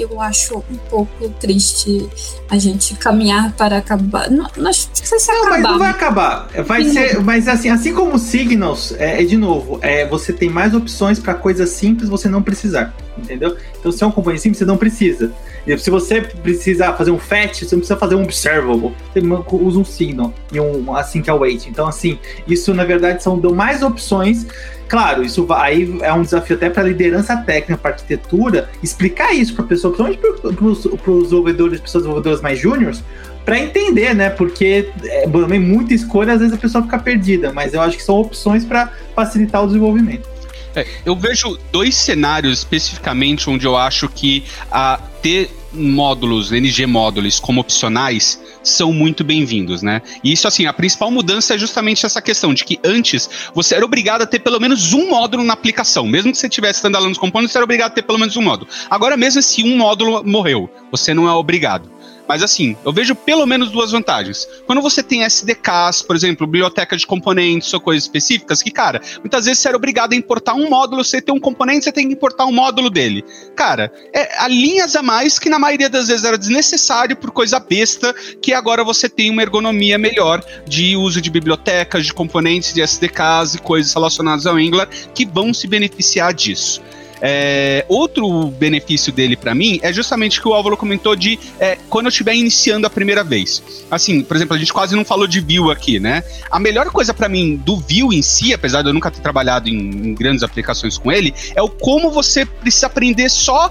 eu 0.00 0.20
acho 0.20 0.58
um 0.70 0.76
pouco 0.88 1.28
triste 1.40 2.08
a 2.50 2.58
gente 2.58 2.94
caminhar 2.94 3.52
para 3.52 3.78
acabar. 3.78 4.30
Não, 4.30 4.48
não, 4.56 4.72
se 4.72 4.88
não, 5.32 5.42
acabar. 5.42 5.50
Mas 5.50 5.62
não 5.62 5.78
vai 5.78 5.90
acabar. 5.90 6.48
Vai 6.64 6.84
ser, 6.84 7.20
mas 7.22 7.48
assim, 7.48 7.68
assim 7.68 7.94
como 7.94 8.18
Signals, 8.18 8.92
é, 8.98 9.22
é 9.22 9.24
de 9.24 9.36
novo, 9.36 9.78
é, 9.82 10.06
você 10.06 10.32
tem 10.32 10.48
mais 10.48 10.74
opções 10.74 11.18
para 11.18 11.34
coisas 11.34 11.70
simples 11.70 12.08
você 12.08 12.28
não 12.28 12.42
precisar, 12.42 12.94
entendeu? 13.30 13.56
Então, 13.78 13.90
se 13.92 14.02
é 14.02 14.06
um 14.06 14.10
componente 14.10 14.42
simples, 14.42 14.58
você 14.58 14.64
não 14.64 14.76
precisa. 14.76 15.32
Se 15.78 15.90
você 15.90 16.20
precisa 16.20 16.92
fazer 16.92 17.10
um 17.10 17.18
fetch, 17.18 17.62
você 17.62 17.74
não 17.74 17.80
precisa 17.80 17.98
fazer 17.98 18.14
um 18.14 18.22
observable. 18.22 18.92
Você 19.12 19.20
usa 19.56 19.78
um 19.78 19.84
signal 19.84 20.32
e 20.52 20.60
um 20.60 20.94
assim 20.94 21.22
que 21.22 21.30
é. 21.30 21.68
Então, 21.68 21.86
assim, 21.86 22.18
isso 22.46 22.74
na 22.74 22.84
verdade 22.84 23.22
são 23.22 23.36
mais 23.36 23.82
opções 23.82 24.46
Claro, 24.90 25.22
isso 25.22 25.46
aí 25.52 26.00
é 26.02 26.12
um 26.12 26.22
desafio 26.22 26.56
até 26.56 26.68
para 26.68 26.82
a 26.82 26.86
liderança 26.86 27.36
técnica, 27.36 27.78
para 27.78 27.92
arquitetura, 27.92 28.68
explicar 28.82 29.32
isso 29.32 29.54
para 29.54 29.64
a 29.64 29.68
pessoa, 29.68 29.94
principalmente 29.94 30.40
para 30.40 31.12
os 31.12 31.22
desenvolvedores, 31.22 31.80
pessoas 31.80 32.02
desenvolvedoras 32.02 32.40
mais 32.40 32.58
júniores, 32.58 33.00
para 33.44 33.56
entender, 33.56 34.16
né? 34.16 34.30
Porque 34.30 34.90
é, 35.04 35.28
também 35.28 35.60
muita 35.60 35.94
escolha, 35.94 36.32
às 36.32 36.40
vezes 36.40 36.52
a 36.52 36.58
pessoa 36.58 36.82
fica 36.82 36.98
perdida, 36.98 37.52
mas 37.52 37.72
eu 37.72 37.80
acho 37.80 37.96
que 37.96 38.02
são 38.02 38.16
opções 38.16 38.64
para 38.64 38.92
facilitar 39.14 39.62
o 39.62 39.68
desenvolvimento. 39.68 40.28
É, 40.74 40.86
eu 41.04 41.16
vejo 41.16 41.58
dois 41.72 41.94
cenários 41.94 42.58
especificamente 42.58 43.50
onde 43.50 43.66
eu 43.66 43.76
acho 43.76 44.08
que 44.08 44.44
a 44.70 45.00
ter 45.20 45.50
módulos, 45.72 46.52
NG 46.52 46.86
módulos 46.86 47.38
como 47.38 47.60
opcionais 47.60 48.40
são 48.62 48.92
muito 48.92 49.22
bem-vindos, 49.22 49.82
né? 49.82 50.02
E 50.22 50.32
isso, 50.32 50.46
assim, 50.46 50.66
a 50.66 50.72
principal 50.72 51.10
mudança 51.10 51.54
é 51.54 51.58
justamente 51.58 52.04
essa 52.04 52.20
questão 52.20 52.52
de 52.52 52.64
que 52.64 52.78
antes 52.84 53.28
você 53.54 53.74
era 53.74 53.84
obrigado 53.84 54.22
a 54.22 54.26
ter 54.26 54.40
pelo 54.40 54.60
menos 54.60 54.92
um 54.92 55.10
módulo 55.10 55.44
na 55.44 55.52
aplicação. 55.52 56.06
Mesmo 56.06 56.32
que 56.32 56.38
você 56.38 56.48
tivesse 56.48 56.78
standalone 56.78 57.14
components, 57.14 57.52
você 57.52 57.58
era 57.58 57.64
obrigado 57.64 57.92
a 57.92 57.94
ter 57.94 58.02
pelo 58.02 58.18
menos 58.18 58.36
um 58.36 58.42
módulo. 58.42 58.70
Agora, 58.88 59.16
mesmo 59.16 59.42
se 59.42 59.62
um 59.62 59.76
módulo 59.76 60.24
morreu, 60.24 60.68
você 60.90 61.14
não 61.14 61.28
é 61.28 61.32
obrigado. 61.32 61.90
Mas 62.30 62.44
assim, 62.44 62.76
eu 62.84 62.92
vejo 62.92 63.16
pelo 63.16 63.44
menos 63.44 63.72
duas 63.72 63.90
vantagens. 63.90 64.46
Quando 64.64 64.80
você 64.80 65.02
tem 65.02 65.24
SDKs, 65.24 66.00
por 66.00 66.14
exemplo, 66.14 66.46
biblioteca 66.46 66.96
de 66.96 67.04
componentes 67.04 67.74
ou 67.74 67.80
coisas 67.80 68.04
específicas, 68.04 68.62
que, 68.62 68.70
cara, 68.70 69.02
muitas 69.18 69.46
vezes 69.46 69.60
você 69.60 69.66
era 69.66 69.76
obrigado 69.76 70.12
a 70.12 70.14
importar 70.14 70.54
um 70.54 70.70
módulo, 70.70 71.02
você 71.02 71.20
tem 71.20 71.34
um 71.34 71.40
componente, 71.40 71.86
você 71.86 71.90
tem 71.90 72.06
que 72.06 72.14
importar 72.14 72.46
um 72.46 72.52
módulo 72.52 72.88
dele. 72.88 73.24
Cara, 73.56 73.92
é, 74.14 74.40
há 74.40 74.46
linhas 74.46 74.94
a 74.94 75.02
mais 75.02 75.40
que 75.40 75.50
na 75.50 75.58
maioria 75.58 75.90
das 75.90 76.06
vezes 76.06 76.24
era 76.24 76.38
desnecessário 76.38 77.16
por 77.16 77.32
coisa 77.32 77.58
besta, 77.58 78.14
que 78.40 78.52
agora 78.52 78.84
você 78.84 79.08
tem 79.08 79.28
uma 79.28 79.42
ergonomia 79.42 79.98
melhor 79.98 80.40
de 80.68 80.94
uso 80.94 81.20
de 81.20 81.30
bibliotecas, 81.30 82.06
de 82.06 82.14
componentes, 82.14 82.72
de 82.72 82.80
SDKs 82.80 83.56
e 83.56 83.58
coisas 83.58 83.92
relacionadas 83.92 84.46
ao 84.46 84.54
Angular 84.54 84.88
que 85.12 85.26
vão 85.26 85.52
se 85.52 85.66
beneficiar 85.66 86.32
disso. 86.32 86.80
É, 87.20 87.84
outro 87.88 88.46
benefício 88.46 89.12
dele 89.12 89.36
para 89.36 89.54
mim 89.54 89.78
é 89.82 89.92
justamente 89.92 90.38
o 90.38 90.42
que 90.42 90.48
o 90.48 90.54
Álvaro 90.54 90.76
comentou 90.76 91.14
de 91.14 91.38
é, 91.58 91.76
quando 91.88 92.06
eu 92.06 92.10
estiver 92.10 92.34
iniciando 92.34 92.86
a 92.86 92.90
primeira 92.90 93.22
vez. 93.22 93.62
Assim, 93.90 94.22
por 94.22 94.36
exemplo, 94.36 94.56
a 94.56 94.58
gente 94.58 94.72
quase 94.72 94.96
não 94.96 95.04
falou 95.04 95.26
de 95.26 95.40
view 95.40 95.70
aqui, 95.70 96.00
né? 96.00 96.22
A 96.50 96.58
melhor 96.58 96.90
coisa 96.90 97.12
para 97.12 97.28
mim 97.28 97.56
do 97.56 97.76
view 97.76 98.12
em 98.12 98.22
si, 98.22 98.54
apesar 98.54 98.82
de 98.82 98.88
eu 98.88 98.94
nunca 98.94 99.10
ter 99.10 99.20
trabalhado 99.20 99.68
em, 99.68 99.74
em 99.74 100.14
grandes 100.14 100.42
aplicações 100.42 100.96
com 100.96 101.12
ele, 101.12 101.34
é 101.54 101.62
o 101.62 101.68
como 101.68 102.10
você 102.10 102.44
precisa 102.44 102.86
aprender 102.86 103.28
só 103.28 103.70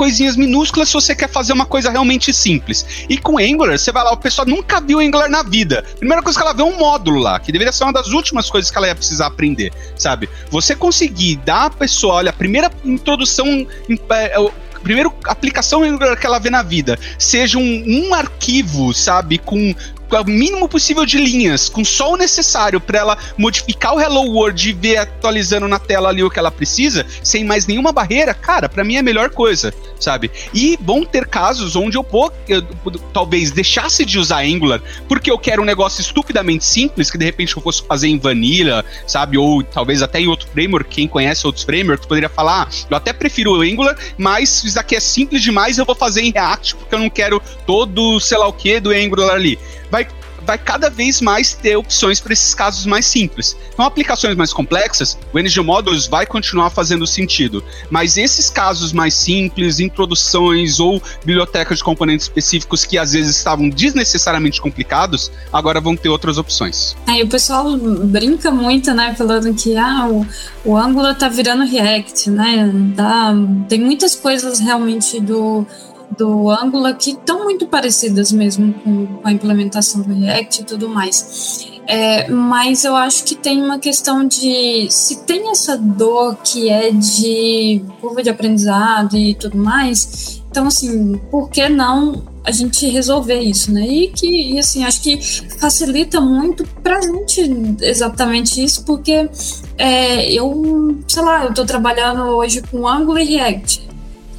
coisinhas 0.00 0.34
minúsculas 0.34 0.88
se 0.88 0.94
você 0.94 1.14
quer 1.14 1.28
fazer 1.28 1.52
uma 1.52 1.66
coisa 1.66 1.90
realmente 1.90 2.32
simples. 2.32 3.04
E 3.06 3.18
com 3.18 3.36
Angular, 3.36 3.78
você 3.78 3.92
vai 3.92 4.02
lá, 4.02 4.12
o 4.12 4.16
pessoal 4.16 4.48
nunca 4.48 4.80
viu 4.80 4.98
Angular 4.98 5.28
na 5.28 5.42
vida. 5.42 5.84
Primeira 5.98 6.22
coisa 6.22 6.38
que 6.38 6.42
ela 6.42 6.54
vê 6.54 6.62
é 6.62 6.64
um 6.64 6.78
módulo 6.78 7.18
lá, 7.18 7.38
que 7.38 7.52
deveria 7.52 7.70
ser 7.70 7.84
uma 7.84 7.92
das 7.92 8.08
últimas 8.08 8.48
coisas 8.48 8.70
que 8.70 8.78
ela 8.78 8.86
ia 8.86 8.94
precisar 8.94 9.26
aprender, 9.26 9.70
sabe? 9.98 10.30
Você 10.50 10.74
conseguir 10.74 11.36
dar 11.44 11.66
à 11.66 11.70
pessoa, 11.70 12.14
olha, 12.14 12.30
a 12.30 12.32
primeira 12.32 12.70
introdução. 12.82 13.66
É, 14.08 14.50
primeiro 14.82 15.12
aplicação 15.26 15.82
que 16.18 16.26
ela 16.26 16.38
vê 16.38 16.48
na 16.48 16.62
vida 16.62 16.98
seja 17.18 17.58
um, 17.58 17.84
um 17.86 18.14
arquivo, 18.14 18.94
sabe, 18.94 19.36
com 19.36 19.74
o 20.18 20.24
mínimo 20.24 20.68
possível 20.68 21.06
de 21.06 21.18
linhas, 21.18 21.68
com 21.68 21.84
só 21.84 22.12
o 22.12 22.16
necessário 22.16 22.80
para 22.80 22.98
ela 22.98 23.18
modificar 23.36 23.94
o 23.94 24.00
Hello 24.00 24.22
World 24.32 24.68
e 24.68 24.72
ver 24.72 24.96
atualizando 24.96 25.68
na 25.68 25.78
tela 25.78 26.08
ali 26.08 26.22
o 26.22 26.30
que 26.30 26.38
ela 26.38 26.50
precisa, 26.50 27.06
sem 27.22 27.44
mais 27.44 27.66
nenhuma 27.66 27.92
barreira, 27.92 28.34
cara, 28.34 28.68
para 28.68 28.82
mim 28.82 28.96
é 28.96 28.98
a 28.98 29.02
melhor 29.02 29.30
coisa, 29.30 29.72
sabe? 29.98 30.30
E 30.52 30.78
vão 30.80 31.04
ter 31.04 31.26
casos 31.26 31.76
onde 31.76 31.96
eu, 31.96 32.02
vou, 32.02 32.32
eu 32.48 32.62
talvez 33.12 33.50
deixasse 33.50 34.04
de 34.04 34.18
usar 34.18 34.42
Angular 34.42 34.80
porque 35.08 35.30
eu 35.30 35.38
quero 35.38 35.62
um 35.62 35.64
negócio 35.64 36.00
estupidamente 36.00 36.64
simples, 36.64 37.10
que 37.10 37.18
de 37.18 37.24
repente 37.24 37.56
eu 37.56 37.62
fosse 37.62 37.82
fazer 37.82 38.08
em 38.08 38.18
Vanilla, 38.18 38.84
sabe? 39.06 39.38
Ou 39.38 39.62
talvez 39.62 40.02
até 40.02 40.20
em 40.20 40.28
outro 40.28 40.48
framework, 40.48 40.88
quem 40.88 41.06
conhece 41.06 41.46
outros 41.46 41.64
frameworks 41.64 42.06
poderia 42.06 42.28
falar, 42.28 42.62
ah, 42.62 42.68
eu 42.90 42.96
até 42.96 43.12
prefiro 43.12 43.58
o 43.58 43.62
Angular, 43.62 43.96
mas 44.16 44.64
isso 44.64 44.78
aqui 44.78 44.96
é 44.96 45.00
simples 45.00 45.42
demais, 45.42 45.78
eu 45.78 45.84
vou 45.84 45.94
fazer 45.94 46.22
em 46.22 46.32
React 46.32 46.76
porque 46.76 46.94
eu 46.94 46.98
não 46.98 47.10
quero 47.10 47.40
todo, 47.66 48.18
sei 48.20 48.38
lá 48.38 48.48
o 48.48 48.52
que, 48.52 48.80
do 48.80 48.90
Angular 48.90 49.34
ali 49.34 49.58
vai 49.90 49.99
vai 50.50 50.58
cada 50.58 50.90
vez 50.90 51.20
mais 51.20 51.54
ter 51.54 51.76
opções 51.76 52.18
para 52.18 52.32
esses 52.32 52.52
casos 52.56 52.84
mais 52.84 53.06
simples. 53.06 53.56
Então, 53.72 53.84
aplicações 53.84 54.34
mais 54.34 54.52
complexas, 54.52 55.16
o 55.32 55.38
NG 55.38 55.60
Modules 55.60 56.08
vai 56.08 56.26
continuar 56.26 56.70
fazendo 56.70 57.06
sentido, 57.06 57.62
mas 57.88 58.16
esses 58.16 58.50
casos 58.50 58.92
mais 58.92 59.14
simples, 59.14 59.78
introduções 59.78 60.80
ou 60.80 61.00
bibliotecas 61.24 61.78
de 61.78 61.84
componentes 61.84 62.26
específicos 62.26 62.84
que 62.84 62.98
às 62.98 63.12
vezes 63.12 63.36
estavam 63.36 63.68
desnecessariamente 63.68 64.60
complicados, 64.60 65.30
agora 65.52 65.80
vão 65.80 65.94
ter 65.94 66.08
outras 66.08 66.36
opções. 66.36 66.96
Aí 67.06 67.22
o 67.22 67.28
pessoal 67.28 67.76
brinca 67.76 68.50
muito, 68.50 68.92
né, 68.92 69.14
falando 69.16 69.54
que 69.54 69.76
ah, 69.76 70.08
o, 70.08 70.26
o 70.64 70.76
Angular 70.76 71.16
tá 71.16 71.28
virando 71.28 71.64
React, 71.64 72.28
né? 72.28 72.72
Tá, 72.96 73.32
tem 73.68 73.78
muitas 73.80 74.16
coisas 74.16 74.58
realmente 74.58 75.20
do 75.20 75.64
do 76.16 76.50
Angular 76.50 76.96
que 76.96 77.10
estão 77.10 77.44
muito 77.44 77.66
parecidas 77.66 78.32
mesmo 78.32 78.72
com 78.84 79.20
a 79.24 79.32
implementação 79.32 80.02
do 80.02 80.12
React 80.12 80.62
e 80.62 80.64
tudo 80.64 80.88
mais. 80.88 81.68
É, 81.86 82.28
mas 82.30 82.84
eu 82.84 82.94
acho 82.94 83.24
que 83.24 83.34
tem 83.34 83.60
uma 83.62 83.78
questão 83.78 84.26
de 84.26 84.86
se 84.90 85.24
tem 85.24 85.50
essa 85.50 85.76
dor 85.76 86.36
que 86.36 86.68
é 86.68 86.92
de 86.92 87.82
curva 88.00 88.22
de 88.22 88.30
aprendizado 88.30 89.16
e 89.16 89.34
tudo 89.34 89.58
mais, 89.58 90.40
então 90.48 90.66
assim, 90.66 91.20
por 91.30 91.50
que 91.50 91.68
não 91.68 92.22
a 92.44 92.50
gente 92.52 92.88
resolver 92.88 93.40
isso, 93.40 93.72
né? 93.72 93.86
E 93.86 94.08
que, 94.08 94.52
e, 94.52 94.58
assim, 94.58 94.84
acho 94.84 95.02
que 95.02 95.20
facilita 95.58 96.20
muito 96.20 96.64
pra 96.82 97.00
gente 97.00 97.76
exatamente 97.82 98.62
isso, 98.62 98.84
porque 98.84 99.28
é, 99.76 100.32
eu, 100.32 100.98
sei 101.06 101.22
lá, 101.22 101.44
eu 101.44 101.52
tô 101.52 101.64
trabalhando 101.64 102.22
hoje 102.22 102.62
com 102.62 102.88
Angular 102.88 103.22
e 103.22 103.36
React 103.36 103.89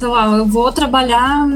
sei 0.02 0.08
lá, 0.08 0.36
eu 0.36 0.44
vou 0.44 0.72
trabalhar, 0.72 1.46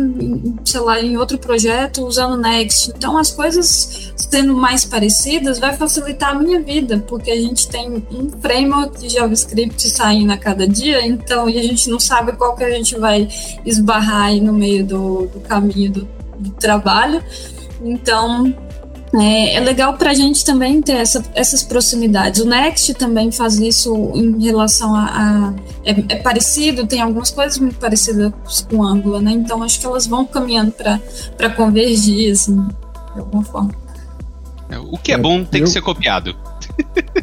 sei 0.64 0.78
lá, 0.78 1.00
em 1.00 1.16
outro 1.16 1.36
projeto 1.36 2.06
usando 2.06 2.40
Next. 2.40 2.92
Então, 2.96 3.18
as 3.18 3.32
coisas 3.32 4.12
sendo 4.14 4.54
mais 4.54 4.84
parecidas 4.84 5.58
vai 5.58 5.76
facilitar 5.76 6.30
a 6.30 6.34
minha 6.38 6.60
vida, 6.60 7.02
porque 7.08 7.32
a 7.32 7.36
gente 7.36 7.68
tem 7.68 8.04
um 8.08 8.30
framework 8.40 9.00
de 9.00 9.08
JavaScript 9.08 9.88
saindo 9.88 10.32
a 10.32 10.36
cada 10.36 10.64
dia, 10.68 11.04
então, 11.04 11.50
e 11.50 11.58
a 11.58 11.62
gente 11.62 11.90
não 11.90 11.98
sabe 11.98 12.34
qual 12.34 12.54
que 12.54 12.62
a 12.62 12.70
gente 12.70 12.96
vai 12.96 13.28
esbarrar 13.64 14.26
aí 14.26 14.40
no 14.40 14.52
meio 14.52 14.86
do, 14.86 15.26
do 15.26 15.40
caminho 15.40 15.90
do, 15.90 16.08
do 16.38 16.50
trabalho. 16.50 17.20
Então, 17.82 18.54
É, 19.14 19.54
é 19.54 19.60
legal 19.60 19.94
para 19.94 20.10
a 20.10 20.14
gente 20.14 20.44
também 20.44 20.82
ter 20.82 20.96
essa, 20.96 21.24
essas 21.34 21.62
proximidades. 21.62 22.40
O 22.40 22.46
Next 22.46 22.92
também 22.94 23.30
faz 23.30 23.58
isso 23.58 23.94
em 24.14 24.42
relação 24.42 24.94
a. 24.94 25.04
a 25.04 25.54
é, 25.84 25.90
é, 26.08 26.16
parecido, 26.16 26.86
tem 26.86 27.00
algumas 27.00 27.30
coisas 27.30 27.58
muito 27.58 27.76
parecidas 27.76 28.32
com 28.68 28.78
o 28.78 28.84
Angular, 28.84 29.20
né? 29.20 29.32
Então 29.32 29.62
acho 29.62 29.78
que 29.78 29.86
elas 29.86 30.06
vão 30.06 30.24
caminhando 30.24 30.72
para 31.36 31.50
convergir, 31.50 32.32
assim, 32.32 32.56
de 33.14 33.20
alguma 33.20 33.44
forma. 33.44 33.74
É, 34.68 34.78
o 34.78 34.98
que 34.98 35.12
é, 35.12 35.14
é 35.14 35.18
bom 35.18 35.44
tem 35.44 35.60
eu... 35.60 35.66
que 35.66 35.72
ser 35.72 35.82
copiado. 35.82 36.34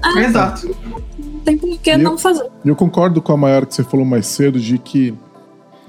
Ah, 0.02 0.20
Exato. 0.24 0.76
Tem 1.44 1.58
por 1.58 1.78
que 1.78 1.98
não 1.98 2.18
fazer. 2.18 2.50
Eu 2.64 2.76
concordo 2.76 3.22
com 3.22 3.34
a 3.34 3.38
maior 3.38 3.66
que 3.66 3.76
você 3.76 3.84
falou 3.84 4.06
mais 4.06 4.28
cedo 4.28 4.60
de 4.60 4.78
que 4.78 5.14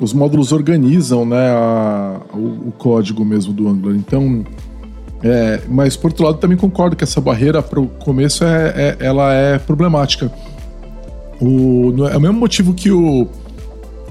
os 0.00 0.12
módulos 0.12 0.50
organizam 0.50 1.24
né, 1.24 1.50
a, 1.50 2.20
o, 2.32 2.68
o, 2.68 2.72
código 2.76 3.24
mesmo 3.24 3.52
do 3.52 3.68
Angular. 3.68 3.96
Então, 3.96 4.44
é, 5.24 5.58
mas 5.66 5.96
por 5.96 6.10
outro 6.10 6.26
lado 6.26 6.36
também 6.36 6.54
concordo 6.54 6.94
que 6.94 7.02
essa 7.02 7.18
barreira 7.18 7.62
para 7.62 7.80
o 7.80 7.86
começo 7.86 8.44
é, 8.44 8.96
é, 9.00 9.06
ela 9.06 9.32
é 9.32 9.58
problemática. 9.58 10.30
O, 11.40 11.94
é 12.12 12.16
o 12.16 12.20
mesmo 12.20 12.38
motivo 12.38 12.74
que 12.74 12.90
o, 12.90 13.26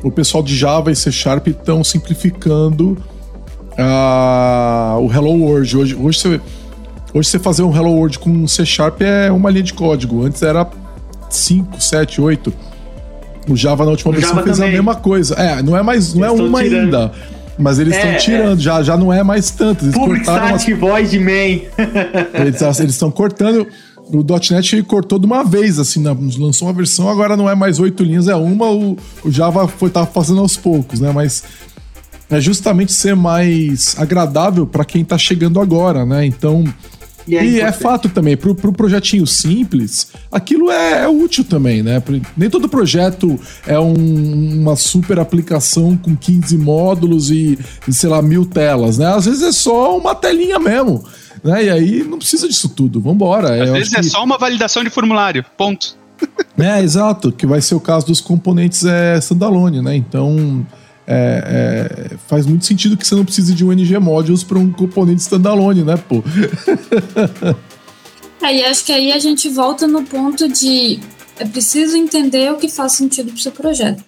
o 0.01 0.11
pessoal 0.11 0.41
de 0.41 0.57
Java 0.57 0.91
e 0.91 0.95
C 0.95 1.11
Sharp 1.11 1.47
estão 1.49 1.83
simplificando 1.83 2.97
a, 3.77 4.97
o 4.99 5.05
Hello 5.11 5.33
World. 5.33 5.77
Hoje, 5.77 5.95
hoje, 5.95 6.19
você, 6.19 6.41
hoje 7.13 7.29
você 7.29 7.37
fazer 7.37 7.61
um 7.61 7.75
Hello 7.75 7.91
World 7.91 8.17
com 8.17 8.47
C 8.47 8.65
Sharp 8.65 9.01
é 9.01 9.31
uma 9.31 9.51
linha 9.51 9.63
de 9.63 9.73
código. 9.73 10.25
Antes 10.25 10.41
era 10.41 10.67
5, 11.29 11.79
7, 11.79 12.21
8. 12.21 12.51
O 13.47 13.55
Java 13.55 13.85
na 13.85 13.91
última 13.91 14.11
versão 14.11 14.41
fez 14.41 14.57
também. 14.57 14.71
a 14.71 14.73
mesma 14.73 14.95
coisa. 14.95 15.35
É, 15.35 15.61
não 15.61 15.77
é 15.77 15.83
mais, 15.83 16.15
não 16.15 16.25
é 16.25 16.31
uma 16.31 16.63
tirando. 16.63 16.95
ainda. 16.95 17.11
Mas 17.57 17.79
eles 17.79 17.95
estão 17.95 18.09
é, 18.09 18.15
tirando, 18.15 18.59
é. 18.59 18.61
já, 18.61 18.81
já 18.81 18.97
não 18.97 19.13
é 19.13 19.23
mais 19.23 19.51
tanto. 19.51 19.85
Eles 19.85 19.95
Public 19.95 20.25
cortaram 20.25 20.49
umas... 20.49 20.65
Void 20.65 21.19
Man. 21.19 21.61
eles 22.79 22.93
estão 22.93 23.11
cortando. 23.11 23.67
O 23.97 24.23
.NET 24.51 24.83
cortou 24.83 25.17
de 25.17 25.25
uma 25.25 25.43
vez, 25.43 25.79
assim, 25.79 26.03
lançou 26.37 26.67
uma 26.67 26.73
versão, 26.73 27.07
agora 27.07 27.37
não 27.37 27.49
é 27.49 27.55
mais 27.55 27.79
oito 27.79 28.03
linhas, 28.03 28.27
é 28.27 28.35
uma. 28.35 28.69
O, 28.69 28.97
o 29.23 29.31
Java 29.31 29.67
foi 29.67 29.89
tá 29.89 30.05
fazendo 30.05 30.41
aos 30.41 30.57
poucos, 30.57 30.99
né? 30.99 31.11
Mas 31.13 31.43
é 32.29 32.41
justamente 32.41 32.91
ser 32.91 33.15
mais 33.15 33.95
agradável 33.97 34.67
para 34.67 34.83
quem 34.83 35.03
está 35.03 35.17
chegando 35.17 35.59
agora, 35.59 36.05
né? 36.05 36.25
Então, 36.25 36.63
e, 37.27 37.37
é, 37.37 37.45
e 37.45 37.61
é, 37.61 37.71
fato 37.71 38.09
também, 38.09 38.35
pro, 38.35 38.53
pro 38.53 38.73
projetinho 38.73 39.25
simples, 39.25 40.09
aquilo 40.31 40.69
é, 40.69 41.03
é, 41.03 41.07
útil 41.07 41.43
também, 41.43 41.81
né? 41.81 42.01
Nem 42.35 42.49
todo 42.49 42.67
projeto 42.67 43.39
é 43.65 43.79
um, 43.79 44.61
uma 44.61 44.75
super 44.75 45.19
aplicação 45.19 45.95
com 45.95 46.15
15 46.15 46.57
módulos 46.57 47.29
e, 47.29 47.57
e, 47.87 47.93
sei 47.93 48.09
lá, 48.09 48.21
mil 48.21 48.45
telas, 48.45 48.97
né? 48.97 49.07
Às 49.07 49.25
vezes 49.25 49.41
é 49.41 49.51
só 49.51 49.97
uma 49.97 50.13
telinha 50.13 50.59
mesmo, 50.59 51.03
né? 51.43 51.65
E 51.65 51.69
aí 51.69 52.03
não 52.03 52.17
precisa 52.17 52.47
disso 52.47 52.69
tudo, 52.69 52.99
vambora. 52.99 53.63
Às 53.63 53.69
vezes 53.69 53.93
é 53.93 53.97
que... 53.97 54.03
só 54.03 54.23
uma 54.23 54.37
validação 54.37 54.83
de 54.83 54.89
formulário, 54.89 55.45
ponto. 55.57 55.95
É, 56.55 56.81
exato, 56.81 57.31
que 57.31 57.47
vai 57.47 57.59
ser 57.59 57.73
o 57.73 57.79
caso 57.79 58.05
dos 58.05 58.21
componentes 58.21 58.85
é, 58.85 59.17
standalone, 59.17 59.81
né? 59.81 59.95
Então 59.95 60.63
é, 61.05 62.09
é, 62.13 62.17
faz 62.27 62.45
muito 62.45 62.65
sentido 62.65 62.95
que 62.95 63.05
você 63.05 63.15
não 63.15 63.25
precise 63.25 63.53
de 63.53 63.65
um 63.65 63.71
NG 63.71 63.97
Modules 63.99 64.43
para 64.43 64.57
um 64.57 64.71
componente 64.71 65.21
standalone, 65.21 65.83
né, 65.83 65.97
pô? 65.97 66.23
aí 68.41 68.63
acho 68.65 68.85
que 68.85 68.91
aí 68.91 69.11
a 69.11 69.19
gente 69.19 69.49
volta 69.49 69.87
no 69.87 70.03
ponto 70.03 70.47
de 70.47 70.99
é 71.39 71.45
preciso 71.45 71.97
entender 71.97 72.51
o 72.51 72.57
que 72.57 72.69
faz 72.69 72.93
sentido 72.93 73.27
para 73.27 73.35
o 73.35 73.39
seu 73.39 73.51
projeto. 73.51 74.03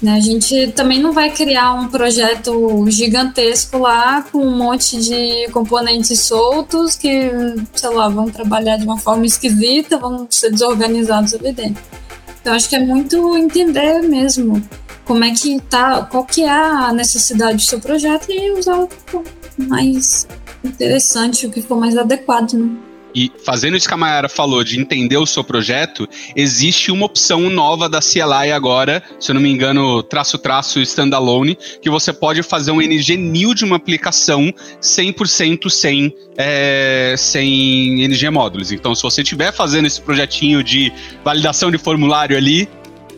Né? 0.00 0.12
A 0.12 0.20
gente 0.20 0.72
também 0.72 1.00
não 1.00 1.12
vai 1.12 1.30
criar 1.30 1.72
um 1.74 1.88
projeto 1.88 2.84
gigantesco 2.88 3.78
lá 3.78 4.22
com 4.22 4.38
um 4.38 4.56
monte 4.56 5.00
de 5.00 5.48
componentes 5.50 6.20
soltos 6.20 6.94
que, 6.96 7.30
sei 7.74 7.90
lá, 7.90 8.08
vão 8.08 8.28
trabalhar 8.30 8.76
de 8.76 8.84
uma 8.84 8.98
forma 8.98 9.24
esquisita, 9.24 9.98
vão 9.98 10.26
ser 10.28 10.50
desorganizados 10.50 11.34
ali 11.34 11.52
dentro. 11.52 11.82
Então 12.40 12.52
acho 12.52 12.68
que 12.68 12.76
é 12.76 12.80
muito 12.80 13.36
entender 13.38 14.02
mesmo 14.02 14.62
como 15.04 15.24
é 15.24 15.32
que 15.32 15.60
tá, 15.62 16.02
qual 16.04 16.24
que 16.24 16.42
é 16.42 16.50
a 16.50 16.92
necessidade 16.92 17.56
do 17.56 17.62
seu 17.62 17.80
projeto 17.80 18.30
e 18.30 18.50
usar 18.52 18.78
o 18.78 18.88
que 18.88 18.96
for 19.06 19.24
mais 19.58 20.26
interessante, 20.62 21.46
o 21.46 21.50
que 21.50 21.62
for 21.62 21.78
mais 21.78 21.96
adequado, 21.96 22.54
né? 22.54 22.76
E 23.14 23.30
fazendo 23.44 23.76
isso 23.76 23.86
que 23.86 23.94
a 23.94 23.96
Mayara 23.96 24.28
falou, 24.28 24.64
de 24.64 24.80
entender 24.80 25.16
o 25.16 25.24
seu 25.24 25.44
projeto, 25.44 26.08
existe 26.34 26.90
uma 26.90 27.06
opção 27.06 27.48
nova 27.48 27.88
da 27.88 28.00
CLI 28.00 28.50
agora, 28.50 29.02
se 29.20 29.30
eu 29.30 29.34
não 29.34 29.40
me 29.40 29.50
engano, 29.50 30.02
traço 30.02 30.36
traço 30.36 30.80
standalone, 30.80 31.56
que 31.80 31.88
você 31.88 32.12
pode 32.12 32.42
fazer 32.42 32.72
um 32.72 32.82
NG 32.82 33.16
new 33.16 33.54
de 33.54 33.64
uma 33.64 33.76
aplicação 33.76 34.52
100% 34.82 35.70
sem, 35.70 36.12
é, 36.36 37.14
sem 37.16 38.02
NG 38.02 38.28
módulos. 38.30 38.72
Então, 38.72 38.94
se 38.96 39.02
você 39.02 39.22
estiver 39.22 39.52
fazendo 39.52 39.86
esse 39.86 40.00
projetinho 40.00 40.64
de 40.64 40.92
validação 41.22 41.70
de 41.70 41.78
formulário 41.78 42.36
ali, 42.36 42.68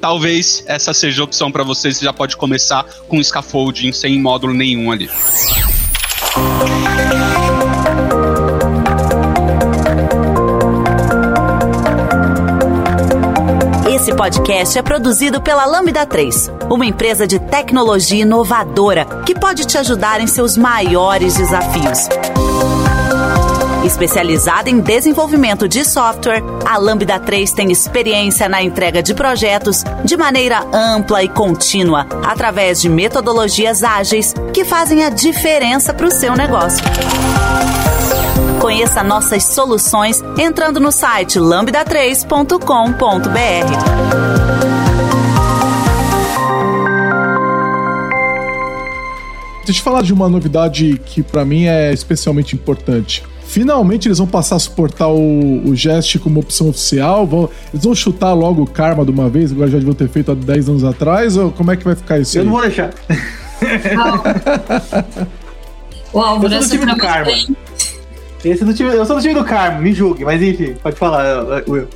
talvez 0.00 0.62
essa 0.66 0.92
seja 0.94 1.22
a 1.22 1.24
opção 1.24 1.50
para 1.50 1.64
você. 1.64 1.92
Você 1.92 2.04
já 2.04 2.12
pode 2.12 2.36
começar 2.36 2.84
com 3.08 3.22
scaffolding 3.22 3.92
sem 3.92 4.20
módulo 4.20 4.54
nenhum 4.54 4.90
ali. 4.90 5.10
Esse 13.88 14.14
podcast 14.14 14.78
é 14.78 14.82
produzido 14.82 15.40
pela 15.40 15.64
Lambda 15.64 16.06
3, 16.06 16.50
uma 16.70 16.86
empresa 16.86 17.26
de 17.26 17.38
tecnologia 17.40 18.22
inovadora 18.22 19.04
que 19.24 19.34
pode 19.34 19.66
te 19.66 19.78
ajudar 19.78 20.20
em 20.20 20.26
seus 20.26 20.56
maiores 20.56 21.34
desafios. 21.34 22.08
Especializada 23.86 24.68
em 24.68 24.80
desenvolvimento 24.80 25.68
de 25.68 25.84
software, 25.84 26.42
a 26.66 26.76
Lambda 26.76 27.20
3 27.20 27.52
tem 27.52 27.70
experiência 27.70 28.48
na 28.48 28.60
entrega 28.60 29.00
de 29.00 29.14
projetos 29.14 29.84
de 30.04 30.16
maneira 30.16 30.66
ampla 30.72 31.22
e 31.22 31.28
contínua, 31.28 32.04
através 32.24 32.80
de 32.80 32.88
metodologias 32.88 33.84
ágeis 33.84 34.34
que 34.52 34.64
fazem 34.64 35.04
a 35.04 35.08
diferença 35.08 35.94
para 35.94 36.08
o 36.08 36.10
seu 36.10 36.34
negócio. 36.34 36.84
Conheça 38.60 39.04
nossas 39.04 39.44
soluções 39.44 40.20
entrando 40.36 40.80
no 40.80 40.90
site 40.90 41.38
lambda3.com.br. 41.38 42.56
Deixa 49.64 49.80
eu 49.80 49.84
falar 49.84 50.02
de 50.02 50.12
uma 50.12 50.28
novidade 50.28 51.00
que 51.06 51.22
para 51.22 51.44
mim 51.44 51.66
é 51.66 51.92
especialmente 51.92 52.56
importante. 52.56 53.22
Finalmente 53.46 54.08
eles 54.08 54.18
vão 54.18 54.26
passar 54.26 54.56
a 54.56 54.58
suportar 54.58 55.08
o, 55.08 55.68
o 55.68 55.74
Jest 55.74 56.18
como 56.18 56.40
opção 56.40 56.68
oficial. 56.68 57.26
Vão, 57.26 57.48
eles 57.72 57.84
vão 57.84 57.94
chutar 57.94 58.34
logo 58.34 58.62
o 58.62 58.66
Karma 58.66 59.04
de 59.04 59.10
uma 59.10 59.28
vez, 59.30 59.52
agora 59.52 59.68
já 59.70 59.78
deviam 59.78 59.94
ter 59.94 60.08
feito 60.08 60.32
há 60.32 60.34
10 60.34 60.68
anos 60.68 60.84
atrás, 60.84 61.36
ou 61.36 61.50
como 61.52 61.70
é 61.70 61.76
que 61.76 61.84
vai 61.84 61.94
ficar 61.94 62.18
isso 62.18 62.36
Eu 62.36 62.42
aí? 62.42 62.46
não 62.46 62.52
vou 62.54 62.62
deixar. 62.62 62.90
Uau, 66.14 66.42
eu 66.42 66.50
sou 66.50 66.58
do 66.60 66.68
time 66.68 66.86
do 66.86 66.96
Karma. 66.96 67.30
Esse 68.44 68.62
é 68.62 68.66
do 68.66 68.74
time, 68.74 68.90
eu 68.94 69.04
sou 69.06 69.16
do 69.16 69.22
time 69.22 69.34
do 69.34 69.44
Karma, 69.44 69.80
me 69.80 69.92
julgue, 69.92 70.24
mas 70.24 70.40
enfim, 70.42 70.74
pode 70.82 70.96
falar, 70.96 71.62
Will. 71.68 71.88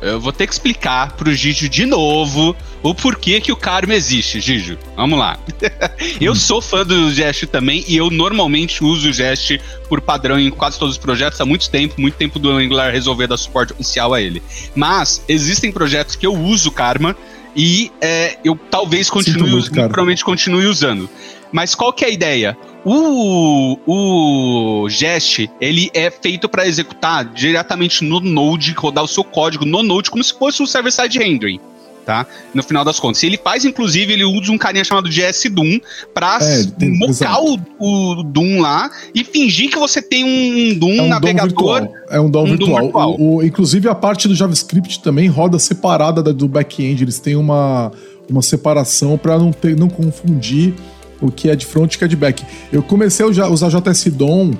Eu 0.00 0.20
vou 0.20 0.32
ter 0.32 0.46
que 0.46 0.52
explicar 0.52 1.12
pro 1.12 1.32
Gijo 1.32 1.68
de 1.68 1.84
novo 1.84 2.56
o 2.82 2.94
porquê 2.94 3.40
que 3.40 3.52
o 3.52 3.56
Karma 3.56 3.94
existe, 3.94 4.40
Gijo. 4.40 4.78
Vamos 4.96 5.18
lá. 5.18 5.38
eu 6.20 6.34
sou 6.34 6.60
fã 6.60 6.84
do 6.84 7.12
Jest 7.12 7.46
também 7.46 7.84
e 7.86 7.96
eu 7.96 8.10
normalmente 8.10 8.82
uso 8.82 9.10
o 9.10 9.12
Jest 9.12 9.60
por 9.88 10.00
padrão 10.00 10.38
em 10.38 10.50
quase 10.50 10.78
todos 10.78 10.96
os 10.96 11.00
projetos 11.00 11.40
há 11.40 11.44
muito 11.44 11.68
tempo, 11.70 12.00
muito 12.00 12.14
tempo 12.14 12.38
do 12.38 12.50
Angular 12.50 12.92
resolver 12.92 13.26
dar 13.26 13.36
suporte 13.36 13.72
oficial 13.72 14.14
a 14.14 14.20
ele. 14.20 14.42
Mas 14.74 15.22
existem 15.28 15.70
projetos 15.70 16.16
que 16.16 16.26
eu 16.26 16.34
uso 16.34 16.70
Karma 16.70 17.16
e 17.56 17.92
é, 18.00 18.38
eu 18.44 18.58
talvez 18.70 19.08
continue, 19.08 19.70
provavelmente 19.70 20.24
continue 20.24 20.66
usando. 20.66 21.08
Mas 21.52 21.74
qual 21.74 21.92
que 21.92 22.04
é 22.04 22.08
a 22.08 22.10
ideia? 22.10 22.58
O, 22.84 23.78
o 23.86 24.88
Jest, 24.90 25.48
ele 25.60 25.90
é 25.94 26.10
feito 26.10 26.48
para 26.48 26.66
executar 26.66 27.24
diretamente 27.24 28.04
no 28.04 28.20
Node, 28.20 28.72
rodar 28.76 29.04
o 29.04 29.08
seu 29.08 29.24
código 29.24 29.64
no 29.64 29.82
Node, 29.82 30.10
como 30.10 30.22
se 30.22 30.34
fosse 30.34 30.62
um 30.62 30.66
server-side 30.66 31.18
rendering. 31.18 31.60
Tá? 32.04 32.26
No 32.52 32.62
final 32.62 32.84
das 32.84 33.00
contas. 33.00 33.22
Ele 33.22 33.38
faz, 33.38 33.64
inclusive, 33.64 34.12
ele 34.12 34.24
usa 34.24 34.52
um 34.52 34.58
carinha 34.58 34.84
chamado 34.84 35.08
GS 35.08 35.44
Doom 35.50 35.80
pra 36.12 36.38
é, 36.42 36.84
mocar 36.86 37.40
o, 37.40 37.58
o, 37.78 38.22
Doom 38.22 38.60
lá 38.60 38.90
e 39.14 39.24
fingir 39.24 39.70
que 39.70 39.78
você 39.78 40.02
tem 40.02 40.22
um 40.22 40.78
Doom 40.78 40.96
é 40.98 41.02
um 41.02 41.08
navegador. 41.08 41.80
Doom 41.80 41.88
é 42.10 42.20
um 42.20 42.30
DOM 42.30 42.42
um 42.42 42.46
virtual. 42.48 42.68
Doom 42.68 42.82
virtual. 42.82 43.16
O, 43.18 43.36
o, 43.36 43.42
inclusive, 43.42 43.88
a 43.88 43.94
parte 43.94 44.28
do 44.28 44.34
JavaScript 44.34 45.00
também 45.00 45.28
roda 45.28 45.58
separada 45.58 46.22
do 46.22 46.46
back-end. 46.46 47.02
Eles 47.02 47.18
têm 47.18 47.36
uma, 47.36 47.90
uma 48.28 48.42
separação 48.42 49.16
para 49.16 49.38
não, 49.38 49.50
ter, 49.50 49.74
não 49.74 49.88
confundir 49.88 50.74
o 51.20 51.30
que 51.30 51.48
é 51.48 51.56
de 51.56 51.66
front 51.66 51.92
e 51.92 51.96
o 51.96 51.98
que 51.98 52.04
é 52.04 52.08
de 52.08 52.16
back. 52.16 52.44
Eu 52.72 52.82
comecei 52.82 53.24
a 53.24 53.28
usar 53.28 53.68
JS 53.68 54.04
DOM 54.12 54.52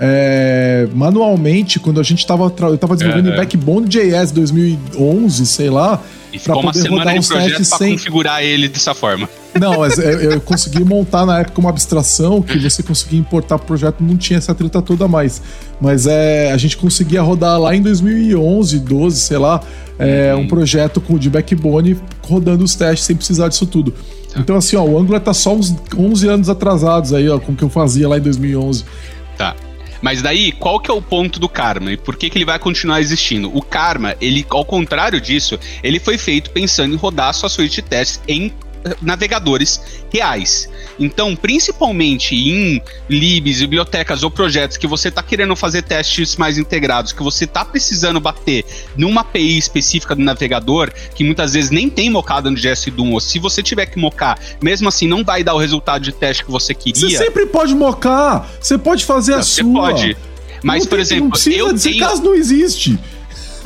é, 0.00 0.86
manualmente 0.94 1.80
quando 1.80 1.98
a 1.98 2.02
gente 2.02 2.20
estava 2.20 2.44
eu 2.44 2.74
estava 2.74 2.94
desenvolvendo 2.94 3.30
é, 3.30 3.32
em 3.32 3.36
Backbone 3.36 3.88
JS 3.88 4.30
2011, 4.30 5.46
sei 5.46 5.70
lá, 5.70 6.00
para 6.44 6.54
poder 6.54 6.88
rodar 6.88 7.18
os 7.18 7.28
testes 7.28 7.68
sem 7.68 7.92
configurar 7.92 8.42
ele 8.42 8.68
dessa 8.68 8.94
forma. 8.94 9.28
Não, 9.58 9.80
mas 9.80 9.98
eu, 9.98 10.32
eu 10.32 10.40
consegui 10.40 10.84
montar 10.84 11.24
na 11.26 11.40
época 11.40 11.60
uma 11.60 11.70
abstração 11.70 12.42
que 12.42 12.58
você 12.58 12.82
conseguia 12.82 13.18
importar 13.18 13.58
pro 13.58 13.68
projeto, 13.68 14.02
não 14.02 14.16
tinha 14.16 14.38
essa 14.38 14.54
treta 14.54 14.80
toda 14.82 15.08
mais. 15.08 15.42
Mas 15.80 16.06
é, 16.06 16.52
a 16.52 16.56
gente 16.56 16.76
conseguia 16.76 17.22
rodar 17.22 17.58
lá 17.60 17.74
em 17.74 17.82
2011, 17.82 18.78
12, 18.80 19.20
sei 19.20 19.38
lá, 19.38 19.60
é, 19.98 20.34
um 20.34 20.46
projeto 20.46 21.00
com, 21.00 21.18
de 21.18 21.28
backbone 21.28 21.98
rodando 22.26 22.64
os 22.64 22.74
testes 22.74 23.06
sem 23.06 23.16
precisar 23.16 23.48
disso 23.48 23.66
tudo. 23.66 23.94
Então, 24.36 24.56
assim, 24.56 24.76
ó, 24.76 24.84
o 24.84 24.98
Angular 24.98 25.20
tá 25.20 25.34
só 25.34 25.54
uns 25.54 25.74
11 25.96 26.28
anos 26.28 26.48
atrasados 26.48 27.12
aí, 27.12 27.28
ó, 27.28 27.38
com 27.38 27.52
o 27.52 27.56
que 27.56 27.64
eu 27.64 27.68
fazia 27.68 28.08
lá 28.08 28.18
em 28.18 28.20
2011. 28.20 28.84
Tá. 29.36 29.56
Mas 30.00 30.22
daí, 30.22 30.52
qual 30.52 30.78
que 30.78 30.90
é 30.90 30.94
o 30.94 31.02
ponto 31.02 31.40
do 31.40 31.48
karma 31.48 31.92
e 31.92 31.96
por 31.96 32.16
que, 32.16 32.30
que 32.30 32.38
ele 32.38 32.44
vai 32.44 32.58
continuar 32.58 33.00
existindo? 33.00 33.50
O 33.56 33.60
karma, 33.60 34.14
ele, 34.20 34.46
ao 34.48 34.64
contrário 34.64 35.20
disso, 35.20 35.58
ele 35.82 35.98
foi 35.98 36.16
feito 36.16 36.50
pensando 36.50 36.94
em 36.94 36.96
rodar 36.96 37.34
sua 37.34 37.48
suíte 37.48 37.76
de 37.76 37.82
testes 37.82 38.20
em 38.28 38.52
navegadores 39.00 39.80
reais. 40.12 40.68
Então, 40.98 41.36
principalmente 41.36 42.34
em 42.34 42.82
libs, 43.08 43.60
bibliotecas 43.60 44.22
ou 44.22 44.30
projetos 44.30 44.76
que 44.76 44.86
você 44.86 45.08
está 45.08 45.22
querendo 45.22 45.54
fazer 45.54 45.82
testes 45.82 46.36
mais 46.36 46.58
integrados, 46.58 47.12
que 47.12 47.22
você 47.22 47.44
está 47.44 47.64
precisando 47.64 48.20
bater 48.20 48.64
numa 48.96 49.20
API 49.20 49.58
específica 49.58 50.14
do 50.14 50.22
navegador, 50.22 50.92
que 51.14 51.22
muitas 51.22 51.52
vezes 51.52 51.70
nem 51.70 51.88
tem 51.88 52.10
mocada 52.10 52.50
no 52.50 52.56
JS 52.56 52.86
Doom, 52.86 53.12
ou 53.12 53.20
se 53.20 53.38
você 53.38 53.62
tiver 53.62 53.86
que 53.86 53.98
mocar, 53.98 54.38
mesmo 54.60 54.88
assim 54.88 55.06
não 55.06 55.22
vai 55.22 55.44
dar 55.44 55.54
o 55.54 55.58
resultado 55.58 56.02
de 56.02 56.12
teste 56.12 56.44
que 56.44 56.50
você 56.50 56.74
queria. 56.74 57.08
Você 57.08 57.16
sempre 57.16 57.46
pode 57.46 57.74
mocar, 57.74 58.48
você 58.60 58.76
pode 58.76 59.04
fazer 59.04 59.32
não, 59.32 59.38
a 59.38 59.42
você 59.42 59.62
sua. 59.62 59.72
Você 59.72 59.92
pode. 59.92 60.16
Mas, 60.62 60.82
não 60.82 60.90
por 60.90 60.96
tem, 60.96 61.02
exemplo, 61.02 61.38
não 61.46 61.52
eu 61.52 61.78
tenho... 61.78 62.00
caso 62.00 62.22
não 62.22 62.34
existe. 62.34 62.98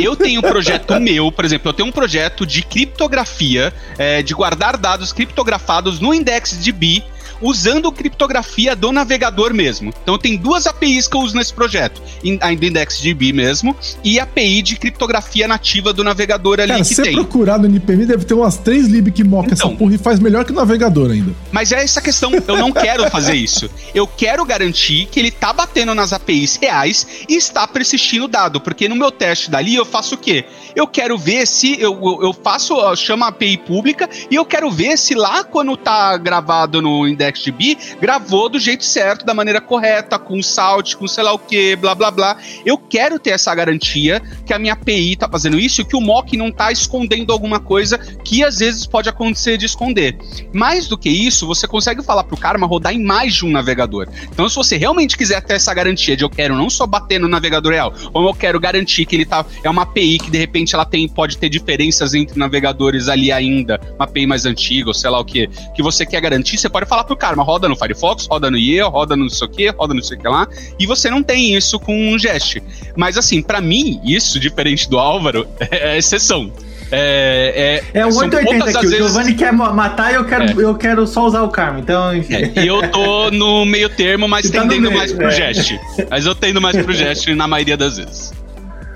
Eu 0.02 0.16
tenho 0.16 0.40
um 0.40 0.42
projeto 0.42 0.98
meu, 0.98 1.30
por 1.30 1.44
exemplo, 1.44 1.68
eu 1.68 1.72
tenho 1.72 1.88
um 1.88 1.92
projeto 1.92 2.44
de 2.44 2.62
criptografia, 2.62 3.72
é, 3.96 4.20
de 4.20 4.34
guardar 4.34 4.76
dados 4.76 5.12
criptografados 5.12 6.00
no 6.00 6.12
IndexedDB 6.12 7.04
usando 7.42 7.90
criptografia 7.92 8.74
do 8.74 8.92
navegador 8.92 9.52
mesmo. 9.52 9.92
Então 10.02 10.16
tem 10.16 10.36
duas 10.36 10.66
APIs 10.66 11.08
que 11.08 11.16
eu 11.16 11.20
uso 11.20 11.36
nesse 11.36 11.52
projeto, 11.52 12.00
a 12.40 12.54
do 12.54 12.64
IndexedDB 12.64 13.32
mesmo 13.32 13.76
e 14.04 14.18
a 14.18 14.22
API 14.22 14.62
de 14.62 14.76
criptografia 14.76 15.48
nativa 15.48 15.92
do 15.92 16.04
navegador 16.04 16.60
ali 16.60 16.68
Cara, 16.68 16.80
que 16.80 16.86
se 16.86 17.02
tem. 17.02 17.12
Se 17.12 17.16
procurar 17.16 17.58
no 17.58 17.66
NPM 17.66 18.06
deve 18.06 18.24
ter 18.24 18.34
umas 18.34 18.56
três 18.56 18.86
lib 18.86 19.10
que 19.10 19.24
moca 19.24 19.52
então, 19.52 19.68
essa 19.68 19.78
porra 19.78 19.94
e 19.94 19.98
faz 19.98 20.20
melhor 20.20 20.44
que 20.44 20.52
o 20.52 20.54
navegador 20.54 21.10
ainda. 21.10 21.32
Mas 21.50 21.72
é 21.72 21.82
essa 21.82 22.00
questão, 22.00 22.30
eu 22.32 22.56
não 22.56 22.72
quero 22.72 23.10
fazer 23.10 23.34
isso. 23.34 23.68
Eu 23.94 24.06
quero 24.06 24.44
garantir 24.44 25.06
que 25.06 25.18
ele 25.18 25.30
tá 25.30 25.52
batendo 25.52 25.94
nas 25.94 26.12
APIs 26.12 26.56
reais 26.56 27.06
e 27.28 27.36
está 27.36 27.66
persistindo 27.66 28.24
o 28.26 28.28
dado, 28.28 28.60
porque 28.60 28.88
no 28.88 28.96
meu 28.96 29.10
teste 29.10 29.50
dali 29.50 29.74
eu 29.74 29.84
faço 29.84 30.14
o 30.14 30.18
quê? 30.18 30.44
Eu 30.74 30.86
quero 30.86 31.18
ver 31.18 31.46
se 31.46 31.80
eu, 31.80 31.98
eu 32.22 32.32
faço, 32.32 32.74
chama 32.96 33.26
a 33.26 33.28
API 33.28 33.58
pública 33.58 34.08
e 34.30 34.34
eu 34.34 34.44
quero 34.44 34.70
ver 34.70 34.96
se 34.96 35.14
lá 35.14 35.44
quando 35.44 35.76
tá 35.76 36.16
gravado 36.16 36.80
no 36.80 37.06
Index 37.06 37.31
IndexedDB 37.32 37.78
gravou 38.00 38.48
do 38.48 38.58
jeito 38.58 38.84
certo, 38.84 39.24
da 39.24 39.34
maneira 39.34 39.60
correta, 39.60 40.18
com 40.18 40.42
salt, 40.42 40.94
com 40.96 41.08
sei 41.08 41.24
lá 41.24 41.32
o 41.32 41.38
que, 41.38 41.74
blá 41.76 41.94
blá 41.94 42.10
blá. 42.10 42.36
Eu 42.64 42.78
quero 42.78 43.18
ter 43.18 43.30
essa 43.30 43.54
garantia 43.54 44.20
que 44.46 44.52
a 44.52 44.58
minha 44.58 44.74
API 44.74 45.16
tá 45.16 45.28
fazendo 45.28 45.58
isso 45.58 45.80
e 45.80 45.84
que 45.84 45.96
o 45.96 46.00
mock 46.00 46.36
não 46.36 46.50
tá 46.50 46.70
escondendo 46.70 47.32
alguma 47.32 47.60
coisa 47.60 47.98
que 47.98 48.44
às 48.44 48.58
vezes 48.58 48.86
pode 48.86 49.08
acontecer 49.08 49.56
de 49.56 49.66
esconder. 49.66 50.16
Mais 50.52 50.86
do 50.88 50.98
que 50.98 51.08
isso, 51.08 51.46
você 51.46 51.66
consegue 51.66 52.02
falar 52.02 52.24
pro 52.24 52.36
Karma 52.36 52.66
rodar 52.66 52.94
em 52.94 53.02
mais 53.02 53.34
de 53.34 53.46
um 53.46 53.50
navegador. 53.50 54.08
Então, 54.30 54.48
se 54.48 54.56
você 54.56 54.76
realmente 54.76 55.16
quiser 55.16 55.40
ter 55.42 55.54
essa 55.54 55.72
garantia 55.72 56.16
de 56.16 56.24
eu 56.24 56.30
quero 56.30 56.54
não 56.54 56.68
só 56.68 56.86
bater 56.86 57.18
no 57.18 57.28
navegador 57.28 57.72
real, 57.72 57.94
ou 58.12 58.26
eu 58.26 58.34
quero 58.34 58.58
garantir 58.60 59.06
que 59.06 59.16
ele 59.16 59.24
tá 59.24 59.44
é 59.62 59.70
uma 59.70 59.82
API 59.82 60.18
que 60.18 60.30
de 60.30 60.38
repente 60.38 60.74
ela 60.74 60.84
tem 60.84 61.08
pode 61.08 61.36
ter 61.38 61.48
diferenças 61.48 62.14
entre 62.14 62.38
navegadores 62.38 63.08
ali 63.08 63.30
ainda, 63.30 63.80
uma 63.94 64.04
API 64.04 64.26
mais 64.26 64.46
antiga, 64.46 64.88
ou 64.88 64.94
sei 64.94 65.10
lá 65.10 65.20
o 65.20 65.24
que, 65.24 65.48
que 65.74 65.82
você 65.82 66.04
quer 66.06 66.20
garantir, 66.20 66.58
você 66.58 66.68
pode 66.68 66.86
falar 66.86 67.04
pro 67.04 67.11
Karma, 67.16 67.42
roda 67.42 67.68
no 67.68 67.76
Firefox, 67.76 68.26
roda 68.26 68.50
no 68.50 68.56
IE, 68.56 68.80
roda 68.80 69.16
no 69.16 69.24
não 69.24 69.30
sei 69.30 69.46
o 69.46 69.50
que, 69.50 69.68
roda 69.70 69.94
no 69.94 70.02
sei 70.02 70.16
o 70.16 70.20
que 70.20 70.28
lá, 70.28 70.46
e 70.78 70.86
você 70.86 71.10
não 71.10 71.22
tem 71.22 71.54
isso 71.54 71.78
com 71.78 71.94
um 71.94 72.18
Jest. 72.18 72.62
Mas 72.96 73.16
assim, 73.16 73.42
para 73.42 73.60
mim, 73.60 74.00
isso, 74.04 74.38
diferente 74.38 74.88
do 74.88 74.98
Álvaro, 74.98 75.46
é 75.60 75.96
exceção. 75.98 76.52
É, 76.94 77.80
é, 77.94 78.00
é 78.00 78.06
um 78.06 78.14
880 78.14 78.64
aqui. 78.64 78.86
Vezes... 78.86 79.00
O 79.00 79.08
Giovanni 79.08 79.34
quer 79.34 79.50
matar 79.50 80.12
e 80.12 80.16
eu 80.16 80.26
quero, 80.26 80.44
é. 80.44 80.64
eu 80.64 80.74
quero 80.74 81.06
só 81.06 81.26
usar 81.26 81.42
o 81.42 81.48
Karma. 81.48 81.80
Então, 81.80 82.14
enfim. 82.14 82.34
É, 82.34 82.52
e 82.62 82.66
eu 82.66 82.90
tô 82.90 83.30
no 83.30 83.64
meio 83.64 83.88
termo, 83.88 84.28
mas 84.28 84.48
tá 84.52 84.60
tendendo 84.60 84.92
mais 84.92 85.10
pro 85.10 85.28
é. 85.28 85.30
Jest. 85.30 85.80
Mas 86.10 86.26
eu 86.26 86.34
tendo 86.34 86.60
mais 86.60 86.76
pro 86.76 86.92
Jest 86.92 87.26
na 87.34 87.48
maioria 87.48 87.78
das 87.78 87.96
vezes. 87.96 88.32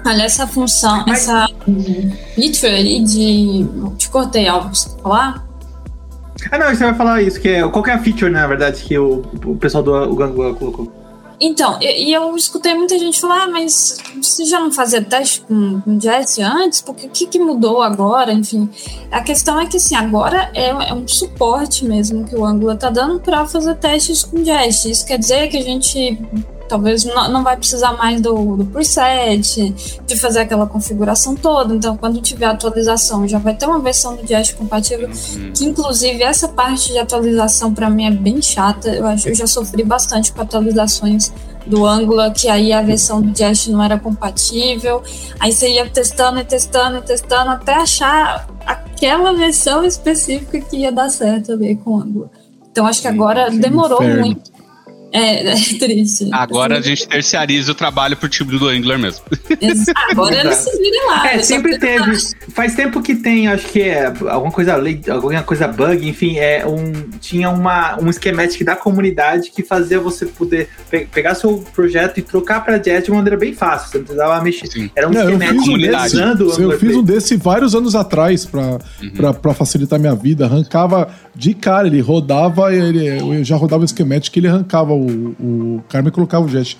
Olha, 0.05 0.23
essa 0.23 0.47
função, 0.47 1.05
mas... 1.07 1.23
essa 1.23 1.49
feature 2.35 2.67
aí 2.67 3.03
de. 3.03 3.67
Te 3.97 4.09
cortei, 4.11 4.47
Álvaro, 4.47 4.75
você 4.75 4.91
falar? 5.03 5.46
Ah, 6.51 6.59
não, 6.59 6.69
você 6.69 6.85
vai 6.85 6.95
falar 6.95 7.23
isso, 7.23 7.41
que 7.41 7.49
é. 7.49 7.69
Qual 7.69 7.83
que 7.83 7.91
é 7.91 7.95
a 7.95 7.99
feature, 7.99 8.31
na 8.31 8.47
verdade, 8.47 8.83
que 8.83 8.99
o, 8.99 9.23
o 9.45 9.57
pessoal 9.57 9.83
do 9.83 10.15
Gangua 10.15 10.55
colocou? 10.55 10.93
Então, 11.39 11.79
e 11.83 12.13
eu, 12.13 12.35
escutei 12.35 12.75
muita 12.75 12.99
gente 12.99 13.21
falar, 13.21 13.45
ah, 13.45 13.49
mas 13.49 13.99
você 14.23 14.47
já 14.47 14.59
não 14.59 14.73
fazia 14.73 15.03
teste 15.03 15.43
com, 15.43 15.81
com 15.83 16.01
Jess 16.01 16.39
antes? 16.39 16.81
Porque 16.81 17.07
o 17.07 17.11
que, 17.11 17.27
que 17.27 17.39
mudou 17.39 17.83
agora? 17.83 18.33
Enfim, 18.33 18.71
a 19.11 19.21
questão 19.21 19.61
é 19.61 19.67
que 19.67 19.77
assim, 19.77 19.95
agora 19.95 20.51
é, 20.55 20.69
é 20.69 20.95
um 20.95 21.07
suporte 21.07 21.85
mesmo 21.85 22.25
que 22.25 22.35
o 22.35 22.45
Angular 22.45 22.79
tá 22.79 22.89
dando 22.89 23.21
para 23.21 23.45
fazer 23.47 23.75
testes 23.77 24.25
com 24.25 24.43
Jest. 24.43 24.91
Isso 24.91 25.07
quer 25.07 25.19
dizer 25.19 25.49
que 25.49 25.59
a 25.59 25.63
gente 25.63 26.19
talvez 26.69 27.05
não, 27.05 27.31
não 27.31 27.43
vai 27.43 27.57
precisar 27.57 27.93
mais 27.93 28.21
do, 28.21 28.57
do 28.57 28.65
preset, 28.67 29.75
de 30.07 30.17
fazer 30.17 30.41
aquela 30.41 30.67
configuração 30.67 31.35
toda. 31.35 31.75
Então, 31.75 31.97
quando 31.97 32.21
tiver 32.21 32.47
atualização, 32.47 33.27
já 33.27 33.39
vai 33.39 33.55
ter 33.55 33.67
uma 33.67 33.79
versão 33.79 34.17
do 34.17 34.27
Jest 34.27 34.55
compatível. 34.55 35.09
Uhum. 35.09 35.53
Que, 35.53 35.65
inclusive, 35.65 36.23
essa 36.23 36.49
parte 36.49 36.93
de 36.93 36.99
atualização 36.99 37.73
para 37.73 37.89
mim 37.89 38.07
é 38.07 38.11
bem 38.11 38.41
chata. 38.41 38.89
Eu, 38.89 39.07
acho, 39.07 39.29
eu 39.29 39.35
já 39.35 39.47
sofri 39.47 39.85
bastante 39.85 40.33
com 40.33 40.43
atualizações 40.43 41.33
do 41.67 41.85
Angular, 41.85 42.33
que 42.33 42.49
aí 42.49 42.73
a 42.73 42.81
versão 42.81 43.21
do 43.21 43.37
Jest 43.37 43.71
não 43.71 43.83
era 43.83 43.99
compatível. 43.99 45.03
Aí 45.41 45.53
você 45.53 45.71
ia 45.71 45.89
testando 45.89 46.39
e 46.39 46.45
testando 46.45 46.99
e 46.99 47.03
testando 47.03 47.51
até 47.51 47.75
achar 47.75 48.49
aquela 48.65 49.33
versão 49.33 49.85
específica 49.85 50.61
que 50.61 50.79
ia 50.79 50.93
dar 50.93 51.09
certo 51.09 51.53
ali 51.53 51.77
com 51.77 51.97
o 51.97 52.01
Angular. 52.01 52.31
Então 52.71 52.87
acho 52.87 53.01
que 53.01 53.09
agora 53.09 53.51
demorou 53.51 54.03
Inferno. 54.03 54.27
muito 54.27 54.56
é, 55.17 55.49
é 55.49 55.55
triste. 55.79 56.29
Agora 56.33 56.79
a 56.79 56.81
gente 56.81 57.07
terciariza 57.09 57.73
o 57.73 57.75
trabalho 57.75 58.17
pro 58.17 58.29
time 58.29 58.59
do 58.59 58.69
Angler 58.69 58.99
mesmo. 58.99 59.25
Agora 60.11 60.41
eles 60.41 60.57
se 60.57 60.79
viram 60.79 61.07
lá. 61.09 61.33
É, 61.33 61.43
sempre 61.43 61.79
teve. 61.79 62.17
Faz 62.55 62.75
tempo 62.75 63.03
que 63.03 63.15
tem, 63.15 63.49
acho 63.49 63.67
que 63.69 63.83
é 63.83 64.07
alguma 64.07 64.53
coisa, 64.53 64.75
alguma 65.11 65.43
coisa 65.43 65.67
bug, 65.67 66.07
enfim, 66.09 66.37
é 66.37 66.65
um, 66.67 66.93
tinha 67.21 67.51
uma, 67.51 68.01
um 68.01 68.09
esquemático 68.09 68.65
da 68.65 68.77
comunidade 68.77 69.51
que 69.51 69.63
fazia 69.63 69.99
você 69.99 70.27
poder 70.27 70.69
pe 70.91 71.07
pegar 71.07 71.35
seu 71.35 71.65
projeto 71.75 72.19
e 72.19 72.23
trocar 72.23 72.65
pra 72.65 72.83
Jet 72.83 73.05
de 73.05 73.11
uma 73.11 73.19
maneira 73.19 73.37
bem 73.37 73.55
fácil. 73.55 73.91
Você 73.91 73.99
não 73.99 74.05
precisava 74.05 74.43
mexer. 74.43 74.67
Sim. 74.67 74.91
Era 74.95 75.09
um 75.09 75.13
é, 75.13 75.21
esquemático 75.21 76.61
Eu 76.61 76.79
fiz 76.79 76.97
um 76.97 77.03
desse 77.03 77.37
vários 77.37 77.75
anos 77.75 77.95
atrás 77.95 78.45
pra, 78.45 78.63
uhum. 78.63 79.11
Pra, 79.17 79.35
pra, 79.35 79.55
facilitar 79.55 79.99
minha 79.99 80.15
vida. 80.15 80.45
Arrancava 80.45 81.09
de 81.35 81.55
cara, 81.55 81.87
ele 81.87 82.01
rodava, 82.01 82.75
ele, 82.75 83.19
eu 83.19 83.45
já 83.45 83.57
rodava 83.57 83.83
o 83.83 83.85
esquemático 83.85 84.37
ele 84.39 84.49
arrancava 84.49 84.93
o, 84.93 85.06
o 85.07 85.85
Carmen 85.89 86.13
colocava 86.13 86.45
o 86.45 86.49
Jet. 86.49 86.79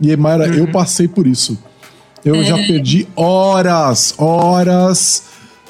E 0.00 0.16
Mayra, 0.16 0.48
uhum. 0.48 0.54
eu 0.54 0.68
passei 0.68 1.06
por 1.06 1.26
isso. 1.26 1.58
Eu 2.24 2.36
é. 2.36 2.44
já 2.44 2.56
perdi 2.56 3.06
horas, 3.16 4.14
horas, 4.16 5.24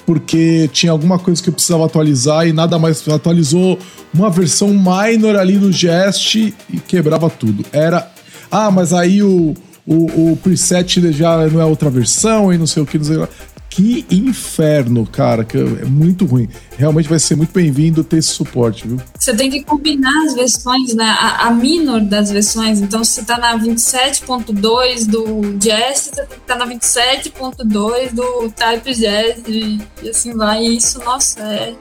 porque 0.05 0.69
tinha 0.73 0.93
alguma 0.93 1.19
coisa 1.19 1.43
que 1.43 1.48
eu 1.48 1.52
precisava 1.52 1.86
atualizar 1.86 2.47
e 2.47 2.52
nada 2.52 2.78
mais 2.78 3.06
atualizou 3.09 3.78
uma 4.12 4.31
versão 4.31 4.69
minor 4.69 5.36
ali 5.36 5.56
no 5.56 5.73
Jest 5.73 6.36
e 6.36 6.81
quebrava 6.86 7.31
tudo. 7.31 7.64
Era. 7.73 8.10
Ah, 8.51 8.70
mas 8.70 8.93
aí 8.93 9.23
o, 9.23 9.55
o, 9.86 10.32
o 10.32 10.39
preset 10.43 11.12
já 11.12 11.47
não 11.48 11.60
é 11.60 11.64
outra 11.64 11.89
versão 11.89 12.52
e 12.52 12.59
não 12.59 12.66
sei 12.66 12.82
o 12.82 12.86
que, 12.86 12.98
não 12.98 13.05
sei 13.05 13.16
o 13.16 13.27
que. 13.27 13.32
Que 13.74 14.05
inferno, 14.11 15.07
cara, 15.07 15.47
que 15.47 15.57
é 15.57 15.85
muito 15.86 16.27
ruim. 16.27 16.47
Realmente 16.77 17.09
vai 17.09 17.19
ser 17.19 17.36
muito 17.36 17.55
bem-vindo 17.55 18.05
ter 18.05 18.19
esse 18.19 18.28
suporte, 18.28 18.86
viu? 18.86 19.01
Você 19.19 19.35
tem 19.35 19.49
que 19.49 19.65
combinar 19.65 20.27
as 20.27 20.35
versões, 20.35 20.94
né? 20.94 21.07
A, 21.07 21.47
a 21.47 21.51
minor 21.51 22.03
das 22.03 22.31
versões. 22.31 22.82
Então, 22.82 23.03
se 23.03 23.12
você 23.12 23.24
tá 23.24 23.39
na 23.39 23.59
27.2 23.59 25.07
do 25.07 25.59
Jest, 25.59 26.11
você 26.11 26.27
tem 26.27 26.27
que 26.27 26.35
estar 26.35 26.57
tá 26.59 26.66
na 26.66 26.66
27.2 26.66 28.12
do 28.12 28.51
Type 28.51 28.93
Jest 28.93 29.49
e, 29.49 29.81
assim 30.07 30.35
vai. 30.35 30.62
E 30.62 30.77
isso, 30.77 30.99
nossa, 30.99 31.40
é, 31.40 31.74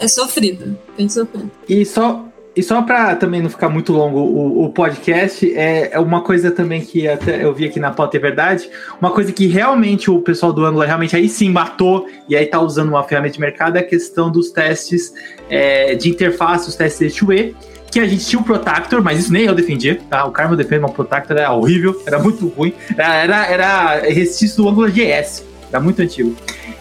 é 0.00 0.08
sofrido. 0.08 0.76
Bem 0.98 1.08
sofrido. 1.08 1.48
E 1.68 1.84
só 1.84 2.24
e 2.56 2.62
só 2.62 2.80
para 2.80 3.14
também 3.14 3.42
não 3.42 3.50
ficar 3.50 3.68
muito 3.68 3.92
longo 3.92 4.18
o, 4.18 4.64
o 4.64 4.70
podcast, 4.70 5.46
é, 5.54 5.90
é, 5.92 6.00
uma 6.00 6.22
coisa 6.22 6.50
também 6.50 6.80
que 6.80 7.06
até 7.06 7.44
eu 7.44 7.52
vi 7.52 7.66
aqui 7.66 7.78
na 7.78 7.90
pauta 7.90 8.16
é 8.16 8.20
verdade, 8.20 8.70
uma 8.98 9.10
coisa 9.10 9.30
que 9.30 9.46
realmente 9.46 10.10
o 10.10 10.20
pessoal 10.20 10.52
do 10.54 10.64
Angular 10.64 10.86
realmente 10.86 11.14
aí 11.14 11.28
sim 11.28 11.50
matou 11.50 12.08
e 12.26 12.34
aí 12.34 12.46
tá 12.46 12.58
usando 12.58 12.88
uma 12.88 13.04
ferramenta 13.04 13.34
de 13.34 13.40
mercado 13.40 13.76
é 13.76 13.80
a 13.80 13.84
questão 13.84 14.30
dos 14.30 14.50
testes 14.50 15.12
é, 15.50 15.94
de 15.94 16.08
interface, 16.08 16.68
os 16.68 16.74
testes 16.74 17.14
de 17.14 17.54
que 17.90 18.00
a 18.00 18.06
gente 18.06 18.26
tinha 18.26 18.40
o 18.40 18.44
Protector, 18.44 19.02
mas 19.02 19.20
isso 19.20 19.32
nem 19.32 19.44
eu 19.44 19.54
defendia, 19.54 19.98
tá? 20.10 20.24
O 20.24 20.30
Carmo 20.30 20.56
defende, 20.56 20.84
o 20.84 20.88
Protector 20.88 21.36
era 21.36 21.52
horrível, 21.52 22.02
era 22.06 22.18
muito 22.18 22.46
ruim, 22.48 22.72
era, 22.96 23.14
era, 23.14 23.46
era 23.46 24.00
restício 24.08 24.62
do 24.62 24.68
Angular 24.68 24.90
JS, 24.90 25.44
era 25.70 25.80
muito 25.80 26.02
antigo. 26.02 26.34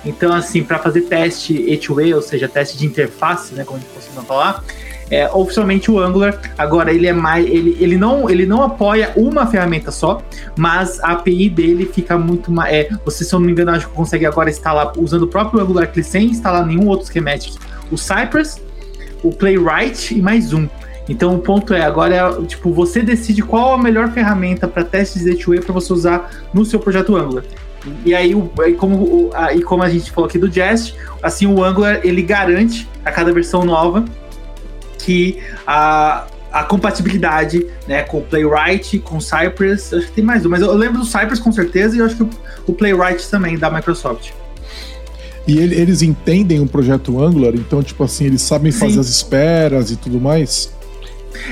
Então, 0.06 0.34
assim, 0.34 0.64
para 0.64 0.78
fazer 0.78 1.02
teste 1.02 1.54
A2A, 1.54 2.16
ou 2.16 2.22
seja, 2.22 2.48
teste 2.48 2.78
de 2.78 2.86
interface, 2.86 3.56
né, 3.56 3.64
como 3.64 3.78
a 3.78 3.82
gente 3.82 3.94
costuma 3.94 4.24
falar, 4.24 4.64
é, 5.10 5.30
oficialmente 5.32 5.92
o 5.92 6.00
Angular 6.00 6.40
agora 6.58 6.92
ele 6.92 7.06
é 7.06 7.14
mais 7.14 7.46
ele, 7.46 7.78
ele 7.80 7.96
não 7.96 8.30
ele 8.30 8.46
não 8.46 8.64
apoia 8.64 9.12
uma 9.16 9.46
ferramenta 9.46 9.92
só 9.92 10.22
mas 10.58 11.00
a 11.02 11.12
API 11.12 11.50
dele 11.50 11.86
fica 11.86 12.18
muito 12.18 12.52
mais 12.52 12.74
é, 12.74 12.90
você 13.06 13.24
se 13.24 13.34
eu 13.34 13.40
não 13.40 13.46
me 13.46 13.52
engano 13.52 13.72
acho 13.72 13.88
que 13.88 13.94
consegue 13.94 14.26
agora 14.26 14.50
instalar 14.50 14.94
usando 14.98 15.24
o 15.24 15.28
próprio 15.28 15.62
Angular 15.62 15.92
Client 15.92 16.08
sem 16.08 16.26
instalar 16.26 16.66
nenhum 16.66 16.88
outro 16.88 17.06
schematic 17.06 17.54
o 17.92 17.98
Cypress 17.98 18.60
o 19.26 19.32
Playwright 19.32 20.14
e 20.14 20.22
mais 20.22 20.54
um. 20.54 20.68
Então 21.10 21.36
o 21.36 21.40
ponto 21.40 21.74
é 21.74 21.82
agora 21.82 22.16
é, 22.16 22.46
tipo 22.46 22.72
você 22.72 23.02
decide 23.02 23.42
qual 23.42 23.74
a 23.74 23.78
melhor 23.78 24.12
ferramenta 24.12 24.68
para 24.68 24.84
testes 24.84 25.24
de 25.24 25.44
HUA 25.44 25.62
para 25.62 25.74
você 25.74 25.92
usar 25.92 26.30
no 26.54 26.64
seu 26.64 26.80
projeto 26.80 27.16
Angular. 27.16 27.44
E 28.04 28.16
aí, 28.16 28.34
como, 28.78 29.30
e 29.54 29.62
como 29.62 29.84
a 29.84 29.90
gente 29.90 30.10
falou 30.10 30.28
aqui 30.28 30.40
do 30.40 30.52
Jest, 30.52 30.96
assim, 31.22 31.46
o 31.46 31.64
Angular, 31.64 32.00
ele 32.04 32.24
garante 32.24 32.90
a 33.04 33.12
cada 33.12 33.32
versão 33.32 33.64
nova 33.64 34.04
que 35.06 35.38
a, 35.68 36.26
a 36.52 36.64
compatibilidade 36.64 37.68
né, 37.88 38.02
com 38.02 38.18
o 38.18 38.22
Playwright, 38.22 38.98
com 39.00 39.18
o 39.18 39.22
Cypress, 39.22 39.94
acho 39.94 40.08
que 40.08 40.14
tem 40.14 40.24
mais 40.24 40.44
um, 40.46 40.50
mas 40.50 40.62
eu 40.62 40.74
lembro 40.74 41.00
do 41.00 41.06
Cypress 41.06 41.40
com 41.40 41.52
certeza 41.52 41.96
e 41.96 42.00
eu 42.00 42.06
acho 42.06 42.16
que 42.16 42.24
o, 42.24 42.30
o 42.68 42.74
Playwright 42.74 43.30
também 43.30 43.58
da 43.58 43.70
Microsoft. 43.70 44.32
E 45.48 45.60
ele, 45.60 45.76
eles 45.76 46.02
entendem 46.02 46.60
o 46.60 46.66
projeto 46.66 47.24
Angular, 47.24 47.54
então, 47.54 47.84
tipo 47.84 48.04
assim, 48.04 48.26
eles 48.26 48.42
sabem 48.42 48.72
Sim. 48.72 48.80
fazer 48.80 49.00
as 49.00 49.08
esperas 49.08 49.92
e 49.92 49.96
tudo 49.96 50.20
mais? 50.20 50.74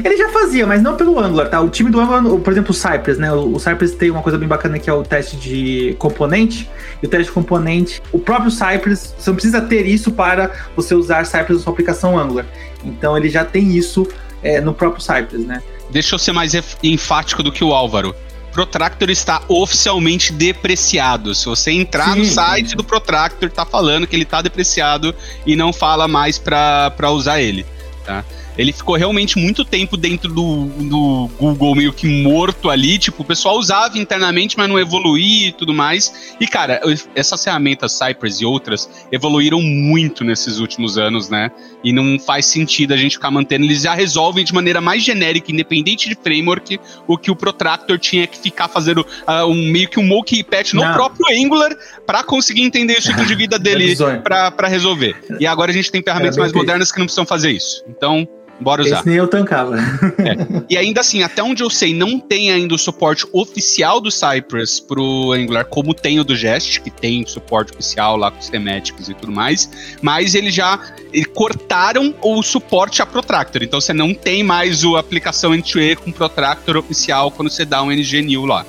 Ele 0.04 0.18
já 0.18 0.30
fazia, 0.30 0.66
mas 0.66 0.82
não 0.82 0.96
pelo 0.96 1.20
Angular, 1.20 1.50
tá? 1.50 1.62
O 1.62 1.70
time 1.70 1.90
do 1.90 2.00
Angular, 2.00 2.40
por 2.40 2.52
exemplo, 2.52 2.72
o 2.72 2.74
Cypress, 2.74 3.18
né? 3.18 3.32
O 3.32 3.60
Cypress 3.60 3.96
tem 3.96 4.12
uma 4.12 4.22
coisa 4.22 4.38
bem 4.38 4.48
bacana 4.48 4.80
que 4.80 4.90
é 4.90 4.94
o 4.94 5.04
teste 5.04 5.36
de 5.36 5.96
componente. 6.00 6.70
E 7.02 7.06
o 7.06 7.10
teste 7.10 7.28
de 7.28 7.32
componente, 7.32 8.02
o 8.12 8.20
próprio 8.20 8.52
Cypress, 8.52 9.14
você 9.18 9.30
não 9.30 9.36
precisa 9.36 9.62
ter 9.62 9.86
isso 9.86 10.12
para 10.12 10.52
você 10.76 10.96
usar 10.96 11.26
Cypress 11.26 11.58
na 11.58 11.60
sua 11.60 11.74
aplicação 11.74 12.18
Angular. 12.18 12.46
Então 12.84 13.18
ele 13.18 13.30
já 13.30 13.46
tem 13.46 13.76
isso 13.76 14.08
é, 14.42 14.60
no 14.60 14.74
próprio 14.74 15.02
Cypress, 15.02 15.46
né? 15.46 15.62
Deixa 15.90 16.16
eu 16.16 16.20
ser 16.20 16.32
mais 16.32 16.54
enfático 16.82 17.44
do 17.44 17.52
que 17.52 17.64
o 17.64 17.74
Álvaro. 17.74 18.16
Protractor 18.52 19.10
está 19.10 19.42
oficialmente 19.48 20.32
depreciado. 20.32 21.34
Se 21.34 21.46
você 21.46 21.72
entrar 21.72 22.14
Sim. 22.14 22.20
no 22.20 22.26
site 22.26 22.76
do 22.76 22.84
Protractor, 22.84 23.50
tá 23.50 23.66
falando 23.66 24.06
que 24.06 24.16
ele 24.16 24.24
está 24.24 24.42
depreciado 24.42 25.14
e 25.46 25.56
não 25.56 25.74
fala 25.74 26.08
mais 26.08 26.38
para 26.38 27.10
usar 27.12 27.42
ele, 27.42 27.66
tá? 28.06 28.24
Ele 28.58 28.72
ficou 28.72 28.96
realmente 28.96 29.38
muito 29.38 29.66
tempo 29.66 29.98
dentro 29.98 30.32
do, 30.32 30.66
do 30.66 31.30
Google 31.40 31.76
meio 31.76 31.94
que 31.94 32.08
morto 32.08 32.70
ali. 32.70 32.98
Tipo, 32.98 33.24
o 33.24 33.26
pessoal 33.26 33.58
usava 33.58 33.98
internamente, 33.98 34.58
mas 34.58 34.70
não 34.70 34.80
evoluía 34.80 35.48
e 35.48 35.52
tudo 35.52 35.74
mais. 35.74 36.36
E, 36.40 36.48
cara, 36.48 36.82
essas 37.16 37.44
ferramentas 37.44 37.94
Cypress 37.94 38.42
e 38.42 38.46
outras 38.46 38.90
evoluíram 39.12 39.62
muito 39.62 40.24
nesses 40.24 40.60
últimos 40.60 40.98
anos, 40.98 41.30
né? 41.30 41.52
E 41.84 41.92
não 41.92 42.20
faz 42.20 42.46
sentido 42.46 42.94
a 42.94 42.98
gente 42.98 43.14
ficar 43.14 43.32
mantendo. 43.32 43.66
Eles 43.66 43.82
já 43.82 43.94
resolvem 43.94 44.46
de 44.46 44.54
maneira 44.54 44.80
mais 44.80 45.04
genérica, 45.04 45.52
independente 45.52 46.08
de 46.08 46.16
framework, 46.16 46.80
o 47.08 47.18
que 47.18 47.32
o 47.32 47.36
Protractor 47.36 47.98
tinha 47.98 48.28
que 48.28 48.38
ficar 48.38 48.68
fazendo 48.68 49.00
uh, 49.28 49.46
um, 49.48 49.72
meio 49.72 49.90
que 49.90 50.00
um 50.00 50.06
monkey 50.06 50.44
patch 50.44 50.74
no 50.74 50.82
próprio 50.94 51.26
Angular 51.30 51.76
para 52.06 52.24
conseguir 52.24 52.64
entender 52.64 52.98
o 52.98 53.02
ciclo 53.02 53.26
de 53.26 53.36
vida 53.36 53.58
dele 53.60 53.96
para 54.24 54.68
resolver. 54.68 55.16
E 55.40 55.48
agora 55.48 55.72
a 55.72 55.74
gente 55.74 55.92
tem 55.92 56.02
ferramentas 56.02 56.38
mais 56.38 56.54
modernas 56.54 56.92
que 56.92 57.00
não 57.00 57.06
precisam 57.06 57.26
fazer 57.26 57.52
isso. 57.52 57.84
Então, 57.88 58.28
Bora 58.64 58.82
usar. 58.82 59.00
Esse 59.00 59.10
nem 59.10 59.18
eu 59.18 59.28
tancava. 59.28 59.78
É. 59.78 60.64
E 60.70 60.78
ainda 60.78 61.02
assim, 61.02 61.22
até 61.22 61.44
onde 61.44 61.62
eu 61.62 61.70
sei, 61.70 61.94
não 61.94 62.20
tem 62.20 62.52
ainda 62.52 62.74
o 62.74 62.78
suporte 62.78 63.28
oficial 63.32 64.00
do 64.00 64.10
Cypress 64.10 64.80
pro 64.80 65.32
Angular, 65.34 65.66
como 65.66 65.94
tem 65.94 66.20
o 66.20 66.24
do 66.24 66.36
Jest, 66.36 66.80
que 66.82 66.90
tem 66.90 67.26
suporte 67.28 67.74
oficial 67.74 68.16
lá 68.18 68.32
com 68.32 68.40
os 68.40 68.50
temáticos 68.50 69.10
e 69.10 69.14
tudo 69.14 69.32
mais. 69.32 69.70
Mas 70.02 70.34
eles 70.34 70.54
já 70.54 70.80
eles 71.12 71.28
cortaram 71.28 72.16
o 72.22 72.42
suporte 72.42 73.02
a 73.02 73.06
Protractor. 73.06 73.62
Então 73.62 73.80
você 73.80 73.94
não 73.94 74.14
tem 74.14 74.42
mais 74.42 74.84
a 74.84 75.00
aplicação 75.00 75.54
end 75.54 75.96
com 75.98 76.12
Protractor 76.12 76.78
oficial 76.78 77.30
quando 77.30 77.50
você 77.50 77.66
dá 77.66 77.84
um 77.84 77.92
NGNU 77.92 78.46
lá. 78.46 78.66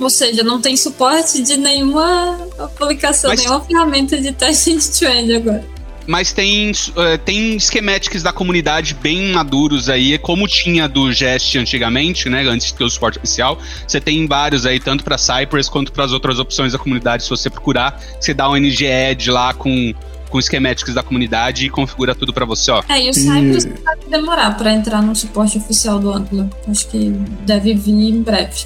Ou 0.00 0.08
seja, 0.08 0.42
não 0.42 0.60
tem 0.60 0.76
suporte 0.76 1.42
de 1.42 1.56
nenhuma 1.56 2.38
aplicação, 2.58 3.30
Mas... 3.30 3.40
nenhuma 3.40 3.60
ferramenta 3.60 4.16
de 4.18 4.32
teste 4.32 4.70
end-to-end 4.70 5.34
agora 5.34 5.81
mas 6.06 6.32
tem, 6.32 6.70
uh, 6.70 7.18
tem 7.24 7.58
schematics 7.58 8.22
da 8.22 8.32
comunidade 8.32 8.94
bem 8.94 9.32
maduros 9.32 9.88
aí, 9.88 10.18
como 10.18 10.46
tinha 10.48 10.88
do 10.88 11.12
Jest 11.12 11.56
antigamente, 11.56 12.28
né, 12.28 12.42
antes 12.46 12.68
de 12.68 12.74
ter 12.74 12.84
o 12.84 12.90
suporte 12.90 13.18
oficial. 13.18 13.58
Você 13.86 14.00
tem 14.00 14.26
vários 14.26 14.66
aí, 14.66 14.80
tanto 14.80 15.04
para 15.04 15.16
Cypress 15.18 15.68
quanto 15.68 15.92
para 15.92 16.04
as 16.04 16.12
outras 16.12 16.38
opções 16.38 16.72
da 16.72 16.78
comunidade. 16.78 17.24
Se 17.24 17.30
você 17.30 17.48
procurar, 17.48 18.00
você 18.18 18.34
dá 18.34 18.48
um 18.48 18.56
NG-Ed 18.56 19.30
lá 19.30 19.54
com 19.54 19.92
com 20.28 20.40
schematics 20.40 20.94
da 20.94 21.02
comunidade 21.02 21.66
e 21.66 21.68
configura 21.68 22.14
tudo 22.14 22.32
para 22.32 22.46
você, 22.46 22.70
ó. 22.70 22.82
É, 22.88 23.04
e 23.04 23.10
o 23.10 23.12
Cypress 23.12 23.66
e... 23.66 23.82
vai 23.82 23.96
demorar 24.08 24.56
para 24.56 24.72
entrar 24.72 25.02
no 25.02 25.14
suporte 25.14 25.58
oficial 25.58 25.98
do 25.98 26.10
Angular. 26.10 26.48
Acho 26.66 26.88
que 26.88 27.10
deve 27.44 27.74
vir 27.74 28.08
em 28.08 28.22
breve. 28.22 28.64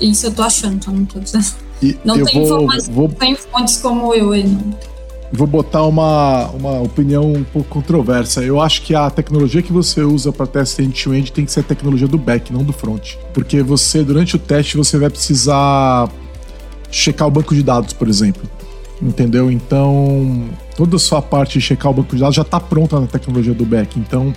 Isso 0.00 0.26
eu 0.26 0.34
tô 0.34 0.42
achando, 0.42 0.84
tá? 0.84 0.90
Não 0.90 1.04
tô 1.04 1.20
dizendo. 1.20 1.46
E 1.80 1.96
não 2.04 2.24
tem 2.24 2.34
vou, 2.34 2.42
informações, 2.42 2.88
vou... 2.88 3.08
tem 3.08 3.36
fontes 3.36 3.76
como 3.76 4.12
eu 4.12 4.32
aí, 4.32 4.42
não 4.42 4.89
vou 5.32 5.46
botar 5.46 5.84
uma, 5.84 6.48
uma 6.48 6.80
opinião 6.80 7.32
um 7.32 7.44
pouco 7.44 7.68
controversa. 7.68 8.42
Eu 8.42 8.60
acho 8.60 8.82
que 8.82 8.94
a 8.94 9.08
tecnologia 9.08 9.62
que 9.62 9.72
você 9.72 10.02
usa 10.02 10.32
para 10.32 10.46
teste 10.46 10.82
end-to-end 10.82 11.32
tem 11.32 11.44
que 11.44 11.52
ser 11.52 11.60
a 11.60 11.62
tecnologia 11.62 12.08
do 12.08 12.18
back, 12.18 12.52
não 12.52 12.64
do 12.64 12.72
front. 12.72 13.14
Porque 13.32 13.62
você, 13.62 14.02
durante 14.02 14.36
o 14.36 14.38
teste, 14.38 14.76
você 14.76 14.98
vai 14.98 15.08
precisar 15.08 16.08
checar 16.90 17.28
o 17.28 17.30
banco 17.30 17.54
de 17.54 17.62
dados, 17.62 17.92
por 17.92 18.08
exemplo. 18.08 18.42
Entendeu? 19.00 19.50
Então, 19.50 20.48
toda 20.76 20.96
a 20.96 20.98
sua 20.98 21.22
parte 21.22 21.58
de 21.58 21.64
checar 21.64 21.90
o 21.90 21.94
banco 21.94 22.14
de 22.14 22.20
dados 22.20 22.34
já 22.34 22.42
está 22.42 22.58
pronta 22.58 23.00
na 23.00 23.06
tecnologia 23.06 23.54
do 23.54 23.64
back. 23.64 23.98
Então, 23.98 24.34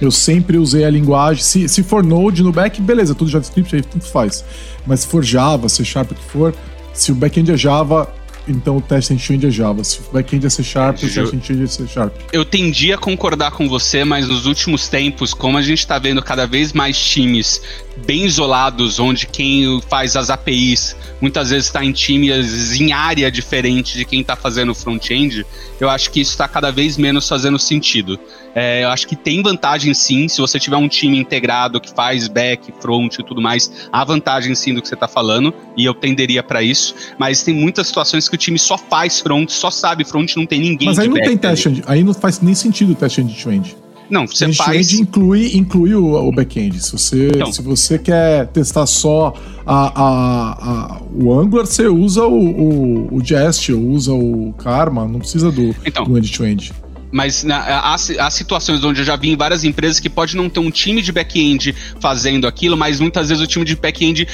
eu 0.00 0.10
sempre 0.10 0.56
usei 0.56 0.84
a 0.84 0.90
linguagem. 0.90 1.42
Se, 1.42 1.68
se 1.68 1.82
for 1.82 2.02
Node 2.02 2.42
no 2.42 2.50
back, 2.50 2.80
beleza, 2.80 3.14
tudo 3.14 3.30
JavaScript, 3.30 3.76
aí 3.76 3.82
tudo 3.82 4.04
faz. 4.04 4.42
Mas 4.86 5.00
se 5.00 5.06
for 5.06 5.22
Java, 5.22 5.68
C 5.68 5.84
Sharp, 5.84 6.12
o 6.12 6.14
que 6.14 6.24
for, 6.24 6.54
se 6.92 7.12
o 7.12 7.14
backend 7.14 7.52
é 7.52 7.56
Java, 7.56 8.08
então 8.46 8.76
o 8.76 8.80
teste 8.80 9.12
end-to-end 9.12 9.46
é 9.46 9.50
Java. 9.50 9.84
Se 9.84 10.00
o 10.00 10.12
backend 10.12 10.46
é 10.46 10.50
C 10.50 10.62
Sharp, 10.62 10.96
o 10.96 11.00
teste 11.00 11.18
end-to-end 11.20 11.64
é 11.64 11.66
C 11.66 11.86
Sharp. 11.86 12.12
Eu 12.32 12.44
tendi 12.44 12.92
a 12.92 12.98
concordar 12.98 13.52
com 13.52 13.68
você, 13.68 14.04
mas 14.04 14.28
nos 14.28 14.46
últimos 14.46 14.88
tempos, 14.88 15.32
como 15.32 15.58
a 15.58 15.62
gente 15.62 15.78
está 15.78 15.98
vendo 15.98 16.22
cada 16.22 16.46
vez 16.46 16.72
mais 16.72 16.98
times 16.98 17.60
bem 18.06 18.24
isolados, 18.24 18.98
onde 18.98 19.26
quem 19.26 19.80
faz 19.88 20.16
as 20.16 20.30
APIs 20.30 20.96
muitas 21.20 21.50
vezes 21.50 21.66
está 21.66 21.84
em 21.84 21.92
times 21.92 22.78
em 22.78 22.92
área 22.92 23.30
diferente 23.30 23.96
de 23.96 24.04
quem 24.04 24.20
está 24.20 24.36
fazendo 24.36 24.74
front-end, 24.74 25.46
eu 25.80 25.88
acho 25.88 26.10
que 26.10 26.20
isso 26.20 26.32
está 26.32 26.46
cada 26.46 26.70
vez 26.70 26.96
menos 26.96 27.28
fazendo 27.28 27.58
sentido. 27.58 28.18
É, 28.54 28.84
eu 28.84 28.88
acho 28.88 29.06
que 29.06 29.16
tem 29.16 29.42
vantagem 29.42 29.92
sim, 29.94 30.28
se 30.28 30.40
você 30.40 30.60
tiver 30.60 30.76
um 30.76 30.88
time 30.88 31.18
integrado 31.18 31.80
que 31.80 31.92
faz 31.92 32.28
back, 32.28 32.72
front 32.80 33.18
e 33.18 33.24
tudo 33.24 33.40
mais, 33.40 33.88
há 33.90 34.04
vantagem 34.04 34.54
sim 34.54 34.74
do 34.74 34.82
que 34.82 34.88
você 34.88 34.94
está 34.94 35.08
falando, 35.08 35.52
e 35.76 35.84
eu 35.84 35.94
tenderia 35.94 36.42
para 36.42 36.62
isso, 36.62 36.94
mas 37.18 37.42
tem 37.42 37.54
muitas 37.54 37.86
situações 37.88 38.28
que 38.28 38.34
o 38.34 38.38
time 38.38 38.58
só 38.58 38.78
faz 38.78 39.20
front, 39.20 39.48
só 39.50 39.70
sabe 39.70 40.04
front, 40.04 40.36
não 40.36 40.46
tem 40.46 40.60
ninguém. 40.60 40.88
Mas 40.88 40.98
aí 40.98 41.08
não 41.08 41.16
tem 41.16 41.36
teste, 41.36 41.82
aí 41.86 42.04
não 42.04 42.14
faz 42.14 42.40
nem 42.40 42.54
sentido 42.54 42.92
o 42.92 42.94
teste 42.94 43.20
end-to-end. 43.20 43.83
Não, 44.10 44.26
você 44.26 44.52
faz. 44.52 44.92
inclui, 44.92 45.56
inclui 45.56 45.94
o, 45.94 46.14
o 46.14 46.32
back-end. 46.32 46.78
Se 46.80 46.92
você, 46.92 47.28
então. 47.28 47.52
se 47.52 47.62
você 47.62 47.98
quer 47.98 48.46
testar 48.48 48.86
só 48.86 49.34
a, 49.66 50.02
a, 50.02 50.96
a, 50.96 51.02
o 51.14 51.32
Angular, 51.38 51.66
você 51.66 51.86
usa 51.86 52.24
o, 52.24 52.34
o, 52.34 53.16
o 53.16 53.24
Jest, 53.24 53.72
usa 53.72 54.12
o 54.12 54.52
Karma, 54.54 55.06
não 55.06 55.20
precisa 55.20 55.50
do, 55.50 55.74
então, 55.84 56.04
do 56.04 56.18
end-to-end. 56.18 56.72
-end. 56.72 56.83
Mas 57.14 57.44
na, 57.44 57.58
há, 57.58 57.94
há, 57.94 58.30
situações 58.30 58.82
onde 58.82 59.00
eu 59.00 59.04
já 59.04 59.14
vi 59.14 59.30
em 59.30 59.36
várias 59.36 59.62
empresas 59.62 60.00
que 60.00 60.10
pode 60.10 60.36
não 60.36 60.50
ter 60.50 60.58
um 60.58 60.68
time 60.68 61.00
de 61.00 61.12
back-end 61.12 61.72
fazendo 62.00 62.44
aquilo, 62.44 62.76
mas 62.76 62.98
muitas 62.98 63.28
vezes 63.28 63.40
o 63.40 63.46
time 63.46 63.64
de 63.64 63.76
back-end 63.76 64.26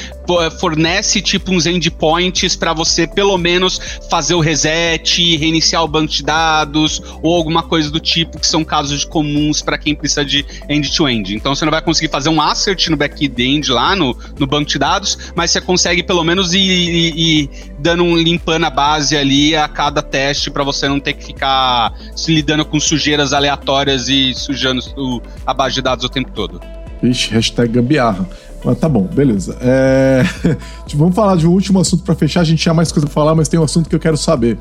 fornece 0.59 1.21
tipo 1.21 1.53
uns 1.53 1.67
endpoints 1.67 2.57
para 2.57 2.73
você 2.73 3.07
pelo 3.07 3.37
menos 3.37 3.79
fazer 4.09 4.33
o 4.33 4.41
reset, 4.41 5.37
reiniciar 5.37 5.85
o 5.85 5.89
banco 5.89 6.11
de 6.11 6.23
dados 6.23 7.03
ou 7.23 7.37
alguma 7.37 7.63
coisa 7.63 7.91
do 7.91 8.01
tipo, 8.01 8.41
que 8.41 8.47
são 8.47 8.65
casos 8.65 9.05
comuns 9.05 9.61
para 9.61 9.77
quem 9.77 9.95
precisa 9.95 10.25
de 10.25 10.47
end-to-end. 10.67 11.35
-end. 11.35 11.37
Então 11.37 11.55
você 11.55 11.67
não 11.67 11.71
vai 11.71 11.83
conseguir 11.83 12.11
fazer 12.11 12.31
um 12.31 12.41
assert 12.41 12.89
no 12.89 12.97
back-end 12.97 13.71
lá 13.71 13.95
no, 13.95 14.17
no 14.39 14.47
banco 14.47 14.71
de 14.71 14.79
dados, 14.79 15.19
mas 15.37 15.51
você 15.51 15.61
consegue 15.61 16.03
pelo 16.03 16.25
menos 16.25 16.55
ir, 16.55 16.61
ir, 16.61 17.19
ir 17.19 17.51
dando 17.81 18.03
um 18.03 18.17
limpando 18.17 18.65
a 18.65 18.71
base 18.71 19.17
ali 19.17 19.57
a 19.57 19.67
cada 19.69 20.03
teste 20.03 20.51
para 20.51 20.63
você 20.63 20.89
não 20.89 21.01
ter 21.01 21.15
que 21.15 21.25
ficar 21.25 21.93
se 22.15 22.33
lidando 22.33 22.65
com 22.65 22.79
sujeiras 22.79 23.33
aleatórias 23.33 24.09
e 24.09 24.35
sujando 24.35 24.81
o, 24.97 25.21
a 25.47 25.55
base 25.55 25.77
de 25.77 25.83
dados 25.83 26.05
o 26.05 26.09
tempo 26.09 26.31
todo. 26.33 26.61
Vixe, 27.03 27.31
hashtag 27.31 27.73
gambiarra. 27.73 28.29
Mas 28.65 28.79
tá 28.79 28.89
bom, 28.89 29.05
beleza. 29.05 29.57
É... 29.61 30.23
Vamos 30.95 31.15
falar 31.15 31.37
de 31.37 31.47
um 31.47 31.51
último 31.51 31.81
assunto 31.81 32.03
para 32.03 32.15
fechar. 32.15 32.41
A 32.41 32.45
gente 32.45 32.61
tinha 32.61 32.75
mais 32.75 32.93
coisa 32.93 33.07
pra 33.07 33.15
falar, 33.15 33.35
mas 33.35 33.49
tem 33.49 33.59
um 33.59 33.63
assunto 33.63 33.89
que 33.89 33.95
eu 33.95 34.01
quero 34.01 34.17
saber. 34.17 34.59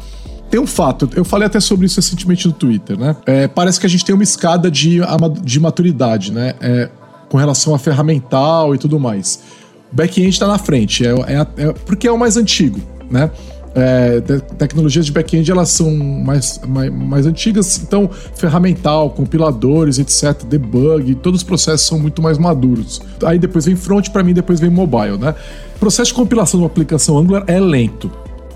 Tem 0.49 0.59
um 0.59 0.65
fato, 0.65 1.07
eu 1.15 1.23
falei 1.23 1.45
até 1.45 1.59
sobre 1.59 1.85
isso 1.85 1.97
recentemente 1.97 2.47
no 2.47 2.53
Twitter, 2.53 2.97
né? 2.97 3.15
É, 3.25 3.47
parece 3.47 3.79
que 3.79 3.85
a 3.85 3.89
gente 3.89 4.03
tem 4.03 4.15
uma 4.15 4.23
escada 4.23 4.71
de, 4.71 4.99
de 5.43 5.59
maturidade, 5.59 6.31
né? 6.31 6.55
É, 6.59 6.89
com 7.29 7.37
relação 7.37 7.75
a 7.75 7.79
ferramental 7.79 8.73
e 8.73 8.77
tudo 8.79 8.99
mais. 8.99 9.43
O 9.91 9.95
back-end 9.95 10.39
tá 10.39 10.47
na 10.47 10.57
frente, 10.57 11.05
é, 11.05 11.11
é, 11.11 11.47
é, 11.57 11.73
porque 11.85 12.07
é 12.07 12.11
o 12.11 12.17
mais 12.17 12.35
antigo, 12.35 12.79
né? 13.09 13.31
É, 13.75 14.19
te 14.19 14.39
tecnologias 14.55 15.05
de 15.05 15.11
back-end 15.11 15.49
elas 15.51 15.69
são 15.69 15.95
mais, 15.95 16.59
mais, 16.67 16.91
mais, 16.91 17.25
antigas, 17.27 17.79
então 17.83 18.09
ferramental, 18.35 19.11
compiladores, 19.11 19.99
etc, 19.99 20.43
debug, 20.43 21.13
todos 21.15 21.41
os 21.41 21.43
processos 21.43 21.85
são 21.87 21.99
muito 21.99 22.21
mais 22.21 22.37
maduros. 22.37 22.99
Aí 23.23 23.37
depois 23.37 23.65
vem 23.65 23.75
front, 23.75 24.09
para 24.09 24.23
mim 24.23 24.33
depois 24.33 24.59
vem 24.59 24.71
mobile, 24.71 25.17
né? 25.17 25.35
O 25.75 25.79
processo 25.79 26.09
de 26.09 26.15
compilação 26.15 26.59
de 26.59 26.63
uma 26.63 26.67
aplicação 26.67 27.17
Angular 27.17 27.43
é 27.45 27.59
lento, 27.59 28.11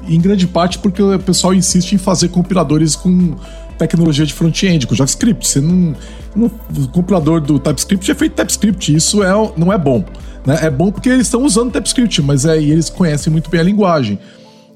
em 0.07 0.19
grande 0.19 0.47
parte 0.47 0.79
porque 0.79 1.01
o 1.01 1.19
pessoal 1.19 1.53
insiste 1.53 1.93
em 1.93 1.97
fazer 1.97 2.29
compiladores 2.29 2.95
com 2.95 3.35
tecnologia 3.77 4.25
de 4.25 4.33
front-end, 4.33 4.87
com 4.87 4.95
JavaScript. 4.95 5.47
Você 5.47 5.61
não, 5.61 5.95
não, 6.35 6.51
o 6.75 6.87
compilador 6.89 7.39
do 7.39 7.59
TypeScript 7.59 8.11
é 8.11 8.15
feito 8.15 8.33
TypeScript, 8.33 8.95
isso 8.95 9.23
é, 9.23 9.31
não 9.55 9.71
é 9.71 9.77
bom. 9.77 10.03
Né? 10.45 10.57
É 10.63 10.69
bom 10.69 10.91
porque 10.91 11.09
eles 11.09 11.27
estão 11.27 11.43
usando 11.43 11.71
TypeScript, 11.71 12.21
mas 12.21 12.45
é, 12.45 12.61
eles 12.61 12.89
conhecem 12.89 13.31
muito 13.31 13.49
bem 13.49 13.61
a 13.61 13.63
linguagem. 13.63 14.19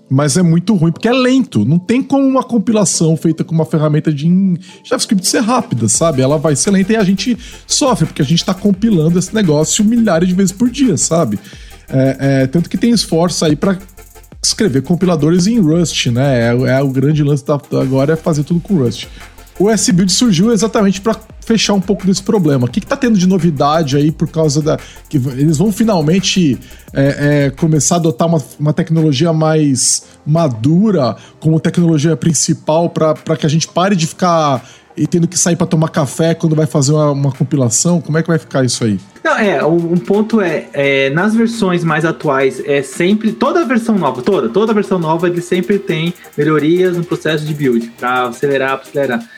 Mas 0.09 0.37
é 0.37 0.41
muito 0.41 0.73
ruim 0.73 0.91
porque 0.91 1.07
é 1.07 1.13
lento. 1.13 1.65
Não 1.65 1.77
tem 1.77 2.01
como 2.01 2.25
uma 2.25 2.43
compilação 2.43 3.17
feita 3.17 3.43
com 3.43 3.53
uma 3.53 3.65
ferramenta 3.65 4.11
de 4.11 4.27
JavaScript 4.83 5.27
ser 5.27 5.41
rápida, 5.41 5.89
sabe? 5.89 6.21
Ela 6.21 6.37
vai 6.37 6.55
ser 6.55 6.71
lenta 6.71 6.93
e 6.93 6.95
a 6.95 7.03
gente 7.03 7.37
sofre, 7.65 8.05
porque 8.05 8.21
a 8.21 8.25
gente 8.25 8.39
está 8.39 8.53
compilando 8.53 9.19
esse 9.19 9.35
negócio 9.35 9.83
milhares 9.83 10.29
de 10.29 10.33
vezes 10.33 10.51
por 10.53 10.69
dia, 10.69 10.95
sabe? 10.95 11.37
É, 11.89 12.17
é, 12.19 12.47
tanto 12.47 12.69
que 12.69 12.77
tem 12.77 12.91
esforço 12.91 13.43
aí 13.43 13.55
para 13.55 13.77
escrever 14.43 14.81
compiladores 14.81 15.47
em 15.47 15.59
Rust, 15.59 16.07
né? 16.07 16.49
É, 16.49 16.77
é 16.77 16.81
o 16.81 16.89
grande 16.89 17.21
lance 17.23 17.45
da, 17.45 17.55
agora 17.79 18.13
é 18.13 18.15
fazer 18.15 18.43
tudo 18.43 18.59
com 18.59 18.77
Rust. 18.77 19.07
O 19.59 19.69
S-Build 19.69 20.11
surgiu 20.11 20.51
exatamente 20.51 21.01
para 21.01 21.15
fechar 21.47 21.73
um 21.73 21.81
pouco 21.81 22.05
desse 22.05 22.21
problema. 22.21 22.65
O 22.65 22.69
que, 22.69 22.79
está 22.79 22.95
tendo 22.95 23.17
de 23.17 23.27
novidade 23.27 23.95
aí 23.95 24.11
por 24.11 24.27
causa 24.27 24.61
da. 24.61 24.77
que 25.09 25.17
eles 25.17 25.57
vão 25.57 25.71
finalmente 25.71 26.59
é, 26.93 27.45
é, 27.45 27.49
começar 27.51 27.95
a 27.95 27.97
adotar 27.97 28.27
uma, 28.27 28.43
uma 28.59 28.73
tecnologia 28.73 29.33
mais 29.33 30.03
madura 30.25 31.15
como 31.39 31.59
tecnologia 31.59 32.15
principal 32.17 32.89
para 32.89 33.37
que 33.37 33.45
a 33.45 33.49
gente 33.49 33.67
pare 33.67 33.95
de 33.95 34.05
ficar 34.05 34.63
e 34.97 35.05
tendo 35.05 35.27
que 35.27 35.37
sair 35.37 35.55
para 35.55 35.67
tomar 35.67 35.89
café 35.89 36.33
quando 36.33 36.55
vai 36.55 36.65
fazer 36.65 36.91
uma, 36.91 37.11
uma, 37.11 37.31
compilação? 37.31 38.01
Como 38.01 38.17
é 38.17 38.23
que 38.23 38.27
vai 38.27 38.39
ficar 38.39 38.65
isso 38.65 38.83
aí? 38.83 38.99
Não, 39.23 39.37
é, 39.37 39.63
um, 39.63 39.95
ponto 39.97 40.41
é, 40.41 40.67
é, 40.73 41.09
nas 41.11 41.35
versões 41.35 41.83
mais 41.83 42.03
atuais, 42.03 42.61
é 42.65 42.81
sempre, 42.81 43.31
toda 43.31 43.63
versão 43.63 43.95
nova, 43.95 44.23
toda, 44.23 44.49
toda 44.49 44.73
versão 44.73 44.97
nova, 44.97 45.27
ele 45.27 45.41
sempre 45.41 45.77
tem 45.77 46.13
melhorias 46.35 46.97
no 46.97 47.03
processo 47.03 47.45
de 47.45 47.53
build, 47.53 47.91
para 47.99 48.29
acelerar, 48.29 48.77
para 48.79 48.89
acelerar 48.89 49.29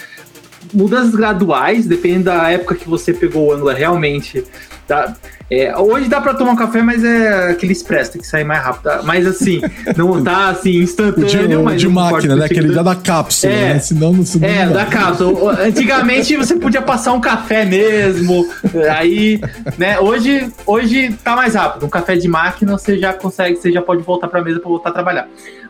mudanças 0.74 1.16
graduais, 1.16 1.86
dependendo 1.86 2.26
da 2.26 2.50
época 2.50 2.76
que 2.76 2.88
você 2.88 3.14
pegou 3.14 3.48
o 3.48 3.54
Angular 3.54 3.76
realmente. 3.76 4.44
Tá? 4.88 5.16
É, 5.52 5.76
hoje 5.78 6.08
dá 6.08 6.22
para 6.22 6.34
tomar 6.36 6.52
um 6.52 6.56
café, 6.56 6.82
mas 6.82 7.04
é 7.04 7.50
aquele 7.52 7.72
expresso, 7.72 8.14
tem 8.14 8.22
que 8.22 8.28
sair 8.28 8.44
mais 8.44 8.64
rápido. 8.64 8.84
Tá? 8.84 9.02
Mas 9.04 9.26
assim, 9.26 9.62
não 9.98 10.24
tá 10.24 10.50
assim 10.50 10.78
instantâneo. 10.78 11.66
De, 11.70 11.78
de 11.78 11.88
máquina, 11.88 12.36
né? 12.36 12.46
Aquele 12.46 12.72
da 12.72 12.96
cápsula, 12.96 13.52
é, 13.52 13.74
né? 13.74 13.80
Senão 13.80 14.14
não 14.14 14.26
se 14.26 14.44
É, 14.44 14.68
da 14.68 14.86
cápsula. 14.86 15.60
Antigamente 15.62 16.36
você 16.38 16.56
podia 16.56 16.82
passar 16.82 17.14
um 17.14 17.22
café 17.22 17.66
mesmo. 17.66 18.48
Aí, 18.96 19.42
né? 19.78 20.00
Hoje, 20.00 20.52
hoje 20.68 21.14
tá 21.24 21.36
mais 21.36 21.56
rápido. 21.56 21.86
Um 21.86 21.90
café 21.90 22.16
de 22.16 22.28
máquina 22.28 22.78
você 22.78 22.98
já 22.98 23.14
consegue, 23.14 23.58
você 23.58 23.72
já 23.72 23.82
pode 23.82 24.04
voltar 24.04 24.28
para 24.28 24.44
mesa 24.44 24.60
para 24.60 24.70
voltar 24.70 24.90
a 24.90 24.94
trabalhar. 24.94 25.28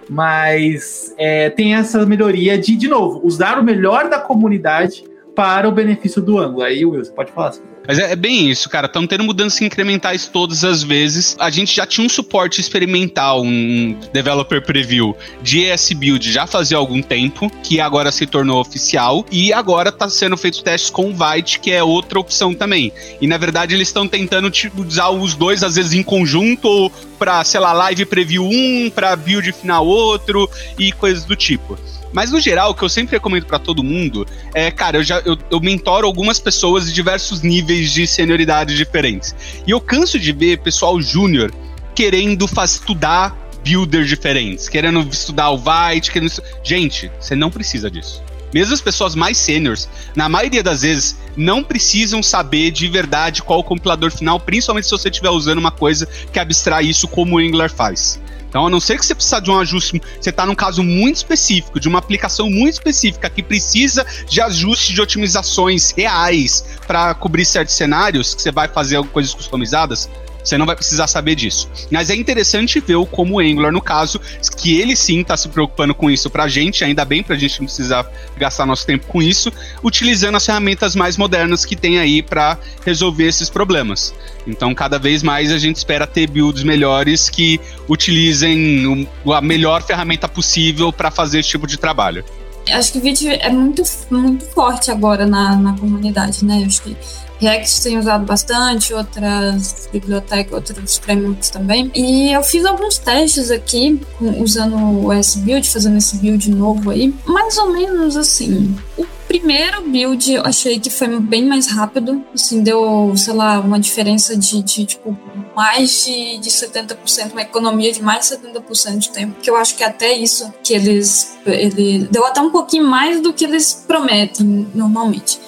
Mas 0.09 1.13
é, 1.17 1.49
tem 1.51 1.75
essa 1.75 2.05
melhoria 2.05 2.57
de, 2.57 2.75
de 2.75 2.87
novo, 2.87 3.25
usar 3.25 3.59
o 3.59 3.63
melhor 3.63 4.09
da 4.09 4.19
comunidade 4.19 5.03
para 5.35 5.67
o 5.67 5.71
benefício 5.71 6.21
do 6.21 6.37
ângulo. 6.37 6.63
Aí, 6.63 6.85
Will, 6.85 7.03
você 7.03 7.11
pode 7.11 7.31
falar 7.31 7.49
assim. 7.49 7.61
Mas 7.89 7.97
é, 7.97 8.11
é 8.11 8.15
bem 8.15 8.49
isso, 8.51 8.69
cara. 8.69 8.85
Estão 8.85 9.07
tendo 9.07 9.23
mudanças 9.23 9.59
incrementais 9.61 10.27
todas 10.27 10.63
as 10.63 10.83
vezes. 10.83 11.35
A 11.39 11.49
gente 11.49 11.75
já 11.75 11.87
tinha 11.87 12.05
um 12.05 12.09
suporte 12.09 12.61
experimental, 12.61 13.41
um 13.41 13.97
developer 14.13 14.63
preview 14.63 15.17
de 15.41 15.61
ES 15.61 15.93
Build 15.93 16.31
já 16.31 16.45
fazia 16.45 16.77
algum 16.77 17.01
tempo, 17.01 17.49
que 17.63 17.79
agora 17.81 18.11
se 18.11 18.27
tornou 18.27 18.61
oficial. 18.61 19.25
E 19.31 19.51
agora 19.51 19.89
está 19.89 20.07
sendo 20.07 20.37
feitos 20.37 20.61
testes 20.61 20.91
com 20.91 21.09
o 21.09 21.15
Vite, 21.15 21.59
que 21.59 21.71
é 21.71 21.83
outra 21.83 22.19
opção 22.19 22.53
também. 22.53 22.93
E 23.19 23.25
na 23.25 23.37
verdade 23.37 23.73
eles 23.73 23.87
estão 23.87 24.07
tentando 24.07 24.51
tipo, 24.51 24.83
usar 24.83 25.09
os 25.09 25.33
dois, 25.33 25.63
às 25.63 25.75
vezes 25.75 25.93
em 25.93 26.03
conjunto, 26.03 26.91
para, 27.17 27.43
sei 27.43 27.59
lá, 27.59 27.73
live 27.73 28.05
preview 28.05 28.45
um, 28.45 28.91
para 28.93 29.15
build 29.15 29.51
final 29.51 29.87
outro 29.87 30.47
e 30.77 30.91
coisas 30.91 31.25
do 31.25 31.35
tipo. 31.35 31.75
Mas 32.11 32.31
no 32.31 32.39
geral, 32.39 32.71
o 32.71 32.73
que 32.73 32.83
eu 32.83 32.89
sempre 32.89 33.15
recomendo 33.15 33.45
para 33.45 33.59
todo 33.59 33.83
mundo 33.83 34.25
é, 34.53 34.71
cara, 34.71 34.97
eu 34.97 35.03
já 35.03 35.19
eu, 35.19 35.37
eu 35.51 35.59
mentoro 35.59 36.07
algumas 36.07 36.39
pessoas 36.39 36.87
de 36.87 36.93
diversos 36.93 37.41
níveis 37.41 37.91
de 37.91 38.07
senioridade 38.07 38.75
diferentes. 38.75 39.35
E 39.65 39.71
eu 39.71 39.79
canso 39.79 40.17
de 40.17 40.31
ver 40.31 40.59
pessoal 40.59 40.99
júnior 41.01 41.53
querendo 41.93 42.47
faz, 42.47 42.71
estudar 42.71 43.37
builders 43.63 44.07
diferentes, 44.07 44.69
querendo 44.69 45.01
estudar 45.11 45.49
o 45.51 45.57
Vite, 45.57 46.11
querendo. 46.11 46.31
Gente, 46.63 47.11
você 47.19 47.35
não 47.35 47.51
precisa 47.51 47.91
disso. 47.91 48.23
Mesmo 48.53 48.73
as 48.73 48.81
pessoas 48.81 49.13
mais 49.13 49.37
seniors, 49.37 49.87
na 50.15 50.27
maioria 50.27 50.63
das 50.63 50.81
vezes, 50.81 51.17
não 51.37 51.63
precisam 51.63 52.23
saber 52.23 52.71
de 52.71 52.87
verdade 52.87 53.43
qual 53.43 53.59
o 53.59 53.63
compilador 53.63 54.11
final, 54.11 54.39
principalmente 54.39 54.85
se 54.85 54.91
você 54.91 55.09
estiver 55.09 55.29
usando 55.29 55.59
uma 55.59 55.71
coisa 55.71 56.07
que 56.33 56.39
abstrai 56.39 56.85
isso 56.85 57.07
como 57.07 57.35
o 57.35 57.39
Angular 57.39 57.69
faz. 57.69 58.19
Então, 58.49 58.65
a 58.65 58.69
não 58.69 58.79
ser 58.79 58.97
que 58.97 59.05
você 59.05 59.13
precisa 59.13 59.39
de 59.39 59.51
um 59.51 59.59
ajuste, 59.59 60.01
você 60.19 60.31
está 60.31 60.45
num 60.45 60.55
caso 60.55 60.83
muito 60.83 61.17
específico, 61.17 61.79
de 61.79 61.87
uma 61.87 61.99
aplicação 61.99 62.49
muito 62.49 62.73
específica 62.73 63.29
que 63.29 63.43
precisa 63.43 64.05
de 64.27 64.41
ajuste 64.41 64.93
de 64.93 65.01
otimizações 65.01 65.91
reais 65.91 66.65
para 66.87 67.13
cobrir 67.13 67.45
certos 67.45 67.75
cenários, 67.75 68.33
que 68.33 68.41
você 68.41 68.51
vai 68.51 68.67
fazer 68.67 69.01
coisas 69.09 69.33
customizadas, 69.33 70.09
você 70.43 70.57
não 70.57 70.65
vai 70.65 70.75
precisar 70.75 71.07
saber 71.07 71.35
disso. 71.35 71.69
Mas 71.91 72.09
é 72.09 72.15
interessante 72.15 72.79
ver 72.79 72.97
como 73.07 73.35
o 73.35 73.39
Angular, 73.39 73.71
no 73.71 73.81
caso, 73.81 74.19
que 74.57 74.79
ele 74.79 74.95
sim 74.95 75.21
está 75.21 75.35
se 75.37 75.49
preocupando 75.49 75.93
com 75.93 76.09
isso 76.09 76.29
para 76.29 76.43
a 76.43 76.47
gente, 76.47 76.83
ainda 76.83 77.03
bem 77.05 77.21
para 77.21 77.35
a 77.35 77.37
gente 77.37 77.59
não 77.59 77.65
precisar 77.65 78.09
gastar 78.37 78.65
nosso 78.65 78.85
tempo 78.85 79.07
com 79.07 79.21
isso, 79.21 79.51
utilizando 79.83 80.35
as 80.35 80.45
ferramentas 80.45 80.95
mais 80.95 81.17
modernas 81.17 81.65
que 81.65 81.75
tem 81.75 81.99
aí 81.99 82.21
para 82.21 82.57
resolver 82.85 83.27
esses 83.27 83.49
problemas. 83.49 84.13
Então, 84.47 84.73
cada 84.73 84.97
vez 84.97 85.21
mais 85.21 85.51
a 85.51 85.57
gente 85.57 85.77
espera 85.77 86.07
ter 86.07 86.29
builds 86.29 86.63
melhores 86.63 87.29
que 87.29 87.59
utilizem 87.87 89.07
a 89.33 89.41
melhor 89.41 89.83
ferramenta 89.83 90.27
possível 90.27 90.91
para 90.91 91.11
fazer 91.11 91.39
esse 91.39 91.49
tipo 91.49 91.67
de 91.67 91.77
trabalho. 91.77 92.23
Acho 92.71 92.91
que 92.91 92.97
o 92.99 93.01
vídeo 93.01 93.31
é 93.31 93.49
muito, 93.49 93.81
muito 94.11 94.45
forte 94.45 94.91
agora 94.91 95.25
na, 95.25 95.55
na 95.55 95.77
comunidade, 95.77 96.45
né? 96.45 96.63
Acho 96.65 96.83
que 96.83 96.95
React 97.39 97.81
tem 97.81 97.97
usado 97.97 98.25
bastante, 98.25 98.93
outras 98.93 99.87
bibliotecas, 99.91 100.53
outros 100.53 100.97
frameworks 100.97 101.49
também. 101.49 101.91
E 101.95 102.31
eu 102.31 102.43
fiz 102.43 102.65
alguns 102.65 102.97
testes 102.97 103.49
aqui 103.49 103.99
usando 104.39 105.05
o 105.05 105.13
S-Build, 105.13 105.69
fazendo 105.69 105.97
esse 105.97 106.17
build 106.17 106.49
novo 106.51 106.91
aí. 106.91 107.13
Mais 107.25 107.57
ou 107.57 107.71
menos 107.71 108.17
assim. 108.17 108.75
O 108.97 109.05
primeiro 109.27 109.83
build 109.83 110.33
eu 110.33 110.43
achei 110.43 110.79
que 110.79 110.89
foi 110.89 111.19
bem 111.19 111.45
mais 111.45 111.67
rápido, 111.67 112.23
assim, 112.33 112.61
deu, 112.61 113.13
sei 113.15 113.33
lá, 113.33 113.59
uma 113.59 113.79
diferença 113.79 114.35
de, 114.35 114.61
de 114.63 114.85
tipo, 114.85 115.17
mais 115.55 116.05
de, 116.05 116.39
de 116.39 116.49
70%, 116.49 117.31
uma 117.31 117.41
economia 117.41 117.91
de 117.91 118.01
mais 118.01 118.27
de 118.27 118.35
70% 118.35 118.97
de 118.97 119.09
tempo, 119.11 119.39
que 119.39 119.49
eu 119.49 119.55
acho 119.55 119.75
que 119.75 119.83
até 119.83 120.11
isso 120.11 120.51
que 120.63 120.73
eles, 120.73 121.37
ele 121.45 122.07
deu 122.11 122.25
até 122.25 122.41
um 122.41 122.49
pouquinho 122.49 122.85
mais 122.85 123.21
do 123.21 123.31
que 123.31 123.45
eles 123.45 123.85
prometem 123.87 124.67
normalmente. 124.73 125.39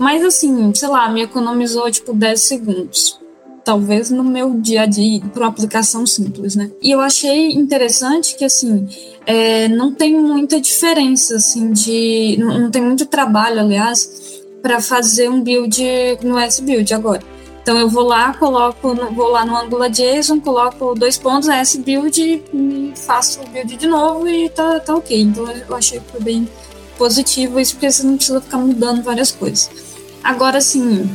Mas 0.00 0.24
assim, 0.24 0.72
sei 0.74 0.88
lá, 0.88 1.10
me 1.10 1.20
economizou 1.20 1.90
tipo 1.90 2.14
10 2.14 2.40
segundos. 2.40 3.20
Talvez 3.62 4.08
no 4.08 4.24
meu 4.24 4.54
dia 4.54 4.82
a 4.82 4.86
dia, 4.86 5.20
para 5.20 5.42
uma 5.42 5.50
aplicação 5.50 6.06
simples, 6.06 6.56
né? 6.56 6.70
E 6.80 6.90
eu 6.90 7.00
achei 7.00 7.52
interessante 7.52 8.34
que, 8.34 8.46
assim, 8.46 8.88
é, 9.26 9.68
não 9.68 9.92
tem 9.92 10.18
muita 10.18 10.58
diferença, 10.58 11.36
assim, 11.36 11.70
de. 11.70 12.38
Não, 12.38 12.58
não 12.60 12.70
tem 12.70 12.80
muito 12.80 13.04
trabalho, 13.04 13.60
aliás, 13.60 14.40
para 14.62 14.80
fazer 14.80 15.28
um 15.28 15.42
build 15.42 15.78
no 16.22 16.38
S-Build 16.38 16.94
agora. 16.94 17.22
Então 17.62 17.78
eu 17.78 17.90
vou 17.90 18.04
lá, 18.04 18.32
coloco, 18.32 18.94
vou 19.12 19.28
lá 19.28 19.44
no 19.44 19.54
AngularJSON, 19.54 20.40
coloco 20.40 20.94
dois 20.94 21.18
pontos 21.18 21.46
S-Build 21.46 22.42
e 22.54 22.92
faço 22.96 23.42
o 23.42 23.48
build 23.50 23.76
de 23.76 23.86
novo 23.86 24.26
e 24.26 24.48
tá, 24.48 24.80
tá 24.80 24.94
ok. 24.94 25.20
Então 25.20 25.44
eu 25.46 25.76
achei 25.76 26.00
que 26.00 26.10
foi 26.10 26.20
bem 26.20 26.48
positivo 26.96 27.60
isso, 27.60 27.74
porque 27.74 27.90
você 27.90 28.02
não 28.02 28.16
precisa 28.16 28.40
ficar 28.40 28.56
mudando 28.56 29.02
várias 29.02 29.30
coisas. 29.30 29.89
Agora, 30.22 30.58
assim, 30.58 31.08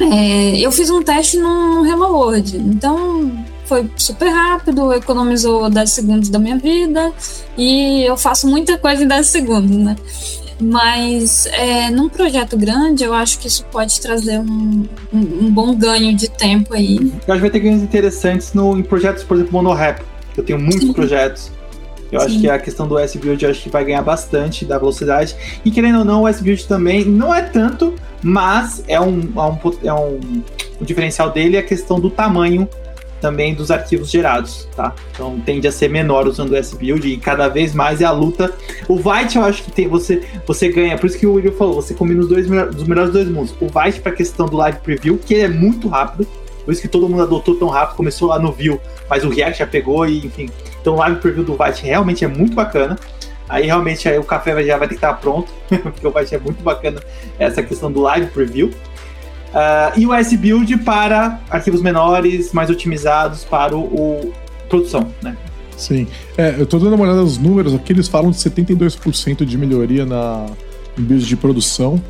é, 0.00 0.58
eu 0.60 0.70
fiz 0.70 0.90
um 0.90 1.02
teste 1.02 1.38
no, 1.38 1.84
Hello 1.86 2.12
World, 2.12 2.56
então 2.56 3.44
foi 3.64 3.90
super 3.96 4.28
rápido, 4.28 4.92
economizou 4.92 5.68
10 5.68 5.90
segundos 5.90 6.28
da 6.28 6.38
minha 6.38 6.56
vida 6.56 7.12
e 7.56 8.02
eu 8.04 8.16
faço 8.16 8.46
muita 8.46 8.78
coisa 8.78 9.02
em 9.02 9.08
10 9.08 9.26
segundos, 9.26 9.76
né? 9.76 9.96
Mas 10.60 11.46
é, 11.46 11.90
num 11.90 12.08
projeto 12.08 12.56
grande, 12.56 13.04
eu 13.04 13.12
acho 13.12 13.38
que 13.38 13.46
isso 13.46 13.64
pode 13.70 14.00
trazer 14.00 14.38
um, 14.38 14.86
um, 15.12 15.18
um 15.18 15.50
bom 15.50 15.74
ganho 15.74 16.16
de 16.16 16.28
tempo 16.28 16.72
aí. 16.72 16.96
Eu 16.96 17.34
acho 17.34 17.34
que 17.34 17.40
vai 17.40 17.50
ter 17.50 17.60
ganhos 17.60 17.82
interessantes 17.82 18.54
no, 18.54 18.78
em 18.78 18.82
projetos, 18.82 19.22
por 19.22 19.36
exemplo, 19.36 19.52
monorap. 19.52 20.02
Eu 20.34 20.44
tenho 20.44 20.58
muitos 20.58 20.90
projetos 20.92 21.50
eu 22.10 22.20
Sim. 22.20 22.26
acho 22.26 22.40
que 22.40 22.48
a 22.48 22.58
questão 22.58 22.86
do 22.86 22.98
S-Build 22.98 23.46
acho 23.46 23.62
que 23.62 23.68
vai 23.68 23.84
ganhar 23.84 24.02
bastante 24.02 24.64
da 24.64 24.78
velocidade. 24.78 25.36
E 25.64 25.70
querendo 25.70 26.00
ou 26.00 26.04
não, 26.04 26.22
o 26.22 26.28
S-Build 26.28 26.66
também 26.66 27.04
não 27.04 27.34
é 27.34 27.42
tanto, 27.42 27.94
mas 28.22 28.84
é 28.86 29.00
um, 29.00 29.20
é 29.34 29.40
um, 29.40 29.58
é 29.84 29.92
um, 29.92 30.20
um 30.80 30.84
diferencial 30.84 31.30
dele 31.30 31.56
é 31.56 31.60
a 31.60 31.62
questão 31.62 31.98
do 31.98 32.10
tamanho 32.10 32.68
também 33.20 33.54
dos 33.54 33.70
arquivos 33.70 34.10
gerados, 34.10 34.68
tá? 34.76 34.94
Então 35.12 35.40
tende 35.44 35.66
a 35.66 35.72
ser 35.72 35.88
menor 35.88 36.26
usando 36.26 36.50
o 36.52 36.56
S-Build 36.56 37.08
e 37.08 37.16
cada 37.16 37.48
vez 37.48 37.74
mais 37.74 38.00
é 38.00 38.04
a 38.04 38.12
luta. 38.12 38.52
O 38.88 38.96
Vite 38.96 39.36
eu 39.36 39.42
acho 39.42 39.64
que 39.64 39.70
tem, 39.72 39.88
você, 39.88 40.22
você 40.46 40.68
ganha, 40.68 40.96
por 40.98 41.06
isso 41.06 41.18
que 41.18 41.26
o 41.26 41.34
Will 41.34 41.52
falou, 41.52 41.74
você 41.74 41.94
combina 41.94 42.20
os 42.20 42.28
dois 42.28 42.46
dos 42.46 42.84
melhores 42.84 43.12
dois 43.12 43.28
mundos. 43.28 43.54
O 43.60 43.66
Vite 43.66 44.00
para 44.00 44.12
questão 44.12 44.46
do 44.46 44.56
live 44.56 44.78
preview, 44.78 45.18
que 45.18 45.34
é 45.34 45.48
muito 45.48 45.88
rápido, 45.88 46.26
por 46.64 46.72
isso 46.72 46.82
que 46.82 46.88
todo 46.88 47.08
mundo 47.08 47.22
adotou 47.22 47.54
tão 47.54 47.68
rápido, 47.68 47.96
começou 47.96 48.28
lá 48.28 48.38
no 48.38 48.52
View, 48.52 48.80
mas 49.08 49.24
o 49.24 49.28
React 49.28 49.60
já 49.60 49.66
pegou 49.66 50.06
e 50.06 50.18
enfim. 50.18 50.50
Então 50.86 50.94
o 50.94 50.98
live 50.98 51.18
preview 51.18 51.42
do 51.42 51.56
Vite 51.56 51.82
realmente 51.82 52.24
é 52.24 52.28
muito 52.28 52.54
bacana. 52.54 52.96
Aí 53.48 53.66
realmente 53.66 54.08
aí 54.08 54.16
o 54.18 54.22
café 54.22 54.62
já 54.62 54.78
vai 54.78 54.86
ter 54.86 54.94
que 54.94 54.98
estar 54.98 55.14
pronto, 55.14 55.52
porque 55.68 56.06
o 56.06 56.12
Vite 56.12 56.36
é 56.36 56.38
muito 56.38 56.62
bacana 56.62 57.00
essa 57.40 57.60
questão 57.60 57.90
do 57.90 58.02
live 58.02 58.28
preview. 58.28 58.68
Uh, 58.68 59.98
e 59.98 60.06
o 60.06 60.14
S-Build 60.14 60.76
para 60.78 61.40
arquivos 61.50 61.82
menores, 61.82 62.52
mais 62.52 62.70
otimizados 62.70 63.42
para 63.42 63.76
o, 63.76 63.80
o 63.80 64.32
produção, 64.68 65.12
né? 65.20 65.36
Sim. 65.76 66.06
É, 66.38 66.54
eu 66.56 66.66
tô 66.66 66.78
dando 66.78 66.94
uma 66.94 67.02
olhada 67.02 67.20
nos 67.20 67.36
números 67.36 67.74
aqui, 67.74 67.92
eles 67.92 68.06
falam 68.06 68.30
de 68.30 68.36
72% 68.36 69.44
de 69.44 69.58
melhoria 69.58 70.06
na 70.06 70.46
em 70.96 71.02
build 71.02 71.26
de 71.26 71.36
produção. 71.36 72.00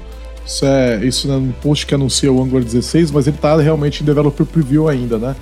Isso 0.44 0.66
é 0.66 1.03
isso 1.03 1.32
é 1.32 1.39
no 1.39 1.55
post 1.55 1.86
que 1.86 1.94
anuncia 1.94 2.31
o 2.31 2.43
Angular 2.43 2.62
16, 2.62 3.11
mas 3.11 3.27
ele 3.27 3.39
tá 3.39 3.57
realmente 3.57 4.03
em 4.03 4.07
developer 4.07 4.44
preview 4.44 4.86
ainda, 4.86 5.16
né? 5.16 5.35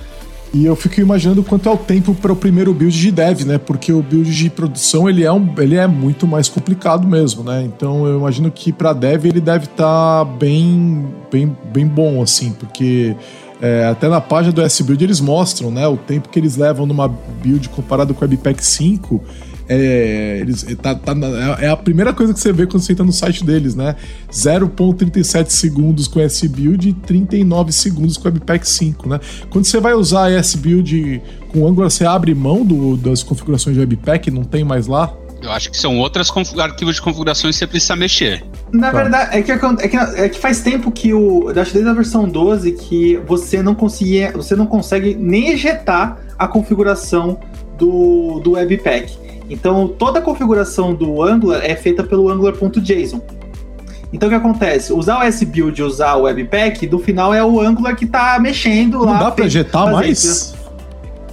E 0.55 0.65
eu 0.65 0.73
fico 0.73 1.01
imaginando 1.01 1.43
quanto 1.43 1.67
é 1.67 1.71
o 1.73 1.75
tempo 1.75 2.15
para 2.15 2.31
o 2.31 2.35
primeiro 2.35 2.73
build 2.73 2.97
de 2.97 3.11
dev, 3.11 3.41
né? 3.41 3.57
Porque 3.57 3.91
o 3.91 4.01
build 4.01 4.33
de 4.33 4.49
produção 4.49 5.09
ele 5.09 5.25
é, 5.25 5.29
um, 5.29 5.53
ele 5.57 5.75
é 5.75 5.85
muito 5.85 6.25
mais 6.25 6.47
complicado 6.47 7.05
mesmo, 7.05 7.43
né? 7.43 7.61
Então 7.65 8.07
eu 8.07 8.17
imagino 8.17 8.49
que 8.49 8.71
para 8.71 8.93
dev 8.93 9.25
ele 9.25 9.41
deve 9.41 9.65
estar 9.65 10.23
tá 10.23 10.23
bem, 10.23 11.07
bem, 11.29 11.53
bem 11.73 11.85
bom, 11.85 12.23
assim, 12.23 12.53
porque 12.53 13.13
é, 13.61 13.85
até 13.87 14.07
na 14.07 14.21
página 14.21 14.53
do 14.53 14.61
S-Build 14.61 15.03
eles 15.03 15.19
mostram, 15.19 15.69
né? 15.69 15.85
O 15.89 15.97
tempo 15.97 16.29
que 16.29 16.39
eles 16.39 16.55
levam 16.55 16.85
numa 16.85 17.09
build 17.09 17.67
comparado 17.67 18.13
com 18.13 18.23
o 18.23 18.25
Webpack 18.25 18.65
5 18.65 19.21
é, 19.67 20.37
eles, 20.41 20.63
tá, 20.81 20.93
tá, 20.95 21.13
é 21.59 21.69
a 21.69 21.77
primeira 21.77 22.13
coisa 22.13 22.33
que 22.33 22.39
você 22.39 22.53
vê 22.53 22.67
quando 22.67 22.83
você 22.83 22.93
entra 22.93 23.05
no 23.05 23.11
site 23.11 23.43
deles, 23.43 23.75
né? 23.75 23.95
0.37 24.31 25.49
segundos 25.49 26.07
com 26.07 26.19
S-Build 26.19 26.89
e 26.89 26.93
39 26.93 27.71
segundos 27.71 28.17
com 28.17 28.27
Webpack 28.27 28.67
5, 28.67 29.09
né? 29.09 29.19
Quando 29.49 29.65
você 29.65 29.79
vai 29.79 29.93
usar 29.93 30.31
S-Build 30.31 31.21
com 31.49 31.67
Angular, 31.67 31.89
você 31.89 32.05
abre 32.05 32.33
mão 32.35 32.63
do, 32.65 32.95
das 32.97 33.23
configurações 33.23 33.75
de 33.75 33.79
Webpack, 33.79 34.29
não 34.29 34.43
tem 34.43 34.63
mais 34.63 34.87
lá? 34.87 35.13
Eu 35.41 35.51
acho 35.51 35.69
que 35.69 35.77
são 35.77 35.99
outras 35.99 36.31
arquivos 36.57 36.95
de 36.95 37.01
configurações 37.01 37.55
que 37.55 37.59
você 37.59 37.67
precisa 37.67 37.95
mexer. 37.95 38.43
Na 38.71 38.91
tá. 38.91 38.97
verdade, 38.97 39.37
é 39.37 39.41
que, 39.43 39.51
é, 39.51 39.87
que, 39.87 39.97
é 39.97 40.29
que 40.29 40.39
faz 40.39 40.61
tempo 40.61 40.91
que 40.91 41.13
o. 41.13 41.49
Acho 41.49 41.73
desde 41.73 41.87
a 41.87 41.93
versão 41.93 42.27
12 42.27 42.71
que 42.71 43.17
você 43.27 43.61
não 43.61 43.75
conseguia. 43.75 44.31
Você 44.31 44.55
não 44.55 44.65
consegue 44.65 45.13
nem 45.13 45.49
ejetar 45.49 46.17
a 46.37 46.47
configuração 46.47 47.39
do, 47.77 48.39
do 48.43 48.51
Webpack. 48.51 49.17
Então, 49.49 49.87
toda 49.87 50.19
a 50.19 50.21
configuração 50.21 50.93
do 50.93 51.21
Angular 51.21 51.61
é 51.63 51.75
feita 51.75 52.03
pelo 52.03 52.29
Angular.json. 52.29 53.21
Então, 54.11 54.27
o 54.27 54.31
que 54.31 54.35
acontece? 54.35 54.93
Usar 54.93 55.19
o 55.19 55.23
S-Build 55.23 55.79
e 55.79 55.83
usar 55.83 56.15
o 56.15 56.23
Webpack, 56.23 56.87
no 56.87 56.99
final 56.99 57.33
é 57.33 57.43
o 57.43 57.59
Angular 57.59 57.95
que 57.95 58.05
está 58.05 58.39
mexendo 58.39 58.99
Não 58.99 59.05
lá. 59.05 59.13
Não 59.13 59.19
dá 59.19 59.31
para 59.31 59.45
ejetar 59.45 59.91
mais? 59.91 60.55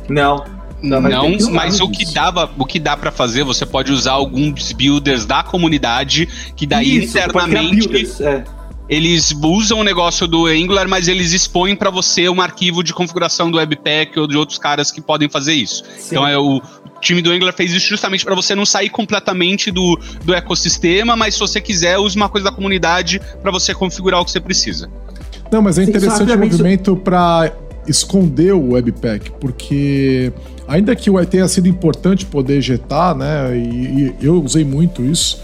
Não. 0.08 0.44
Não, 0.82 1.00
não 1.00 1.50
mas 1.52 1.80
o 1.80 1.88
que, 1.88 2.12
dava, 2.12 2.50
o 2.58 2.66
que 2.66 2.80
dá 2.80 2.96
para 2.96 3.12
fazer, 3.12 3.44
você 3.44 3.64
pode 3.64 3.92
usar 3.92 4.12
alguns 4.12 4.72
builders 4.72 5.24
da 5.24 5.44
comunidade 5.44 6.28
que 6.56 6.66
daí 6.66 7.04
Isso, 7.04 7.16
internamente 7.16 7.88
builders, 7.88 8.20
é. 8.20 8.42
Eles 8.88 9.32
usam 9.42 9.80
o 9.80 9.84
negócio 9.84 10.26
do 10.26 10.46
Angular, 10.46 10.88
mas 10.88 11.08
eles 11.08 11.32
expõem 11.32 11.74
para 11.74 11.90
você 11.90 12.28
um 12.28 12.40
arquivo 12.40 12.82
de 12.82 12.92
configuração 12.92 13.50
do 13.50 13.58
Webpack 13.58 14.18
ou 14.18 14.26
de 14.26 14.36
outros 14.36 14.58
caras 14.58 14.90
que 14.90 15.00
podem 15.00 15.28
fazer 15.28 15.54
isso. 15.54 15.84
Sim. 15.96 16.08
Então 16.10 16.26
é 16.26 16.36
o, 16.36 16.60
time 17.02 17.20
do 17.20 17.30
Angular 17.30 17.52
fez 17.52 17.72
isso 17.72 17.88
justamente 17.88 18.24
para 18.24 18.34
você 18.34 18.54
não 18.54 18.64
sair 18.64 18.88
completamente 18.88 19.70
do, 19.70 19.98
do 20.24 20.32
ecossistema, 20.32 21.16
mas 21.16 21.34
se 21.34 21.40
você 21.40 21.60
quiser, 21.60 21.98
use 21.98 22.16
uma 22.16 22.28
coisa 22.28 22.48
da 22.48 22.52
comunidade 22.52 23.20
para 23.42 23.50
você 23.50 23.74
configurar 23.74 24.20
o 24.20 24.24
que 24.24 24.30
você 24.30 24.40
precisa. 24.40 24.88
Não, 25.50 25.60
mas 25.60 25.78
é 25.78 25.82
interessante 25.82 26.32
o 26.32 26.38
movimento 26.38 26.96
para 26.96 27.52
esconder 27.86 28.52
o 28.52 28.72
Webpack, 28.72 29.32
porque 29.40 30.32
ainda 30.68 30.94
que 30.94 31.10
tenha 31.26 31.48
sido 31.48 31.68
importante 31.68 32.24
poder 32.24 32.58
ejetar, 32.58 33.14
né, 33.14 33.56
e, 33.56 34.14
e 34.20 34.24
eu 34.24 34.40
usei 34.40 34.64
muito 34.64 35.04
isso, 35.04 35.42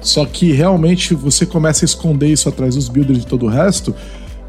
só 0.00 0.24
que 0.24 0.52
realmente 0.52 1.14
você 1.14 1.44
começa 1.44 1.84
a 1.84 1.86
esconder 1.86 2.28
isso 2.28 2.48
atrás 2.48 2.74
dos 2.74 2.88
builders 2.88 3.22
e 3.22 3.26
todo 3.26 3.46
o 3.46 3.48
resto, 3.48 3.94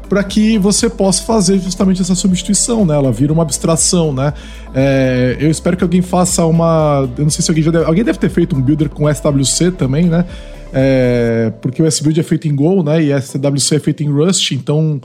para 0.08 0.24
que 0.24 0.58
você 0.58 0.90
possa 0.90 1.22
fazer 1.22 1.60
justamente 1.60 2.02
essa 2.02 2.16
substituição, 2.16 2.84
né? 2.84 2.94
Ela 2.96 3.12
vira 3.12 3.32
uma 3.32 3.42
abstração, 3.42 4.12
né? 4.12 4.32
É, 4.74 5.36
eu 5.38 5.48
espero 5.48 5.76
que 5.76 5.84
alguém 5.84 6.02
faça 6.02 6.44
uma. 6.44 7.08
Eu 7.16 7.22
não 7.22 7.30
sei 7.30 7.44
se 7.44 7.50
alguém 7.50 7.62
já 7.62 7.70
deve. 7.70 7.84
Alguém 7.84 8.02
deve 8.02 8.18
ter 8.18 8.28
feito 8.28 8.56
um 8.56 8.60
builder 8.60 8.88
com 8.88 9.12
SWC 9.12 9.70
também, 9.70 10.06
né? 10.06 10.24
É, 10.72 11.52
porque 11.62 11.80
o 11.80 11.86
S-Build 11.86 12.18
é 12.18 12.22
feito 12.24 12.48
em 12.48 12.54
Go, 12.54 12.82
né? 12.82 13.02
E 13.02 13.20
SWC 13.20 13.76
é 13.76 13.78
feito 13.78 14.02
em 14.02 14.10
Rust, 14.10 14.50
então 14.50 15.00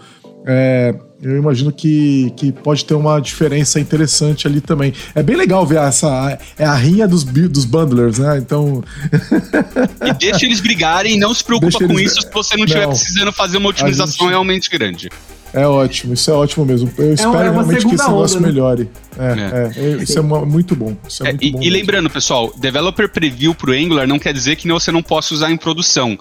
é, 0.45 0.95
eu 1.25 1.37
imagino 1.37 1.71
que, 1.71 2.31
que 2.37 2.51
pode 2.51 2.85
ter 2.85 2.93
uma 2.93 3.19
diferença 3.19 3.79
interessante 3.79 4.47
ali 4.47 4.61
também. 4.61 4.93
É 5.15 5.23
bem 5.23 5.35
legal 5.35 5.65
ver 5.65 5.79
essa. 5.79 6.37
É 6.57 6.65
a 6.65 6.75
rinha 6.75 7.07
dos, 7.07 7.23
dos 7.23 7.65
bundlers, 7.65 8.19
né? 8.19 8.37
Então. 8.37 8.83
e 10.05 10.13
deixa 10.13 10.45
eles 10.45 10.59
brigarem 10.59 11.15
e 11.15 11.19
não 11.19 11.33
se 11.33 11.43
preocupa 11.43 11.79
com 11.79 11.99
isso 11.99 12.21
se 12.21 12.29
você 12.31 12.55
não 12.55 12.65
estiver 12.65 12.87
precisando 12.87 13.31
fazer 13.31 13.57
uma 13.57 13.69
otimização 13.69 14.25
gente... 14.25 14.29
realmente 14.29 14.69
grande. 14.69 15.09
É 15.55 15.65
ótimo, 15.65 16.13
isso 16.13 16.29
é 16.29 16.33
ótimo 16.33 16.65
mesmo. 16.65 16.91
Eu 16.97 17.11
é 17.11 17.13
espero 17.13 17.37
é 17.37 17.49
realmente 17.49 17.85
que 17.87 17.95
esse 17.95 18.07
negócio 18.07 18.39
né? 18.41 18.47
melhore. 18.47 18.89
É, 19.17 19.23
é. 19.23 19.81
é, 19.81 20.03
isso 20.03 20.19
é 20.19 20.21
muito 20.21 20.75
bom. 20.75 20.97
É 21.21 21.23
muito 21.23 21.43
e, 21.45 21.51
bom 21.51 21.61
e 21.61 21.69
lembrando, 21.69 22.09
pessoal, 22.09 22.53
developer 22.57 23.07
preview 23.07 23.55
pro 23.55 23.71
Angular 23.71 24.05
não 24.05 24.19
quer 24.19 24.33
dizer 24.33 24.57
que 24.57 24.67
você 24.67 24.91
não 24.91 25.01
possa 25.01 25.33
usar 25.33 25.49
em 25.49 25.57
produção. 25.57 26.17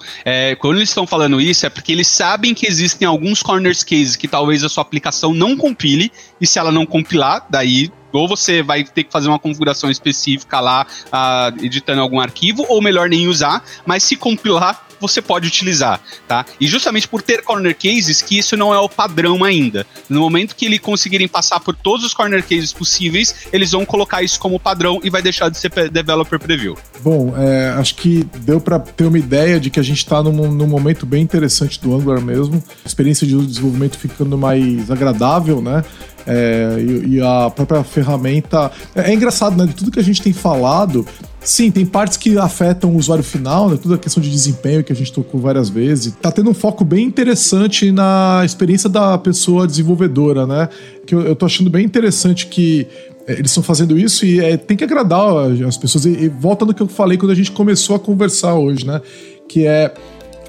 quando 0.59 0.77
eles 0.77 0.89
estão 0.89 1.05
falando 1.05 1.41
isso, 1.41 1.65
é 1.65 1.69
porque 1.69 1.91
eles 1.91 2.07
sabem 2.07 2.53
que 2.53 2.65
existem 2.65 3.05
alguns 3.05 3.43
corners 3.43 3.83
cases 3.83 4.15
que 4.15 4.27
talvez 4.27 4.63
a 4.63 4.69
sua 4.69 4.81
aplicação 4.81 5.33
não 5.33 5.57
compile, 5.57 6.11
e 6.39 6.47
se 6.47 6.57
ela 6.57 6.71
não 6.71 6.85
compilar, 6.85 7.45
daí 7.49 7.91
ou 8.17 8.27
você 8.27 8.63
vai 8.63 8.83
ter 8.83 9.03
que 9.03 9.11
fazer 9.11 9.27
uma 9.27 9.39
configuração 9.39 9.91
específica 9.91 10.59
lá, 10.59 10.87
uh, 11.07 11.63
editando 11.63 12.01
algum 12.01 12.19
arquivo, 12.19 12.65
ou 12.69 12.81
melhor, 12.81 13.09
nem 13.09 13.27
usar, 13.27 13.63
mas 13.85 14.03
se 14.03 14.15
compilar, 14.15 14.87
você 15.07 15.21
pode 15.21 15.47
utilizar, 15.47 15.99
tá? 16.27 16.45
E 16.59 16.67
justamente 16.67 17.07
por 17.07 17.21
ter 17.21 17.41
corner 17.41 17.75
cases, 17.75 18.21
que 18.21 18.37
isso 18.37 18.55
não 18.55 18.73
é 18.73 18.79
o 18.79 18.89
padrão 18.89 19.43
ainda. 19.43 19.85
No 20.09 20.19
momento 20.19 20.55
que 20.55 20.65
eles 20.65 20.79
conseguirem 20.79 21.27
passar 21.27 21.59
por 21.59 21.75
todos 21.75 22.05
os 22.05 22.13
corner 22.13 22.43
cases 22.43 22.71
possíveis, 22.71 23.47
eles 23.51 23.71
vão 23.71 23.85
colocar 23.85 24.21
isso 24.21 24.39
como 24.39 24.59
padrão 24.59 24.99
e 25.03 25.09
vai 25.09 25.21
deixar 25.21 25.49
de 25.49 25.57
ser 25.57 25.71
developer 25.89 26.39
preview. 26.39 26.77
Bom, 27.01 27.33
é, 27.37 27.69
acho 27.77 27.95
que 27.95 28.23
deu 28.39 28.59
para 28.59 28.79
ter 28.79 29.05
uma 29.05 29.17
ideia 29.17 29.59
de 29.59 29.69
que 29.69 29.79
a 29.79 29.83
gente 29.83 29.97
está 29.97 30.21
num, 30.21 30.51
num, 30.51 30.67
momento 30.67 31.05
bem 31.05 31.21
interessante 31.21 31.79
do 31.79 31.95
Angular 31.95 32.21
mesmo. 32.21 32.63
A 32.83 32.87
experiência 32.87 33.25
de 33.25 33.35
desenvolvimento 33.45 33.97
ficando 33.97 34.37
mais 34.37 34.89
agradável, 34.89 35.61
né? 35.61 35.83
É, 36.27 36.77
e, 36.79 37.15
e, 37.15 37.21
a 37.21 37.49
própria 37.49 37.83
ferramenta. 37.83 38.71
É, 38.95 39.11
é, 39.11 39.13
engraçado, 39.13 39.55
né? 39.55 39.67
De 39.67 39.75
tudo 39.75 39.91
que 39.91 39.99
a 39.99 40.03
gente 40.03 40.21
tem 40.21 40.33
falado, 40.33 41.05
sim, 41.39 41.69
tem 41.69 41.85
partes 41.85 42.17
que 42.17 42.37
afetam 42.37 42.91
o 42.91 42.97
usuário 42.97 43.23
final, 43.23 43.69
né? 43.69 43.77
Toda 43.81 43.95
a 43.95 43.97
questão 43.97 44.21
de 44.21 44.29
desempenho 44.29 44.83
que 44.83 44.91
a 44.91 44.95
gente 44.95 45.13
tocou 45.13 45.39
várias 45.39 45.69
vezes. 45.69 46.15
Tá 46.19 46.31
tendo 46.31 46.49
um 46.49 46.53
foco 46.53 46.83
bem 46.83 47.05
interessante 47.05 47.91
na 47.91 48.41
experiência 48.43 48.89
da 48.89 49.17
pessoa 49.17 49.67
desenvolvedora, 49.67 50.47
né? 50.47 50.67
Que 51.05 51.13
eu, 51.13 51.21
eu 51.21 51.35
tô 51.35 51.45
achando 51.45 51.69
bem 51.69 51.85
interessante 51.85 52.47
que 52.47 52.87
é, 53.27 53.33
eles 53.33 53.51
estão 53.51 53.63
fazendo 53.63 53.97
isso 53.97 54.25
e 54.25 54.39
é, 54.39 54.57
tem 54.57 54.75
que 54.75 54.83
agradar 54.83 55.51
as 55.67 55.77
pessoas. 55.77 56.05
E, 56.05 56.09
e 56.09 56.29
volta 56.29 56.65
no 56.65 56.73
que 56.73 56.81
eu 56.81 56.87
falei 56.87 57.17
quando 57.17 57.31
a 57.31 57.35
gente 57.35 57.51
começou 57.51 57.95
a 57.95 57.99
conversar 57.99 58.55
hoje, 58.55 58.85
né? 58.85 59.01
Que 59.47 59.67
é 59.67 59.93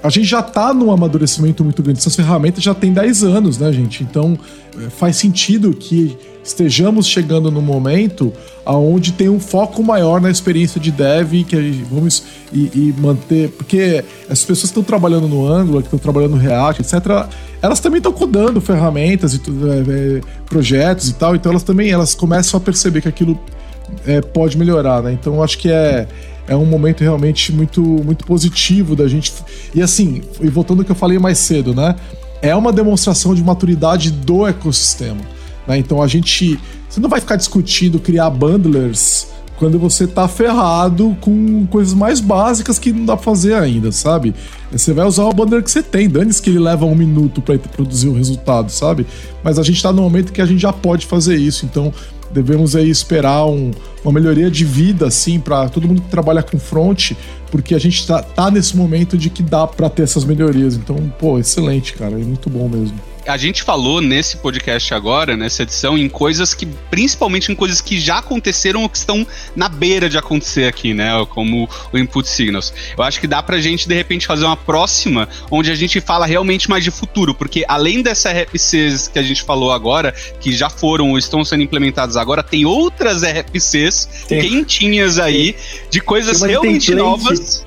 a 0.03 0.09
gente 0.09 0.25
já 0.25 0.41
tá 0.41 0.73
num 0.73 0.91
amadurecimento 0.91 1.63
muito 1.63 1.81
grande. 1.81 1.99
Essas 1.99 2.15
ferramentas 2.15 2.63
já 2.63 2.73
tem 2.73 2.93
10 2.93 3.23
anos, 3.23 3.57
né, 3.57 3.71
gente? 3.71 4.03
Então 4.03 4.37
é, 4.79 4.89
faz 4.89 5.15
sentido 5.17 5.73
que 5.73 6.17
estejamos 6.43 7.07
chegando 7.07 7.51
no 7.51 7.61
momento 7.61 8.31
aonde 8.65 9.11
tem 9.11 9.27
um 9.27 9.39
foco 9.39 9.83
maior 9.83 10.21
na 10.21 10.31
experiência 10.31 10.79
de 10.79 10.91
dev 10.91 11.43
que 11.45 11.85
vamos 11.91 12.23
e, 12.53 12.71
e 12.73 12.95
manter 12.97 13.49
porque 13.49 14.03
as 14.29 14.39
pessoas 14.41 14.59
que 14.59 14.65
estão 14.67 14.83
trabalhando 14.83 15.27
no 15.27 15.45
Angular, 15.45 15.81
que 15.81 15.87
estão 15.87 15.99
trabalhando 15.99 16.31
no 16.31 16.37
React, 16.37 16.81
etc, 16.81 17.27
elas 17.61 17.81
também 17.81 17.97
estão 17.97 18.13
codando 18.13 18.61
ferramentas 18.61 19.33
e 19.33 19.37
é, 19.37 20.17
é, 20.17 20.21
projetos 20.45 21.09
e 21.09 21.13
tal, 21.15 21.35
então 21.35 21.51
elas 21.51 21.63
também 21.63 21.91
elas 21.91 22.15
começam 22.15 22.57
a 22.57 22.61
perceber 22.61 23.01
que 23.01 23.09
aquilo 23.09 23.37
é, 24.05 24.21
pode 24.21 24.57
melhorar, 24.57 25.01
né? 25.01 25.11
Então 25.11 25.43
acho 25.43 25.57
que 25.57 25.69
é 25.69 26.07
é 26.47 26.55
um 26.55 26.65
momento 26.65 27.01
realmente 27.01 27.51
muito, 27.51 27.81
muito 27.81 28.25
positivo 28.25 28.95
da 28.95 29.07
gente. 29.07 29.33
E 29.75 29.81
assim, 29.81 30.21
e 30.41 30.47
voltando 30.47 30.79
ao 30.79 30.85
que 30.85 30.91
eu 30.91 30.95
falei 30.95 31.19
mais 31.19 31.37
cedo, 31.37 31.75
né? 31.75 31.95
É 32.41 32.55
uma 32.55 32.71
demonstração 32.71 33.35
de 33.35 33.43
maturidade 33.43 34.11
do 34.11 34.47
ecossistema. 34.47 35.21
Né? 35.67 35.77
Então 35.77 36.01
a 36.01 36.07
gente. 36.07 36.59
Você 36.89 37.01
não 37.01 37.09
vai 37.09 37.19
ficar 37.19 37.35
discutindo 37.35 37.99
criar 37.99 38.29
bundlers 38.29 39.27
quando 39.57 39.77
você 39.79 40.05
tá 40.07 40.27
ferrado 40.27 41.17
com 41.19 41.65
coisas 41.67 41.93
mais 41.93 42.21
básicas 42.21 42.77
que 42.77 42.93
não 42.93 43.05
dá 43.05 43.15
pra 43.17 43.25
fazer 43.25 43.55
ainda, 43.55 43.91
sabe? 43.91 44.33
Você 44.71 44.93
vai 44.93 45.05
usar 45.05 45.25
o 45.25 45.33
bundler 45.33 45.63
que 45.63 45.71
você 45.71 45.81
tem, 45.81 46.07
dane-se 46.07 46.41
que 46.41 46.49
ele 46.49 46.59
leva 46.59 46.85
um 46.85 46.95
minuto 46.95 47.41
para 47.41 47.57
produzir 47.57 48.07
o 48.07 48.13
resultado, 48.13 48.71
sabe? 48.71 49.05
Mas 49.43 49.57
a 49.57 49.63
gente 49.63 49.81
tá 49.81 49.91
no 49.91 50.01
momento 50.01 50.31
que 50.31 50.41
a 50.41 50.45
gente 50.45 50.61
já 50.61 50.71
pode 50.71 51.07
fazer 51.07 51.35
isso, 51.35 51.65
então 51.65 51.91
devemos 52.31 52.75
aí 52.75 52.89
esperar 52.89 53.45
um, 53.45 53.71
uma 54.03 54.11
melhoria 54.11 54.49
de 54.49 54.65
vida, 54.65 55.07
assim, 55.07 55.39
para 55.39 55.69
todo 55.69 55.87
mundo 55.87 56.01
que 56.01 56.09
trabalha 56.09 56.43
com 56.43 56.59
front, 56.59 57.13
porque 57.51 57.73
a 57.75 57.79
gente 57.79 58.05
tá, 58.05 58.21
tá 58.21 58.51
nesse 58.51 58.75
momento 58.75 59.17
de 59.17 59.29
que 59.29 59.43
dá 59.43 59.65
para 59.65 59.89
ter 59.89 60.03
essas 60.03 60.23
melhorias. 60.23 60.75
Então, 60.75 60.95
pô, 61.19 61.39
excelente, 61.39 61.93
cara, 61.93 62.13
é 62.13 62.23
muito 62.23 62.49
bom 62.49 62.67
mesmo 62.67 62.97
a 63.27 63.35
gente 63.35 63.61
falou 63.63 63.99
nesse 63.99 64.37
podcast 64.37 64.93
agora, 64.93 65.35
nessa 65.35 65.63
edição, 65.63 65.97
em 65.97 66.07
coisas 66.07 66.53
que, 66.53 66.65
principalmente 66.65 67.51
em 67.51 67.55
coisas 67.55 67.81
que 67.81 67.99
já 67.99 68.19
aconteceram 68.19 68.83
ou 68.83 68.89
que 68.89 68.97
estão 68.97 69.27
na 69.55 69.67
beira 69.67 70.09
de 70.09 70.17
acontecer 70.17 70.65
aqui, 70.65 70.93
né? 70.93 71.11
Como 71.29 71.69
o 71.91 71.97
input 71.97 72.27
signals. 72.27 72.73
Eu 72.97 73.03
acho 73.03 73.19
que 73.19 73.27
dá 73.27 73.43
pra 73.43 73.59
gente, 73.59 73.87
de 73.87 73.93
repente, 73.93 74.25
fazer 74.25 74.45
uma 74.45 74.55
próxima 74.55 75.27
onde 75.51 75.69
a 75.69 75.75
gente 75.75 75.99
fala 75.99 76.25
realmente 76.25 76.69
mais 76.69 76.83
de 76.83 76.91
futuro, 76.91 77.35
porque 77.35 77.65
além 77.67 78.01
dessas 78.01 78.31
RFCs 78.33 79.07
que 79.09 79.19
a 79.19 79.23
gente 79.23 79.43
falou 79.43 79.71
agora, 79.71 80.13
que 80.39 80.53
já 80.53 80.69
foram 80.69 81.11
ou 81.11 81.17
estão 81.17 81.43
sendo 81.43 81.63
implementadas 81.63 82.15
agora, 82.15 82.41
tem 82.41 82.65
outras 82.65 83.23
RFCs 83.23 84.09
Sim. 84.27 84.39
quentinhas 84.39 85.19
aí 85.19 85.55
de 85.89 85.99
coisas 85.99 86.41
realmente 86.41 86.95
novas 86.95 87.65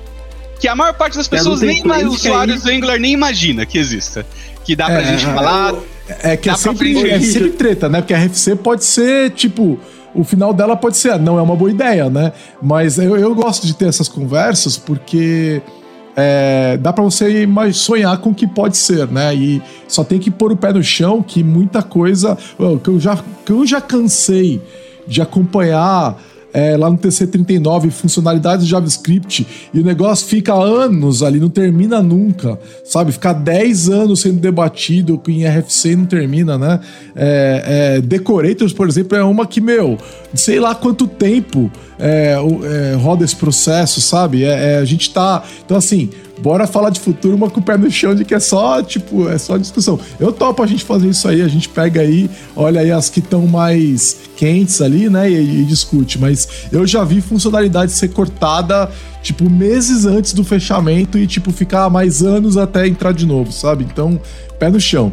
que 0.59 0.67
a 0.67 0.75
maior 0.75 0.93
parte 0.93 1.17
das 1.17 1.27
pessoas, 1.27 1.61
nem 1.61 1.81
usuários 2.05 2.61
do 2.61 2.69
Angular, 2.69 2.99
nem 2.99 3.13
imagina 3.13 3.65
que 3.65 3.79
exista 3.79 4.23
que 4.63 4.75
dá 4.75 4.85
pra 4.85 5.01
é, 5.01 5.05
gente 5.05 5.25
falar. 5.25 5.73
É, 6.07 6.33
é 6.33 6.37
que 6.37 6.49
é 6.49 6.55
sempre, 6.55 7.09
é 7.09 7.19
sempre 7.19 7.51
treta, 7.51 7.89
né? 7.89 8.01
Porque 8.01 8.13
a 8.13 8.23
RFC 8.23 8.55
pode 8.55 8.83
ser, 8.83 9.31
tipo, 9.31 9.79
o 10.13 10.23
final 10.23 10.53
dela 10.53 10.75
pode 10.75 10.97
ser, 10.97 11.19
não 11.19 11.39
é 11.39 11.41
uma 11.41 11.55
boa 11.55 11.71
ideia, 11.71 12.09
né? 12.09 12.33
Mas 12.61 12.97
eu, 12.97 13.17
eu 13.17 13.33
gosto 13.33 13.65
de 13.65 13.73
ter 13.73 13.87
essas 13.87 14.07
conversas 14.07 14.77
porque 14.77 15.61
é, 16.15 16.77
dá 16.77 16.91
para 16.91 17.03
você 17.03 17.45
mais 17.45 17.77
sonhar 17.77 18.17
com 18.17 18.31
o 18.31 18.35
que 18.35 18.45
pode 18.45 18.77
ser, 18.77 19.07
né? 19.07 19.33
E 19.33 19.61
só 19.87 20.03
tem 20.03 20.19
que 20.19 20.29
pôr 20.29 20.51
o 20.51 20.57
pé 20.57 20.73
no 20.73 20.83
chão 20.83 21.21
que 21.21 21.43
muita 21.43 21.81
coisa 21.81 22.37
que 22.83 22.89
eu 22.89 22.99
já, 22.99 23.17
que 23.45 23.51
eu 23.51 23.65
já 23.65 23.79
cansei 23.79 24.61
de 25.07 25.21
acompanhar 25.21 26.17
é, 26.53 26.75
lá 26.77 26.89
no 26.89 26.97
TC39 26.97 27.91
funcionalidades 27.91 28.65
de 28.65 28.71
JavaScript 28.71 29.47
e 29.73 29.79
o 29.79 29.83
negócio 29.83 30.27
fica 30.27 30.53
anos 30.53 31.23
ali, 31.23 31.39
não 31.39 31.49
termina 31.49 32.01
nunca, 32.01 32.59
sabe? 32.83 33.11
Ficar 33.11 33.33
10 33.33 33.89
anos 33.89 34.21
sendo 34.21 34.39
debatido 34.39 35.21
em 35.27 35.45
RFC 35.45 35.95
não 35.95 36.05
termina, 36.05 36.57
né? 36.57 36.79
É, 37.15 37.95
é, 37.97 38.01
Decorators, 38.01 38.73
por 38.73 38.87
exemplo, 38.87 39.17
é 39.17 39.23
uma 39.23 39.45
que, 39.45 39.61
meu, 39.61 39.97
sei 40.33 40.59
lá 40.59 40.75
quanto 40.75 41.07
tempo 41.07 41.71
é, 41.99 42.35
é, 42.35 42.95
roda 42.95 43.23
esse 43.23 43.35
processo, 43.35 44.01
sabe? 44.01 44.43
É, 44.43 44.77
a 44.77 44.85
gente 44.85 45.11
tá. 45.11 45.43
Então, 45.63 45.77
assim, 45.77 46.09
bora 46.41 46.65
falar 46.65 46.89
de 46.89 46.99
futuro, 46.99 47.35
uma 47.35 47.49
com 47.49 47.59
o 47.59 47.63
pé 47.63 47.77
no 47.77 47.89
chão 47.89 48.15
de 48.15 48.25
que 48.25 48.33
é 48.33 48.39
só, 48.39 48.81
tipo, 48.81 49.29
é 49.29 49.37
só 49.37 49.57
discussão. 49.57 49.99
Eu 50.19 50.31
topo 50.31 50.63
a 50.63 50.67
gente 50.67 50.83
fazer 50.83 51.09
isso 51.09 51.27
aí, 51.27 51.41
a 51.41 51.47
gente 51.47 51.69
pega 51.69 52.01
aí, 52.01 52.29
olha 52.55 52.81
aí 52.81 52.91
as 52.91 53.09
que 53.09 53.19
estão 53.19 53.45
mais 53.45 54.17
quentes 54.35 54.81
ali, 54.81 55.09
né, 55.09 55.29
e, 55.29 55.61
e, 55.61 55.65
discute. 55.65 56.19
Mas 56.19 56.47
eu 56.71 56.85
já 56.87 57.03
vi 57.03 57.21
funcionalidade 57.21 57.91
ser 57.91 58.09
cortada, 58.09 58.89
tipo, 59.21 59.49
meses 59.49 60.05
antes 60.05 60.33
do 60.33 60.43
fechamento 60.43 61.17
e, 61.17 61.27
tipo, 61.27 61.51
ficar 61.51 61.89
mais 61.89 62.23
anos 62.23 62.57
até 62.57 62.87
entrar 62.87 63.13
de 63.13 63.25
novo, 63.25 63.51
sabe? 63.51 63.83
Então, 63.83 64.19
pé 64.61 64.69
no 64.69 64.79
chão. 64.79 65.11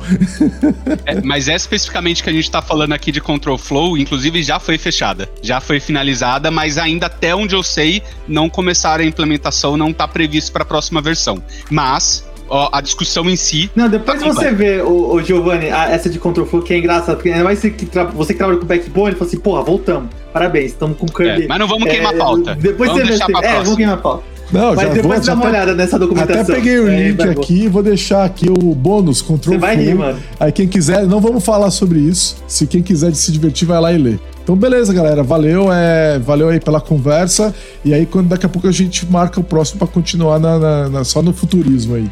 é, 1.07 1.23
mas 1.23 1.49
é 1.49 1.57
especificamente 1.57 2.23
que 2.23 2.29
a 2.29 2.33
gente 2.33 2.45
está 2.45 2.61
falando 2.61 2.93
aqui 2.93 3.11
de 3.11 3.19
Control 3.19 3.57
Flow, 3.57 3.97
inclusive 3.97 4.43
já 4.43 4.61
foi 4.61 4.77
fechada, 4.77 5.27
já 5.41 5.59
foi 5.59 5.81
finalizada, 5.81 6.51
mas 6.51 6.77
ainda 6.77 7.07
até 7.07 7.35
onde 7.35 7.55
eu 7.55 7.63
sei, 7.63 8.03
não 8.29 8.51
começaram 8.51 9.03
a 9.03 9.07
implementação, 9.07 9.75
não 9.75 9.89
está 9.89 10.07
previsto 10.07 10.53
para 10.53 10.65
a 10.65 10.67
próxima 10.67 11.01
versão. 11.01 11.43
Mas 11.71 12.29
ó, 12.47 12.69
a 12.71 12.83
discussão 12.83 13.29
em 13.31 13.37
si. 13.37 13.71
Não, 13.75 13.89
depois 13.89 14.21
tá 14.21 14.27
você 14.27 14.53
vê, 14.53 14.83
o, 14.83 15.15
o 15.15 15.23
Giovanni, 15.23 15.71
a, 15.71 15.85
essa 15.93 16.11
de 16.11 16.19
Control 16.19 16.45
Flow 16.45 16.63
que 16.63 16.75
é 16.75 16.79
engraçado, 16.79 17.17
porque 17.17 17.31
ainda 17.31 17.45
mais 17.45 17.59
você 17.59 17.71
que, 17.71 17.87
você 18.15 18.35
que 18.35 18.39
trabalha 18.39 18.59
com 18.59 18.67
backbone, 18.67 19.15
falou 19.15 19.29
assim, 19.29 19.41
porra, 19.41 19.63
voltamos. 19.63 20.11
Parabéns, 20.31 20.73
estamos 20.73 20.99
com 20.99 21.07
o 21.07 21.13
Kirby. 21.13 21.45
É, 21.45 21.47
mas 21.49 21.59
não 21.59 21.67
vamos 21.67 21.89
queimar 21.89 22.13
a 22.13 22.17
é, 22.17 22.19
pauta. 22.19 22.55
Depois 22.55 22.91
vamos 22.91 23.05
você 23.05 23.09
deixar 23.09 23.27
vê. 23.27 23.33
Pra 23.33 23.49
é, 23.49 23.63
vamos 23.63 23.77
queimar 23.77 23.95
a 23.95 23.99
pauta. 23.99 24.38
Não, 24.51 24.75
Mas 24.75 24.89
já 24.89 24.95
depois 24.95 25.19
vou, 25.19 25.27
dá 25.27 25.35
uma 25.35 25.43
até, 25.43 25.51
olhada 25.51 25.75
nessa 25.75 25.99
documentação. 25.99 26.43
Até 26.43 26.55
peguei 26.55 26.79
o 26.79 26.89
link 26.89 27.21
é, 27.21 27.31
aqui, 27.31 27.69
vou 27.69 27.83
deixar 27.83 28.25
aqui 28.25 28.49
o 28.49 28.75
bônus, 28.75 29.21
Ctrl 29.21 29.53
Você 29.53 29.59
vai 29.59 29.77
rir, 29.77 29.95
mano. 29.95 30.19
Aí 30.41 30.51
quem 30.51 30.67
quiser, 30.67 31.07
não 31.07 31.21
vamos 31.21 31.45
falar 31.45 31.71
sobre 31.71 31.99
isso. 31.99 32.37
Se 32.47 32.67
quem 32.67 32.83
quiser 32.83 33.15
se 33.15 33.31
divertir, 33.31 33.69
vai 33.69 33.81
lá 33.81 33.93
e 33.93 33.99
lê. 33.99 34.19
Então, 34.43 34.57
beleza, 34.57 34.95
galera. 34.95 35.23
Valeu, 35.23 35.71
é, 35.71 36.19
valeu 36.19 36.49
aí 36.49 36.59
pela 36.59 36.81
conversa. 36.81 37.55
E 37.85 37.93
aí, 37.93 38.07
quando 38.07 38.29
daqui 38.29 38.47
a 38.47 38.49
pouco 38.49 38.67
a 38.67 38.73
gente 38.73 39.05
marca 39.11 39.39
o 39.39 39.45
próximo 39.45 39.79
para 39.79 39.89
continuar 39.89 40.39
na, 40.39 40.59
na, 40.59 40.89
na, 40.89 41.05
só 41.05 41.21
no 41.21 41.35
futurismo 41.35 41.97
aí. 41.97 42.09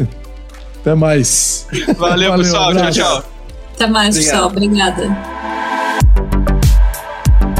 Até 0.80 0.94
mais. 0.94 1.66
Valeu, 1.98 2.30
valeu 2.30 2.44
pessoal. 2.44 2.74
Tchau, 2.74 2.90
tchau. 2.90 3.24
Até 3.74 3.86
mais, 3.86 4.16
Obrigado. 4.16 4.32
pessoal. 4.32 4.48
Obrigada. 4.48 6.55